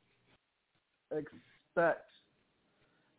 expect. 1.11 2.09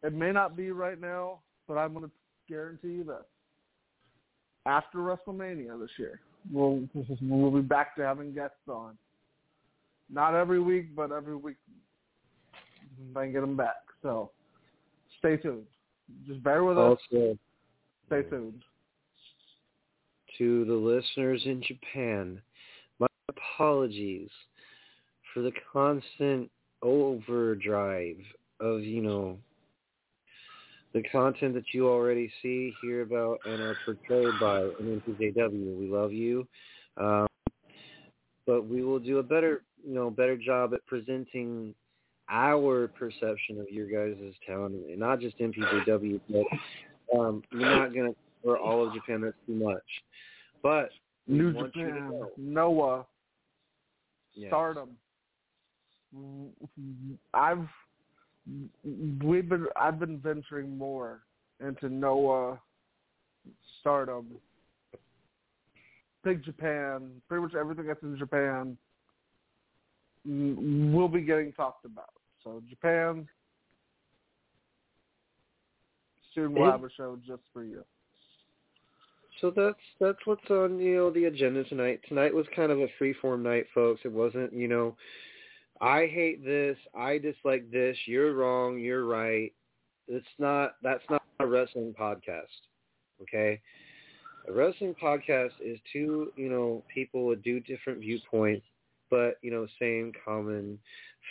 It 0.02 0.12
may 0.12 0.32
not 0.32 0.57
be 0.57 0.70
right 0.70 1.00
now, 1.00 1.40
but 1.66 1.78
I'm 1.78 1.92
going 1.94 2.04
to 2.04 2.11
guarantee 2.48 2.88
you 2.88 3.04
this. 3.04 3.24
After 4.66 4.98
WrestleMania 4.98 5.78
this 5.80 5.90
year, 5.98 6.20
we'll 6.53 6.88
we'll 7.20 7.51
be 7.51 7.61
back 7.61 7.97
to 7.97 8.03
having 8.03 8.32
guests 8.34 8.57
on. 8.68 8.97
Not 10.11 10.34
every 10.34 10.61
week, 10.61 10.94
but 10.94 11.12
every 11.12 11.36
week. 11.36 11.57
If 13.11 13.16
I 13.16 13.24
can 13.24 13.32
get 13.32 13.40
them 13.40 13.57
back. 13.57 13.76
So, 14.03 14.30
stay 15.18 15.36
tuned. 15.36 15.66
Just 16.26 16.42
bear 16.42 16.64
with 16.64 16.78
us. 16.78 16.99
Also, 17.12 17.36
Stay 18.07 18.22
tuned. 18.22 18.62
to 20.38 20.64
the 20.64 20.72
listeners 20.72 21.42
in 21.44 21.61
Japan, 21.66 22.40
my 23.01 23.09
apologies 23.28 24.30
for 25.34 25.42
the 25.42 25.53
constant 25.72 26.49
overdrive 26.82 28.16
of, 28.61 28.82
you 28.82 29.03
know, 29.03 29.38
the 30.97 31.03
content 31.11 31.53
that 31.53 31.74
you 31.74 31.86
already 31.86 32.32
see, 32.40 32.72
hear 32.80 33.03
about, 33.03 33.38
and 33.44 33.61
are 33.61 33.76
portrayed 33.84 34.32
by 34.40 34.62
in 34.80 35.03
NPJW. 35.07 35.78
We 35.78 35.88
love 35.88 36.11
you. 36.11 36.49
Um, 36.97 37.26
but 38.47 38.66
we 38.66 38.82
will 38.82 38.99
do 38.99 39.18
a 39.18 39.22
better, 39.22 39.62
you 39.86 39.94
know, 39.94 40.09
better 40.09 40.38
job 40.38 40.72
at 40.72 40.84
presenting 40.86 41.74
our 42.30 42.88
perception 42.88 43.61
of 43.61 43.68
your 43.70 43.86
guys' 43.86 44.32
town, 44.47 44.72
and 44.88 44.99
not 44.99 45.20
just 45.20 45.38
MPJW, 45.38 46.18
but 46.30 47.18
um, 47.18 47.42
we're 47.53 47.76
not 47.76 47.92
going 47.92 48.11
to 48.11 48.16
cover 48.42 48.57
all 48.57 48.86
of 48.86 48.94
Japan. 48.94 49.20
That's 49.20 49.36
too 49.47 49.55
much. 49.55 49.82
But 50.62 50.88
New 51.28 51.53
want 51.53 51.76
you 51.76 51.84
to 51.84 51.90
Japan. 51.90 52.28
Noah, 52.38 53.05
Yes. 54.32 54.51
Stardom. 54.51 54.90
I've 57.32 57.68
we've 59.22 59.49
been 59.49 59.66
I've 59.76 59.99
been 59.99 60.18
venturing 60.18 60.76
more 60.76 61.20
into 61.61 61.88
Noah, 61.88 62.61
Stardom, 63.80 64.26
Big 66.24 66.44
Japan, 66.44 67.11
pretty 67.28 67.42
much 67.42 67.55
everything 67.55 67.86
that's 67.86 68.03
in 68.03 68.18
Japan 68.18 68.76
mm, 70.28 70.92
will 70.92 71.09
be 71.09 71.22
getting 71.22 71.53
talked 71.53 71.84
about. 71.84 72.11
So 72.44 72.62
Japan, 72.68 73.26
soon 76.34 76.55
we'll 76.55 76.70
have 76.70 76.84
a 76.84 76.90
show 76.97 77.18
just 77.26 77.42
for 77.53 77.64
you. 77.64 77.84
So 79.40 79.53
that's 79.55 79.76
that's 80.01 80.18
what's 80.24 80.49
on 80.51 80.78
you 80.78 80.97
know 80.97 81.11
the 81.11 81.24
agenda 81.24 81.64
tonight. 81.64 82.01
Tonight 82.09 82.34
was 82.34 82.47
kind 82.55 82.72
of 82.72 82.78
a 82.80 82.86
free 82.99 83.14
form 83.20 83.42
night, 83.42 83.66
folks. 83.74 84.01
It 84.05 84.12
wasn't 84.12 84.53
you 84.53 84.68
know, 84.68 84.97
I 85.81 86.07
hate 86.07 86.45
this, 86.45 86.77
I 86.95 87.18
dislike 87.18 87.70
this. 87.70 87.97
You're 88.07 88.35
wrong, 88.35 88.79
you're 88.79 89.05
right. 89.05 89.53
It's 90.09 90.27
not. 90.39 90.77
That's 90.83 91.03
not 91.11 91.22
a 91.41 91.47
wrestling 91.47 91.95
podcast. 91.99 92.45
Okay, 93.22 93.61
a 94.49 94.53
wrestling 94.53 94.95
podcast 95.03 95.53
is 95.61 95.79
two 95.93 96.33
you 96.37 96.49
know 96.49 96.83
people 96.93 97.27
with 97.27 97.43
two 97.43 97.61
different 97.61 98.01
viewpoints, 98.01 98.64
but 99.11 99.39
you 99.43 99.51
know 99.51 99.66
same 99.81 100.12
common 100.24 100.79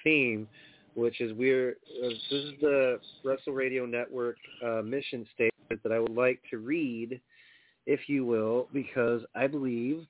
theme, 0.04 0.48
which 0.94 1.22
is 1.22 1.32
we're 1.34 1.78
uh, 2.04 2.10
this 2.10 2.22
is 2.32 2.54
the 2.62 3.00
Wrestle 3.24 3.54
Radio 3.54 3.86
Network 3.86 4.38
uh, 4.64 4.82
mission 4.82 5.26
statement 5.34 5.82
that 5.84 5.92
I 5.92 6.00
would 6.00 6.16
like 6.16 6.42
to 6.52 6.58
read 6.58 7.20
if 7.86 8.10
you 8.10 8.26
will, 8.26 8.68
because 8.74 9.22
I 9.36 9.48
believe 9.48 10.06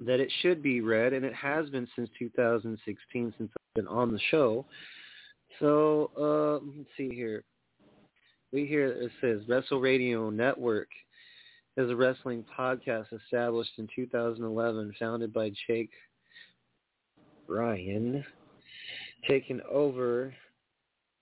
that 0.00 0.20
it 0.20 0.30
should 0.42 0.62
be 0.62 0.80
read, 0.80 1.12
and 1.12 1.24
it 1.24 1.34
has 1.34 1.68
been 1.70 1.88
since 1.96 2.10
2016 2.18 3.34
since 3.38 3.50
I've 3.50 3.74
been 3.74 3.88
on 3.88 4.12
the 4.12 4.20
show. 4.30 4.66
So 5.58 6.10
uh, 6.18 6.66
let's 6.76 6.88
see 6.96 7.14
here. 7.14 7.44
We 8.52 8.66
hear 8.66 8.86
it 8.86 9.10
says 9.20 9.40
Wrestle 9.48 9.80
Radio 9.80 10.30
Network 10.30 10.88
is 11.76 11.90
a 11.90 11.96
wrestling 11.96 12.44
podcast 12.58 13.06
established 13.12 13.72
in 13.78 13.88
2011, 13.94 14.94
founded 14.98 15.32
by 15.32 15.50
Jake 15.66 15.90
Ryan, 17.48 18.24
taken 19.28 19.60
over 19.70 20.34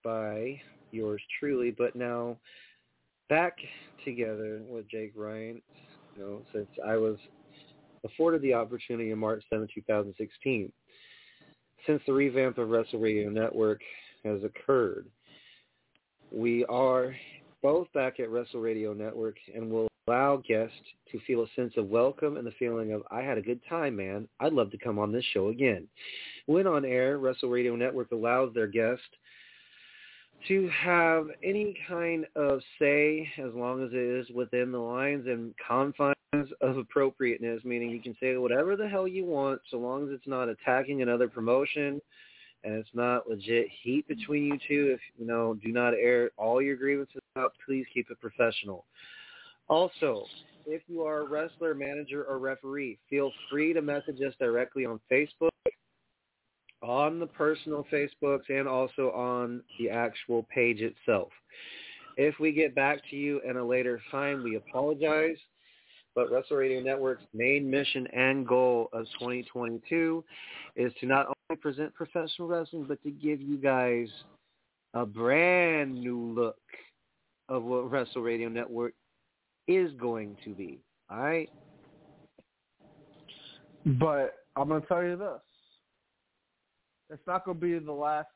by 0.02 0.60
yours 0.90 1.20
truly, 1.40 1.74
but 1.76 1.96
now 1.96 2.36
back 3.28 3.56
together 4.04 4.60
with 4.68 4.88
Jake 4.88 5.12
Ryan, 5.16 5.60
you 6.16 6.22
know, 6.22 6.42
since 6.52 6.68
I 6.86 6.96
was 6.96 7.16
afforded 8.04 8.42
the 8.42 8.54
opportunity 8.54 9.10
in 9.10 9.18
March 9.18 9.42
7, 9.50 9.66
2016. 9.74 10.72
Since 11.86 12.02
the 12.06 12.12
revamp 12.12 12.58
of 12.58 12.68
Wrestle 12.68 13.00
Radio 13.00 13.28
Network 13.28 13.80
has 14.24 14.40
occurred, 14.42 15.06
we 16.30 16.64
are 16.66 17.14
both 17.62 17.92
back 17.92 18.20
at 18.20 18.30
Wrestle 18.30 18.60
Radio 18.60 18.92
Network 18.92 19.36
and 19.54 19.70
will 19.70 19.88
allow 20.06 20.42
guests 20.46 20.76
to 21.10 21.20
feel 21.26 21.42
a 21.42 21.46
sense 21.56 21.74
of 21.76 21.88
welcome 21.88 22.36
and 22.36 22.46
the 22.46 22.52
feeling 22.58 22.92
of, 22.92 23.02
I 23.10 23.20
had 23.22 23.38
a 23.38 23.42
good 23.42 23.60
time, 23.68 23.96
man. 23.96 24.28
I'd 24.40 24.52
love 24.52 24.70
to 24.72 24.78
come 24.78 24.98
on 24.98 25.12
this 25.12 25.24
show 25.32 25.48
again. 25.48 25.86
When 26.46 26.66
on 26.66 26.84
air, 26.84 27.18
Wrestle 27.18 27.48
Radio 27.48 27.76
Network 27.76 28.12
allows 28.12 28.52
their 28.52 28.66
guests 28.66 29.04
to 30.48 30.68
have 30.68 31.28
any 31.42 31.76
kind 31.88 32.26
of 32.36 32.60
say 32.78 33.30
as 33.38 33.54
long 33.54 33.82
as 33.82 33.90
it 33.92 33.98
is 33.98 34.28
within 34.34 34.72
the 34.72 34.78
lines 34.78 35.26
and 35.26 35.54
confines 35.66 36.13
of 36.60 36.76
appropriateness, 36.76 37.64
meaning 37.64 37.90
you 37.90 38.00
can 38.00 38.16
say 38.20 38.36
whatever 38.36 38.76
the 38.76 38.88
hell 38.88 39.08
you 39.08 39.24
want 39.24 39.60
so 39.70 39.78
long 39.78 40.04
as 40.04 40.14
it's 40.14 40.26
not 40.26 40.48
attacking 40.48 41.02
another 41.02 41.28
promotion 41.28 42.00
and 42.64 42.74
it's 42.74 42.88
not 42.94 43.28
legit 43.28 43.66
heat 43.82 44.06
between 44.08 44.44
you 44.44 44.58
two. 44.66 44.94
If 44.94 45.00
you 45.18 45.26
know, 45.26 45.54
do 45.54 45.70
not 45.70 45.94
air 45.94 46.30
all 46.36 46.62
your 46.62 46.76
grievances 46.76 47.20
out. 47.36 47.52
Please 47.64 47.86
keep 47.92 48.10
it 48.10 48.20
professional. 48.20 48.86
Also, 49.68 50.24
if 50.66 50.82
you 50.88 51.02
are 51.02 51.20
a 51.20 51.28
wrestler, 51.28 51.74
manager, 51.74 52.24
or 52.24 52.38
referee, 52.38 52.98
feel 53.08 53.30
free 53.50 53.72
to 53.72 53.82
message 53.82 54.20
us 54.26 54.34
directly 54.38 54.86
on 54.86 54.98
Facebook 55.10 55.50
on 56.82 57.18
the 57.18 57.26
personal 57.26 57.86
Facebooks 57.90 58.48
and 58.50 58.68
also 58.68 59.10
on 59.12 59.62
the 59.78 59.88
actual 59.88 60.46
page 60.54 60.80
itself. 60.80 61.28
If 62.16 62.38
we 62.38 62.52
get 62.52 62.74
back 62.74 62.98
to 63.10 63.16
you 63.16 63.40
in 63.48 63.56
a 63.56 63.64
later 63.64 64.00
time, 64.10 64.44
we 64.44 64.56
apologize. 64.56 65.36
But 66.14 66.30
Wrestle 66.30 66.58
Radio 66.58 66.80
Network's 66.80 67.24
main 67.32 67.68
mission 67.68 68.06
and 68.08 68.46
goal 68.46 68.88
of 68.92 69.06
2022 69.18 70.24
is 70.76 70.92
to 71.00 71.06
not 71.06 71.26
only 71.26 71.60
present 71.60 71.92
professional 71.94 72.48
wrestling, 72.48 72.84
but 72.86 73.02
to 73.02 73.10
give 73.10 73.40
you 73.40 73.56
guys 73.56 74.08
a 74.94 75.04
brand 75.04 75.94
new 75.94 76.32
look 76.34 76.56
of 77.48 77.64
what 77.64 77.90
Wrestle 77.90 78.22
Radio 78.22 78.48
Network 78.48 78.94
is 79.66 79.92
going 80.00 80.36
to 80.44 80.50
be. 80.50 80.78
All 81.10 81.18
right? 81.18 81.50
But 83.84 84.34
I'm 84.56 84.68
going 84.68 84.80
to 84.80 84.88
tell 84.88 85.02
you 85.02 85.16
this. 85.16 85.40
It's 87.10 87.26
not 87.26 87.44
going 87.44 87.58
to 87.58 87.60
be 87.60 87.78
the 87.78 87.92
last 87.92 88.28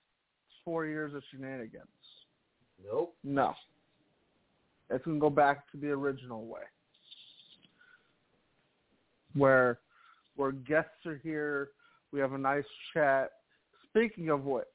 four 0.65 0.85
years 0.85 1.15
of 1.15 1.23
shenanigans. 1.31 1.87
Nope. 2.85 3.15
No. 3.25 3.55
It's 4.91 5.05
going 5.05 5.17
to 5.17 5.21
go 5.21 5.31
back 5.31 5.71
to 5.73 5.79
the 5.79 5.89
original 5.89 6.47
way. 6.47 6.63
Where 9.35 9.79
where 10.37 10.53
guests 10.53 11.05
are 11.05 11.21
here, 11.23 11.71
we 12.13 12.21
have 12.21 12.33
a 12.33 12.39
nice 12.39 12.65
chat. 12.95 13.33
Speaking 13.89 14.29
of 14.31 14.45
which, 14.45 14.67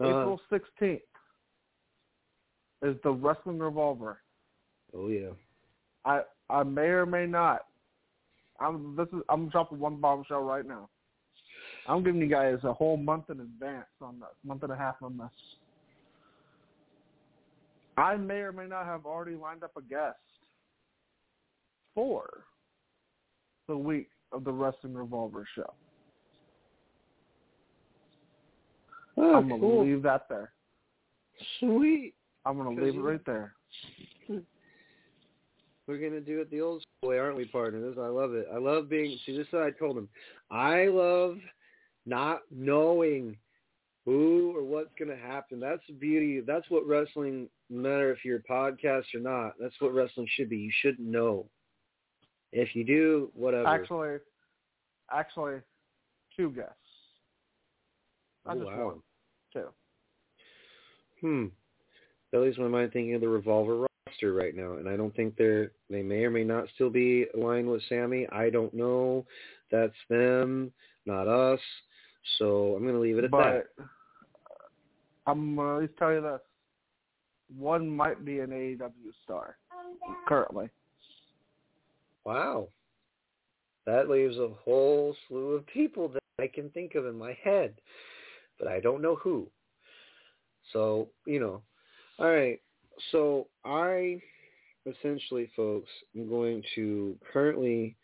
Uh, 0.00 0.06
April 0.06 0.40
16th 0.50 1.00
is 2.82 2.96
the 3.02 3.10
Wrestling 3.12 3.58
Revolver. 3.58 4.20
oh, 4.94 5.08
yeah. 5.08 5.30
I 6.04 6.22
I 6.50 6.64
may 6.64 6.88
or 6.88 7.06
may 7.06 7.26
not. 7.26 7.66
I'm 8.58 8.96
this 8.96 9.08
is 9.12 9.22
I'm 9.28 9.48
dropping 9.48 9.78
one 9.78 9.96
bombshell 9.96 10.42
right 10.42 10.66
now. 10.66 10.88
I'm 11.86 12.02
giving 12.02 12.20
you 12.20 12.28
guys 12.28 12.58
a 12.64 12.72
whole 12.72 12.96
month 12.96 13.30
in 13.30 13.40
advance 13.40 13.86
on 14.00 14.20
this, 14.20 14.28
month 14.44 14.62
and 14.62 14.72
a 14.72 14.76
half 14.76 14.96
on 15.02 15.16
this. 15.16 15.30
I 17.96 18.16
may 18.16 18.40
or 18.40 18.52
may 18.52 18.66
not 18.66 18.86
have 18.86 19.06
already 19.06 19.36
lined 19.36 19.62
up 19.62 19.76
a 19.76 19.82
guest 19.82 20.16
for 21.94 22.44
the 23.72 23.78
week 23.78 24.10
of 24.32 24.44
the 24.44 24.52
Wrestling 24.52 24.92
Revolver 24.92 25.48
show. 25.54 25.72
Oh, 29.16 29.36
I'm 29.36 29.48
gonna 29.48 29.60
cool. 29.60 29.86
leave 29.86 30.02
that 30.02 30.28
there. 30.28 30.52
Sweet. 31.58 32.12
I'm 32.44 32.58
gonna 32.58 32.78
leave 32.78 32.96
it 32.96 33.00
right 33.00 33.24
there. 33.24 33.54
We're 34.28 35.98
gonna 35.98 36.20
do 36.20 36.40
it 36.40 36.50
the 36.50 36.60
old 36.60 36.82
school 36.82 37.08
way, 37.10 37.18
aren't 37.18 37.38
we, 37.38 37.46
partners? 37.46 37.96
I 37.98 38.08
love 38.08 38.34
it. 38.34 38.46
I 38.52 38.58
love 38.58 38.90
being. 38.90 39.18
See, 39.24 39.34
this 39.34 39.46
is 39.46 39.52
what 39.54 39.62
I 39.62 39.70
told 39.70 39.96
him. 39.96 40.10
I 40.50 40.88
love 40.88 41.38
not 42.04 42.40
knowing 42.50 43.38
who 44.04 44.54
or 44.54 44.64
what's 44.64 44.92
gonna 44.98 45.16
happen. 45.16 45.60
That's 45.60 45.86
the 45.88 45.94
beauty. 45.94 46.40
That's 46.40 46.68
what 46.68 46.86
wrestling. 46.86 47.48
No 47.70 47.88
matter 47.88 48.12
if 48.12 48.22
you're 48.22 48.42
a 48.46 48.52
podcast 48.52 49.04
or 49.14 49.20
not, 49.20 49.54
that's 49.58 49.80
what 49.80 49.94
wrestling 49.94 50.28
should 50.36 50.50
be. 50.50 50.58
You 50.58 50.72
shouldn't 50.82 51.08
know. 51.08 51.46
If 52.52 52.74
you 52.76 52.84
do, 52.84 53.30
whatever. 53.34 53.66
Actually, 53.66 54.18
actually, 55.10 55.60
two 56.36 56.50
guests. 56.50 56.74
Not 58.46 58.56
Oh, 58.56 58.60
just 58.60 58.76
wow. 58.76 58.86
one, 58.86 59.02
two. 59.52 59.68
Hmm. 61.20 61.46
That 62.32 62.40
leaves 62.40 62.58
my 62.58 62.68
mind 62.68 62.92
thinking 62.92 63.14
of 63.14 63.20
the 63.20 63.28
Revolver 63.28 63.86
roster 64.06 64.32
right 64.32 64.54
now, 64.54 64.74
and 64.74 64.88
I 64.88 64.96
don't 64.96 65.14
think 65.14 65.36
they're 65.36 65.72
they 65.90 66.02
may 66.02 66.24
or 66.24 66.30
may 66.30 66.44
not 66.44 66.66
still 66.74 66.90
be 66.90 67.26
aligned 67.34 67.70
with 67.70 67.82
Sammy. 67.88 68.26
I 68.32 68.50
don't 68.50 68.72
know. 68.74 69.26
That's 69.70 69.94
them, 70.08 70.72
not 71.06 71.28
us. 71.28 71.60
So 72.38 72.74
I'm 72.74 72.82
going 72.82 72.94
to 72.94 73.00
leave 73.00 73.18
it 73.18 73.24
at 73.24 73.30
that. 73.30 73.64
But 73.76 73.86
I'm 75.26 75.56
gonna 75.56 75.76
at 75.76 75.80
least 75.82 75.96
tell 75.98 76.12
you 76.12 76.20
this: 76.20 76.40
one 77.56 77.88
might 77.88 78.24
be 78.24 78.40
an 78.40 78.50
AEW 78.50 79.12
star 79.24 79.56
currently. 80.26 80.68
Wow. 82.24 82.68
That 83.86 84.08
leaves 84.08 84.36
a 84.36 84.50
whole 84.64 85.16
slew 85.26 85.52
of 85.52 85.66
people 85.66 86.08
that 86.08 86.22
I 86.38 86.46
can 86.46 86.70
think 86.70 86.94
of 86.94 87.06
in 87.06 87.18
my 87.18 87.36
head, 87.42 87.74
but 88.58 88.68
I 88.68 88.80
don't 88.80 89.02
know 89.02 89.16
who. 89.16 89.48
So, 90.72 91.08
you 91.26 91.40
know. 91.40 91.62
All 92.18 92.30
right. 92.30 92.60
So 93.10 93.48
I 93.64 94.20
essentially, 94.86 95.50
folks, 95.56 95.90
am 96.16 96.28
going 96.28 96.62
to 96.74 97.16
currently 97.32 97.96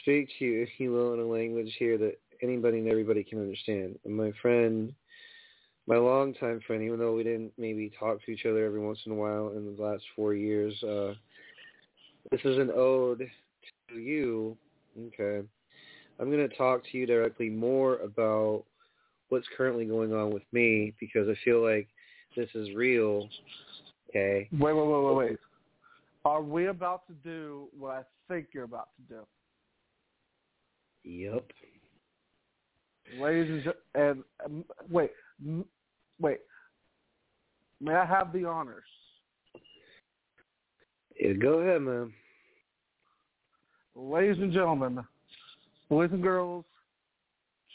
speak 0.00 0.28
to 0.38 0.44
you, 0.44 0.62
if 0.62 0.68
you 0.78 0.92
will, 0.92 1.14
in 1.14 1.20
a 1.20 1.26
language 1.26 1.74
here 1.78 1.98
that 1.98 2.18
anybody 2.42 2.78
and 2.78 2.88
everybody 2.88 3.24
can 3.24 3.40
understand. 3.40 3.98
And 4.04 4.14
my 4.14 4.32
friend, 4.42 4.92
my 5.86 5.96
longtime 5.96 6.60
friend, 6.66 6.82
even 6.82 6.98
though 6.98 7.14
we 7.14 7.22
didn't 7.22 7.52
maybe 7.56 7.92
talk 7.98 8.24
to 8.24 8.30
each 8.30 8.46
other 8.46 8.64
every 8.64 8.80
once 8.80 8.98
in 9.06 9.12
a 9.12 9.14
while 9.14 9.52
in 9.56 9.76
the 9.76 9.82
last 9.82 10.04
four 10.14 10.34
years, 10.34 10.74
uh, 10.82 11.14
this 12.30 12.40
is 12.44 12.58
an 12.58 12.70
ode 12.74 13.28
to 13.90 13.96
you. 13.96 14.56
Okay. 14.98 15.46
I'm 16.18 16.30
going 16.30 16.48
to 16.48 16.56
talk 16.56 16.82
to 16.90 16.98
you 16.98 17.06
directly 17.06 17.50
more 17.50 17.96
about 17.98 18.64
what's 19.28 19.46
currently 19.56 19.84
going 19.84 20.12
on 20.14 20.32
with 20.32 20.44
me 20.52 20.94
because 20.98 21.28
I 21.28 21.34
feel 21.44 21.62
like 21.62 21.88
this 22.36 22.48
is 22.54 22.74
real. 22.74 23.28
Okay. 24.10 24.48
Wait, 24.52 24.72
wait, 24.72 24.86
wait, 24.86 25.04
wait, 25.04 25.16
wait. 25.16 25.38
Are 26.24 26.42
we 26.42 26.66
about 26.66 27.06
to 27.06 27.12
do 27.12 27.68
what 27.78 27.92
I 27.92 28.02
think 28.28 28.48
you're 28.52 28.64
about 28.64 28.88
to 28.96 29.14
do? 29.14 29.20
Yep. 31.04 31.44
Ladies 33.20 33.64
and 33.64 33.74
and 33.94 34.24
um, 34.44 34.64
wait, 34.90 35.12
m- 35.44 35.64
wait. 36.20 36.40
May 37.80 37.94
I 37.94 38.04
have 38.04 38.32
the 38.32 38.44
honors? 38.44 38.82
Yeah, 41.18 41.32
go 41.32 41.60
ahead, 41.60 41.82
man. 41.82 42.12
Ladies 43.94 44.36
and 44.38 44.52
gentlemen, 44.52 45.02
boys 45.88 46.10
and 46.12 46.22
girls, 46.22 46.64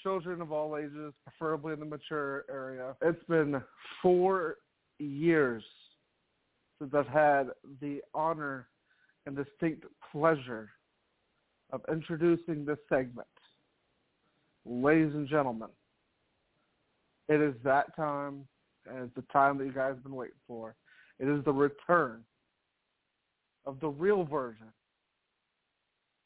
children 0.03 0.41
of 0.41 0.51
all 0.51 0.77
ages, 0.77 1.13
preferably 1.25 1.73
in 1.73 1.79
the 1.79 1.85
mature 1.85 2.45
area, 2.49 2.95
it's 3.01 3.23
been 3.27 3.61
four 4.01 4.57
years 4.99 5.63
since 6.77 6.93
I've 6.93 7.07
had 7.07 7.47
the 7.81 8.01
honor 8.13 8.67
and 9.25 9.35
distinct 9.35 9.85
pleasure 10.11 10.69
of 11.71 11.81
introducing 11.91 12.65
this 12.65 12.79
segment. 12.89 13.27
Ladies 14.65 15.13
and 15.15 15.27
gentlemen, 15.27 15.69
it 17.27 17.41
is 17.41 17.55
that 17.63 17.95
time, 17.95 18.45
and 18.87 19.05
it's 19.05 19.15
the 19.15 19.23
time 19.33 19.57
that 19.57 19.65
you 19.65 19.71
guys 19.71 19.93
have 19.95 20.03
been 20.03 20.15
waiting 20.15 20.35
for. 20.47 20.75
It 21.19 21.27
is 21.27 21.43
the 21.43 21.53
return 21.53 22.23
of 23.65 23.79
the 23.79 23.89
real 23.89 24.23
version 24.23 24.67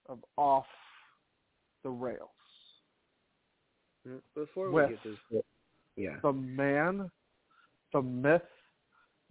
of 0.08 0.20
Off 0.38 0.66
the 1.84 1.90
Rails. 1.90 2.30
Mm, 4.08 4.22
before 4.34 4.72
With- 4.72 4.90
we 4.90 4.96
get 4.96 5.04
this, 5.32 5.44
yeah. 5.96 6.20
The 6.22 6.34
man, 6.34 7.12
the 7.94 8.02
myth, 8.02 8.42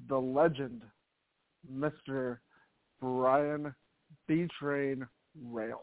the 0.09 0.21
legend, 0.21 0.83
Mr. 1.73 2.39
Brian 3.01 3.75
B. 4.27 4.47
Train 4.59 5.07
Rails. 5.51 5.81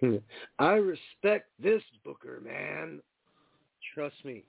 Hmm. 0.00 0.16
I 0.58 0.74
respect 0.74 1.50
this 1.58 1.82
Booker, 2.04 2.40
man. 2.40 3.02
Trust 3.94 4.24
me. 4.24 4.44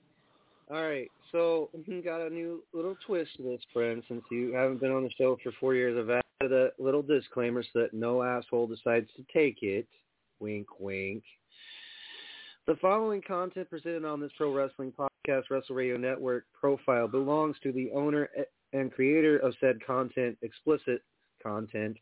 All 0.70 0.82
right, 0.82 1.10
so 1.30 1.70
mhm, 1.76 2.04
got 2.04 2.20
a 2.20 2.30
new 2.30 2.62
little 2.72 2.96
twist 3.06 3.36
to 3.36 3.42
this, 3.42 3.60
friend. 3.72 4.02
Since 4.08 4.22
you 4.30 4.52
haven't 4.54 4.80
been 4.80 4.92
on 4.92 5.04
the 5.04 5.10
show 5.18 5.36
for 5.42 5.52
four 5.60 5.74
years, 5.74 5.96
I've 5.98 6.22
added 6.40 6.52
a 6.52 6.82
little 6.82 7.02
disclaimer 7.02 7.62
so 7.62 7.80
that 7.80 7.94
no 7.94 8.22
asshole 8.22 8.66
decides 8.68 9.08
to 9.16 9.24
take 9.32 9.62
it. 9.62 9.86
Wink, 10.40 10.66
wink. 10.80 11.22
The 12.66 12.76
following 12.80 13.22
content 13.26 13.68
presented 13.68 14.04
on 14.04 14.20
this 14.20 14.30
pro 14.36 14.52
wrestling 14.52 14.92
podcast, 14.92 15.50
Wrestle 15.50 15.74
Radio 15.74 15.96
Network 15.96 16.44
profile 16.58 17.08
belongs 17.08 17.56
to 17.64 17.72
the 17.72 17.90
owner 17.92 18.28
and 18.72 18.92
creator 18.92 19.38
of 19.38 19.54
said 19.60 19.84
content, 19.84 20.38
explicit 20.42 21.02
content, 21.42 21.96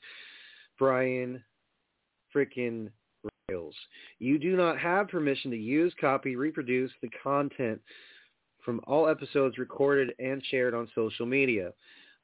Brian 0.78 1.42
frickin' 2.34 2.90
Rails. 3.48 3.74
You 4.18 4.38
do 4.38 4.56
not 4.56 4.78
have 4.78 5.08
permission 5.08 5.50
to 5.50 5.56
use, 5.56 5.94
copy, 6.00 6.36
reproduce 6.36 6.92
the 7.02 7.10
content 7.22 7.80
from 8.64 8.80
all 8.86 9.08
episodes 9.08 9.58
recorded 9.58 10.14
and 10.18 10.44
shared 10.50 10.74
on 10.74 10.88
social 10.94 11.26
media. 11.26 11.72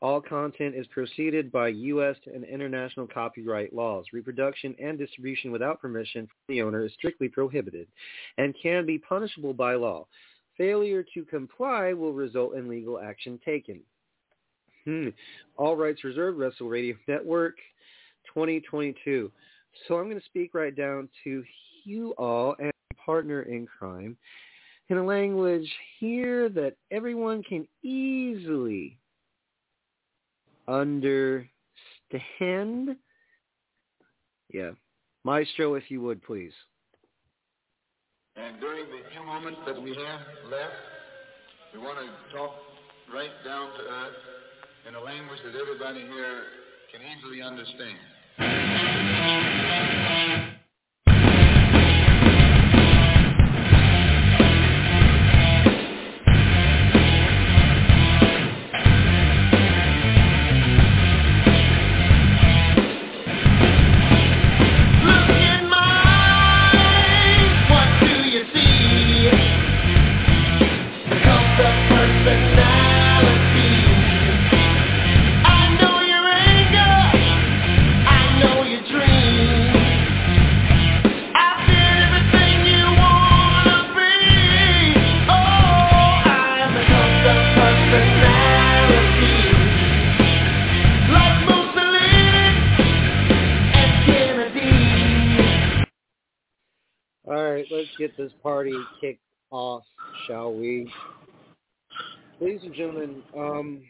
All 0.03 0.21
content 0.21 0.75
is 0.75 0.87
preceded 0.89 1.51
by 1.51 1.69
U.S. 1.69 2.17
and 2.27 2.45
international 2.45 3.07
copyright 3.07 3.75
laws. 3.75 4.05
Reproduction 4.13 4.75
and 4.79 4.99
distribution 4.99 5.51
without 5.51 5.81
permission 5.81 6.27
from 6.27 6.55
the 6.55 6.61
owner 6.61 6.85
is 6.85 6.93
strictly 6.93 7.29
prohibited 7.29 7.89
and 8.37 8.55
can 8.63 8.85
be 8.85 8.99
punishable 8.99 9.55
by 9.55 9.75
law. 9.75 10.07
Failure 10.59 11.05
to 11.15 11.25
comply 11.25 11.95
will 11.95 12.13
result 12.13 12.55
in 12.55 12.69
legal 12.69 12.99
action 12.99 13.41
taken. 13.45 13.81
Hmm. 14.85 15.09
All 15.57 15.77
rights 15.77 16.05
reserved, 16.05 16.39
Wrestle 16.39 16.69
Radio 16.69 16.95
Network 17.09 17.57
2022. 18.27 19.33
So 19.89 19.97
I'm 19.97 20.09
going 20.09 20.21
to 20.21 20.27
speak 20.27 20.55
right 20.55 20.75
down 20.75 21.09
to 21.25 21.43
you 21.85 22.11
all 22.19 22.55
and 22.59 22.73
partner 23.05 23.43
in 23.43 23.67
crime 23.67 24.17
in 24.89 24.99
a 24.99 25.05
language 25.05 25.69
here 25.99 26.49
that 26.51 26.77
everyone 26.91 27.43
can 27.43 27.67
easily 27.83 28.99
understand. 30.69 31.49
Yeah. 34.53 34.71
Maestro, 35.25 35.75
if 35.75 35.91
you 35.91 36.01
would, 36.03 36.23
please. 36.23 36.53
And 38.37 38.61
during 38.61 38.85
the 38.87 38.99
few 39.13 39.25
moments 39.25 39.61
that 39.67 39.81
we 39.81 39.91
have 39.91 40.21
left, 40.51 40.75
we 41.73 41.81
want 41.81 41.99
to 41.99 42.37
talk 42.37 42.53
right 43.13 43.31
down 43.45 43.71
to 43.71 43.83
earth 43.83 44.15
in 44.89 44.95
a 44.95 45.01
language 45.01 45.41
that 45.45 45.55
everybody 45.61 46.01
here 46.01 46.43
can 46.93 47.01
easily 47.03 47.43
understand. 47.43 47.99
This 98.17 98.33
party 98.43 98.75
kicked 99.01 99.21
off, 99.51 99.85
shall 100.27 100.53
we? 100.53 100.93
Ladies 102.41 102.61
and 102.65 102.75
gentlemen, 102.75 103.23
um, 103.37 103.83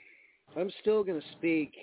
I'm 0.56 0.70
still 0.80 1.02
going 1.02 1.20
to 1.20 1.26
speak 1.38 1.74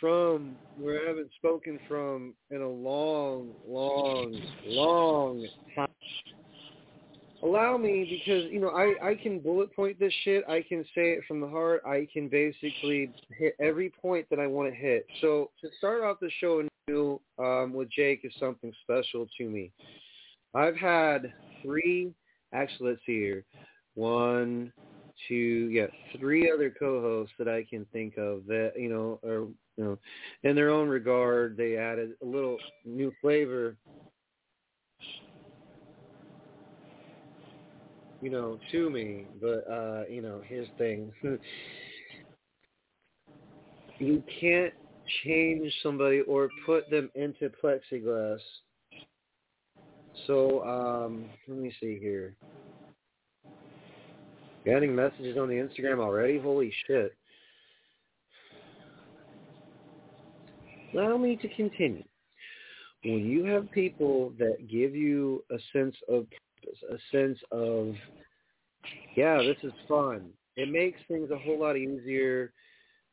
from 0.00 0.56
where 0.78 1.04
I 1.04 1.08
haven't 1.08 1.30
spoken 1.36 1.78
from 1.88 2.34
in 2.50 2.60
a 2.60 2.68
long, 2.68 3.50
long, 3.66 4.40
long 4.66 5.46
time. 5.74 5.88
Allow 7.42 7.76
me 7.76 8.06
because 8.10 8.50
you 8.50 8.60
know 8.60 8.70
I 8.70 9.10
I 9.10 9.14
can 9.14 9.40
bullet 9.40 9.74
point 9.76 10.00
this 10.00 10.12
shit. 10.24 10.42
I 10.48 10.64
can 10.66 10.82
say 10.94 11.12
it 11.12 11.20
from 11.28 11.40
the 11.40 11.46
heart. 11.46 11.82
I 11.86 12.08
can 12.10 12.28
basically 12.28 13.12
hit 13.38 13.54
every 13.60 13.90
point 13.90 14.26
that 14.30 14.40
I 14.40 14.46
want 14.46 14.72
to 14.72 14.74
hit. 14.74 15.06
So 15.20 15.50
to 15.60 15.68
start 15.78 16.02
off 16.02 16.18
the 16.20 16.30
show 16.40 16.62
new 16.88 17.20
um, 17.38 17.72
with 17.74 17.90
Jake 17.90 18.20
is 18.24 18.32
something 18.40 18.72
special 18.82 19.26
to 19.38 19.44
me. 19.44 19.70
I've 20.56 20.76
had 20.76 21.32
three. 21.62 22.12
Actually, 22.52 22.90
let's 22.90 23.00
see 23.06 23.20
here. 23.20 23.44
One, 23.94 24.72
two, 25.28 25.68
yeah, 25.70 25.86
three 26.18 26.50
other 26.50 26.74
co-hosts 26.76 27.34
that 27.38 27.48
I 27.48 27.64
can 27.64 27.86
think 27.92 28.16
of 28.16 28.46
that 28.46 28.72
you 28.76 28.88
know 28.88 29.20
are 29.24 29.46
you 29.76 29.84
know 29.84 29.98
in 30.42 30.56
their 30.56 30.70
own 30.70 30.88
regard 30.88 31.56
they 31.56 31.76
added 31.76 32.12
a 32.22 32.26
little 32.26 32.56
new 32.84 33.12
flavor 33.20 33.76
you 38.22 38.30
know, 38.30 38.58
to 38.72 38.90
me, 38.90 39.26
but 39.40 39.64
uh, 39.70 40.04
you 40.08 40.22
know, 40.22 40.40
his 40.44 40.66
thing. 40.78 41.12
you 43.98 44.22
can't 44.40 44.74
change 45.24 45.72
somebody 45.82 46.20
or 46.22 46.48
put 46.64 46.88
them 46.90 47.10
into 47.14 47.50
plexiglass. 47.62 48.40
So, 50.26 50.64
um, 50.64 51.26
let 51.46 51.58
me 51.58 51.72
see 51.80 51.98
here. 52.00 52.34
Getting 54.64 54.94
messages 54.96 55.36
on 55.38 55.48
the 55.48 55.54
Instagram 55.54 56.00
already? 56.00 56.38
Holy 56.38 56.72
shit. 56.86 57.14
Allow 60.92 61.16
me 61.18 61.36
to 61.36 61.48
continue. 61.54 62.02
When 63.04 63.26
you 63.26 63.44
have 63.44 63.70
people 63.70 64.32
that 64.38 64.68
give 64.68 64.96
you 64.96 65.44
a 65.52 65.58
sense 65.72 65.94
of 66.08 66.26
a 66.90 66.96
sense 67.12 67.38
of, 67.52 67.94
yeah, 69.16 69.38
this 69.38 69.58
is 69.62 69.72
fun. 69.86 70.30
It 70.56 70.68
makes 70.68 70.98
things 71.06 71.30
a 71.30 71.38
whole 71.38 71.60
lot 71.60 71.76
easier. 71.76 72.52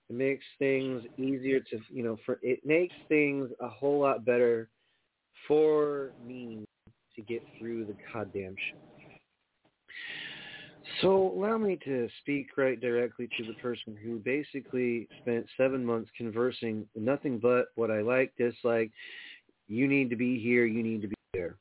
It 0.10 0.16
makes 0.16 0.44
things 0.58 1.04
easier 1.18 1.60
to, 1.60 1.80
you 1.92 2.04
know, 2.04 2.18
for 2.26 2.40
it 2.42 2.66
makes 2.66 2.96
things 3.08 3.52
a 3.60 3.68
whole 3.68 4.00
lot 4.00 4.26
better 4.26 4.70
for 5.48 6.14
me 6.26 6.66
to 7.16 7.22
get 7.22 7.44
through 7.60 7.86
the 7.86 7.96
goddamn 8.12 8.56
show. 8.72 8.78
So 11.02 11.34
allow 11.36 11.58
me 11.58 11.78
to 11.86 12.08
speak 12.22 12.58
right 12.58 12.80
directly 12.80 13.30
to 13.38 13.46
the 13.46 13.54
person 13.54 13.98
who 14.02 14.20
basically 14.20 15.08
spent 15.22 15.46
seven 15.58 15.86
months 15.86 16.10
conversing 16.18 16.86
nothing 16.96 17.40
but 17.40 17.68
what 17.76 17.90
I 17.90 18.02
like, 18.02 18.34
dislike. 18.38 18.92
You 19.68 19.88
need 19.88 20.10
to 20.10 20.16
be 20.16 20.40
here. 20.40 20.66
You 20.66 20.84
need 20.84 21.02
to 21.02 21.08
be 21.08 21.16
there. 21.34 21.56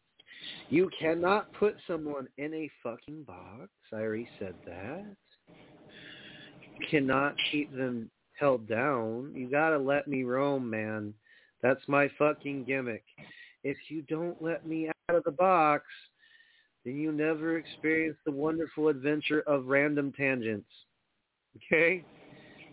You 0.69 0.91
cannot 0.99 1.53
put 1.55 1.77
someone 1.87 2.29
in 2.37 2.53
a 2.53 2.71
fucking 2.83 3.23
box. 3.25 3.69
I 3.93 3.97
already 3.97 4.29
said 4.39 4.55
that. 4.67 5.05
You 6.79 6.87
cannot 6.91 7.35
keep 7.51 7.75
them 7.75 8.11
held 8.39 8.69
down. 8.69 9.33
You 9.35 9.49
gotta 9.49 9.79
let 9.79 10.09
me 10.09 10.25
roam, 10.25 10.69
man. 10.69 11.15
That's 11.63 11.83
my 11.87 12.11
fucking 12.19 12.65
gimmick. 12.65 13.05
If 13.65 13.77
you 13.89 14.03
don't 14.03 14.41
let 14.43 14.67
me 14.67 14.91
out 15.09 15.17
of 15.17 15.25
the 15.25 15.31
box, 15.31 15.85
then 16.85 16.97
you 16.97 17.13
never 17.13 17.59
experience 17.59 18.17
the 18.25 18.33
wonderful 18.33 18.89
adventure 18.89 19.43
of 19.47 19.67
random 19.67 20.13
tangents. 20.13 20.69
Okay? 21.57 22.05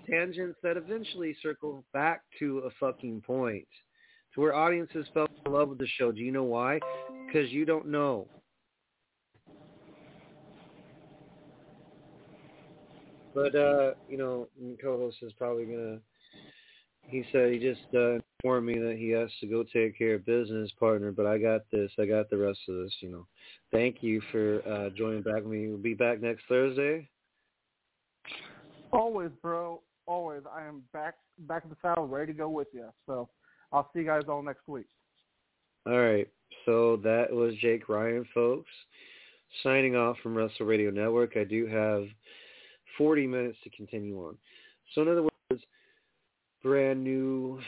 Tangents 0.09 0.57
that 0.63 0.77
eventually 0.77 1.35
circle 1.41 1.83
back 1.93 2.21
to 2.39 2.59
a 2.59 2.69
fucking 2.79 3.21
point. 3.21 3.67
To 4.33 4.41
where 4.41 4.55
audiences 4.55 5.05
fell 5.13 5.27
in 5.45 5.51
love 5.51 5.69
with 5.69 5.79
the 5.79 5.87
show. 5.97 6.11
Do 6.11 6.21
you 6.21 6.31
know 6.31 6.43
why? 6.43 6.79
because 7.31 7.51
you 7.51 7.65
don't 7.65 7.87
know. 7.87 8.27
But 13.33 13.55
uh, 13.55 13.91
you 14.09 14.17
know, 14.17 14.47
co-host 14.81 15.17
is 15.21 15.33
probably 15.33 15.65
gonna. 15.65 15.99
He 17.07 17.23
said 17.31 17.51
he 17.51 17.59
just 17.59 17.81
uh, 17.95 18.17
informed 18.39 18.67
me 18.67 18.79
that 18.79 18.97
he 18.97 19.09
has 19.09 19.29
to 19.41 19.47
go 19.47 19.63
take 19.63 19.97
care 19.97 20.15
of 20.15 20.25
business, 20.25 20.71
partner. 20.79 21.11
But 21.11 21.25
I 21.25 21.37
got 21.37 21.61
this. 21.71 21.91
I 21.99 22.05
got 22.05 22.29
the 22.29 22.37
rest 22.37 22.59
of 22.67 22.75
this. 22.75 22.93
You 23.01 23.09
know. 23.09 23.27
Thank 23.71 23.97
you 24.01 24.21
for 24.31 24.61
uh, 24.67 24.89
joining 24.91 25.21
back 25.21 25.43
with 25.43 25.47
me. 25.47 25.67
We'll 25.67 25.77
be 25.77 25.93
back 25.93 26.21
next 26.21 26.43
Thursday. 26.47 27.09
Always, 28.91 29.31
bro. 29.41 29.81
Always. 30.05 30.41
I 30.53 30.65
am 30.65 30.83
back 30.93 31.15
back 31.39 31.63
in 31.63 31.69
the 31.69 31.75
saddle, 31.81 32.07
ready 32.07 32.33
to 32.33 32.37
go 32.37 32.49
with 32.49 32.67
you. 32.73 32.87
So 33.05 33.29
I'll 33.71 33.89
see 33.93 33.99
you 33.99 34.05
guys 34.05 34.23
all 34.27 34.41
next 34.41 34.67
week. 34.67 34.87
All 35.85 35.99
right. 35.99 36.27
So 36.65 36.97
that 37.03 37.31
was 37.31 37.55
Jake 37.61 37.89
Ryan, 37.89 38.25
folks. 38.33 38.69
Signing 39.63 39.95
off 39.95 40.17
from 40.21 40.35
Wrestle 40.35 40.65
Radio 40.65 40.91
Network. 40.91 41.35
I 41.35 41.43
do 41.43 41.65
have 41.67 42.05
40 42.97 43.27
minutes 43.27 43.57
to 43.63 43.69
continue 43.71 44.19
on. 44.19 44.37
So 44.93 45.01
in 45.01 45.07
other 45.07 45.23
words, 45.23 45.63
brand 46.61 47.03
new, 47.03 47.59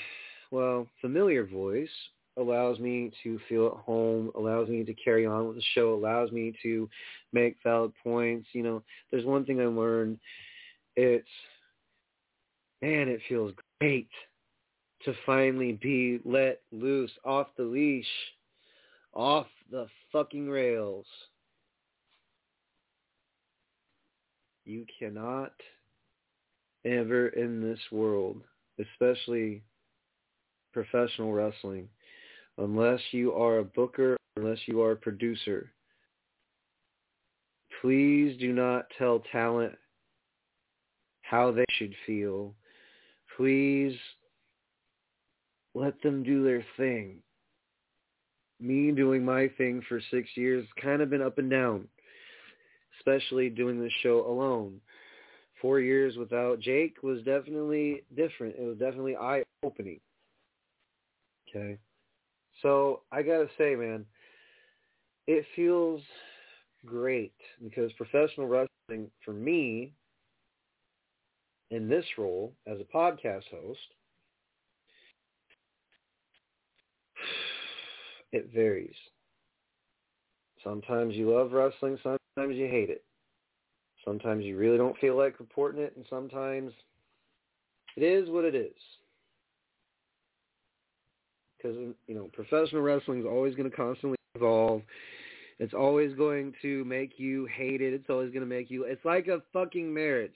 well, 0.51 0.85
familiar 0.99 1.45
voice 1.45 1.89
allows 2.37 2.79
me 2.79 3.11
to 3.23 3.39
feel 3.49 3.67
at 3.67 3.85
home, 3.85 4.31
allows 4.35 4.69
me 4.69 4.83
to 4.83 4.93
carry 4.93 5.25
on 5.25 5.47
with 5.47 5.55
the 5.55 5.63
show, 5.73 5.93
allows 5.93 6.31
me 6.31 6.53
to 6.61 6.89
make 7.33 7.57
valid 7.63 7.91
points. 8.03 8.47
You 8.53 8.63
know, 8.63 8.83
there's 9.09 9.25
one 9.25 9.45
thing 9.45 9.59
I 9.61 9.65
learned. 9.65 10.19
It's, 10.95 11.27
man, 12.81 13.07
it 13.07 13.21
feels 13.27 13.53
great 13.79 14.09
to 15.05 15.13
finally 15.25 15.73
be 15.81 16.19
let 16.25 16.61
loose 16.71 17.11
off 17.25 17.47
the 17.57 17.63
leash, 17.63 18.05
off 19.13 19.47
the 19.71 19.87
fucking 20.11 20.49
rails. 20.49 21.05
You 24.65 24.85
cannot 24.99 25.53
ever 26.85 27.29
in 27.29 27.61
this 27.61 27.79
world, 27.91 28.41
especially 28.79 29.63
professional 30.73 31.33
wrestling, 31.33 31.87
unless 32.57 32.99
you 33.11 33.33
are 33.33 33.59
a 33.59 33.63
booker, 33.63 34.17
unless 34.37 34.59
you 34.65 34.81
are 34.81 34.91
a 34.91 34.97
producer, 34.97 35.71
please 37.81 38.37
do 38.39 38.53
not 38.53 38.85
tell 38.97 39.23
talent 39.31 39.73
how 41.21 41.51
they 41.51 41.65
should 41.77 41.93
feel. 42.05 42.53
Please 43.37 43.97
let 45.73 46.01
them 46.01 46.23
do 46.23 46.43
their 46.43 46.63
thing. 46.77 47.17
Me 48.59 48.91
doing 48.91 49.25
my 49.25 49.49
thing 49.57 49.81
for 49.87 49.99
six 50.11 50.29
years 50.35 50.67
kind 50.81 51.01
of 51.01 51.09
been 51.09 51.21
up 51.21 51.37
and 51.37 51.49
down, 51.49 51.87
especially 52.99 53.49
doing 53.49 53.81
this 53.81 53.93
show 54.03 54.25
alone. 54.27 54.79
Four 55.61 55.79
years 55.79 56.17
without 56.17 56.59
Jake 56.59 57.01
was 57.01 57.21
definitely 57.23 58.03
different. 58.15 58.55
It 58.57 58.63
was 58.63 58.77
definitely 58.77 59.15
eye-opening. 59.15 59.99
Okay. 61.53 61.77
So 62.61 63.01
I 63.11 63.21
got 63.21 63.39
to 63.39 63.49
say, 63.57 63.75
man, 63.75 64.05
it 65.27 65.45
feels 65.55 66.01
great 66.85 67.33
because 67.63 67.91
professional 67.93 68.47
wrestling 68.47 69.11
for 69.23 69.33
me 69.33 69.93
in 71.69 71.87
this 71.87 72.05
role 72.17 72.53
as 72.67 72.77
a 72.79 72.95
podcast 72.97 73.43
host 73.51 73.79
it 78.31 78.49
varies. 78.53 78.95
Sometimes 80.63 81.15
you 81.15 81.33
love 81.33 81.51
wrestling, 81.51 81.97
sometimes 82.03 82.55
you 82.55 82.67
hate 82.67 82.89
it. 82.89 83.03
Sometimes 84.05 84.43
you 84.45 84.57
really 84.57 84.77
don't 84.77 84.97
feel 84.99 85.17
like 85.17 85.39
reporting 85.39 85.81
it, 85.81 85.93
and 85.95 86.05
sometimes 86.09 86.71
it 87.97 88.03
is 88.03 88.29
what 88.29 88.45
it 88.45 88.55
is. 88.55 88.73
Because, 91.61 91.77
you 92.07 92.15
know, 92.15 92.29
professional 92.33 92.81
wrestling 92.81 93.19
is 93.19 93.25
always 93.25 93.55
going 93.55 93.69
to 93.69 93.75
constantly 93.75 94.17
evolve. 94.35 94.81
It's 95.59 95.73
always 95.73 96.15
going 96.15 96.53
to 96.63 96.83
make 96.85 97.19
you 97.19 97.45
hate 97.45 97.81
it. 97.81 97.93
It's 97.93 98.09
always 98.09 98.31
going 98.31 98.41
to 98.41 98.47
make 98.47 98.71
you... 98.71 98.85
It's 98.85 99.05
like 99.05 99.27
a 99.27 99.43
fucking 99.53 99.93
marriage. 99.93 100.31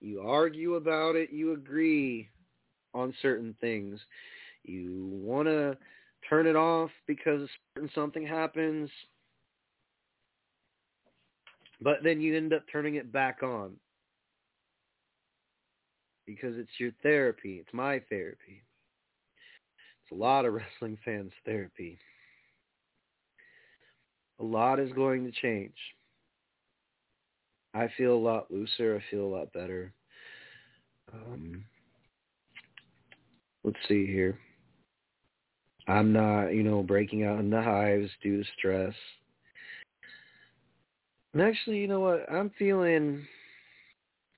You 0.00 0.20
argue 0.20 0.74
about 0.74 1.16
it, 1.16 1.30
you 1.30 1.52
agree, 1.52 2.28
on 2.94 3.14
certain 3.22 3.54
things. 3.60 3.98
You 4.62 5.08
want 5.22 5.48
to 5.48 5.76
turn 6.28 6.46
it 6.46 6.56
off 6.56 6.90
because 7.06 7.48
certain 7.74 7.90
something 7.94 8.26
happens, 8.26 8.90
but 11.80 12.02
then 12.02 12.20
you 12.20 12.36
end 12.36 12.52
up 12.52 12.64
turning 12.70 12.96
it 12.96 13.10
back 13.10 13.42
on 13.42 13.72
because 16.30 16.56
it's 16.56 16.78
your 16.78 16.92
therapy. 17.02 17.58
It's 17.60 17.74
my 17.74 18.00
therapy. 18.08 18.62
It's 20.02 20.12
a 20.12 20.14
lot 20.14 20.44
of 20.44 20.54
wrestling 20.80 20.98
fans' 21.04 21.32
therapy. 21.44 21.98
A 24.38 24.44
lot 24.44 24.78
is 24.78 24.92
going 24.92 25.24
to 25.24 25.32
change. 25.32 25.74
I 27.74 27.88
feel 27.96 28.14
a 28.14 28.16
lot 28.16 28.50
looser. 28.50 28.96
I 28.96 29.10
feel 29.10 29.24
a 29.24 29.34
lot 29.36 29.52
better. 29.52 29.92
Um, 31.12 31.64
let's 33.64 33.76
see 33.88 34.06
here. 34.06 34.38
I'm 35.86 36.12
not, 36.12 36.48
you 36.48 36.62
know, 36.62 36.82
breaking 36.82 37.24
out 37.24 37.40
in 37.40 37.50
the 37.50 37.60
hives 37.60 38.10
due 38.22 38.42
to 38.42 38.48
stress. 38.56 38.94
And 41.32 41.42
actually, 41.42 41.78
you 41.78 41.88
know 41.88 42.00
what? 42.00 42.30
I'm 42.32 42.50
feeling 42.58 43.26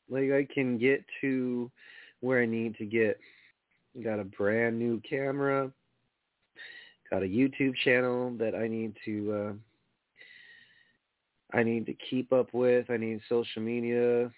like 0.08 0.30
I 0.30 0.46
can 0.52 0.78
get 0.78 1.04
to 1.20 1.70
where 2.22 2.40
I 2.40 2.46
need 2.46 2.76
to 2.76 2.86
get. 2.86 3.20
Got 4.02 4.20
a 4.20 4.24
brand 4.24 4.78
new 4.78 5.02
camera. 5.08 5.70
Got 7.10 7.22
a 7.22 7.26
YouTube 7.26 7.74
channel 7.84 8.34
that 8.38 8.54
I 8.54 8.66
need 8.66 8.96
to 9.04 9.32
uh 9.34 9.52
I 11.54 11.62
need 11.62 11.84
to 11.84 11.94
keep 12.08 12.32
up 12.32 12.54
with. 12.54 12.88
I 12.88 12.96
need 12.96 13.20
social 13.28 13.60
media 13.60 14.30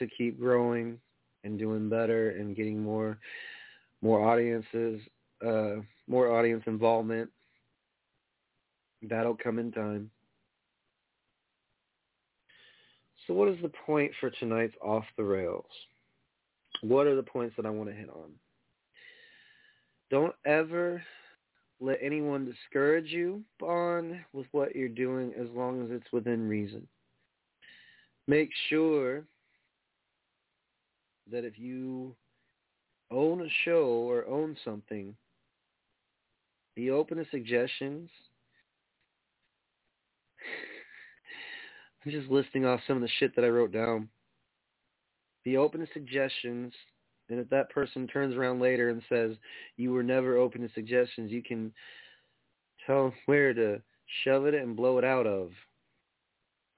to 0.00 0.06
keep 0.18 0.40
growing 0.40 0.98
and 1.44 1.58
doing 1.58 1.88
better 1.88 2.30
and 2.30 2.56
getting 2.56 2.82
more 2.82 3.18
more 4.00 4.28
audiences, 4.28 5.00
uh 5.46 5.76
more 6.08 6.36
audience 6.36 6.64
involvement. 6.66 7.30
That'll 9.02 9.36
come 9.36 9.60
in 9.60 9.70
time. 9.70 10.10
So 13.26 13.34
what 13.34 13.48
is 13.48 13.58
the 13.62 13.70
point 13.86 14.10
for 14.18 14.30
tonight's 14.30 14.74
off 14.82 15.04
the 15.16 15.22
rails? 15.22 15.66
What 16.82 17.06
are 17.06 17.16
the 17.16 17.22
points 17.22 17.54
that 17.56 17.66
I 17.66 17.70
want 17.70 17.88
to 17.88 17.94
hit 17.94 18.10
on? 18.10 18.32
Don't 20.10 20.34
ever 20.44 21.02
let 21.80 21.98
anyone 22.02 22.44
discourage 22.44 23.06
you 23.06 23.42
on 23.62 24.24
with 24.32 24.46
what 24.52 24.76
you're 24.76 24.88
doing 24.88 25.32
as 25.40 25.48
long 25.54 25.82
as 25.82 25.90
it's 25.90 26.12
within 26.12 26.48
reason. 26.48 26.86
Make 28.28 28.50
sure 28.68 29.24
that 31.30 31.44
if 31.44 31.58
you 31.58 32.14
own 33.10 33.40
a 33.40 33.48
show 33.64 33.86
or 33.86 34.26
own 34.26 34.56
something, 34.64 35.14
be 36.74 36.90
open 36.90 37.18
to 37.18 37.26
suggestions. 37.30 38.10
I'm 42.04 42.12
just 42.12 42.28
listing 42.28 42.64
off 42.64 42.80
some 42.86 42.96
of 42.96 43.02
the 43.02 43.08
shit 43.18 43.34
that 43.36 43.44
I 43.44 43.48
wrote 43.48 43.72
down. 43.72 44.08
Be 45.44 45.56
open 45.56 45.80
to 45.80 45.86
suggestions 45.92 46.72
and 47.32 47.40
if 47.40 47.48
that 47.48 47.70
person 47.70 48.06
turns 48.06 48.34
around 48.34 48.60
later 48.60 48.90
and 48.90 49.02
says 49.08 49.36
you 49.78 49.92
were 49.92 50.02
never 50.02 50.36
open 50.36 50.60
to 50.60 50.68
suggestions, 50.74 51.32
you 51.32 51.42
can 51.42 51.72
tell 52.86 53.12
where 53.24 53.54
to 53.54 53.80
shove 54.24 54.44
it 54.44 54.54
and 54.54 54.76
blow 54.76 54.98
it 54.98 55.04
out 55.04 55.26
of. 55.26 55.50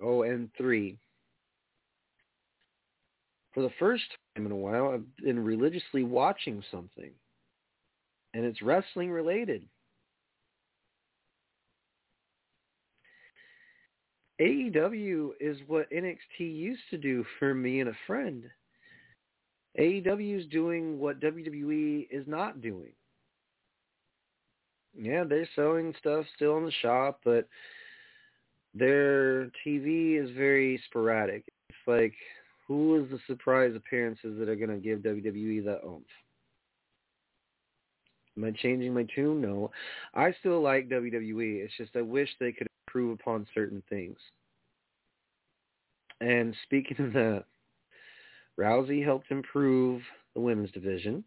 Oh, 0.00 0.22
and 0.22 0.48
three. 0.56 0.98
For 3.52 3.62
the 3.62 3.72
first 3.80 4.04
time 4.36 4.46
in 4.46 4.52
a 4.52 4.56
while, 4.56 4.90
I've 4.90 5.16
been 5.24 5.42
religiously 5.42 6.04
watching 6.04 6.62
something. 6.70 7.10
And 8.32 8.44
it's 8.44 8.62
wrestling 8.62 9.10
related. 9.10 9.64
AEW 14.40 15.30
is 15.40 15.58
what 15.66 15.90
NXT 15.90 16.40
used 16.40 16.82
to 16.90 16.98
do 16.98 17.24
for 17.38 17.54
me 17.54 17.80
and 17.80 17.90
a 17.90 17.96
friend. 18.06 18.44
AEW 19.78 20.40
is 20.40 20.46
doing 20.46 20.98
what 20.98 21.20
WWE 21.20 22.08
is 22.10 22.26
not 22.26 22.60
doing. 22.60 22.92
Yeah, 24.96 25.24
they're 25.24 25.48
selling 25.56 25.94
stuff 25.98 26.24
still 26.36 26.56
in 26.58 26.64
the 26.64 26.72
shop, 26.82 27.20
but 27.24 27.48
their 28.74 29.46
TV 29.66 30.22
is 30.22 30.30
very 30.36 30.80
sporadic. 30.86 31.44
It's 31.68 31.78
like, 31.86 32.14
who 32.66 33.02
is 33.02 33.10
the 33.10 33.18
surprise 33.26 33.74
appearances 33.76 34.38
that 34.38 34.48
are 34.48 34.56
going 34.56 34.70
to 34.70 34.76
give 34.76 35.00
WWE 35.00 35.64
that 35.64 35.80
oomph? 35.84 36.04
Am 38.36 38.44
I 38.44 38.50
changing 38.50 38.94
my 38.94 39.06
tune? 39.14 39.40
No. 39.40 39.70
I 40.14 40.34
still 40.40 40.60
like 40.60 40.88
WWE. 40.88 41.64
It's 41.64 41.76
just 41.76 41.94
I 41.94 42.00
wish 42.00 42.28
they 42.40 42.52
could 42.52 42.66
improve 42.94 43.18
upon 43.18 43.46
certain 43.54 43.82
things. 43.88 44.16
And 46.20 46.54
speaking 46.62 47.04
of 47.04 47.12
that, 47.12 47.44
Rousey 48.58 49.04
helped 49.04 49.30
improve 49.30 50.00
the 50.34 50.40
women's 50.40 50.70
division. 50.70 51.24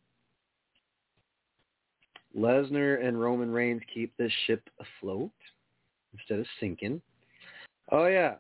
Lesnar 2.38 3.06
and 3.06 3.19
Roman 3.19 3.52
Reigns 3.52 3.81
keep 3.94 4.15
this 4.18 4.31
ship 4.45 4.69
afloat 4.80 5.31
instead 6.14 6.39
of 6.39 6.45
sinking. 6.60 7.02
Oh 7.91 8.06
yeah. 8.06 8.35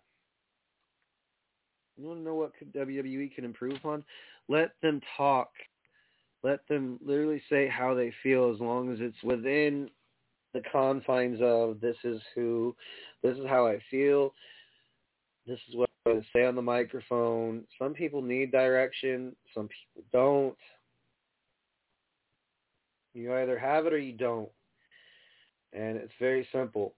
You 1.97 2.07
want 2.07 2.19
to 2.19 2.23
know 2.23 2.35
what 2.35 2.51
WWE 2.75 3.33
can 3.33 3.43
improve 3.43 3.79
on? 3.83 4.03
Let 4.47 4.71
them 4.81 5.01
talk. 5.17 5.49
Let 6.43 6.65
them 6.69 6.99
literally 7.03 7.41
say 7.49 7.67
how 7.67 7.93
they 7.93 8.13
feel 8.21 8.53
as 8.53 8.61
long 8.61 8.93
as 8.93 8.99
it's 9.01 9.21
within 9.23 9.89
the 10.57 10.69
confines 10.71 11.39
of 11.41 11.79
this 11.79 11.95
is 12.03 12.19
who, 12.33 12.75
this 13.21 13.37
is 13.37 13.45
how 13.47 13.67
I 13.67 13.79
feel, 13.91 14.33
this 15.45 15.59
is 15.69 15.75
what 15.75 15.89
I'm 16.05 16.13
going 16.13 16.23
to 16.23 16.27
say 16.33 16.45
on 16.45 16.55
the 16.55 16.61
microphone. 16.61 17.63
Some 17.79 17.93
people 17.93 18.21
need 18.21 18.51
direction. 18.51 19.35
Some 19.53 19.67
people 19.67 20.07
don't. 20.11 20.57
You 23.13 23.35
either 23.35 23.57
have 23.57 23.85
it 23.85 23.93
or 23.93 23.97
you 23.99 24.13
don't. 24.13 24.49
And 25.73 25.97
it's 25.97 26.13
very 26.19 26.47
simple. 26.51 26.93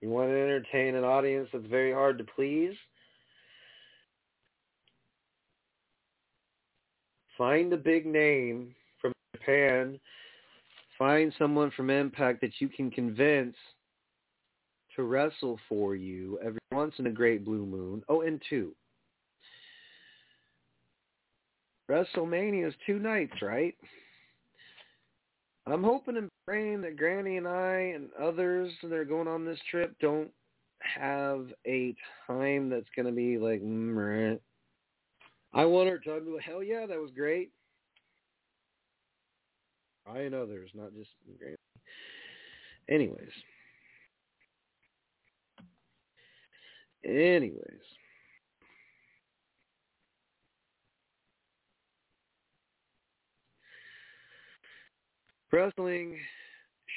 You 0.00 0.10
want 0.10 0.28
to 0.28 0.34
entertain 0.34 0.96
an 0.96 1.04
audience 1.04 1.48
that's 1.52 1.66
very 1.66 1.92
hard 1.92 2.18
to 2.18 2.24
please? 2.24 2.74
Find 7.38 7.72
a 7.72 7.76
big 7.76 8.06
name 8.06 8.74
from 9.00 9.12
Japan. 9.34 9.98
Find 11.04 11.34
someone 11.38 11.70
from 11.72 11.90
Impact 11.90 12.40
that 12.40 12.52
you 12.60 12.68
can 12.70 12.90
convince 12.90 13.54
to 14.96 15.02
wrestle 15.02 15.60
for 15.68 15.94
you 15.94 16.38
every 16.42 16.58
once 16.72 16.94
in 16.98 17.08
a 17.08 17.10
great 17.10 17.44
blue 17.44 17.66
moon. 17.66 18.02
Oh, 18.08 18.22
and 18.22 18.40
two. 18.48 18.72
WrestleMania 21.90 22.66
is 22.66 22.74
two 22.86 22.98
nights, 22.98 23.34
right? 23.42 23.74
I'm 25.66 25.84
hoping 25.84 26.16
and 26.16 26.30
praying 26.46 26.80
that 26.80 26.96
Granny 26.96 27.36
and 27.36 27.46
I 27.46 27.92
and 27.94 28.08
others 28.18 28.72
that 28.82 28.92
are 28.94 29.04
going 29.04 29.28
on 29.28 29.44
this 29.44 29.60
trip 29.70 29.94
don't 30.00 30.30
have 30.78 31.48
a 31.66 31.94
time 32.26 32.70
that's 32.70 32.88
going 32.96 33.04
to 33.04 33.12
be 33.12 33.36
like, 33.36 33.60
mm, 33.60 34.30
Meh. 34.32 34.36
I 35.52 35.66
want 35.66 35.90
her 35.90 35.98
to 35.98 36.20
go, 36.20 36.38
hell 36.42 36.62
yeah, 36.62 36.86
that 36.86 36.98
was 36.98 37.10
great. 37.14 37.50
I 40.06 40.20
and 40.20 40.34
others, 40.34 40.70
not 40.74 40.92
just. 40.94 41.10
Anyways. 42.88 43.30
Anyways. 47.04 47.60
Wrestling 55.52 56.18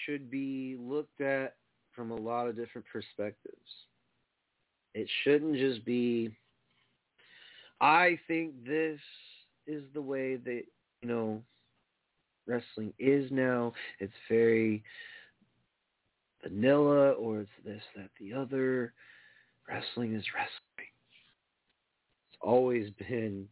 should 0.05 0.31
be 0.31 0.77
looked 0.79 1.21
at 1.21 1.55
from 1.91 2.09
a 2.09 2.15
lot 2.15 2.47
of 2.47 2.55
different 2.55 2.87
perspectives. 2.91 3.85
It 4.95 5.07
shouldn't 5.23 5.57
just 5.57 5.85
be, 5.85 6.31
I 7.79 8.19
think 8.27 8.65
this 8.65 8.99
is 9.67 9.83
the 9.93 10.01
way 10.01 10.37
that, 10.37 10.63
you 11.03 11.07
know, 11.07 11.43
wrestling 12.47 12.93
is 12.99 13.29
now. 13.31 13.73
It's 13.99 14.13
very 14.29 14.83
vanilla 16.43 17.11
or 17.11 17.41
it's 17.41 17.49
this, 17.65 17.81
that, 17.95 18.09
the 18.19 18.33
other. 18.33 18.93
Wrestling 19.67 20.15
is 20.15 20.23
wrestling. 20.33 20.89
It's 22.29 22.39
always 22.41 22.89
been 23.09 23.47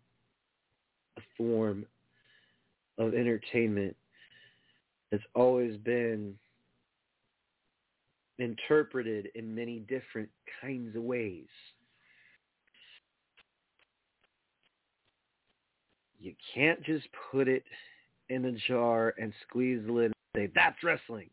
a 1.17 1.21
form 1.37 1.85
of 2.97 3.13
entertainment. 3.13 3.95
It's 5.11 5.23
always 5.33 5.75
been 5.77 6.35
interpreted 8.39 9.29
in 9.35 9.53
many 9.53 9.79
different 9.79 10.29
kinds 10.61 10.95
of 10.95 11.03
ways. 11.03 11.45
You 16.19 16.33
can't 16.53 16.81
just 16.83 17.07
put 17.31 17.47
it 17.47 17.63
in 18.29 18.45
a 18.45 18.51
jar 18.67 19.13
and 19.17 19.33
squeeze 19.47 19.81
the 19.85 19.91
lid 19.91 20.05
and 20.05 20.13
say, 20.35 20.51
that's 20.55 20.83
wrestling. 20.83 21.29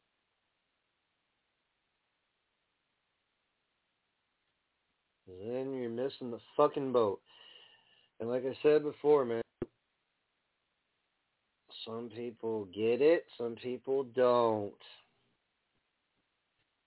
then 5.40 5.74
you're 5.74 5.90
missing 5.90 6.30
the 6.30 6.40
fucking 6.56 6.92
boat. 6.92 7.20
And 8.20 8.28
like 8.28 8.44
I 8.44 8.56
said 8.62 8.82
before, 8.82 9.24
man, 9.24 9.42
some 11.84 12.10
people 12.14 12.66
get 12.66 13.00
it, 13.00 13.24
some 13.36 13.56
people 13.56 14.04
don't. 14.14 14.72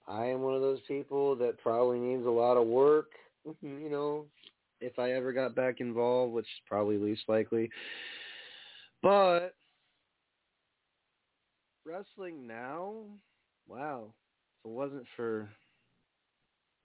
I 0.07 0.25
am 0.27 0.41
one 0.41 0.55
of 0.55 0.61
those 0.61 0.81
people 0.87 1.35
that 1.37 1.61
probably 1.61 1.99
needs 1.99 2.25
a 2.25 2.29
lot 2.29 2.57
of 2.57 2.67
work, 2.67 3.11
you 3.61 3.89
know, 3.89 4.25
if 4.79 4.99
I 4.99 5.13
ever 5.13 5.33
got 5.33 5.55
back 5.55 5.81
involved, 5.81 6.33
which 6.33 6.45
is 6.45 6.61
probably 6.67 6.97
least 6.97 7.23
likely. 7.27 7.69
But 9.01 9.55
wrestling 11.85 12.47
now, 12.47 12.93
wow. 13.67 14.05
If 14.63 14.69
it 14.69 14.73
wasn't 14.73 15.05
for 15.15 15.49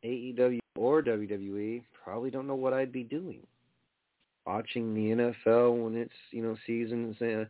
AEW 0.05 0.59
or 0.77 1.03
WWE, 1.03 1.83
probably 2.05 2.31
don't 2.31 2.47
know 2.47 2.55
what 2.55 2.73
I'd 2.73 2.93
be 2.93 3.03
doing. 3.03 3.47
Watching 4.47 4.95
the 4.95 5.11
NFL 5.11 5.83
when 5.83 5.97
it's, 5.97 6.13
you 6.31 6.43
know, 6.43 6.57
seasons 6.67 7.21
uh, 7.21 7.45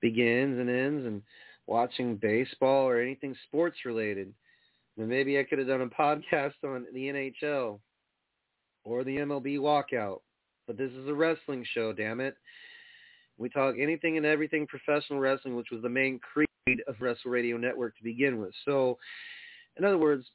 begins 0.00 0.58
and 0.58 0.70
ends 0.70 1.06
and 1.06 1.22
watching 1.66 2.16
baseball 2.16 2.86
or 2.86 3.00
anything 3.00 3.34
sports 3.48 3.78
related. 3.84 4.32
And 4.98 5.08
maybe 5.08 5.38
I 5.38 5.44
could 5.44 5.58
have 5.58 5.68
done 5.68 5.82
a 5.82 5.86
podcast 6.02 6.54
on 6.64 6.86
the 6.92 7.08
NHL 7.08 7.78
or 8.84 9.04
the 9.04 9.16
MLB 9.16 9.58
walkout. 9.58 10.20
But 10.66 10.78
this 10.78 10.90
is 10.92 11.08
a 11.08 11.14
wrestling 11.14 11.64
show, 11.74 11.92
damn 11.92 12.20
it. 12.20 12.36
We 13.38 13.48
talk 13.50 13.74
anything 13.78 14.16
and 14.16 14.24
everything 14.24 14.66
professional 14.66 15.20
wrestling, 15.20 15.56
which 15.56 15.70
was 15.70 15.82
the 15.82 15.88
main 15.88 16.18
creed 16.18 16.46
of 16.66 17.00
Wrestle 17.00 17.30
Radio 17.30 17.56
Network 17.56 17.96
to 17.96 18.02
begin 18.02 18.40
with. 18.40 18.52
So, 18.64 18.98
in 19.76 19.84
other 19.84 19.98
words, 19.98 20.26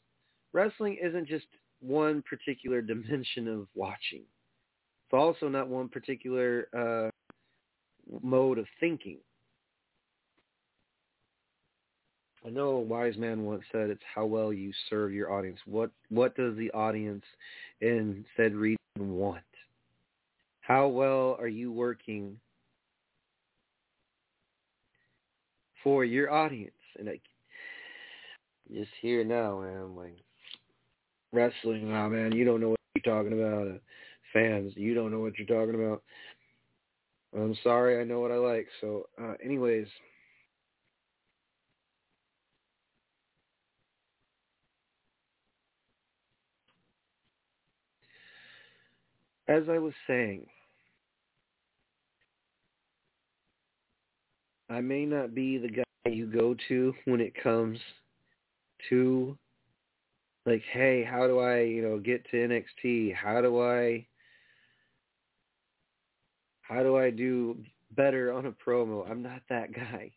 wrestling 0.53 0.97
isn't 1.01 1.27
just 1.27 1.45
one 1.81 2.23
particular 2.27 2.81
dimension 2.81 3.47
of 3.47 3.67
watching. 3.75 4.21
It's 4.21 5.13
also 5.13 5.49
not 5.49 5.67
one 5.67 5.89
particular 5.89 6.67
uh, 6.77 7.09
mode 8.21 8.59
of 8.59 8.65
thinking. 8.79 9.17
I 12.45 12.49
know 12.49 12.69
a 12.69 12.79
wise 12.79 13.17
man 13.17 13.43
once 13.43 13.63
said 13.71 13.89
it's 13.89 14.01
how 14.15 14.25
well 14.25 14.51
you 14.51 14.71
serve 14.89 15.13
your 15.13 15.31
audience. 15.31 15.59
What 15.65 15.91
what 16.09 16.35
does 16.35 16.55
the 16.57 16.71
audience 16.71 17.23
in 17.81 18.25
said 18.35 18.55
region 18.55 18.77
want? 18.97 19.43
How 20.61 20.87
well 20.87 21.37
are 21.39 21.47
you 21.47 21.71
working 21.71 22.37
for 25.83 26.05
your 26.05 26.31
audience? 26.31 26.73
And 26.97 27.09
I 27.09 27.19
just 28.73 28.91
here 29.01 29.23
now, 29.23 29.61
man, 29.61 29.77
I'm 29.77 29.95
like 29.95 30.17
wrestling. 31.31 31.91
Oh 31.93 32.09
man, 32.09 32.31
you 32.31 32.45
don't 32.45 32.61
know 32.61 32.69
what 32.69 32.79
you're 32.95 33.15
talking 33.15 33.39
about. 33.39 33.67
Uh, 33.67 33.77
fans, 34.33 34.73
you 34.75 34.93
don't 34.93 35.11
know 35.11 35.19
what 35.19 35.33
you're 35.37 35.47
talking 35.47 35.81
about. 35.81 36.03
I'm 37.35 37.55
sorry, 37.63 37.99
I 37.99 38.03
know 38.03 38.19
what 38.19 38.31
I 38.31 38.35
like. 38.35 38.67
So, 38.81 39.07
uh, 39.21 39.33
anyways. 39.43 39.87
as 49.51 49.63
I 49.69 49.79
was 49.79 49.93
saying, 50.07 50.45
I 54.71 54.79
may 54.79 55.05
not 55.05 55.35
be 55.35 55.57
the 55.57 55.67
guy 55.67 55.83
you 56.05 56.27
go 56.27 56.55
to 56.69 56.93
when 57.03 57.19
it 57.19 57.33
comes 57.43 57.77
to 58.89 59.37
like, 60.45 60.63
hey, 60.71 61.03
how 61.03 61.27
do 61.27 61.39
I, 61.39 61.61
you 61.61 61.81
know, 61.81 61.99
get 61.99 62.25
to 62.31 62.37
NXT? 62.37 63.13
How 63.13 63.41
do 63.41 63.61
I 63.61 64.05
how 66.61 66.83
do 66.83 66.95
I 66.95 67.09
do 67.09 67.57
better 67.97 68.31
on 68.31 68.45
a 68.45 68.51
promo? 68.51 69.09
I'm 69.09 69.21
not 69.21 69.41
that 69.49 69.73
guy. 69.75 70.09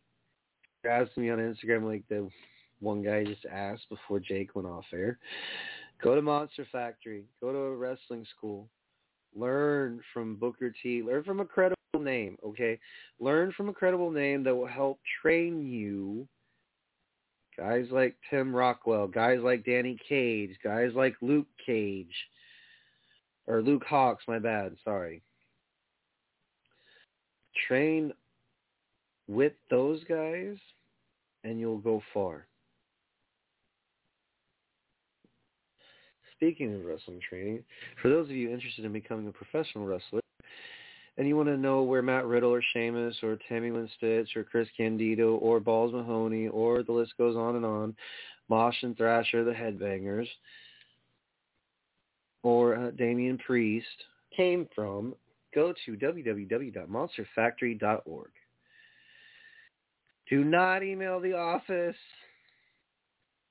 Asking 0.88 1.24
me 1.24 1.30
on 1.30 1.38
Instagram 1.38 1.84
like 1.84 2.04
the 2.08 2.28
one 2.78 3.02
guy 3.02 3.24
just 3.24 3.46
asked 3.50 3.88
before 3.88 4.20
Jake 4.20 4.54
went 4.54 4.68
off 4.68 4.84
air. 4.92 5.18
Go 6.00 6.14
to 6.14 6.22
Monster 6.22 6.66
Factory. 6.70 7.24
Go 7.40 7.50
to 7.50 7.58
a 7.58 7.76
wrestling 7.76 8.24
school. 8.36 8.68
Learn 9.34 10.00
from 10.12 10.36
Booker 10.36 10.72
T. 10.82 11.02
Learn 11.02 11.24
from 11.24 11.40
a 11.40 11.44
credible 11.44 11.74
name, 12.00 12.36
okay? 12.44 12.78
Learn 13.20 13.52
from 13.52 13.68
a 13.68 13.72
credible 13.72 14.10
name 14.10 14.42
that 14.44 14.54
will 14.54 14.66
help 14.66 15.00
train 15.22 15.66
you. 15.66 16.26
Guys 17.56 17.86
like 17.90 18.16
Tim 18.30 18.54
Rockwell, 18.54 19.06
guys 19.06 19.38
like 19.42 19.64
Danny 19.64 19.96
Cage, 20.08 20.50
guys 20.64 20.90
like 20.94 21.14
Luke 21.20 21.46
Cage, 21.64 22.14
or 23.46 23.62
Luke 23.62 23.84
Hawx, 23.88 24.16
my 24.26 24.38
bad, 24.38 24.74
sorry. 24.84 25.22
Train 27.68 28.12
with 29.28 29.52
those 29.70 30.02
guys 30.04 30.56
and 31.44 31.60
you'll 31.60 31.78
go 31.78 32.02
far. 32.12 32.46
Speaking 36.36 36.74
of 36.74 36.84
wrestling 36.84 37.20
training, 37.28 37.62
for 38.02 38.08
those 38.08 38.28
of 38.28 38.34
you 38.34 38.50
interested 38.50 38.84
in 38.84 38.92
becoming 38.92 39.28
a 39.28 39.32
professional 39.32 39.86
wrestler, 39.86 40.20
and 41.16 41.28
you 41.28 41.36
want 41.36 41.48
to 41.48 41.56
know 41.56 41.82
where 41.82 42.02
Matt 42.02 42.26
Riddle 42.26 42.52
or 42.52 42.62
Sheamus 42.72 43.16
or 43.22 43.38
Tammy 43.48 43.70
Lynn 43.70 43.88
Sytch 44.02 44.34
or 44.36 44.42
Chris 44.42 44.66
Candido 44.76 45.36
or 45.36 45.60
Balls 45.60 45.92
Mahoney 45.92 46.48
or 46.48 46.82
the 46.82 46.90
list 46.92 47.12
goes 47.16 47.36
on 47.36 47.54
and 47.56 47.64
on, 47.64 47.94
Mosh 48.48 48.82
and 48.82 48.96
Thrasher, 48.96 49.44
the 49.44 49.52
Headbangers, 49.52 50.26
or 52.42 52.74
uh, 52.76 52.90
Damian 52.92 53.36
Priest 53.38 53.86
came 54.36 54.68
from, 54.74 55.14
go 55.54 55.72
to 55.86 55.96
www.monsterfactory.org. 55.96 58.30
Do 60.28 60.44
not 60.44 60.82
email 60.82 61.20
the 61.20 61.34
office. 61.34 61.96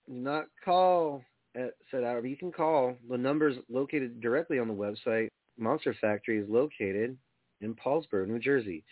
Do 0.07 0.13
not 0.13 0.47
call 0.65 1.23
at 1.55 1.75
said 1.91 2.03
hour. 2.03 2.25
You 2.25 2.35
can 2.35 2.51
call. 2.51 2.95
The 3.09 3.17
number's 3.17 3.55
located 3.69 4.19
directly 4.21 4.59
on 4.59 4.67
the 4.67 4.73
website. 4.73 5.29
Monster 5.57 5.95
Factory 6.01 6.39
is 6.39 6.49
located 6.49 7.15
in 7.63 7.75
Paulsboro, 7.75 8.27
New 8.27 8.39
Jersey. 8.39 8.83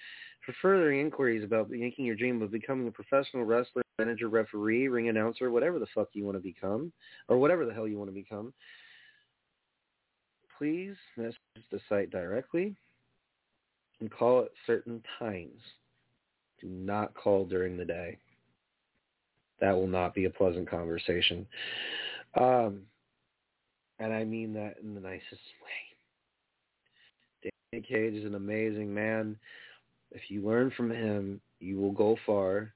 For 0.46 0.54
further 0.62 0.92
inquiries 0.92 1.44
about 1.44 1.70
making 1.70 2.06
your 2.06 2.16
dream 2.16 2.42
of 2.42 2.52
becoming 2.52 2.88
a 2.88 2.92
professional 2.92 3.44
wrestler, 3.44 3.84
manager, 4.00 4.28
referee, 4.28 4.88
ring 4.88 5.10
announcer, 5.10 5.52
whatever 5.52 5.78
the 5.78 5.86
fuck 5.94 6.10
you 6.14 6.26
want 6.26 6.38
to 6.38 6.42
become, 6.42 6.92
or 7.28 7.38
whatever 7.38 7.66
the 7.66 7.74
hell 7.74 7.88
you 7.88 7.98
want 7.98 8.10
to 8.10 8.14
become, 8.14 8.52
please 10.58 10.96
message 11.18 11.38
the 11.72 11.80
site 11.90 12.10
directly 12.10 12.76
and 14.00 14.12
call 14.12 14.42
at 14.42 14.52
certain 14.66 15.02
times. 15.20 15.60
Do 16.60 16.68
not 16.68 17.14
call 17.14 17.46
during 17.46 17.78
the 17.78 17.86
day. 17.86 18.18
That 19.60 19.74
will 19.74 19.88
not 19.88 20.16
be 20.16 20.26
a 20.26 20.30
pleasant 20.30 20.70
conversation. 20.70 21.46
Um, 22.40 22.82
and 24.00 24.12
I 24.12 24.24
mean 24.24 24.54
that 24.54 24.78
in 24.84 24.96
the 24.96 25.02
nicest 25.02 25.24
way. 25.32 25.91
Danny 27.72 27.84
Cage 27.88 28.16
is 28.16 28.26
an 28.26 28.36
amazing 28.36 28.94
man. 28.94 29.38
If 30.12 30.30
you 30.30 30.46
learn 30.46 30.72
from 30.76 30.92
him, 30.92 31.40
you 31.62 31.78
will 31.80 31.94
go 31.94 32.18
far. 32.26 32.74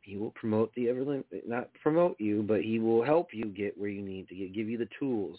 He 0.00 0.16
will 0.16 0.30
promote 0.30 0.72
the 0.74 0.86
Everland, 0.86 1.24
not 1.46 1.68
promote 1.82 2.18
you, 2.18 2.42
but 2.42 2.62
he 2.62 2.78
will 2.78 3.04
help 3.04 3.34
you 3.34 3.44
get 3.44 3.76
where 3.76 3.90
you 3.90 4.00
need 4.00 4.28
to 4.28 4.34
get, 4.34 4.54
give 4.54 4.70
you 4.70 4.78
the 4.78 4.88
tools. 4.98 5.38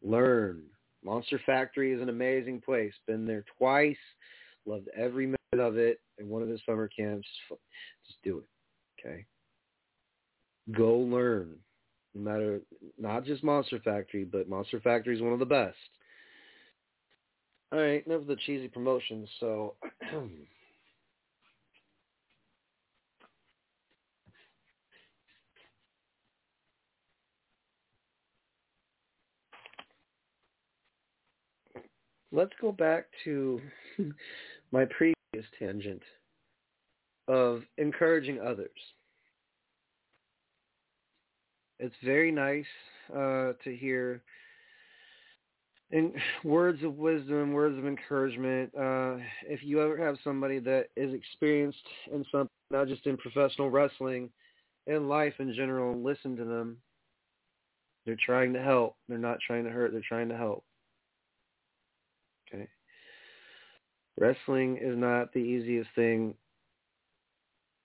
Learn. 0.00 0.62
Monster 1.04 1.40
Factory 1.44 1.92
is 1.92 2.00
an 2.00 2.08
amazing 2.08 2.60
place. 2.60 2.92
Been 3.06 3.26
there 3.26 3.44
twice. 3.56 3.96
Loved 4.64 4.88
every 4.96 5.26
minute 5.26 5.66
of 5.66 5.76
it. 5.76 6.00
And 6.18 6.28
one 6.28 6.42
of 6.42 6.48
his 6.48 6.60
summer 6.66 6.86
camps, 6.86 7.26
just 8.06 8.22
do 8.22 8.38
it. 8.38 9.06
Okay. 9.06 9.24
Go 10.70 10.98
learn 10.98 11.56
no 12.14 12.30
matter 12.30 12.60
not 12.98 13.24
just 13.24 13.42
Monster 13.42 13.80
Factory, 13.80 14.24
but 14.24 14.48
Monster 14.48 14.80
Factory 14.80 15.16
is 15.16 15.22
one 15.22 15.32
of 15.32 15.38
the 15.38 15.44
best. 15.44 15.76
All 17.70 17.78
right, 17.78 18.06
enough 18.06 18.22
of 18.22 18.26
the 18.26 18.36
cheesy 18.46 18.68
promotions. 18.68 19.28
So, 19.40 19.74
let's 32.32 32.52
go 32.60 32.72
back 32.72 33.06
to 33.24 33.60
my 34.72 34.86
previous 34.86 35.14
tangent 35.58 36.02
of 37.28 37.62
encouraging 37.76 38.40
others 38.40 38.70
it's 41.78 41.94
very 42.04 42.30
nice 42.30 42.64
uh, 43.14 43.52
to 43.64 43.76
hear 43.76 44.22
and 45.90 46.12
words 46.44 46.82
of 46.82 46.96
wisdom, 46.96 47.52
words 47.52 47.78
of 47.78 47.86
encouragement. 47.86 48.72
Uh, 48.74 49.16
if 49.46 49.62
you 49.62 49.82
ever 49.82 49.96
have 49.96 50.16
somebody 50.22 50.58
that 50.60 50.88
is 50.96 51.12
experienced 51.14 51.78
in 52.12 52.24
something, 52.30 52.48
not 52.70 52.88
just 52.88 53.06
in 53.06 53.16
professional 53.16 53.70
wrestling, 53.70 54.30
in 54.86 55.08
life 55.08 55.34
in 55.38 55.54
general, 55.54 55.96
listen 56.02 56.36
to 56.36 56.44
them. 56.44 56.78
They're 58.06 58.16
trying 58.24 58.54
to 58.54 58.62
help. 58.62 58.96
They're 59.08 59.18
not 59.18 59.38
trying 59.46 59.64
to 59.64 59.70
hurt. 59.70 59.92
They're 59.92 60.00
trying 60.06 60.30
to 60.30 60.36
help. 60.36 60.64
Okay. 62.48 62.66
Wrestling 64.18 64.78
is 64.80 64.96
not 64.96 65.32
the 65.32 65.40
easiest 65.40 65.90
thing 65.94 66.34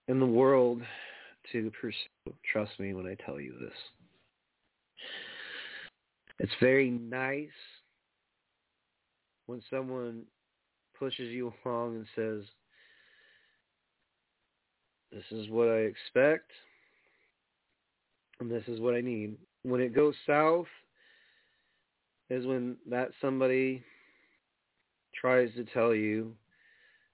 in 0.07 0.19
the 0.19 0.25
world 0.25 0.81
to 1.51 1.71
pursue. 1.81 2.33
Trust 2.51 2.71
me 2.79 2.93
when 2.93 3.05
I 3.05 3.15
tell 3.25 3.39
you 3.39 3.53
this. 3.59 3.77
It's 6.39 6.53
very 6.61 6.89
nice 6.89 7.49
when 9.45 9.61
someone 9.69 10.23
pushes 10.97 11.29
you 11.31 11.53
along 11.65 11.95
and 11.95 12.05
says, 12.15 12.47
this 15.11 15.23
is 15.31 15.49
what 15.49 15.67
I 15.67 15.81
expect 15.81 16.49
and 18.39 18.49
this 18.49 18.63
is 18.67 18.79
what 18.79 18.95
I 18.95 19.01
need. 19.01 19.35
When 19.63 19.79
it 19.79 19.95
goes 19.95 20.15
south 20.25 20.67
is 22.29 22.45
when 22.45 22.75
that 22.89 23.11
somebody 23.21 23.83
tries 25.19 25.53
to 25.55 25.63
tell 25.65 25.93
you, 25.93 26.33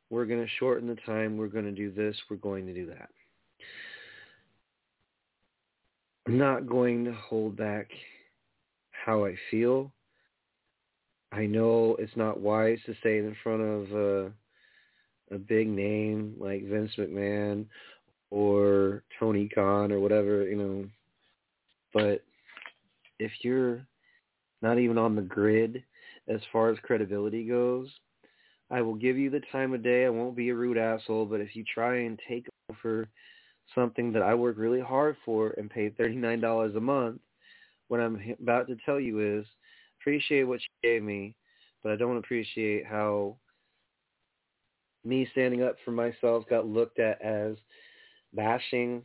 we're 0.10 0.26
going 0.26 0.44
to 0.44 0.52
shorten 0.58 0.88
the 0.88 0.96
time, 1.06 1.38
we're 1.38 1.48
going 1.48 1.66
to 1.66 1.72
do 1.72 1.92
this, 1.92 2.16
we're 2.30 2.38
going 2.38 2.66
to 2.66 2.74
do 2.74 2.88
that. 2.88 3.10
I'm 6.28 6.38
not 6.38 6.68
going 6.68 7.06
to 7.06 7.14
hold 7.14 7.58
back 7.58 7.88
how 8.92 9.26
I 9.26 9.36
feel. 9.52 9.92
I 11.32 11.46
know 11.46 11.96
it's 12.00 12.16
not 12.16 12.40
wise 12.40 12.80
to 12.86 12.94
say 13.04 13.20
it 13.20 13.26
in 13.26 13.36
front 13.44 13.62
of 13.62 13.92
a, 13.92 14.32
a 15.32 15.38
big 15.38 15.68
name 15.68 16.36
like 16.40 16.66
Vince 16.66 16.92
McMahon 16.98 17.66
or 18.32 19.04
Tony 19.20 19.48
Khan 19.48 19.92
or 19.92 20.00
whatever, 20.00 20.48
you 20.48 20.56
know. 20.56 20.86
But 21.94 22.24
if 23.20 23.32
you're 23.42 23.86
not 24.62 24.80
even 24.80 24.98
on 24.98 25.16
the 25.16 25.22
grid 25.22 25.84
as 26.28 26.42
far 26.52 26.70
as 26.70 26.78
credibility 26.84 27.46
goes, 27.46 27.90
I 28.72 28.82
will 28.82 28.96
give 28.96 29.18
you 29.18 29.30
the 29.30 29.42
time 29.52 29.74
of 29.74 29.84
day. 29.84 30.06
I 30.06 30.10
won't 30.10 30.36
be 30.36 30.50
a 30.50 30.56
rude 30.56 30.78
asshole, 30.78 31.26
but 31.26 31.42
if 31.42 31.56
you 31.56 31.64
try 31.64 32.02
and 32.02 32.20
take 32.28 32.48
over 32.70 33.08
something 33.74 34.12
that 34.14 34.22
I 34.22 34.36
work 34.36 34.58
really 34.58 34.82
hard 34.82 35.16
for 35.26 35.54
and 35.58 35.70
pay 35.70 35.90
$39 35.90 36.76
a 36.76 36.80
month, 36.80 37.20
what 37.88 38.00
I'm 38.00 38.20
about 38.42 38.68
to 38.68 38.78
tell 38.86 39.00
you 39.00 39.40
is 39.40 39.46
appreciate 40.00 40.44
what 40.44 40.62
she 40.62 40.70
gave 40.84 41.04
me, 41.04 41.36
but 41.84 41.92
I 41.92 41.96
don't 41.96 42.18
appreciate 42.18 42.86
how 42.86 43.38
me 45.04 45.28
standing 45.32 45.64
up 45.64 45.76
for 45.86 45.92
myself 45.92 46.46
got 46.50 46.68
looked 46.68 47.00
at 47.00 47.22
as 47.22 47.56
bashing 48.34 49.04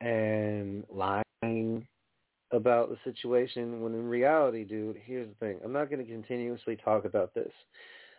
and 0.00 0.84
lying 0.90 1.86
about 2.50 2.88
the 2.88 2.96
situation 3.04 3.80
when 3.80 3.94
in 3.94 4.08
reality, 4.08 4.64
dude, 4.64 5.00
here's 5.04 5.28
the 5.28 5.34
thing. 5.34 5.58
I'm 5.64 5.72
not 5.72 5.90
going 5.90 6.04
to 6.04 6.10
continuously 6.10 6.76
talk 6.76 7.04
about 7.04 7.34
this. 7.34 7.52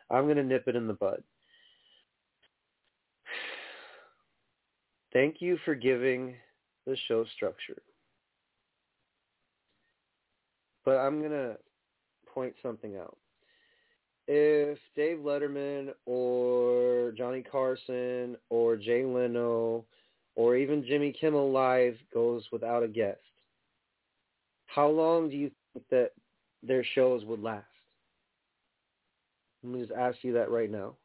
I'm 0.10 0.26
going 0.26 0.38
to 0.38 0.44
nip 0.44 0.68
it 0.68 0.76
in 0.76 0.88
the 0.88 0.94
bud. 0.94 1.24
Thank 5.14 5.38
you 5.40 5.58
for 5.64 5.76
giving 5.76 6.36
the 6.86 6.98
show 7.08 7.26
structure. 7.36 7.82
But 10.86 10.98
I'm 10.98 11.20
going 11.20 11.32
to 11.32 11.58
point 12.32 12.54
something 12.62 12.96
out. 12.98 13.18
If 14.28 14.78
Dave 14.96 15.18
Letterman 15.18 15.90
or 16.06 17.12
Johnny 17.18 17.44
Carson 17.44 18.38
or 18.50 18.76
Jay 18.76 19.04
Leno 19.04 19.86
or 20.36 20.56
even 20.56 20.86
Jimmy 20.86 21.12
Kimmel 21.12 21.52
Live 21.52 21.96
goes 22.14 22.44
without 22.52 22.84
a 22.84 22.88
guest, 22.88 23.20
how 24.68 24.88
long 24.88 25.30
do 25.30 25.36
you 25.36 25.52
think 25.74 25.86
that 25.90 26.12
their 26.64 26.84
shows 26.96 27.24
would 27.26 27.42
last? 27.42 27.66
Let 29.64 29.74
me 29.74 29.82
just 29.82 29.94
ask 29.94 30.18
you 30.22 30.34
that 30.34 30.52
right 30.52 30.70
now. 30.70 30.96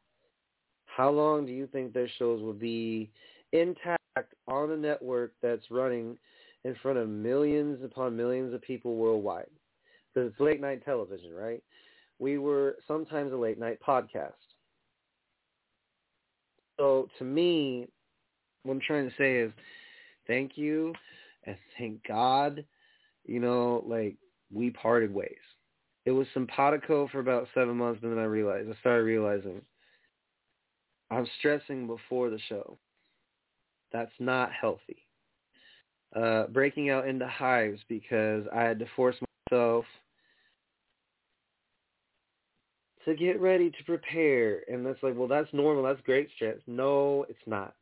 How 0.85 1.09
long 1.09 1.45
do 1.45 1.51
you 1.51 1.67
think 1.67 1.93
their 1.93 2.09
shows 2.19 2.41
will 2.41 2.53
be 2.53 3.09
intact 3.53 3.99
on 4.47 4.71
a 4.71 4.77
network 4.77 5.33
that's 5.41 5.71
running 5.71 6.17
in 6.63 6.75
front 6.81 6.97
of 6.97 7.07
millions 7.07 7.83
upon 7.83 8.17
millions 8.17 8.53
of 8.53 8.61
people 8.61 8.95
worldwide? 8.95 9.47
Because 10.13 10.31
it's 10.31 10.39
late 10.39 10.61
night 10.61 10.83
television, 10.83 11.33
right? 11.33 11.63
We 12.19 12.37
were 12.37 12.77
sometimes 12.87 13.33
a 13.33 13.37
late 13.37 13.59
night 13.59 13.79
podcast. 13.85 14.33
So 16.79 17.07
to 17.17 17.23
me, 17.23 17.87
what 18.63 18.73
I'm 18.73 18.81
trying 18.81 19.09
to 19.09 19.15
say 19.17 19.37
is 19.37 19.51
thank 20.27 20.57
you 20.57 20.93
and 21.45 21.57
thank 21.77 22.03
God 22.07 22.63
you 23.25 23.39
know, 23.39 23.83
like 23.87 24.15
we 24.53 24.69
parted 24.71 25.13
ways. 25.13 25.29
It 26.05 26.11
was 26.11 26.27
simpatico 26.33 27.07
for 27.07 27.19
about 27.19 27.47
seven 27.53 27.77
months, 27.77 28.01
and 28.03 28.11
then 28.11 28.19
I 28.19 28.25
realized, 28.25 28.69
I 28.69 28.79
started 28.79 29.03
realizing 29.03 29.61
I'm 31.11 31.27
stressing 31.39 31.87
before 31.87 32.29
the 32.29 32.39
show. 32.49 32.77
That's 33.91 34.11
not 34.19 34.51
healthy. 34.51 35.05
Uh, 36.15 36.47
breaking 36.47 36.89
out 36.89 37.07
into 37.07 37.27
hives 37.27 37.79
because 37.87 38.45
I 38.53 38.63
had 38.63 38.79
to 38.79 38.85
force 38.95 39.15
myself 39.51 39.85
to 43.05 43.15
get 43.15 43.39
ready 43.41 43.69
to 43.71 43.83
prepare. 43.85 44.63
And 44.71 44.85
that's 44.85 45.01
like, 45.01 45.15
well, 45.15 45.27
that's 45.27 45.51
normal. 45.53 45.83
That's 45.83 46.01
great 46.01 46.29
stress. 46.35 46.57
No, 46.67 47.25
it's 47.29 47.39
not. 47.45 47.73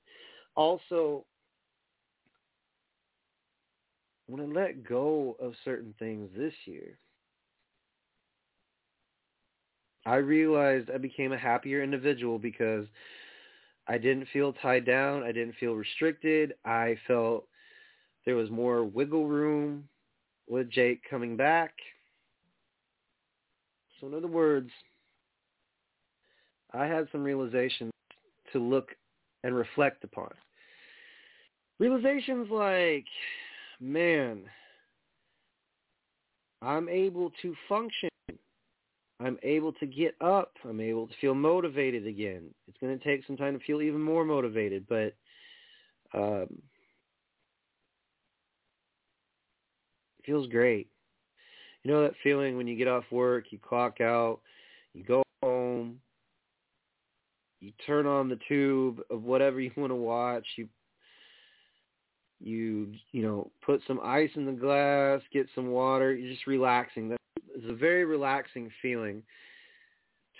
Also, 0.55 1.25
when 4.27 4.41
I 4.41 4.45
let 4.45 4.87
go 4.87 5.35
of 5.39 5.53
certain 5.65 5.93
things 5.99 6.29
this 6.37 6.53
year, 6.65 6.97
I 10.05 10.15
realized 10.15 10.89
I 10.89 10.97
became 10.97 11.33
a 11.33 11.37
happier 11.37 11.83
individual 11.83 12.39
because 12.39 12.85
I 13.87 13.97
didn't 13.97 14.27
feel 14.31 14.53
tied 14.53 14.85
down. 14.85 15.23
I 15.23 15.31
didn't 15.31 15.55
feel 15.59 15.73
restricted. 15.73 16.53
I 16.63 16.95
felt 17.07 17.45
there 18.25 18.35
was 18.35 18.49
more 18.49 18.83
wiggle 18.83 19.27
room 19.27 19.89
with 20.49 20.69
Jake 20.69 21.01
coming 21.09 21.37
back. 21.37 21.73
So 23.99 24.07
in 24.07 24.13
other 24.13 24.27
words, 24.27 24.69
I 26.73 26.85
had 26.85 27.07
some 27.11 27.23
realizations 27.23 27.91
to 28.51 28.59
look 28.59 28.89
and 29.43 29.55
reflect 29.55 30.03
upon. 30.03 30.31
Realizations 31.79 32.49
like 32.51 33.05
man, 33.79 34.41
I'm 36.61 36.89
able 36.89 37.31
to 37.41 37.55
function. 37.69 38.09
I'm 39.21 39.37
able 39.43 39.73
to 39.73 39.85
get 39.85 40.15
up. 40.21 40.53
I'm 40.67 40.79
able 40.79 41.07
to 41.07 41.13
feel 41.19 41.33
motivated 41.33 42.07
again. 42.07 42.53
It's 42.67 42.77
going 42.79 42.97
to 42.97 43.03
take 43.03 43.25
some 43.25 43.37
time 43.37 43.57
to 43.57 43.65
feel 43.65 43.81
even 43.81 44.01
more 44.01 44.23
motivated, 44.23 44.85
but 44.87 45.13
um, 46.13 46.47
it 50.19 50.25
feels 50.25 50.47
great. 50.47 50.87
You 51.83 51.91
know 51.91 52.03
that 52.03 52.13
feeling 52.23 52.57
when 52.57 52.67
you 52.67 52.75
get 52.75 52.87
off 52.87 53.05
work, 53.11 53.45
you 53.51 53.57
clock 53.57 54.01
out, 54.01 54.41
you 54.93 55.03
go 55.03 55.23
home, 55.41 55.99
you 57.61 57.71
turn 57.85 58.05
on 58.05 58.29
the 58.29 58.39
tube 58.47 59.01
of 59.09 59.23
whatever 59.23 59.59
you 59.61 59.71
want 59.77 59.91
to 59.91 59.95
watch, 59.95 60.45
you 60.57 60.67
you 62.41 62.93
you 63.11 63.21
know 63.21 63.51
put 63.65 63.81
some 63.87 63.99
ice 64.03 64.29
in 64.35 64.45
the 64.45 64.51
glass, 64.51 65.21
get 65.31 65.47
some 65.55 65.67
water. 65.67 66.13
You're 66.13 66.31
just 66.31 66.47
relaxing. 66.47 67.15
It's 67.55 67.65
a 67.69 67.75
very 67.75 68.05
relaxing 68.05 68.69
feeling 68.81 69.23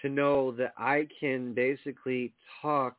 to 0.01 0.10
know 0.10 0.51
that 0.53 0.73
I 0.77 1.07
can 1.19 1.53
basically 1.53 2.34
talk 2.61 2.95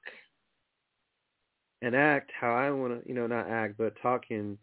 and 1.82 1.96
act 1.96 2.30
how 2.38 2.54
I 2.54 2.70
want 2.70 3.02
to, 3.02 3.08
you 3.08 3.14
know, 3.14 3.26
not 3.26 3.48
act, 3.48 3.78
but 3.78 3.94
talk 4.02 4.24
and 4.30 4.58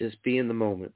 just 0.00 0.22
be 0.22 0.38
in 0.38 0.48
the 0.48 0.54
moment. 0.54 0.92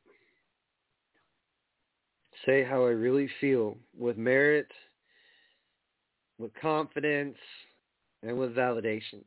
Say 2.46 2.64
how 2.64 2.84
I 2.84 2.90
really 2.90 3.28
feel 3.40 3.76
with 3.96 4.16
merit, 4.16 4.68
with 6.38 6.52
confidence, 6.60 7.36
and 8.22 8.38
with 8.38 8.56
validation. 8.56 9.22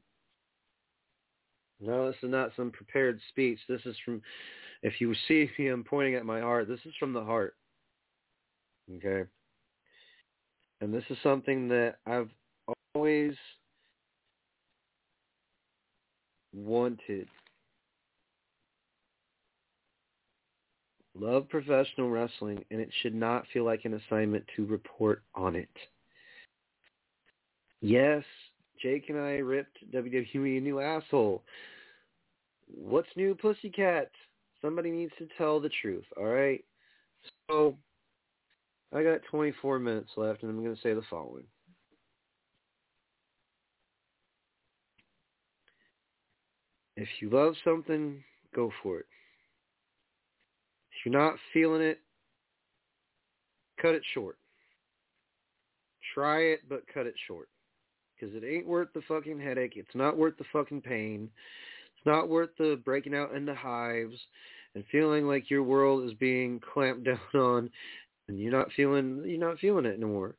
No, 1.79 2.07
this 2.07 2.15
is 2.23 2.31
not 2.31 2.51
some 2.55 2.71
prepared 2.71 3.19
speech. 3.29 3.59
This 3.69 3.81
is 3.85 3.95
from, 4.03 4.21
if 4.81 4.99
you 4.99 5.13
see 5.27 5.49
me, 5.59 5.67
I'm 5.67 5.83
pointing 5.83 6.15
at 6.15 6.25
my 6.25 6.41
heart. 6.41 6.67
This 6.67 6.79
is 6.85 6.93
from 6.99 7.13
the 7.13 7.23
heart. 7.23 7.55
Okay? 8.95 9.29
And 10.81 10.93
this 10.93 11.03
is 11.09 11.17
something 11.21 11.67
that 11.69 11.97
I've 12.07 12.29
always 12.95 13.35
wanted. 16.53 17.27
Love 21.19 21.49
professional 21.49 22.09
wrestling, 22.09 22.63
and 22.69 22.79
it 22.79 22.89
should 23.01 23.15
not 23.15 23.45
feel 23.51 23.63
like 23.63 23.85
an 23.85 23.95
assignment 23.95 24.45
to 24.55 24.65
report 24.65 25.23
on 25.33 25.55
it. 25.55 25.69
Yes, 27.81 28.23
Jake 28.81 29.09
and 29.09 29.17
I 29.17 29.37
ripped 29.37 29.77
WWE 29.91 30.57
a 30.57 30.61
new 30.61 30.79
asshole. 30.79 31.43
What's 32.67 33.07
new, 33.15 33.33
Pussycat? 33.33 34.11
Somebody 34.61 34.91
needs 34.91 35.13
to 35.17 35.27
tell 35.37 35.59
the 35.59 35.69
truth, 35.81 36.05
all 36.17 36.25
right? 36.25 36.63
So, 37.49 37.77
I 38.93 39.03
got 39.03 39.21
24 39.29 39.79
minutes 39.79 40.11
left, 40.17 40.43
and 40.43 40.51
I'm 40.51 40.63
going 40.63 40.75
to 40.75 40.81
say 40.81 40.93
the 40.93 41.01
following. 41.09 41.45
If 46.95 47.07
you 47.19 47.29
love 47.29 47.53
something, 47.63 48.23
go 48.55 48.71
for 48.81 48.99
it. 48.99 49.05
If 50.97 51.05
you're 51.05 51.19
not 51.19 51.35
feeling 51.53 51.81
it, 51.81 51.99
cut 53.81 53.93
it 53.95 54.03
short. 54.13 54.37
Try 56.13 56.39
it, 56.39 56.61
but 56.67 56.83
cut 56.91 57.05
it 57.05 57.15
short. 57.27 57.49
Because 58.19 58.35
it 58.35 58.43
ain't 58.43 58.67
worth 58.67 58.89
the 58.93 59.01
fucking 59.07 59.39
headache. 59.39 59.73
It's 59.75 59.93
not 59.93 60.17
worth 60.17 60.37
the 60.37 60.45
fucking 60.51 60.81
pain. 60.81 61.29
It's 61.95 62.05
not 62.05 62.29
worth 62.29 62.49
the 62.57 62.81
breaking 62.83 63.13
out 63.13 63.35
into 63.35 63.53
hives 63.53 64.17
and 64.73 64.83
feeling 64.91 65.27
like 65.27 65.51
your 65.51 65.63
world 65.63 66.07
is 66.07 66.13
being 66.15 66.59
clamped 66.73 67.03
down 67.03 67.19
on 67.35 67.69
and 68.27 68.39
you're 68.39 68.51
not 68.51 68.71
feeling 68.75 69.23
you're 69.25 69.39
not 69.39 69.59
feeling 69.59 69.85
it 69.85 69.95
anymore. 69.95 70.35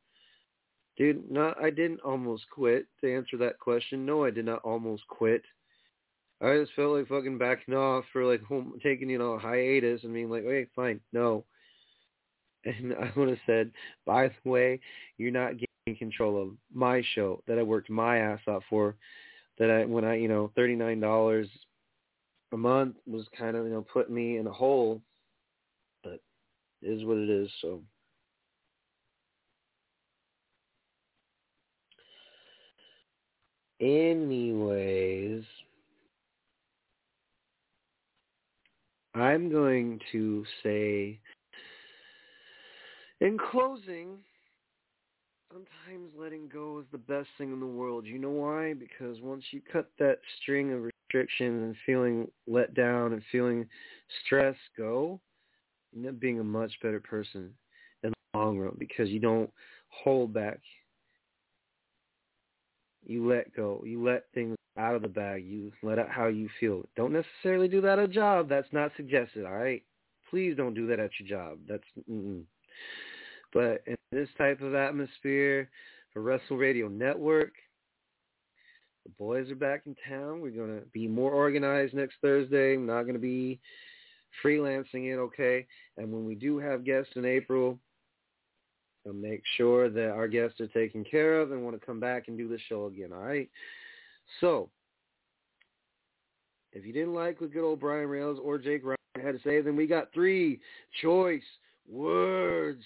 Dude, 0.97 1.31
not 1.31 1.63
I 1.63 1.71
didn't 1.71 2.01
almost 2.01 2.45
quit 2.51 2.87
to 3.01 3.15
answer 3.15 3.37
that 3.39 3.59
question. 3.61 4.05
No, 4.05 4.25
I 4.25 4.31
did 4.31 4.45
not 4.45 4.61
almost 4.65 5.07
quit. 5.09 5.43
I 6.41 6.57
just 6.59 6.73
felt 6.75 6.97
like 6.97 7.09
fucking 7.09 7.39
backing 7.39 7.75
off 7.75 8.05
for 8.13 8.25
like 8.25 8.43
home, 8.43 8.79
taking 8.83 9.11
you 9.11 9.19
know 9.19 9.33
a 9.33 9.39
hiatus 9.39 10.05
and 10.05 10.15
being 10.15 10.31
like, 10.31 10.45
"Hey, 10.45 10.67
fine, 10.75 11.01
no." 11.13 11.45
And 12.65 12.93
I 12.95 13.13
would 13.17 13.29
have 13.29 13.39
said, 13.47 13.73
"By 14.07 14.29
the 14.29 14.51
way, 14.51 14.81
you're 15.17 15.31
not 15.31 15.53
getting 15.59 15.99
control 15.99 16.41
of 16.43 16.51
my 16.73 17.03
show 17.15 17.43
that 17.47 17.59
I 17.59 17.63
worked 17.63 17.91
my 17.91 18.19
ass 18.19 18.41
off 18.47 18.65
for. 18.69 18.97
That 19.59 19.71
I 19.71 19.85
when 19.85 20.05
I 20.05 20.15
you 20.17 20.29
know 20.29 20.53
thirty 20.55 20.77
nine 20.77 21.01
dollars 21.01 21.49
a 22.53 22.57
month 22.57 22.97
was 23.07 23.27
kind 23.37 23.57
of 23.57 23.65
you 23.67 23.73
know 23.73 23.83
putting 23.93 24.15
me 24.15 24.39
in 24.39 24.47
a 24.47 24.53
hole, 24.53 25.03
but 26.05 26.21
it 26.83 26.89
is 26.91 27.05
what 27.05 27.19
it 27.19 27.31
is. 27.31 27.51
So." 27.61 27.83
Anyways, 33.81 35.45
I'm 39.15 39.51
going 39.51 40.01
to 40.13 40.45
say, 40.63 41.19
in 43.21 43.39
closing, 43.51 44.19
sometimes 45.53 46.13
letting 46.17 46.49
go 46.49 46.79
is 46.79 46.87
the 46.93 46.99
best 46.99 47.29
thing 47.37 47.53
in 47.53 47.61
the 47.61 47.67
world. 47.67 48.07
You 48.07 48.19
know 48.19 48.31
why? 48.31 48.75
Because 48.75 49.21
once 49.21 49.45
you 49.51 49.61
cut 49.73 49.91
that 49.99 50.19
string 50.41 50.73
of 50.73 50.83
restrictions 50.83 51.63
and 51.63 51.77
feeling 51.87 52.29
let 52.47 52.75
down 52.75 53.13
and 53.13 53.23
feeling 53.33 53.67
stress 54.25 54.57
go, 54.77 55.21
you 55.93 56.01
end 56.01 56.15
up 56.15 56.21
being 56.21 56.41
a 56.41 56.45
much 56.45 56.73
better 56.83 57.01
person 57.01 57.51
in 58.03 58.11
the 58.11 58.39
long 58.39 58.59
run 58.59 58.77
because 58.79 59.09
you 59.09 59.21
don't 59.21 59.51
hold 59.89 60.33
back. 60.33 60.61
You 63.07 63.27
let 63.27 63.55
go. 63.57 63.83
You 63.87 64.05
let 64.05 64.25
things 64.35 64.58
out 64.79 64.95
of 64.95 65.03
the 65.03 65.09
bag. 65.09 65.45
You 65.45 65.73
let 65.83 65.99
out 65.99 66.11
how 66.11 66.29
you 66.29 66.49
feel. 66.61 66.85
Don't 66.97 67.13
necessarily 67.13 67.69
do 67.69 67.81
that 67.83 67.99
at 67.99 68.05
a 68.05 68.09
job. 68.09 68.49
That's 68.49 68.73
not 68.73 68.93
suggested. 68.97 69.45
All 69.45 69.57
right. 69.57 69.83
Please 70.31 70.57
don't 70.57 70.75
do 70.75 70.87
that 70.87 71.01
at 71.01 71.11
your 71.19 71.29
job. 71.29 71.59
That's. 71.69 71.85
Mm-mm. 72.11 72.43
But 73.53 73.83
in 73.87 73.97
this 74.13 74.29
type 74.37 74.61
of 74.61 74.75
atmosphere, 74.75 75.71
for 76.13 76.23
Wrestle 76.23 76.57
Radio 76.57 76.89
Network, 76.89 77.53
the 79.05 79.13
boys 79.19 79.51
are 79.51 79.57
back 79.57 79.83
in 79.87 79.97
town. 80.09 80.41
We're 80.41 80.51
to 80.81 80.87
be 80.93 81.09
more 81.09 81.33
organized 81.33 81.95
next 81.95 82.17
Thursday. 82.21 82.75
I'm 82.75 82.87
not 82.87 83.03
to 83.15 83.21
be 83.21 83.59
freelancing 84.45 85.13
it, 85.13 85.17
okay? 85.17 85.67
And 85.97 86.13
when 86.13 86.27
we 86.27 86.35
do 86.35 86.59
have 86.59 86.85
guests 86.85 87.13
in 87.17 87.25
April, 87.25 87.79
I'll 89.07 89.15
make 89.15 89.43
sure 89.57 89.89
that 89.89 90.11
our 90.11 90.29
guests 90.29 90.61
are 90.61 90.67
taken 90.67 91.05
care 91.05 91.41
of 91.41 91.53
and 91.53 91.65
want 91.65 91.81
to 91.81 91.87
come 91.87 92.01
back 92.01 92.29
and 92.29 92.37
do 92.37 92.49
the 92.49 92.59
show 92.69 92.87
again, 92.87 93.13
all 93.13 93.23
right? 93.23 93.49
So, 94.41 94.71
if 96.73 96.85
you 96.85 96.93
didn't 96.93 97.15
like 97.15 97.41
what 97.41 97.53
good 97.53 97.65
old 97.65 97.81
Brian 97.81 98.09
Rails 98.09 98.39
or 98.43 98.59
Jake 98.59 98.85
Ryan 98.85 98.97
had 99.15 99.35
to 99.35 99.49
say, 99.49 99.61
then 99.61 99.77
we 99.77 99.87
got 99.87 100.13
three 100.13 100.61
choice 101.03 101.43
words 101.89 102.83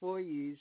for 0.00 0.20
you. 0.20 0.56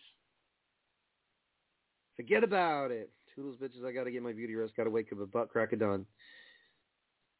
Forget 2.15 2.43
about 2.43 2.91
it. 2.91 3.09
Toodles, 3.35 3.57
bitches, 3.61 3.85
I 3.85 3.91
got 3.91 4.05
to 4.05 4.11
get 4.11 4.23
my 4.23 4.31
beauty 4.31 4.55
rest. 4.55 4.75
Got 4.77 4.85
to 4.85 4.89
wake 4.89 5.11
up 5.11 5.19
a 5.19 5.25
butt 5.25 5.49
crack 5.49 5.73
of 5.73 5.79
dawn. 5.79 6.05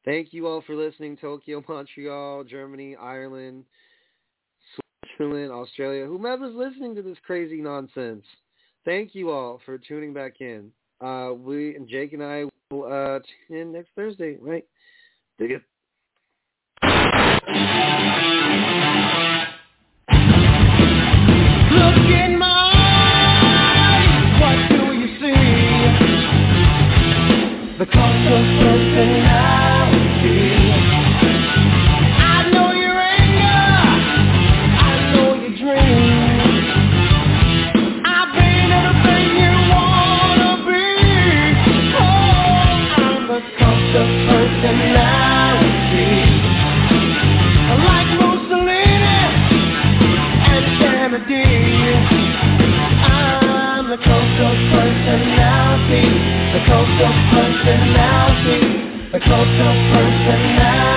Thank 0.03 0.33
you 0.33 0.47
all 0.47 0.61
for 0.61 0.75
listening. 0.75 1.17
Tokyo, 1.17 1.63
Montreal, 1.67 2.43
Germany, 2.43 2.95
Ireland, 2.95 3.63
Switzerland, 5.17 5.51
Australia, 5.51 6.05
whomever's 6.05 6.55
listening 6.55 6.93
to 6.95 7.01
this 7.01 7.17
crazy 7.25 7.61
nonsense. 7.61 8.25
Thank 8.83 9.15
you 9.15 9.31
all 9.31 9.61
for 9.65 9.77
tuning 9.77 10.13
back 10.13 10.41
in. 10.41 10.71
Uh, 11.01 11.33
we 11.33 11.75
and 11.75 11.87
Jake 11.87 12.13
and 12.13 12.23
I 12.23 12.45
will 12.71 12.85
uh, 12.85 13.19
tune 13.47 13.57
in 13.57 13.71
next 13.73 13.89
Thursday, 13.95 14.37
right? 14.41 14.65
Dig 15.37 15.51
it. 15.51 15.61
Look 21.71 21.97
in 22.09 22.39
my 22.39 22.71
eyes, 23.93 24.41
what 24.41 24.57
do 24.69 24.93
you 24.93 25.07
see? 25.19 25.35
The 27.77 27.85
cult 27.91 28.27
of 28.31 28.45
personality. 28.61 30.44
personality, 57.03 58.59
a 59.11 59.19
cult 59.19 59.47
of 59.47 59.75
personality. 59.91 60.94